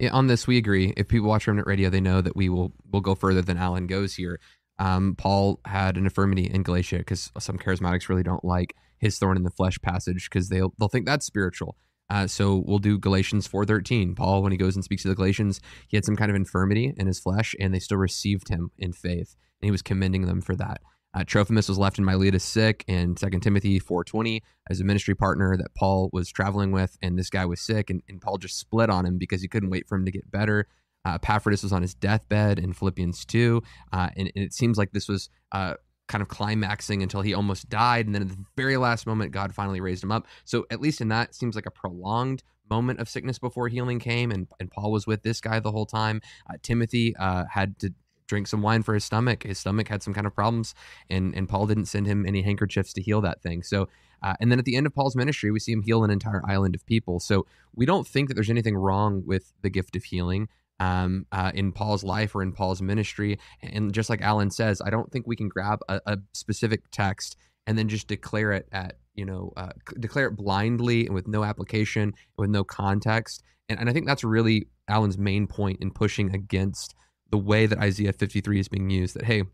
Yeah, 0.00 0.10
on 0.10 0.26
this, 0.26 0.48
we 0.48 0.56
agree. 0.56 0.92
If 0.96 1.06
people 1.06 1.28
watch 1.28 1.46
Remnant 1.46 1.68
Radio, 1.68 1.90
they 1.90 2.00
know 2.00 2.20
that 2.20 2.34
we 2.34 2.48
will 2.48 2.72
will 2.90 3.00
go 3.00 3.14
further 3.14 3.40
than 3.40 3.56
Alan 3.56 3.86
goes 3.86 4.16
here 4.16 4.40
um, 4.78 5.14
Paul 5.16 5.60
had 5.64 5.96
an 5.96 6.04
infirmity 6.04 6.44
in 6.44 6.62
Galatia 6.62 6.98
because 6.98 7.30
some 7.38 7.58
charismatics 7.58 8.08
really 8.08 8.22
don't 8.22 8.44
like 8.44 8.74
his 8.98 9.18
thorn 9.18 9.36
in 9.36 9.42
the 9.44 9.50
flesh 9.50 9.78
passage 9.80 10.28
because 10.30 10.48
they'll 10.48 10.72
they'll 10.78 10.88
think 10.88 11.06
that's 11.06 11.26
spiritual. 11.26 11.76
Uh, 12.10 12.26
so 12.26 12.62
we'll 12.66 12.78
do 12.78 12.98
Galatians 12.98 13.48
4:13. 13.48 14.14
Paul, 14.14 14.42
when 14.42 14.52
he 14.52 14.58
goes 14.58 14.74
and 14.74 14.84
speaks 14.84 15.02
to 15.02 15.08
the 15.08 15.14
Galatians, 15.14 15.60
he 15.88 15.96
had 15.96 16.04
some 16.04 16.16
kind 16.16 16.30
of 16.30 16.36
infirmity 16.36 16.92
in 16.96 17.06
his 17.06 17.20
flesh, 17.20 17.54
and 17.58 17.74
they 17.74 17.78
still 17.78 17.98
received 17.98 18.48
him 18.48 18.70
in 18.78 18.92
faith, 18.92 19.36
and 19.60 19.66
he 19.66 19.70
was 19.70 19.82
commending 19.82 20.26
them 20.26 20.40
for 20.40 20.54
that. 20.56 20.80
Uh, 21.14 21.22
Trophimus 21.22 21.68
was 21.68 21.78
left 21.78 21.98
in 21.98 22.04
Miletus 22.04 22.42
sick, 22.42 22.84
and 22.88 23.16
2 23.16 23.40
Timothy 23.40 23.78
4:20 23.78 24.42
as 24.68 24.80
a 24.80 24.84
ministry 24.84 25.14
partner 25.14 25.56
that 25.56 25.74
Paul 25.74 26.10
was 26.12 26.30
traveling 26.30 26.72
with, 26.72 26.98
and 27.00 27.18
this 27.18 27.30
guy 27.30 27.46
was 27.46 27.60
sick, 27.60 27.88
and, 27.88 28.02
and 28.08 28.20
Paul 28.20 28.38
just 28.38 28.58
split 28.58 28.90
on 28.90 29.06
him 29.06 29.16
because 29.16 29.40
he 29.40 29.48
couldn't 29.48 29.70
wait 29.70 29.88
for 29.88 29.96
him 29.96 30.04
to 30.04 30.10
get 30.10 30.30
better. 30.30 30.66
Uh, 31.04 31.14
Epaphroditus 31.14 31.62
was 31.62 31.72
on 31.72 31.82
his 31.82 31.94
deathbed 31.94 32.58
in 32.58 32.72
Philippians 32.72 33.24
2. 33.24 33.62
Uh, 33.92 34.10
and, 34.16 34.32
and, 34.34 34.44
it 34.44 34.52
seems 34.52 34.78
like 34.78 34.92
this 34.92 35.08
was 35.08 35.28
uh, 35.52 35.74
kind 36.08 36.22
of 36.22 36.28
climaxing 36.28 37.02
until 37.02 37.22
he 37.22 37.34
almost 37.34 37.68
died. 37.68 38.06
And 38.06 38.14
then 38.14 38.22
at 38.22 38.28
the 38.28 38.44
very 38.56 38.76
last 38.76 39.06
moment, 39.06 39.32
God 39.32 39.54
finally 39.54 39.80
raised 39.80 40.02
him 40.02 40.12
up. 40.12 40.26
So 40.44 40.66
at 40.70 40.80
least 40.80 41.00
in 41.00 41.08
that, 41.08 41.34
seems 41.34 41.54
like 41.54 41.66
a 41.66 41.70
prolonged 41.70 42.42
moment 42.70 43.00
of 43.00 43.08
sickness 43.08 43.38
before 43.38 43.68
healing 43.68 43.98
came. 43.98 44.30
And, 44.30 44.46
and 44.58 44.70
Paul 44.70 44.92
was 44.92 45.06
with 45.06 45.22
this 45.22 45.40
guy 45.40 45.60
the 45.60 45.72
whole 45.72 45.86
time. 45.86 46.20
Uh, 46.48 46.54
Timothy 46.62 47.14
uh, 47.16 47.44
had 47.50 47.78
to 47.80 47.92
drink 48.26 48.46
some 48.46 48.62
wine 48.62 48.82
for 48.82 48.94
his 48.94 49.04
stomach. 49.04 49.42
His 49.42 49.58
stomach 49.58 49.88
had 49.88 50.02
some 50.02 50.14
kind 50.14 50.26
of 50.26 50.34
problems, 50.34 50.74
and, 51.10 51.34
and 51.34 51.46
Paul 51.46 51.66
didn't 51.66 51.86
send 51.86 52.06
him 52.06 52.24
any 52.24 52.40
handkerchiefs 52.40 52.94
to 52.94 53.02
heal 53.02 53.20
that 53.20 53.42
thing. 53.42 53.62
So 53.62 53.88
uh, 54.24 54.34
and 54.40 54.50
then 54.50 54.58
at 54.58 54.64
the 54.64 54.74
end 54.74 54.86
of 54.86 54.94
Paul's 54.94 55.14
ministry, 55.14 55.50
we 55.50 55.60
see 55.60 55.72
him 55.72 55.82
heal 55.82 56.02
an 56.02 56.10
entire 56.10 56.42
island 56.48 56.74
of 56.74 56.86
people. 56.86 57.20
So 57.20 57.46
we 57.74 57.84
don't 57.84 58.06
think 58.06 58.28
that 58.28 58.34
there's 58.34 58.48
anything 58.48 58.74
wrong 58.74 59.22
with 59.26 59.52
the 59.60 59.68
gift 59.68 59.96
of 59.96 60.04
healing 60.04 60.48
um, 60.84 61.26
uh, 61.32 61.50
in 61.54 61.72
Paul's 61.72 62.04
life 62.04 62.34
or 62.34 62.42
in 62.42 62.52
Paul's 62.52 62.82
ministry. 62.82 63.38
And 63.62 63.92
just 63.92 64.10
like 64.10 64.20
Alan 64.20 64.50
says, 64.50 64.82
I 64.84 64.90
don't 64.90 65.10
think 65.10 65.26
we 65.26 65.36
can 65.36 65.48
grab 65.48 65.80
a, 65.88 66.00
a 66.06 66.18
specific 66.32 66.82
text 66.90 67.36
and 67.66 67.78
then 67.78 67.88
just 67.88 68.06
declare 68.06 68.52
it 68.52 68.68
at 68.72 68.98
you 69.14 69.24
know 69.24 69.52
uh, 69.56 69.70
declare 69.98 70.26
it 70.26 70.36
blindly 70.36 71.06
and 71.06 71.14
with 71.14 71.26
no 71.26 71.44
application 71.44 72.12
with 72.36 72.50
no 72.50 72.64
context. 72.64 73.42
And, 73.68 73.80
and 73.80 73.88
I 73.88 73.92
think 73.92 74.06
that's 74.06 74.24
really 74.24 74.68
Alan's 74.88 75.16
main 75.16 75.46
point 75.46 75.80
in 75.80 75.90
pushing 75.90 76.34
against 76.34 76.94
the 77.30 77.38
way 77.38 77.66
that 77.66 77.78
Isaiah 77.78 78.12
53 78.12 78.60
is 78.60 78.68
being 78.68 78.90
used. 78.90 79.14
That 79.14 79.24
hey, 79.24 79.44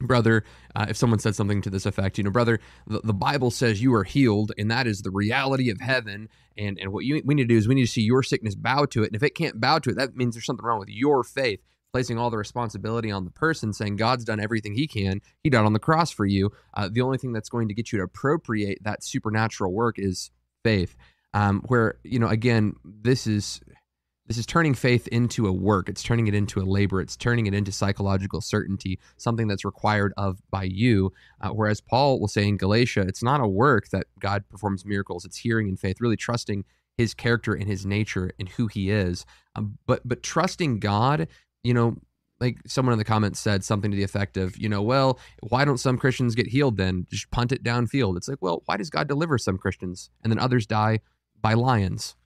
brother, 0.00 0.44
uh, 0.74 0.86
if 0.88 0.96
someone 0.96 1.18
said 1.18 1.34
something 1.34 1.62
to 1.62 1.70
this 1.70 1.86
effect, 1.86 2.18
you 2.18 2.24
know, 2.24 2.30
brother, 2.30 2.60
the, 2.86 3.00
the, 3.02 3.14
Bible 3.14 3.50
says 3.50 3.82
you 3.82 3.94
are 3.94 4.04
healed, 4.04 4.52
and 4.58 4.70
that 4.70 4.86
is 4.86 5.02
the 5.02 5.10
reality 5.10 5.70
of 5.70 5.80
heaven. 5.80 6.28
And 6.56 6.78
and 6.78 6.92
what 6.92 7.04
you, 7.04 7.22
we 7.24 7.34
need 7.34 7.44
to 7.44 7.48
do 7.48 7.56
is 7.56 7.68
we 7.68 7.74
need 7.74 7.86
to 7.86 7.92
see 7.92 8.02
your 8.02 8.22
sickness 8.22 8.54
bow 8.54 8.86
to 8.86 9.02
it. 9.02 9.06
And 9.06 9.16
if 9.16 9.22
it 9.22 9.34
can't 9.34 9.60
bow 9.60 9.78
to 9.80 9.90
it, 9.90 9.96
that 9.96 10.16
means 10.16 10.34
there's 10.34 10.46
something 10.46 10.64
wrong 10.64 10.80
with 10.80 10.88
your 10.88 11.24
faith. 11.24 11.60
Placing 11.92 12.18
all 12.18 12.28
the 12.28 12.36
responsibility 12.36 13.10
on 13.10 13.24
the 13.24 13.30
person, 13.30 13.72
saying 13.72 13.96
God's 13.96 14.24
done 14.24 14.38
everything 14.38 14.74
He 14.74 14.86
can. 14.86 15.22
He 15.42 15.48
died 15.48 15.64
on 15.64 15.72
the 15.72 15.78
cross 15.78 16.10
for 16.10 16.26
you. 16.26 16.50
Uh, 16.74 16.90
the 16.92 17.00
only 17.00 17.16
thing 17.16 17.32
that's 17.32 17.48
going 17.48 17.68
to 17.68 17.74
get 17.74 17.90
you 17.90 17.98
to 17.98 18.04
appropriate 18.04 18.78
that 18.82 19.02
supernatural 19.02 19.72
work 19.72 19.98
is 19.98 20.30
faith. 20.62 20.94
Um, 21.32 21.62
where 21.68 21.98
you 22.02 22.18
know, 22.18 22.28
again, 22.28 22.74
this 22.84 23.26
is 23.26 23.60
this 24.26 24.38
is 24.38 24.46
turning 24.46 24.74
faith 24.74 25.06
into 25.08 25.46
a 25.46 25.52
work. 25.52 25.88
It's 25.88 26.02
turning 26.02 26.26
it 26.26 26.34
into 26.34 26.60
a 26.60 26.64
labor. 26.64 27.00
It's 27.00 27.16
turning 27.16 27.46
it 27.46 27.54
into 27.54 27.70
psychological 27.70 28.40
certainty, 28.40 28.98
something 29.16 29.46
that's 29.46 29.64
required 29.64 30.12
of 30.16 30.40
by 30.50 30.64
you. 30.64 31.12
Uh, 31.40 31.50
whereas 31.50 31.80
Paul 31.80 32.18
will 32.18 32.28
say 32.28 32.46
in 32.46 32.56
Galatia, 32.56 33.02
it's 33.02 33.22
not 33.22 33.40
a 33.40 33.46
work 33.46 33.88
that 33.90 34.06
God 34.18 34.44
performs 34.48 34.84
miracles. 34.84 35.24
It's 35.24 35.36
hearing 35.36 35.68
in 35.68 35.76
faith, 35.76 36.00
really 36.00 36.16
trusting 36.16 36.64
His 36.96 37.14
character 37.14 37.54
and 37.54 37.68
His 37.68 37.86
nature 37.86 38.32
and 38.38 38.48
who 38.48 38.66
He 38.66 38.90
is. 38.90 39.24
Um, 39.54 39.78
but 39.86 40.00
but 40.04 40.22
trusting 40.22 40.80
God, 40.80 41.28
you 41.62 41.72
know, 41.72 41.96
like 42.40 42.58
someone 42.66 42.92
in 42.92 42.98
the 42.98 43.04
comments 43.04 43.38
said 43.38 43.64
something 43.64 43.90
to 43.90 43.96
the 43.96 44.02
effect 44.02 44.36
of, 44.36 44.56
you 44.58 44.68
know, 44.68 44.82
well, 44.82 45.18
why 45.48 45.64
don't 45.64 45.78
some 45.78 45.96
Christians 45.96 46.34
get 46.34 46.48
healed 46.48 46.76
then? 46.76 47.06
Just 47.10 47.30
punt 47.30 47.52
it 47.52 47.62
downfield. 47.62 48.16
It's 48.16 48.28
like, 48.28 48.42
well, 48.42 48.62
why 48.66 48.76
does 48.76 48.90
God 48.90 49.08
deliver 49.08 49.38
some 49.38 49.56
Christians 49.56 50.10
and 50.22 50.30
then 50.30 50.38
others 50.38 50.66
die 50.66 51.00
by 51.40 51.54
lions? 51.54 52.16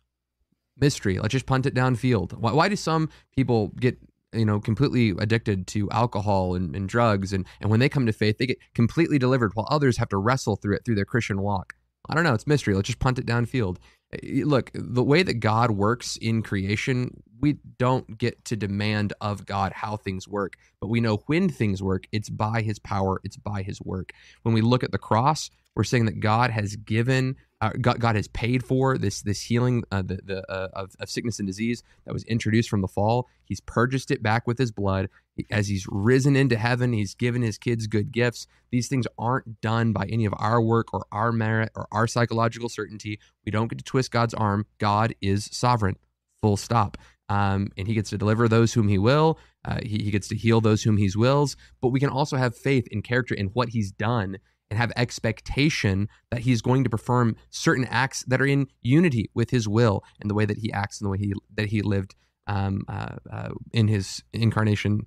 Mystery. 0.81 1.18
Let's 1.18 1.33
just 1.33 1.47
punt 1.47 1.66
it 1.66 1.74
downfield. 1.74 2.33
Why, 2.35 2.53
why 2.53 2.68
do 2.68 2.76
some 2.76 3.09
people 3.35 3.68
get 3.81 3.99
you 4.33 4.45
know 4.45 4.61
completely 4.61 5.11
addicted 5.18 5.66
to 5.68 5.91
alcohol 5.91 6.55
and, 6.55 6.74
and 6.74 6.89
drugs? 6.89 7.33
And, 7.33 7.47
and 7.61 7.70
when 7.70 7.81
they 7.81 7.89
come 7.89 8.07
to 8.07 8.12
faith 8.12 8.39
they 8.39 8.47
get 8.47 8.59
completely 8.74 9.18
delivered 9.18 9.53
while 9.55 9.68
others 9.70 9.97
have 9.97 10.09
to 10.11 10.16
wrestle 10.16 10.57
through 10.57 10.76
it 10.76 10.85
through 10.85 10.97
their 10.97 11.05
christian 11.05 11.43
walk. 11.43 11.74
I 12.09 12.14
don't 12.14 12.24
know. 12.24 12.35
It's 12.35 12.47
mystery. 12.47 12.74
Let's 12.74 12.89
just 12.89 12.99
punt 12.99 13.18
it 13.18 13.26
downfield. 13.26 13.76
Eh, 14.12 14.43
look 14.45 14.70
the 14.74 15.05
way 15.05 15.22
that 15.22 15.35
god 15.35 15.70
works 15.70 16.16
in 16.16 16.43
creation 16.43 17.22
we 17.41 17.59
don't 17.78 18.18
get 18.18 18.45
to 18.45 18.57
demand 18.57 19.12
of 19.20 19.47
god 19.47 19.72
how 19.72 19.97
things 19.97 20.26
work 20.26 20.57
but 20.81 20.89
we 20.89 21.01
know 21.01 21.18
when 21.26 21.49
things 21.49 21.83
work 21.83 22.07
it's 22.12 22.28
by 22.28 22.61
his 22.62 22.78
power 22.78 23.20
it's 23.24 23.37
by 23.37 23.62
his 23.62 23.81
work. 23.81 24.12
When 24.43 24.55
we 24.55 24.61
look 24.61 24.83
at 24.83 24.93
the 24.93 24.99
cross 24.99 25.51
we're 25.74 25.85
saying 25.85 26.07
that 26.07 26.20
god 26.20 26.51
has 26.51 26.76
given 26.76 27.37
God, 27.69 28.01
God, 28.01 28.17
has 28.17 28.27
paid 28.29 28.65
for 28.65 28.97
this 28.97 29.21
this 29.21 29.43
healing 29.43 29.85
uh, 29.93 30.01
the, 30.01 30.19
the 30.25 30.51
uh, 30.51 30.69
of, 30.73 30.93
of 30.99 31.11
sickness 31.11 31.39
and 31.39 31.47
disease 31.47 31.83
that 32.07 32.15
was 32.15 32.25
introduced 32.25 32.71
from 32.71 32.81
the 32.81 32.89
fall. 32.89 33.29
He's 33.45 33.61
purchased 33.61 34.11
it 34.11 34.23
back 34.23 34.47
with 34.47 34.59
His 34.59 34.73
blood. 34.73 35.11
As 35.51 35.69
He's 35.69 35.87
risen 35.91 36.37
into 36.37 36.57
heaven, 36.57 36.95
He's 36.95 37.15
given 37.15 37.43
His 37.43 37.59
kids 37.59 37.87
good 37.87 38.13
gifts. 38.13 38.47
These 38.71 38.89
things 38.89 39.07
aren't 39.19 39.61
done 39.61 39.93
by 39.93 40.07
any 40.07 40.25
of 40.25 40.33
our 40.39 40.63
work 40.63 40.95
or 40.95 41.05
our 41.13 41.33
merit 41.33 41.71
or 41.77 41.87
our 41.93 42.07
psychological 42.07 42.71
certainty. 42.71 43.21
We 43.45 43.53
don't 43.53 43.69
get 43.69 43.79
to 43.79 43.85
twist 43.85 44.11
God's 44.11 44.33
arm. 44.33 44.65
God 44.79 45.15
is 45.21 45.49
sovereign. 45.53 45.97
Full 46.41 46.57
stop. 46.57 46.97
Um, 47.29 47.69
and 47.77 47.87
He 47.87 47.93
gets 47.93 48.09
to 48.11 48.19
deliver 48.19 48.49
those 48.49 48.73
whom 48.73 48.89
He 48.89 48.97
will. 48.97 49.39
Uh, 49.67 49.81
he, 49.83 50.03
he 50.05 50.11
gets 50.11 50.29
to 50.29 50.37
heal 50.37 50.63
those 50.63 50.83
whom 50.83 50.97
He 50.97 51.11
wills. 51.15 51.57
But 51.83 51.89
we 51.89 52.01
can 52.01 52.09
also 52.09 52.39
have 52.39 52.57
faith 52.57 52.89
in 52.91 53.03
character 53.03 53.35
in 53.35 53.49
what 53.49 53.69
He's 53.69 53.93
done 53.93 54.39
and 54.71 54.79
have 54.79 54.93
expectation 54.97 56.09
that 56.31 56.41
he's 56.41 56.62
going 56.62 56.85
to 56.85 56.91
perform 56.91 57.37
certain 57.51 57.85
acts 57.87 58.25
that 58.29 58.41
are 58.41 58.47
in 58.47 58.68
unity 58.83 59.31
with 59.35 59.51
his 59.51 59.68
will 59.68 60.03
and 60.21 60.31
the 60.31 60.35
way 60.35 60.45
that 60.45 60.59
he 60.59 60.73
acts 60.73 61.01
and 61.01 61.07
the 61.07 61.11
way 61.11 61.18
he 61.18 61.33
that 61.57 61.66
he 61.66 61.83
lived 61.83 62.14
um, 62.47 62.85
uh, 62.89 63.16
uh, 63.33 63.51
in 63.73 63.89
his 63.89 64.23
incarnation 64.33 65.07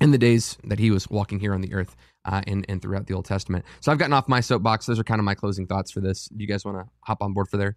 in 0.00 0.10
the 0.10 0.18
days 0.18 0.58
that 0.64 0.78
he 0.78 0.90
was 0.90 1.08
walking 1.08 1.40
here 1.40 1.54
on 1.54 1.62
the 1.62 1.72
earth 1.72 1.96
uh, 2.26 2.42
and, 2.46 2.66
and 2.68 2.82
throughout 2.82 3.06
the 3.06 3.14
Old 3.14 3.24
Testament. 3.24 3.64
So 3.80 3.90
I've 3.90 3.98
gotten 3.98 4.12
off 4.12 4.28
my 4.28 4.40
soapbox. 4.40 4.86
Those 4.86 4.98
are 4.98 5.04
kind 5.04 5.18
of 5.18 5.24
my 5.24 5.34
closing 5.34 5.66
thoughts 5.66 5.90
for 5.90 6.00
this. 6.00 6.26
Do 6.26 6.36
you 6.38 6.46
guys 6.46 6.64
want 6.64 6.78
to 6.78 6.84
hop 7.00 7.22
on 7.22 7.32
board 7.32 7.48
for 7.48 7.56
there? 7.56 7.76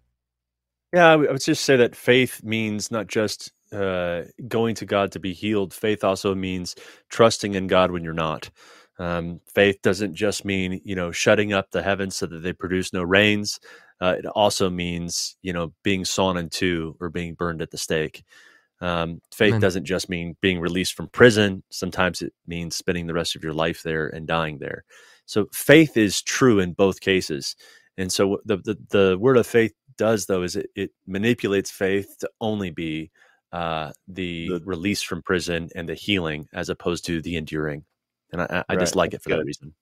Yeah, 0.92 1.06
I 1.06 1.16
would 1.16 1.40
just 1.40 1.64
say 1.64 1.76
that 1.76 1.94
faith 1.94 2.42
means 2.42 2.90
not 2.90 3.06
just 3.06 3.52
uh, 3.72 4.22
going 4.48 4.74
to 4.74 4.86
God 4.86 5.12
to 5.12 5.20
be 5.20 5.32
healed. 5.32 5.72
Faith 5.72 6.02
also 6.02 6.34
means 6.34 6.74
trusting 7.08 7.54
in 7.54 7.68
God 7.68 7.92
when 7.92 8.02
you're 8.02 8.12
not. 8.12 8.50
Um, 9.00 9.40
faith 9.46 9.80
doesn't 9.82 10.14
just 10.14 10.44
mean 10.44 10.82
you 10.84 10.94
know 10.94 11.10
shutting 11.10 11.54
up 11.54 11.70
the 11.70 11.82
heavens 11.82 12.16
so 12.16 12.26
that 12.26 12.42
they 12.42 12.52
produce 12.52 12.92
no 12.92 13.02
rains. 13.02 13.58
Uh, 14.00 14.16
it 14.18 14.26
also 14.26 14.68
means 14.68 15.36
you 15.42 15.54
know 15.54 15.72
being 15.82 16.04
sawn 16.04 16.36
in 16.36 16.50
two 16.50 16.96
or 17.00 17.08
being 17.08 17.34
burned 17.34 17.62
at 17.62 17.70
the 17.70 17.78
stake. 17.78 18.22
Um, 18.82 19.20
faith 19.32 19.52
Amen. 19.52 19.60
doesn't 19.60 19.84
just 19.86 20.10
mean 20.10 20.36
being 20.42 20.60
released 20.60 20.94
from 20.94 21.08
prison. 21.08 21.62
Sometimes 21.70 22.22
it 22.22 22.34
means 22.46 22.76
spending 22.76 23.06
the 23.06 23.14
rest 23.14 23.36
of 23.36 23.42
your 23.42 23.54
life 23.54 23.82
there 23.82 24.08
and 24.08 24.26
dying 24.26 24.58
there. 24.58 24.84
So 25.24 25.48
faith 25.52 25.96
is 25.96 26.22
true 26.22 26.60
in 26.60 26.74
both 26.74 27.00
cases. 27.00 27.56
And 27.96 28.12
so 28.12 28.38
the 28.44 28.58
the, 28.58 28.78
the 28.90 29.18
word 29.18 29.38
of 29.38 29.46
faith 29.46 29.72
does 29.96 30.26
though 30.26 30.42
is 30.42 30.56
it, 30.56 30.68
it 30.76 30.90
manipulates 31.06 31.70
faith 31.70 32.16
to 32.20 32.30
only 32.40 32.70
be 32.70 33.10
uh, 33.52 33.92
the, 34.08 34.48
the 34.48 34.60
release 34.64 35.02
from 35.02 35.22
prison 35.22 35.70
and 35.74 35.88
the 35.88 35.94
healing 35.94 36.46
as 36.52 36.68
opposed 36.68 37.04
to 37.06 37.20
the 37.22 37.36
enduring 37.36 37.84
and 38.32 38.42
I, 38.42 38.64
I 38.68 38.74
right. 38.74 38.80
just 38.80 38.96
like 38.96 39.14
it 39.14 39.22
for 39.22 39.30
that 39.30 39.44
reason. 39.44 39.74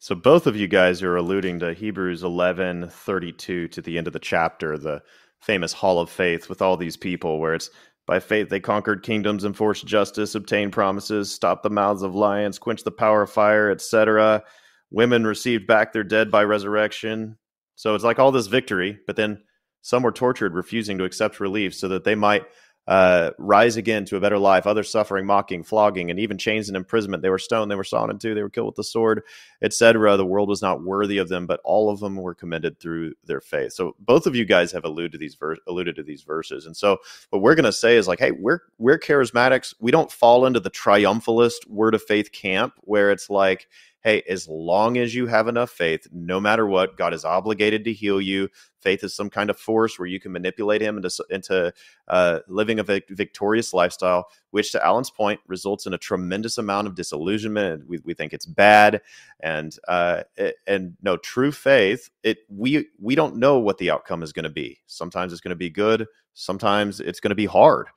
So 0.00 0.14
both 0.14 0.46
of 0.46 0.54
you 0.54 0.68
guys 0.68 1.02
are 1.02 1.16
alluding 1.16 1.58
to 1.58 1.74
Hebrews 1.74 2.22
11, 2.22 2.88
32 2.88 3.68
to 3.68 3.82
the 3.82 3.98
end 3.98 4.06
of 4.06 4.12
the 4.12 4.20
chapter, 4.20 4.78
the 4.78 5.02
famous 5.40 5.72
hall 5.72 6.00
of 6.00 6.08
faith 6.08 6.48
with 6.48 6.62
all 6.62 6.76
these 6.76 6.96
people 6.96 7.40
where 7.40 7.54
it's 7.54 7.70
by 8.06 8.20
faith 8.20 8.48
they 8.48 8.60
conquered 8.60 9.02
kingdoms, 9.02 9.44
enforced 9.44 9.86
justice, 9.86 10.34
obtained 10.34 10.72
promises, 10.72 11.32
stopped 11.32 11.62
the 11.62 11.70
mouths 11.70 12.02
of 12.02 12.14
lions, 12.14 12.58
quenched 12.58 12.84
the 12.84 12.90
power 12.90 13.22
of 13.22 13.30
fire, 13.30 13.70
etc. 13.70 14.42
Women 14.90 15.26
received 15.26 15.66
back 15.66 15.92
their 15.92 16.04
dead 16.04 16.30
by 16.30 16.44
resurrection. 16.44 17.36
So 17.74 17.94
it's 17.94 18.04
like 18.04 18.18
all 18.18 18.32
this 18.32 18.46
victory, 18.46 18.98
but 19.06 19.16
then 19.16 19.42
some 19.82 20.02
were 20.02 20.12
tortured, 20.12 20.54
refusing 20.54 20.96
to 20.98 21.04
accept 21.04 21.40
relief 21.40 21.74
so 21.74 21.88
that 21.88 22.04
they 22.04 22.14
might 22.14 22.44
uh, 22.88 23.32
rise 23.36 23.76
again 23.76 24.06
to 24.06 24.16
a 24.16 24.20
better 24.20 24.38
life. 24.38 24.66
Others 24.66 24.90
suffering, 24.90 25.26
mocking, 25.26 25.62
flogging, 25.62 26.10
and 26.10 26.18
even 26.18 26.38
chains 26.38 26.68
and 26.68 26.76
imprisonment. 26.76 27.22
They 27.22 27.28
were 27.28 27.38
stoned, 27.38 27.70
they 27.70 27.76
were 27.76 27.84
sawn 27.84 28.10
in 28.10 28.18
two, 28.18 28.34
they 28.34 28.42
were 28.42 28.48
killed 28.48 28.68
with 28.68 28.76
the 28.76 28.84
sword, 28.84 29.24
etc. 29.60 30.16
The 30.16 30.24
world 30.24 30.48
was 30.48 30.62
not 30.62 30.82
worthy 30.82 31.18
of 31.18 31.28
them, 31.28 31.46
but 31.46 31.60
all 31.64 31.90
of 31.90 32.00
them 32.00 32.16
were 32.16 32.34
commended 32.34 32.80
through 32.80 33.12
their 33.26 33.42
faith. 33.42 33.74
So 33.74 33.94
both 34.00 34.26
of 34.26 34.34
you 34.34 34.46
guys 34.46 34.72
have 34.72 34.86
alluded 34.86 35.12
to 35.12 35.18
these 35.18 35.34
ver- 35.34 35.58
alluded 35.66 35.96
to 35.96 36.02
these 36.02 36.22
verses, 36.22 36.64
and 36.64 36.74
so 36.74 36.96
what 37.28 37.42
we're 37.42 37.54
going 37.54 37.66
to 37.66 37.72
say 37.72 37.98
is 37.98 38.08
like, 38.08 38.20
hey, 38.20 38.30
we're 38.30 38.60
we're 38.78 38.98
charismatics. 38.98 39.74
We 39.80 39.90
don't 39.90 40.10
fall 40.10 40.46
into 40.46 40.60
the 40.60 40.70
triumphalist 40.70 41.68
word 41.68 41.94
of 41.94 42.02
faith 42.02 42.32
camp 42.32 42.72
where 42.84 43.10
it's 43.10 43.28
like 43.28 43.68
hey, 44.02 44.22
as 44.28 44.48
long 44.48 44.96
as 44.96 45.14
you 45.14 45.26
have 45.26 45.48
enough 45.48 45.70
faith, 45.70 46.06
no 46.12 46.40
matter 46.40 46.66
what, 46.66 46.96
God 46.96 47.12
is 47.12 47.24
obligated 47.24 47.84
to 47.84 47.92
heal 47.92 48.20
you. 48.20 48.48
Faith 48.80 49.02
is 49.02 49.14
some 49.14 49.28
kind 49.28 49.50
of 49.50 49.58
force 49.58 49.98
where 49.98 50.06
you 50.06 50.20
can 50.20 50.32
manipulate 50.32 50.80
Him 50.80 50.96
into 50.96 51.10
into 51.30 51.72
uh, 52.06 52.38
living 52.46 52.78
a 52.78 52.84
victorious 52.84 53.74
lifestyle, 53.74 54.28
which, 54.50 54.72
to 54.72 54.84
Alan's 54.84 55.10
point, 55.10 55.40
results 55.46 55.86
in 55.86 55.94
a 55.94 55.98
tremendous 55.98 56.58
amount 56.58 56.86
of 56.86 56.94
disillusionment. 56.94 57.88
We, 57.88 57.98
we 58.04 58.14
think 58.14 58.32
it's 58.32 58.46
bad, 58.46 59.02
and 59.40 59.76
uh, 59.88 60.22
and 60.66 60.96
no 61.02 61.16
true 61.16 61.50
faith. 61.52 62.10
It 62.22 62.38
we 62.48 62.86
we 63.00 63.16
don't 63.16 63.36
know 63.36 63.58
what 63.58 63.78
the 63.78 63.90
outcome 63.90 64.22
is 64.22 64.32
going 64.32 64.44
to 64.44 64.50
be. 64.50 64.78
Sometimes 64.86 65.32
it's 65.32 65.40
going 65.42 65.50
to 65.50 65.56
be 65.56 65.70
good. 65.70 66.06
Sometimes 66.34 67.00
it's 67.00 67.18
going 67.18 67.30
to 67.30 67.34
be 67.34 67.46
hard 67.46 67.88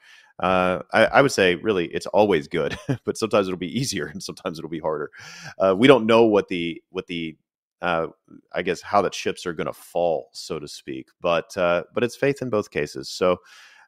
uh, 0.41 0.81
I, 0.91 1.05
I, 1.05 1.21
would 1.21 1.31
say 1.31 1.55
really 1.55 1.85
it's 1.85 2.07
always 2.07 2.47
good, 2.47 2.77
but 3.05 3.17
sometimes 3.17 3.47
it'll 3.47 3.59
be 3.59 3.79
easier 3.79 4.07
and 4.07 4.21
sometimes 4.21 4.57
it'll 4.57 4.69
be 4.71 4.79
harder. 4.79 5.11
Uh, 5.59 5.75
we 5.77 5.87
don't 5.87 6.07
know 6.07 6.25
what 6.25 6.47
the 6.47 6.81
what 6.89 7.07
the 7.07 7.37
uh, 7.81 8.07
I 8.53 8.61
guess 8.63 8.81
how 8.81 9.01
the 9.01 9.09
chips 9.09 9.45
are 9.45 9.53
going 9.53 9.67
to 9.67 9.73
fall, 9.73 10.29
so 10.33 10.59
to 10.59 10.67
speak. 10.67 11.09
But 11.21 11.55
uh, 11.57 11.83
but 11.93 12.03
it's 12.03 12.15
faith 12.15 12.41
in 12.41 12.49
both 12.49 12.71
cases. 12.71 13.07
So 13.09 13.37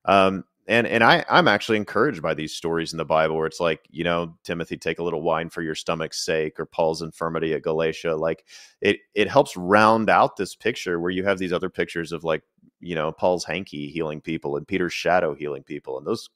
um, 0.06 0.44
and 0.68 0.88
and 0.88 1.04
I 1.04 1.26
I'm 1.30 1.48
actually 1.48 1.78
encouraged 1.78 2.22
by 2.22 2.34
these 2.34 2.54
stories 2.54 2.94
in 2.94 2.98
the 2.98 3.06
Bible 3.06 3.36
where 3.36 3.48
it's 3.48 3.60
like 3.60 3.82
you 3.92 4.04
know 4.04 4.36
Timothy 4.44 4.78
take 4.78 5.00
a 5.00 5.04
little 5.04 5.22
wine 5.22 5.50
for 5.50 5.62
your 5.62 5.76
stomach's 5.76 6.20
sake 6.24 6.60
or 6.60 6.66
Paul's 6.66 7.02
infirmity 7.02 7.54
at 7.54 7.64
Galatia 7.64 8.16
like 8.16 8.46
it 8.82 8.98
it 9.14 9.30
helps 9.30 9.58
round 9.58 10.10
out 10.10 10.38
this 10.38 10.56
picture 10.56 11.00
where 11.00 11.12
you 11.12 11.24
have 11.24 11.38
these 11.38 11.54
other 11.54 11.70
pictures 11.70 12.12
of 12.12 12.24
like 12.24 12.44
you 12.80 12.96
know 12.96 13.12
Paul's 13.12 13.46
hanky 13.46 13.90
healing 13.90 14.22
people 14.22 14.56
and 14.56 14.68
Peter's 14.68 14.94
shadow 14.94 15.34
healing 15.34 15.64
people 15.64 15.98
and 15.98 16.08
those 16.08 16.30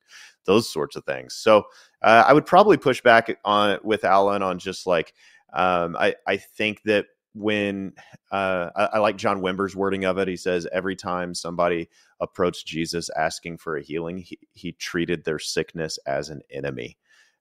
those 0.45 0.71
sorts 0.71 0.95
of 0.95 1.03
things. 1.05 1.34
So 1.36 1.65
uh, 2.01 2.23
I 2.25 2.34
would 2.34 2.45
probably 2.45 2.78
push 2.78 3.01
back 3.01 3.38
on 3.45 3.80
with 3.84 4.03
Alan 4.03 4.41
on 4.41 4.59
just 4.59 4.88
like 4.88 5.13
um, 5.53 5.95
I 5.97 6.15
I 6.25 6.38
think 6.38 6.84
that 6.84 7.05
when 7.38 7.93
uh, 8.31 8.69
I, 8.75 8.85
I, 8.93 8.99
like 8.99 9.17
John 9.17 9.41
Wimber's 9.41 9.75
wording 9.75 10.05
of 10.05 10.17
it. 10.17 10.27
He 10.27 10.38
says 10.38 10.67
every 10.71 10.95
time 10.95 11.33
somebody 11.33 11.89
approached 12.19 12.67
Jesus 12.67 13.09
asking 13.15 13.57
for 13.57 13.77
a 13.77 13.83
healing, 13.83 14.17
he, 14.17 14.39
he 14.53 14.71
treated 14.73 15.23
their 15.23 15.39
sickness 15.39 15.99
as 16.05 16.29
an 16.29 16.41
enemy. 16.49 16.97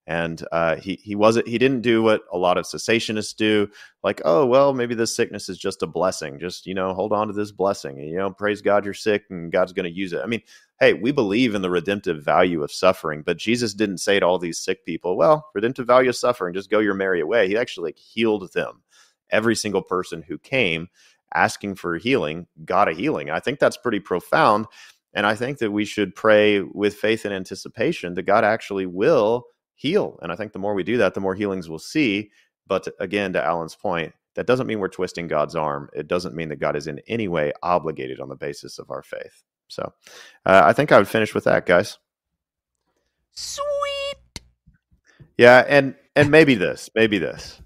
And 0.08 0.46
uh, 0.52 0.76
he 0.76 1.00
he 1.02 1.16
wasn't 1.16 1.48
he 1.48 1.58
didn't 1.58 1.80
do 1.80 2.00
what 2.00 2.22
a 2.32 2.38
lot 2.38 2.58
of 2.58 2.64
cessationists 2.64 3.34
do, 3.34 3.68
like 4.04 4.22
oh 4.24 4.46
well 4.46 4.72
maybe 4.72 4.94
this 4.94 5.16
sickness 5.16 5.48
is 5.48 5.58
just 5.58 5.82
a 5.82 5.86
blessing, 5.88 6.38
just 6.38 6.64
you 6.64 6.74
know 6.74 6.94
hold 6.94 7.12
on 7.12 7.26
to 7.26 7.32
this 7.32 7.50
blessing, 7.50 7.98
you 7.98 8.16
know 8.16 8.30
praise 8.30 8.62
God 8.62 8.84
you're 8.84 8.94
sick 8.94 9.24
and 9.30 9.50
God's 9.50 9.72
going 9.72 9.82
to 9.82 9.90
use 9.90 10.12
it. 10.12 10.20
I 10.22 10.26
mean, 10.26 10.42
hey, 10.78 10.92
we 10.92 11.10
believe 11.10 11.56
in 11.56 11.62
the 11.62 11.70
redemptive 11.70 12.22
value 12.22 12.62
of 12.62 12.70
suffering, 12.70 13.22
but 13.26 13.36
Jesus 13.36 13.74
didn't 13.74 13.98
say 13.98 14.20
to 14.20 14.26
all 14.26 14.38
these 14.38 14.58
sick 14.58 14.84
people, 14.84 15.16
well, 15.16 15.48
redemptive 15.56 15.88
value 15.88 16.10
of 16.10 16.16
suffering, 16.16 16.54
just 16.54 16.70
go 16.70 16.78
your 16.78 16.94
merry 16.94 17.24
way. 17.24 17.48
He 17.48 17.56
actually 17.56 17.88
like, 17.88 17.98
healed 17.98 18.52
them 18.52 18.82
every 19.30 19.56
single 19.56 19.82
person 19.82 20.22
who 20.22 20.38
came 20.38 20.88
asking 21.34 21.74
for 21.74 21.96
healing 21.98 22.46
got 22.64 22.88
a 22.88 22.92
healing. 22.92 23.30
I 23.30 23.40
think 23.40 23.58
that's 23.58 23.76
pretty 23.76 24.00
profound. 24.00 24.66
And 25.12 25.26
I 25.26 25.34
think 25.34 25.58
that 25.58 25.72
we 25.72 25.84
should 25.84 26.14
pray 26.14 26.60
with 26.60 26.94
faith 26.94 27.24
and 27.24 27.34
anticipation 27.34 28.14
that 28.14 28.22
God 28.24 28.44
actually 28.44 28.86
will 28.86 29.46
heal. 29.74 30.18
And 30.22 30.30
I 30.30 30.36
think 30.36 30.52
the 30.52 30.58
more 30.58 30.74
we 30.74 30.82
do 30.82 30.98
that, 30.98 31.14
the 31.14 31.20
more 31.20 31.34
healings 31.34 31.68
we'll 31.68 31.78
see. 31.78 32.30
But 32.66 32.88
again, 33.00 33.32
to 33.32 33.44
Alan's 33.44 33.74
point, 33.74 34.12
that 34.34 34.46
doesn't 34.46 34.66
mean 34.66 34.78
we're 34.78 34.88
twisting 34.88 35.28
God's 35.28 35.56
arm. 35.56 35.88
It 35.94 36.08
doesn't 36.08 36.34
mean 36.34 36.50
that 36.50 36.60
God 36.60 36.76
is 36.76 36.86
in 36.86 37.00
any 37.08 37.28
way 37.28 37.52
obligated 37.62 38.20
on 38.20 38.28
the 38.28 38.36
basis 38.36 38.78
of 38.78 38.90
our 38.90 39.02
faith. 39.02 39.42
So 39.68 39.92
uh, 40.44 40.62
I 40.64 40.72
think 40.72 40.92
I 40.92 40.98
would 40.98 41.08
finish 41.08 41.34
with 41.34 41.44
that, 41.44 41.66
guys. 41.66 41.98
Sweet. 43.32 44.42
Yeah, 45.38 45.64
and 45.68 45.94
and 46.14 46.30
maybe 46.30 46.54
this, 46.54 46.88
maybe 46.94 47.18
this. 47.18 47.60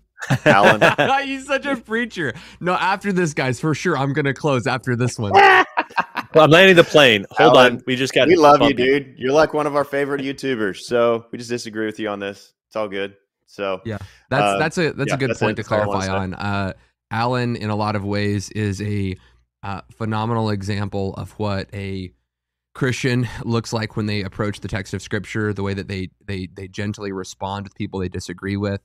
Alan. 0.45 0.83
He's 1.27 1.47
such 1.47 1.67
a 1.67 1.77
preacher. 1.77 2.35
No, 2.61 2.75
after 2.75 3.13
this, 3.13 3.35
guys, 3.35 3.61
for 3.61 3.75
sure, 3.75 3.97
I'm 3.97 4.13
gonna 4.13 4.35
close 4.35 4.67
after 4.67 4.97
this 4.97 5.19
one. 5.19 5.33
well, 6.35 6.45
I'm 6.45 6.51
landing 6.51 6.77
the 6.77 6.85
plane. 6.85 7.27
Hold 7.33 7.57
Alan, 7.57 7.77
on, 7.77 7.83
we 7.87 7.97
just 7.97 8.15
got. 8.15 8.29
We 8.29 8.37
love 8.37 8.63
you, 8.63 8.75
dude. 8.75 9.15
You're 9.17 9.33
like 9.33 9.55
one 9.55 9.67
of 9.67 9.77
our 9.77 9.85
favorite 9.85 10.23
YouTubers. 10.23 10.79
So 10.81 11.27
we 11.33 11.39
just 11.39 11.51
disagree 11.51 11.87
with 11.87 11.99
you 11.99 12.09
on 12.09 12.21
this. 12.21 12.53
It's 12.69 12.77
all 12.77 12.89
good. 12.89 13.17
So 13.47 13.81
yeah, 13.85 13.99
that's 14.29 14.43
uh, 14.43 14.59
that's 14.59 14.79
a 14.79 14.93
that's 14.93 15.09
yeah, 15.09 15.15
a 15.15 15.19
good 15.19 15.37
point 15.37 15.57
to 15.57 15.65
clarify 15.65 16.09
on. 16.09 16.35
Uh, 16.35 16.73
Alan, 17.11 17.57
in 17.57 17.71
a 17.71 17.77
lot 17.77 17.97
of 17.97 18.05
ways, 18.05 18.51
is 18.51 18.81
a 18.81 19.17
uh, 19.63 19.81
phenomenal 19.97 20.51
example 20.51 21.15
of 21.15 21.33
what 21.33 21.69
a 21.75 22.13
Christian 22.75 23.29
looks 23.45 23.73
like 23.73 23.97
when 23.97 24.07
they 24.07 24.23
approach 24.23 24.61
the 24.61 24.69
text 24.69 24.95
of 24.95 25.03
Scripture, 25.03 25.53
the 25.53 25.63
way 25.63 25.75
that 25.75 25.89
they 25.89 26.11
they 26.25 26.49
they 26.55 26.69
gently 26.69 27.13
respond 27.13 27.65
with 27.65 27.75
people 27.75 27.99
they 27.99 28.09
disagree 28.09 28.57
with, 28.57 28.81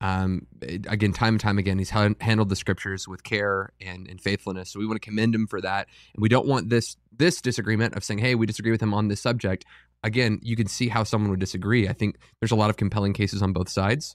um, 0.00 0.46
again, 0.62 1.12
time 1.12 1.34
and 1.34 1.40
time 1.40 1.58
again, 1.58 1.78
he's 1.78 1.90
handled 1.90 2.48
the 2.48 2.56
scriptures 2.56 3.08
with 3.08 3.24
care 3.24 3.72
and, 3.80 4.06
and 4.08 4.20
faithfulness. 4.20 4.70
So 4.70 4.78
we 4.78 4.86
want 4.86 5.00
to 5.00 5.06
commend 5.06 5.34
him 5.34 5.46
for 5.46 5.60
that. 5.60 5.88
And 6.14 6.22
we 6.22 6.28
don't 6.28 6.46
want 6.46 6.68
this 6.68 6.96
this 7.16 7.40
disagreement 7.40 7.96
of 7.96 8.04
saying, 8.04 8.20
"Hey, 8.20 8.34
we 8.34 8.46
disagree 8.46 8.70
with 8.70 8.82
him 8.82 8.94
on 8.94 9.08
this 9.08 9.20
subject." 9.20 9.64
Again, 10.04 10.38
you 10.42 10.54
can 10.54 10.68
see 10.68 10.88
how 10.88 11.02
someone 11.02 11.30
would 11.30 11.40
disagree. 11.40 11.88
I 11.88 11.92
think 11.92 12.18
there's 12.40 12.52
a 12.52 12.56
lot 12.56 12.70
of 12.70 12.76
compelling 12.76 13.12
cases 13.12 13.42
on 13.42 13.52
both 13.52 13.68
sides. 13.68 14.14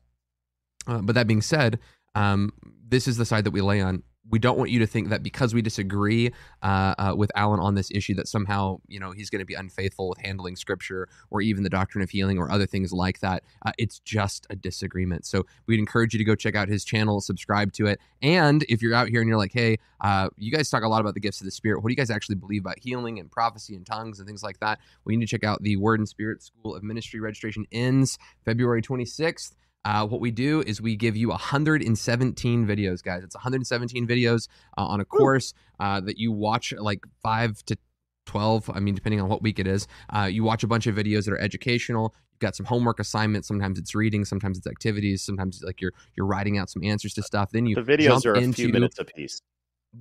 Uh, 0.88 1.02
but 1.02 1.16
that 1.16 1.28
being 1.28 1.42
said, 1.42 1.80
um, 2.16 2.54
this 2.88 3.08
is 3.08 3.18
the 3.18 3.26
side 3.26 3.44
that 3.44 3.52
we 3.52 3.60
lay 3.60 3.82
on 3.82 4.04
we 4.30 4.40
don't 4.40 4.58
want 4.58 4.70
you 4.70 4.80
to 4.80 4.88
think 4.88 5.10
that 5.10 5.22
because 5.22 5.54
we 5.54 5.62
disagree 5.62 6.32
uh, 6.62 6.96
uh, 6.98 7.14
with 7.16 7.32
Alan 7.36 7.60
on 7.60 7.76
this 7.76 7.90
issue 7.92 8.16
that 8.16 8.28
somehow 8.28 8.80
you 8.88 9.00
know 9.00 9.12
he's 9.12 9.30
going 9.30 9.40
to 9.40 9.46
be 9.46 9.54
unfaithful 9.54 10.10
with 10.10 10.20
handling 10.20 10.56
Scripture 10.56 11.08
or 11.30 11.42
even 11.42 11.64
the 11.64 11.70
doctrine 11.70 12.02
of 12.02 12.10
healing 12.10 12.38
or 12.38 12.50
other 12.52 12.66
things 12.66 12.94
like 12.94 13.20
that. 13.20 13.44
Uh, 13.66 13.72
it's 13.78 14.00
just 14.00 14.48
a 14.50 14.56
disagreement. 14.56 15.26
So 15.26 15.46
we'd 15.68 15.80
encourage 15.80 16.14
you 16.14 16.18
to 16.20 16.24
go 16.24 16.36
check 16.36 16.56
out 16.56 16.70
his 16.70 16.86
channel, 16.86 17.22
subscribe 17.22 17.74
to 17.74 17.88
it, 17.88 18.00
and 18.22 18.64
if 18.70 18.82
you're 18.82 18.94
out 18.94 19.10
here 19.10 19.22
and 19.22 19.28
you're 19.28 19.38
like, 19.38 19.54
hey, 19.54 19.78
uh, 20.02 20.30
you 20.38 20.52
guys 20.52 20.70
talk 20.70 20.84
a 20.84 20.88
lot 20.88 21.02
about 21.02 21.14
the 21.14 21.20
gifts 21.20 21.42
of 21.42 21.46
the 21.46 21.52
Spirit. 21.52 21.82
What 21.82 21.90
do 21.90 21.94
you 21.94 21.98
guys 21.98 22.10
actually 22.10 22.36
believe 22.36 22.62
about 22.62 22.80
healing 22.80 23.20
and 23.20 23.32
prophecy 23.32 23.76
and 23.76 23.86
tongues 23.86 24.20
and 24.20 24.28
things 24.28 24.44
like 24.44 24.60
that? 24.60 24.80
We 25.06 25.16
need 25.16 25.26
to 25.26 25.32
check 25.32 25.44
out 25.44 25.62
the 25.64 25.78
Word 25.78 26.00
and 26.00 26.08
Spirit 26.08 26.42
School 26.42 26.76
of 26.76 26.84
Ministry. 26.84 27.20
Registration 27.20 27.66
ends 27.72 28.18
February 28.46 28.82
26th. 28.82 29.54
Uh, 29.86 30.08
what 30.08 30.22
we 30.22 30.32
do 30.32 30.62
is 30.62 30.82
we 30.82 30.96
give 30.96 31.18
you 31.18 31.30
117 31.30 32.66
videos, 32.66 33.04
guys. 33.04 33.24
It's 33.24 33.36
117 33.36 34.08
videos 34.08 34.48
uh, 34.78 34.86
on 34.86 35.02
a 35.02 35.06
course 35.06 35.54
uh, 35.80 36.00
that 36.02 36.18
you 36.18 36.32
watch 36.32 36.74
like 36.78 37.04
five 37.22 37.64
to 37.66 37.78
12. 38.26 38.70
I 38.74 38.80
mean, 38.80 38.96
depending 38.96 39.20
on 39.20 39.30
what 39.30 39.42
week 39.42 39.60
it 39.60 39.68
is. 39.68 39.88
Uh, 40.10 40.30
you 40.32 40.44
watch 40.44 40.64
a 40.64 40.68
bunch 40.68 40.88
of 40.88 40.96
videos 40.96 41.26
that 41.26 41.34
are 41.34 41.40
educational. 41.40 42.14
You've 42.32 42.40
got 42.40 42.56
some 42.56 42.66
homework 42.66 43.00
assignments. 43.00 43.48
Sometimes 43.48 43.78
it's 43.78 43.94
reading. 43.94 44.26
Sometimes 44.26 44.58
it's 44.58 44.68
activities. 44.68 45.22
Sometimes 45.22 45.62
like 45.64 45.82
you're 45.82 45.94
you're 46.16 46.26
writing 46.26 46.58
out 46.58 46.70
some 46.70 46.84
answers 46.84 47.14
to 47.16 47.24
stuff. 47.24 47.52
Then 47.52 47.66
you 47.66 47.76
the 47.76 47.82
videos 47.82 48.26
are 48.26 48.34
a 48.34 48.40
into, 48.40 48.64
few 48.64 48.70
minutes 48.70 49.00
a 49.00 49.06
piece. 49.06 49.42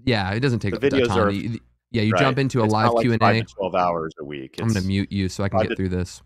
Yeah, 0.04 0.30
it 0.32 0.40
doesn't 0.40 0.60
take 0.60 0.78
the 0.78 0.90
videos. 0.90 1.10
Are, 1.10 1.30
yeah, 1.30 2.02
you 2.02 2.12
right. 2.12 2.20
jump 2.20 2.38
into 2.38 2.60
a 2.60 2.64
it's 2.64 2.72
live 2.72 2.92
like 2.92 3.02
Q 3.02 3.12
and 3.12 3.22
A. 3.22 3.42
Twelve 3.42 3.74
hours 3.74 4.14
a 4.18 4.24
week. 4.24 4.54
It's, 4.54 4.62
I'm 4.62 4.68
going 4.68 4.80
to 4.80 4.88
mute 4.88 5.12
you 5.12 5.28
so 5.28 5.44
I 5.44 5.48
can 5.48 5.60
get 5.60 5.70
to, 5.70 5.76
through 5.76 5.90
this. 5.90 6.22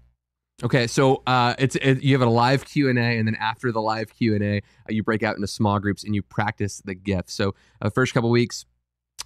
Okay, 0.65 0.87
so 0.87 1.23
uh, 1.27 1.55
it's 1.59 1.77
it, 1.77 2.03
you 2.03 2.19
have 2.19 2.27
a 2.27 2.31
live 2.31 2.65
Q 2.65 2.89
and 2.89 2.99
A, 2.99 3.19
and 3.19 3.29
then 3.29 3.35
after 3.35 3.71
the 3.73 3.83
live 3.83 4.15
Q 4.15 4.35
and 4.35 4.43
A, 4.43 4.57
uh, 4.59 4.61
you 4.89 5.03
break 5.03 5.23
out 5.23 5.37
into 5.37 5.47
small 5.47 5.79
groups 5.79 6.03
and 6.03 6.15
you 6.15 6.23
practice 6.23 6.81
the 6.83 6.95
gift. 6.95 7.29
So, 7.29 7.55
uh, 7.83 7.91
first 7.91 8.15
couple 8.15 8.31
weeks, 8.31 8.65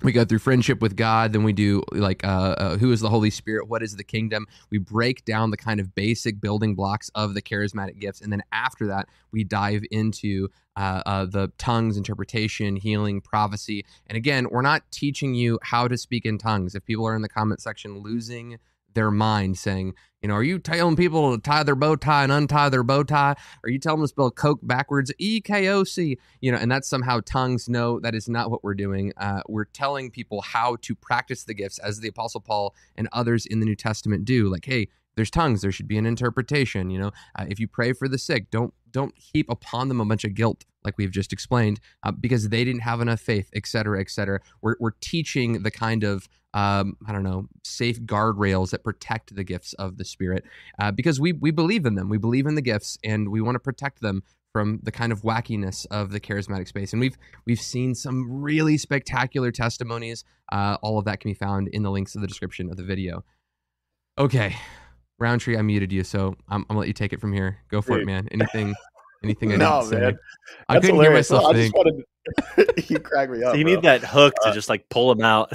we 0.02 0.10
go 0.10 0.24
through 0.24 0.40
friendship 0.40 0.82
with 0.82 0.96
God. 0.96 1.32
Then 1.32 1.44
we 1.44 1.52
do 1.52 1.84
like 1.92 2.24
uh, 2.24 2.56
uh, 2.58 2.78
who 2.78 2.90
is 2.90 2.98
the 2.98 3.08
Holy 3.08 3.30
Spirit? 3.30 3.68
What 3.68 3.80
is 3.80 3.94
the 3.94 4.02
kingdom? 4.02 4.46
We 4.70 4.78
break 4.78 5.24
down 5.24 5.52
the 5.52 5.56
kind 5.56 5.78
of 5.78 5.94
basic 5.94 6.40
building 6.40 6.74
blocks 6.74 7.10
of 7.14 7.34
the 7.34 7.42
charismatic 7.42 8.00
gifts, 8.00 8.20
and 8.20 8.32
then 8.32 8.42
after 8.50 8.88
that, 8.88 9.08
we 9.30 9.44
dive 9.44 9.84
into 9.92 10.48
uh, 10.74 11.02
uh, 11.06 11.26
the 11.26 11.52
tongues, 11.58 11.96
interpretation, 11.96 12.74
healing, 12.74 13.20
prophecy. 13.20 13.84
And 14.08 14.16
again, 14.16 14.48
we're 14.50 14.62
not 14.62 14.82
teaching 14.90 15.34
you 15.34 15.60
how 15.62 15.86
to 15.86 15.96
speak 15.96 16.26
in 16.26 16.38
tongues. 16.38 16.74
If 16.74 16.84
people 16.84 17.06
are 17.06 17.14
in 17.14 17.22
the 17.22 17.28
comment 17.28 17.60
section 17.60 18.00
losing 18.00 18.58
their 18.94 19.10
mind 19.10 19.58
saying, 19.58 19.94
you 20.22 20.28
know, 20.28 20.34
are 20.34 20.42
you 20.42 20.58
telling 20.58 20.96
people 20.96 21.34
to 21.34 21.40
tie 21.40 21.62
their 21.62 21.74
bow 21.74 21.96
tie 21.96 22.24
and 22.24 22.32
untie 22.32 22.68
their 22.68 22.82
bow 22.82 23.02
tie? 23.02 23.34
Are 23.64 23.70
you 23.70 23.78
telling 23.78 24.00
them 24.00 24.04
to 24.04 24.08
spell 24.08 24.30
Coke 24.30 24.60
backwards? 24.62 25.10
E 25.18 25.40
K 25.40 25.68
O 25.68 25.82
C. 25.82 26.18
You 26.40 26.52
know, 26.52 26.58
and 26.58 26.70
that's 26.70 26.88
somehow 26.88 27.20
tongues. 27.24 27.68
No, 27.68 27.98
that 28.00 28.14
is 28.14 28.28
not 28.28 28.50
what 28.50 28.62
we're 28.62 28.74
doing. 28.74 29.12
Uh, 29.16 29.40
we're 29.48 29.64
telling 29.64 30.10
people 30.10 30.42
how 30.42 30.76
to 30.82 30.94
practice 30.94 31.44
the 31.44 31.54
gifts 31.54 31.78
as 31.78 32.00
the 32.00 32.08
Apostle 32.08 32.42
Paul 32.42 32.74
and 32.96 33.08
others 33.12 33.46
in 33.46 33.60
the 33.60 33.66
New 33.66 33.76
Testament 33.76 34.26
do. 34.26 34.50
Like, 34.50 34.66
hey, 34.66 34.88
there's 35.16 35.30
tongues. 35.30 35.62
There 35.62 35.72
should 35.72 35.88
be 35.88 35.98
an 35.98 36.06
interpretation. 36.06 36.90
You 36.90 36.98
know, 36.98 37.10
uh, 37.36 37.46
if 37.48 37.58
you 37.58 37.66
pray 37.66 37.94
for 37.94 38.06
the 38.06 38.18
sick, 38.18 38.50
don't 38.50 38.74
don't 38.90 39.16
heap 39.16 39.48
upon 39.48 39.88
them 39.88 40.00
a 40.00 40.04
bunch 40.04 40.24
of 40.24 40.34
guilt, 40.34 40.64
like 40.84 40.98
we've 40.98 41.12
just 41.12 41.32
explained, 41.32 41.80
uh, 42.02 42.10
because 42.10 42.48
they 42.48 42.64
didn't 42.64 42.82
have 42.82 43.00
enough 43.00 43.20
faith, 43.20 43.48
et 43.54 43.66
cetera, 43.66 44.00
et 44.00 44.10
cetera. 44.10 44.40
We're 44.60 44.76
we're 44.80 44.92
teaching 45.00 45.62
the 45.62 45.70
kind 45.70 46.04
of 46.04 46.28
um, 46.54 46.96
I 47.06 47.12
don't 47.12 47.22
know, 47.22 47.46
safe 47.64 48.00
guardrails 48.02 48.70
that 48.70 48.82
protect 48.84 49.34
the 49.34 49.44
gifts 49.44 49.72
of 49.74 49.96
the 49.98 50.04
Spirit, 50.04 50.44
uh, 50.78 50.90
because 50.90 51.20
we 51.20 51.32
we 51.32 51.50
believe 51.50 51.86
in 51.86 51.94
them. 51.94 52.08
We 52.08 52.18
believe 52.18 52.46
in 52.46 52.54
the 52.54 52.62
gifts, 52.62 52.98
and 53.04 53.30
we 53.30 53.40
want 53.40 53.54
to 53.56 53.60
protect 53.60 54.00
them 54.02 54.22
from 54.52 54.80
the 54.82 54.90
kind 54.90 55.12
of 55.12 55.22
wackiness 55.22 55.86
of 55.92 56.10
the 56.10 56.18
charismatic 56.18 56.66
space. 56.66 56.92
And 56.92 57.00
we've 57.00 57.16
we've 57.46 57.60
seen 57.60 57.94
some 57.94 58.42
really 58.42 58.76
spectacular 58.78 59.52
testimonies. 59.52 60.24
Uh, 60.50 60.76
all 60.82 60.98
of 60.98 61.04
that 61.04 61.20
can 61.20 61.30
be 61.30 61.34
found 61.34 61.68
in 61.68 61.82
the 61.84 61.90
links 61.90 62.14
in 62.16 62.20
the 62.20 62.26
description 62.26 62.68
of 62.68 62.76
the 62.76 62.82
video. 62.82 63.24
Okay, 64.18 64.56
Rowntree, 65.18 65.56
I 65.56 65.62
muted 65.62 65.92
you, 65.92 66.02
so 66.04 66.34
I'm, 66.48 66.62
I'm 66.62 66.64
gonna 66.68 66.80
let 66.80 66.88
you 66.88 66.94
take 66.94 67.12
it 67.12 67.20
from 67.20 67.32
here. 67.32 67.58
Go 67.70 67.80
for 67.80 67.92
Dude. 67.92 68.02
it, 68.02 68.06
man. 68.06 68.28
Anything, 68.32 68.74
anything 69.22 69.52
I 69.52 69.56
No, 69.58 69.82
need 69.82 69.90
to 69.90 69.98
man. 70.00 70.12
say? 70.14 70.18
I 70.68 70.74
That's 70.74 70.86
couldn't 70.86 71.00
hear 71.00 71.12
hilarious. 71.12 71.30
myself 71.30 71.44
I 71.46 71.52
think. 71.52 71.74
just 71.74 71.74
wanted 71.76 72.04
you 72.90 72.98
crack 72.98 73.30
me 73.30 73.42
up. 73.44 73.52
So 73.52 73.56
you 73.58 73.64
bro. 73.64 73.74
need 73.74 73.82
that 73.82 74.02
hook 74.02 74.34
to 74.42 74.48
Uh, 74.48 74.52
just 74.52 74.68
like 74.68 74.88
pull 74.88 75.12
him 75.12 75.22
out. 75.22 75.52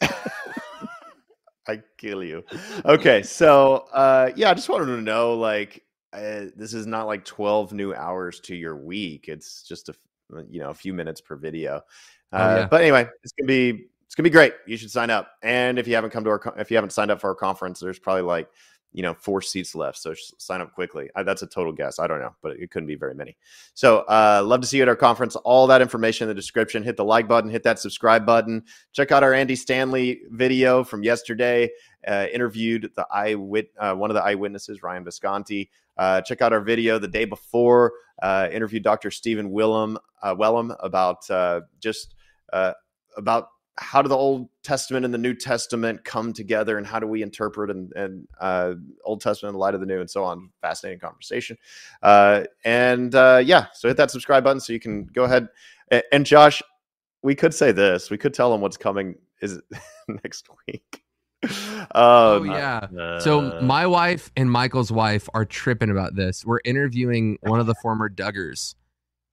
I 1.68 1.82
kill 1.98 2.24
you. 2.24 2.44
Okay, 2.84 3.22
so 3.22 3.86
uh, 3.92 4.30
yeah, 4.36 4.50
I 4.50 4.54
just 4.54 4.68
wanted 4.68 4.86
to 4.86 5.02
know, 5.02 5.34
like, 5.34 5.84
uh, 6.12 6.46
this 6.56 6.72
is 6.72 6.86
not 6.86 7.06
like 7.06 7.24
twelve 7.24 7.72
new 7.72 7.94
hours 7.94 8.40
to 8.40 8.56
your 8.56 8.76
week. 8.76 9.28
It's 9.28 9.62
just 9.62 9.88
a 9.88 9.94
you 10.48 10.60
know 10.60 10.70
a 10.70 10.74
few 10.74 10.94
minutes 10.94 11.20
per 11.20 11.36
video. 11.36 11.76
Uh, 11.76 11.80
Oh, 12.32 12.56
yeah. 12.56 12.66
But 12.68 12.80
anyway, 12.82 13.08
it's 13.22 13.32
gonna 13.38 13.46
be 13.48 13.88
it's 14.06 14.14
gonna 14.14 14.24
be 14.24 14.30
great. 14.30 14.54
You 14.66 14.76
should 14.76 14.90
sign 14.90 15.10
up. 15.10 15.32
And 15.42 15.78
if 15.78 15.86
you 15.86 15.94
haven't 15.94 16.10
come 16.10 16.24
to 16.24 16.30
our 16.30 16.54
if 16.56 16.70
you 16.70 16.76
haven't 16.76 16.90
signed 16.90 17.10
up 17.10 17.20
for 17.20 17.28
our 17.28 17.34
conference, 17.34 17.80
there's 17.80 17.98
probably 17.98 18.22
like 18.22 18.48
you 18.92 19.02
know 19.02 19.14
four 19.14 19.42
seats 19.42 19.74
left. 19.74 19.98
So 19.98 20.14
sign 20.38 20.60
up 20.60 20.72
quickly. 20.72 21.10
Uh, 21.14 21.22
that's 21.22 21.42
a 21.42 21.46
total 21.46 21.72
guess. 21.72 21.98
I 21.98 22.06
don't 22.06 22.20
know, 22.20 22.34
but 22.42 22.52
it 22.52 22.70
couldn't 22.70 22.86
be 22.86 22.94
very 22.94 23.14
many. 23.14 23.36
So 23.74 23.98
uh, 24.08 24.42
love 24.44 24.60
to 24.62 24.66
see 24.66 24.78
you 24.78 24.82
at 24.82 24.88
our 24.88 24.96
conference. 24.96 25.36
All 25.36 25.66
that 25.66 25.82
information 25.82 26.24
in 26.24 26.28
the 26.28 26.34
description. 26.34 26.82
Hit 26.82 26.96
the 26.96 27.04
like 27.04 27.28
button. 27.28 27.50
Hit 27.50 27.62
that 27.64 27.78
subscribe 27.78 28.24
button. 28.24 28.64
Check 28.92 29.12
out 29.12 29.22
our 29.22 29.34
Andy 29.34 29.56
Stanley 29.56 30.22
video 30.30 30.84
from 30.84 31.02
yesterday. 31.02 31.70
Uh, 32.06 32.26
interviewed 32.32 32.90
the 32.96 33.06
eyewit 33.14 33.68
uh, 33.78 33.94
one 33.94 34.10
of 34.10 34.14
the 34.14 34.22
eyewitnesses, 34.22 34.82
Ryan 34.82 35.04
Visconti. 35.04 35.70
Uh, 35.96 36.20
check 36.20 36.40
out 36.40 36.52
our 36.52 36.60
video 36.60 36.98
the 36.98 37.08
day 37.08 37.24
before. 37.24 37.92
Uh, 38.22 38.48
interviewed 38.52 38.82
Dr. 38.82 39.10
Stephen 39.10 39.50
Willem 39.50 39.98
uh, 40.22 40.34
Wellum 40.34 40.74
about 40.80 41.28
uh, 41.30 41.60
just 41.80 42.14
uh, 42.52 42.72
about 43.16 43.48
how 43.80 44.02
do 44.02 44.08
the 44.08 44.16
Old 44.16 44.48
Testament 44.62 45.04
and 45.04 45.14
the 45.14 45.18
New 45.18 45.34
Testament 45.34 46.04
come 46.04 46.32
together, 46.32 46.78
and 46.78 46.86
how 46.86 46.98
do 46.98 47.06
we 47.06 47.22
interpret 47.22 47.70
and, 47.70 47.92
and 47.94 48.26
uh, 48.40 48.74
Old 49.04 49.20
Testament 49.20 49.50
in 49.50 49.54
the 49.54 49.60
light 49.60 49.74
of 49.74 49.80
the 49.80 49.86
New, 49.86 50.00
and 50.00 50.10
so 50.10 50.24
on. 50.24 50.50
Fascinating 50.60 51.00
conversation. 51.00 51.56
Uh, 52.02 52.44
and 52.64 53.14
uh, 53.14 53.40
yeah, 53.44 53.66
so 53.72 53.88
hit 53.88 53.96
that 53.96 54.10
subscribe 54.10 54.44
button 54.44 54.60
so 54.60 54.72
you 54.72 54.80
can 54.80 55.04
go 55.06 55.24
ahead. 55.24 55.48
And, 55.90 56.02
and 56.12 56.26
Josh, 56.26 56.62
we 57.22 57.34
could 57.34 57.54
say 57.54 57.72
this. 57.72 58.10
We 58.10 58.18
could 58.18 58.34
tell 58.34 58.50
them 58.50 58.60
what's 58.60 58.76
coming 58.76 59.14
is 59.40 59.60
next 60.24 60.48
week. 60.66 61.02
Oh 61.94 62.38
Um, 62.38 62.46
yeah. 62.46 62.86
Uh, 62.98 63.20
So 63.20 63.60
my 63.62 63.86
wife 63.86 64.30
and 64.36 64.50
Michael's 64.50 64.90
wife 64.90 65.28
are 65.34 65.44
tripping 65.44 65.90
about 65.90 66.16
this. 66.16 66.44
We're 66.44 66.60
interviewing 66.64 67.38
one 67.42 67.60
of 67.60 67.66
the 67.66 67.76
former 67.76 68.10
Duggars, 68.10 68.74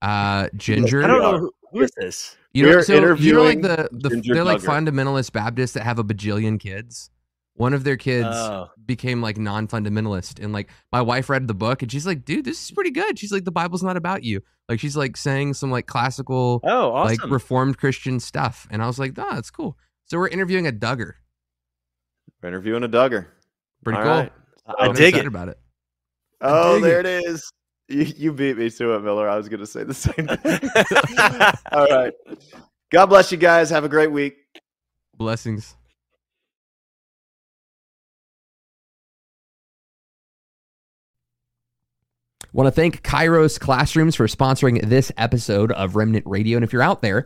uh, 0.02 0.46
Jinger. 0.56 1.04
I 1.04 1.08
don't 1.08 1.22
know 1.22 1.40
who, 1.40 1.52
who 1.76 1.84
is 1.84 1.92
this. 1.98 2.36
You 2.54 2.64
know, 2.66 2.82
so 2.82 2.94
you 2.94 3.02
know, 3.02 3.08
like 3.08 3.18
interviewing 3.58 3.62
the, 3.62 3.90
the 3.92 4.22
they're 4.34 4.44
like 4.44 4.62
fundamentalist 4.62 5.32
Baptists 5.34 5.74
that 5.74 5.84
have 5.84 6.00
a 6.00 6.04
bajillion 6.04 6.60
kids. 6.60 7.10
One 7.58 7.74
of 7.74 7.84
their 7.86 7.96
kids 7.98 8.28
Oh. 8.30 8.70
became 8.86 9.22
like 9.22 9.38
non-fundamentalist, 9.38 10.44
and 10.44 10.52
like 10.54 10.70
my 10.92 11.02
wife 11.02 11.30
read 11.30 11.48
the 11.48 11.54
book, 11.54 11.82
and 11.82 11.92
she's 11.92 12.06
like, 12.06 12.26
"Dude, 12.26 12.44
this 12.46 12.62
is 12.64 12.72
pretty 12.72 12.92
good." 12.92 13.18
She's 13.20 13.32
like, 13.32 13.46
"The 13.46 13.52
Bible's 13.52 13.84
not 13.84 13.96
about 13.98 14.24
you." 14.24 14.42
Like 14.68 14.80
she's 14.80 14.98
like 14.98 15.16
saying 15.16 15.54
some 15.54 15.72
like 15.72 15.86
classical, 15.86 16.60
Oh, 16.64 16.92
awesome. 16.92 17.18
like 17.18 17.32
Reformed 17.32 17.78
Christian 17.78 18.20
stuff, 18.20 18.68
and 18.72 18.82
I 18.84 18.88
was 18.88 19.00
like, 19.00 19.14
"Oh, 19.18 19.28
that's 19.36 19.52
cool." 19.52 19.78
So 20.06 20.18
we're 20.18 20.28
interviewing 20.30 20.68
a 20.68 20.72
Duggar. 20.72 21.14
we're 22.42 22.50
interviewing 22.50 22.84
a 22.84 22.90
Duggar. 22.90 23.28
Pretty 23.84 23.98
All 24.00 24.04
cool. 24.04 24.14
right. 24.14 24.32
I 24.68 24.74
I'm 24.88 24.94
dig 24.94 25.10
excited 25.10 25.26
it. 25.26 25.28
about 25.28 25.48
it. 25.50 25.60
Oh, 26.42 26.80
there 26.80 27.00
it 27.00 27.06
is. 27.06 27.52
You, 27.88 28.02
you 28.04 28.34
beat 28.34 28.58
me 28.58 28.70
to 28.70 28.94
it, 28.94 29.00
Miller. 29.02 29.30
I 29.30 29.38
was 29.38 29.48
going 29.48 29.60
to 29.60 29.68
say 29.68 29.84
the 29.84 29.94
same 29.94 30.28
thing. 30.28 30.70
All 31.72 31.88
right. 31.88 32.14
God 32.92 33.06
bless 33.08 33.32
you 33.32 33.38
guys. 33.38 33.70
Have 33.70 33.84
a 33.84 33.90
great 33.90 34.12
week. 34.12 34.38
Blessings. 35.16 35.76
Want 42.54 42.68
to 42.68 42.72
thank 42.72 43.04
Kairos 43.04 43.60
Classrooms 43.60 44.16
for 44.16 44.28
sponsoring 44.28 44.82
this 44.88 45.12
episode 45.18 45.74
of 45.74 45.98
Remnant 45.98 46.26
Radio. 46.26 46.58
And 46.58 46.64
if 46.64 46.72
you're 46.72 46.82
out 46.82 47.02
there, 47.02 47.26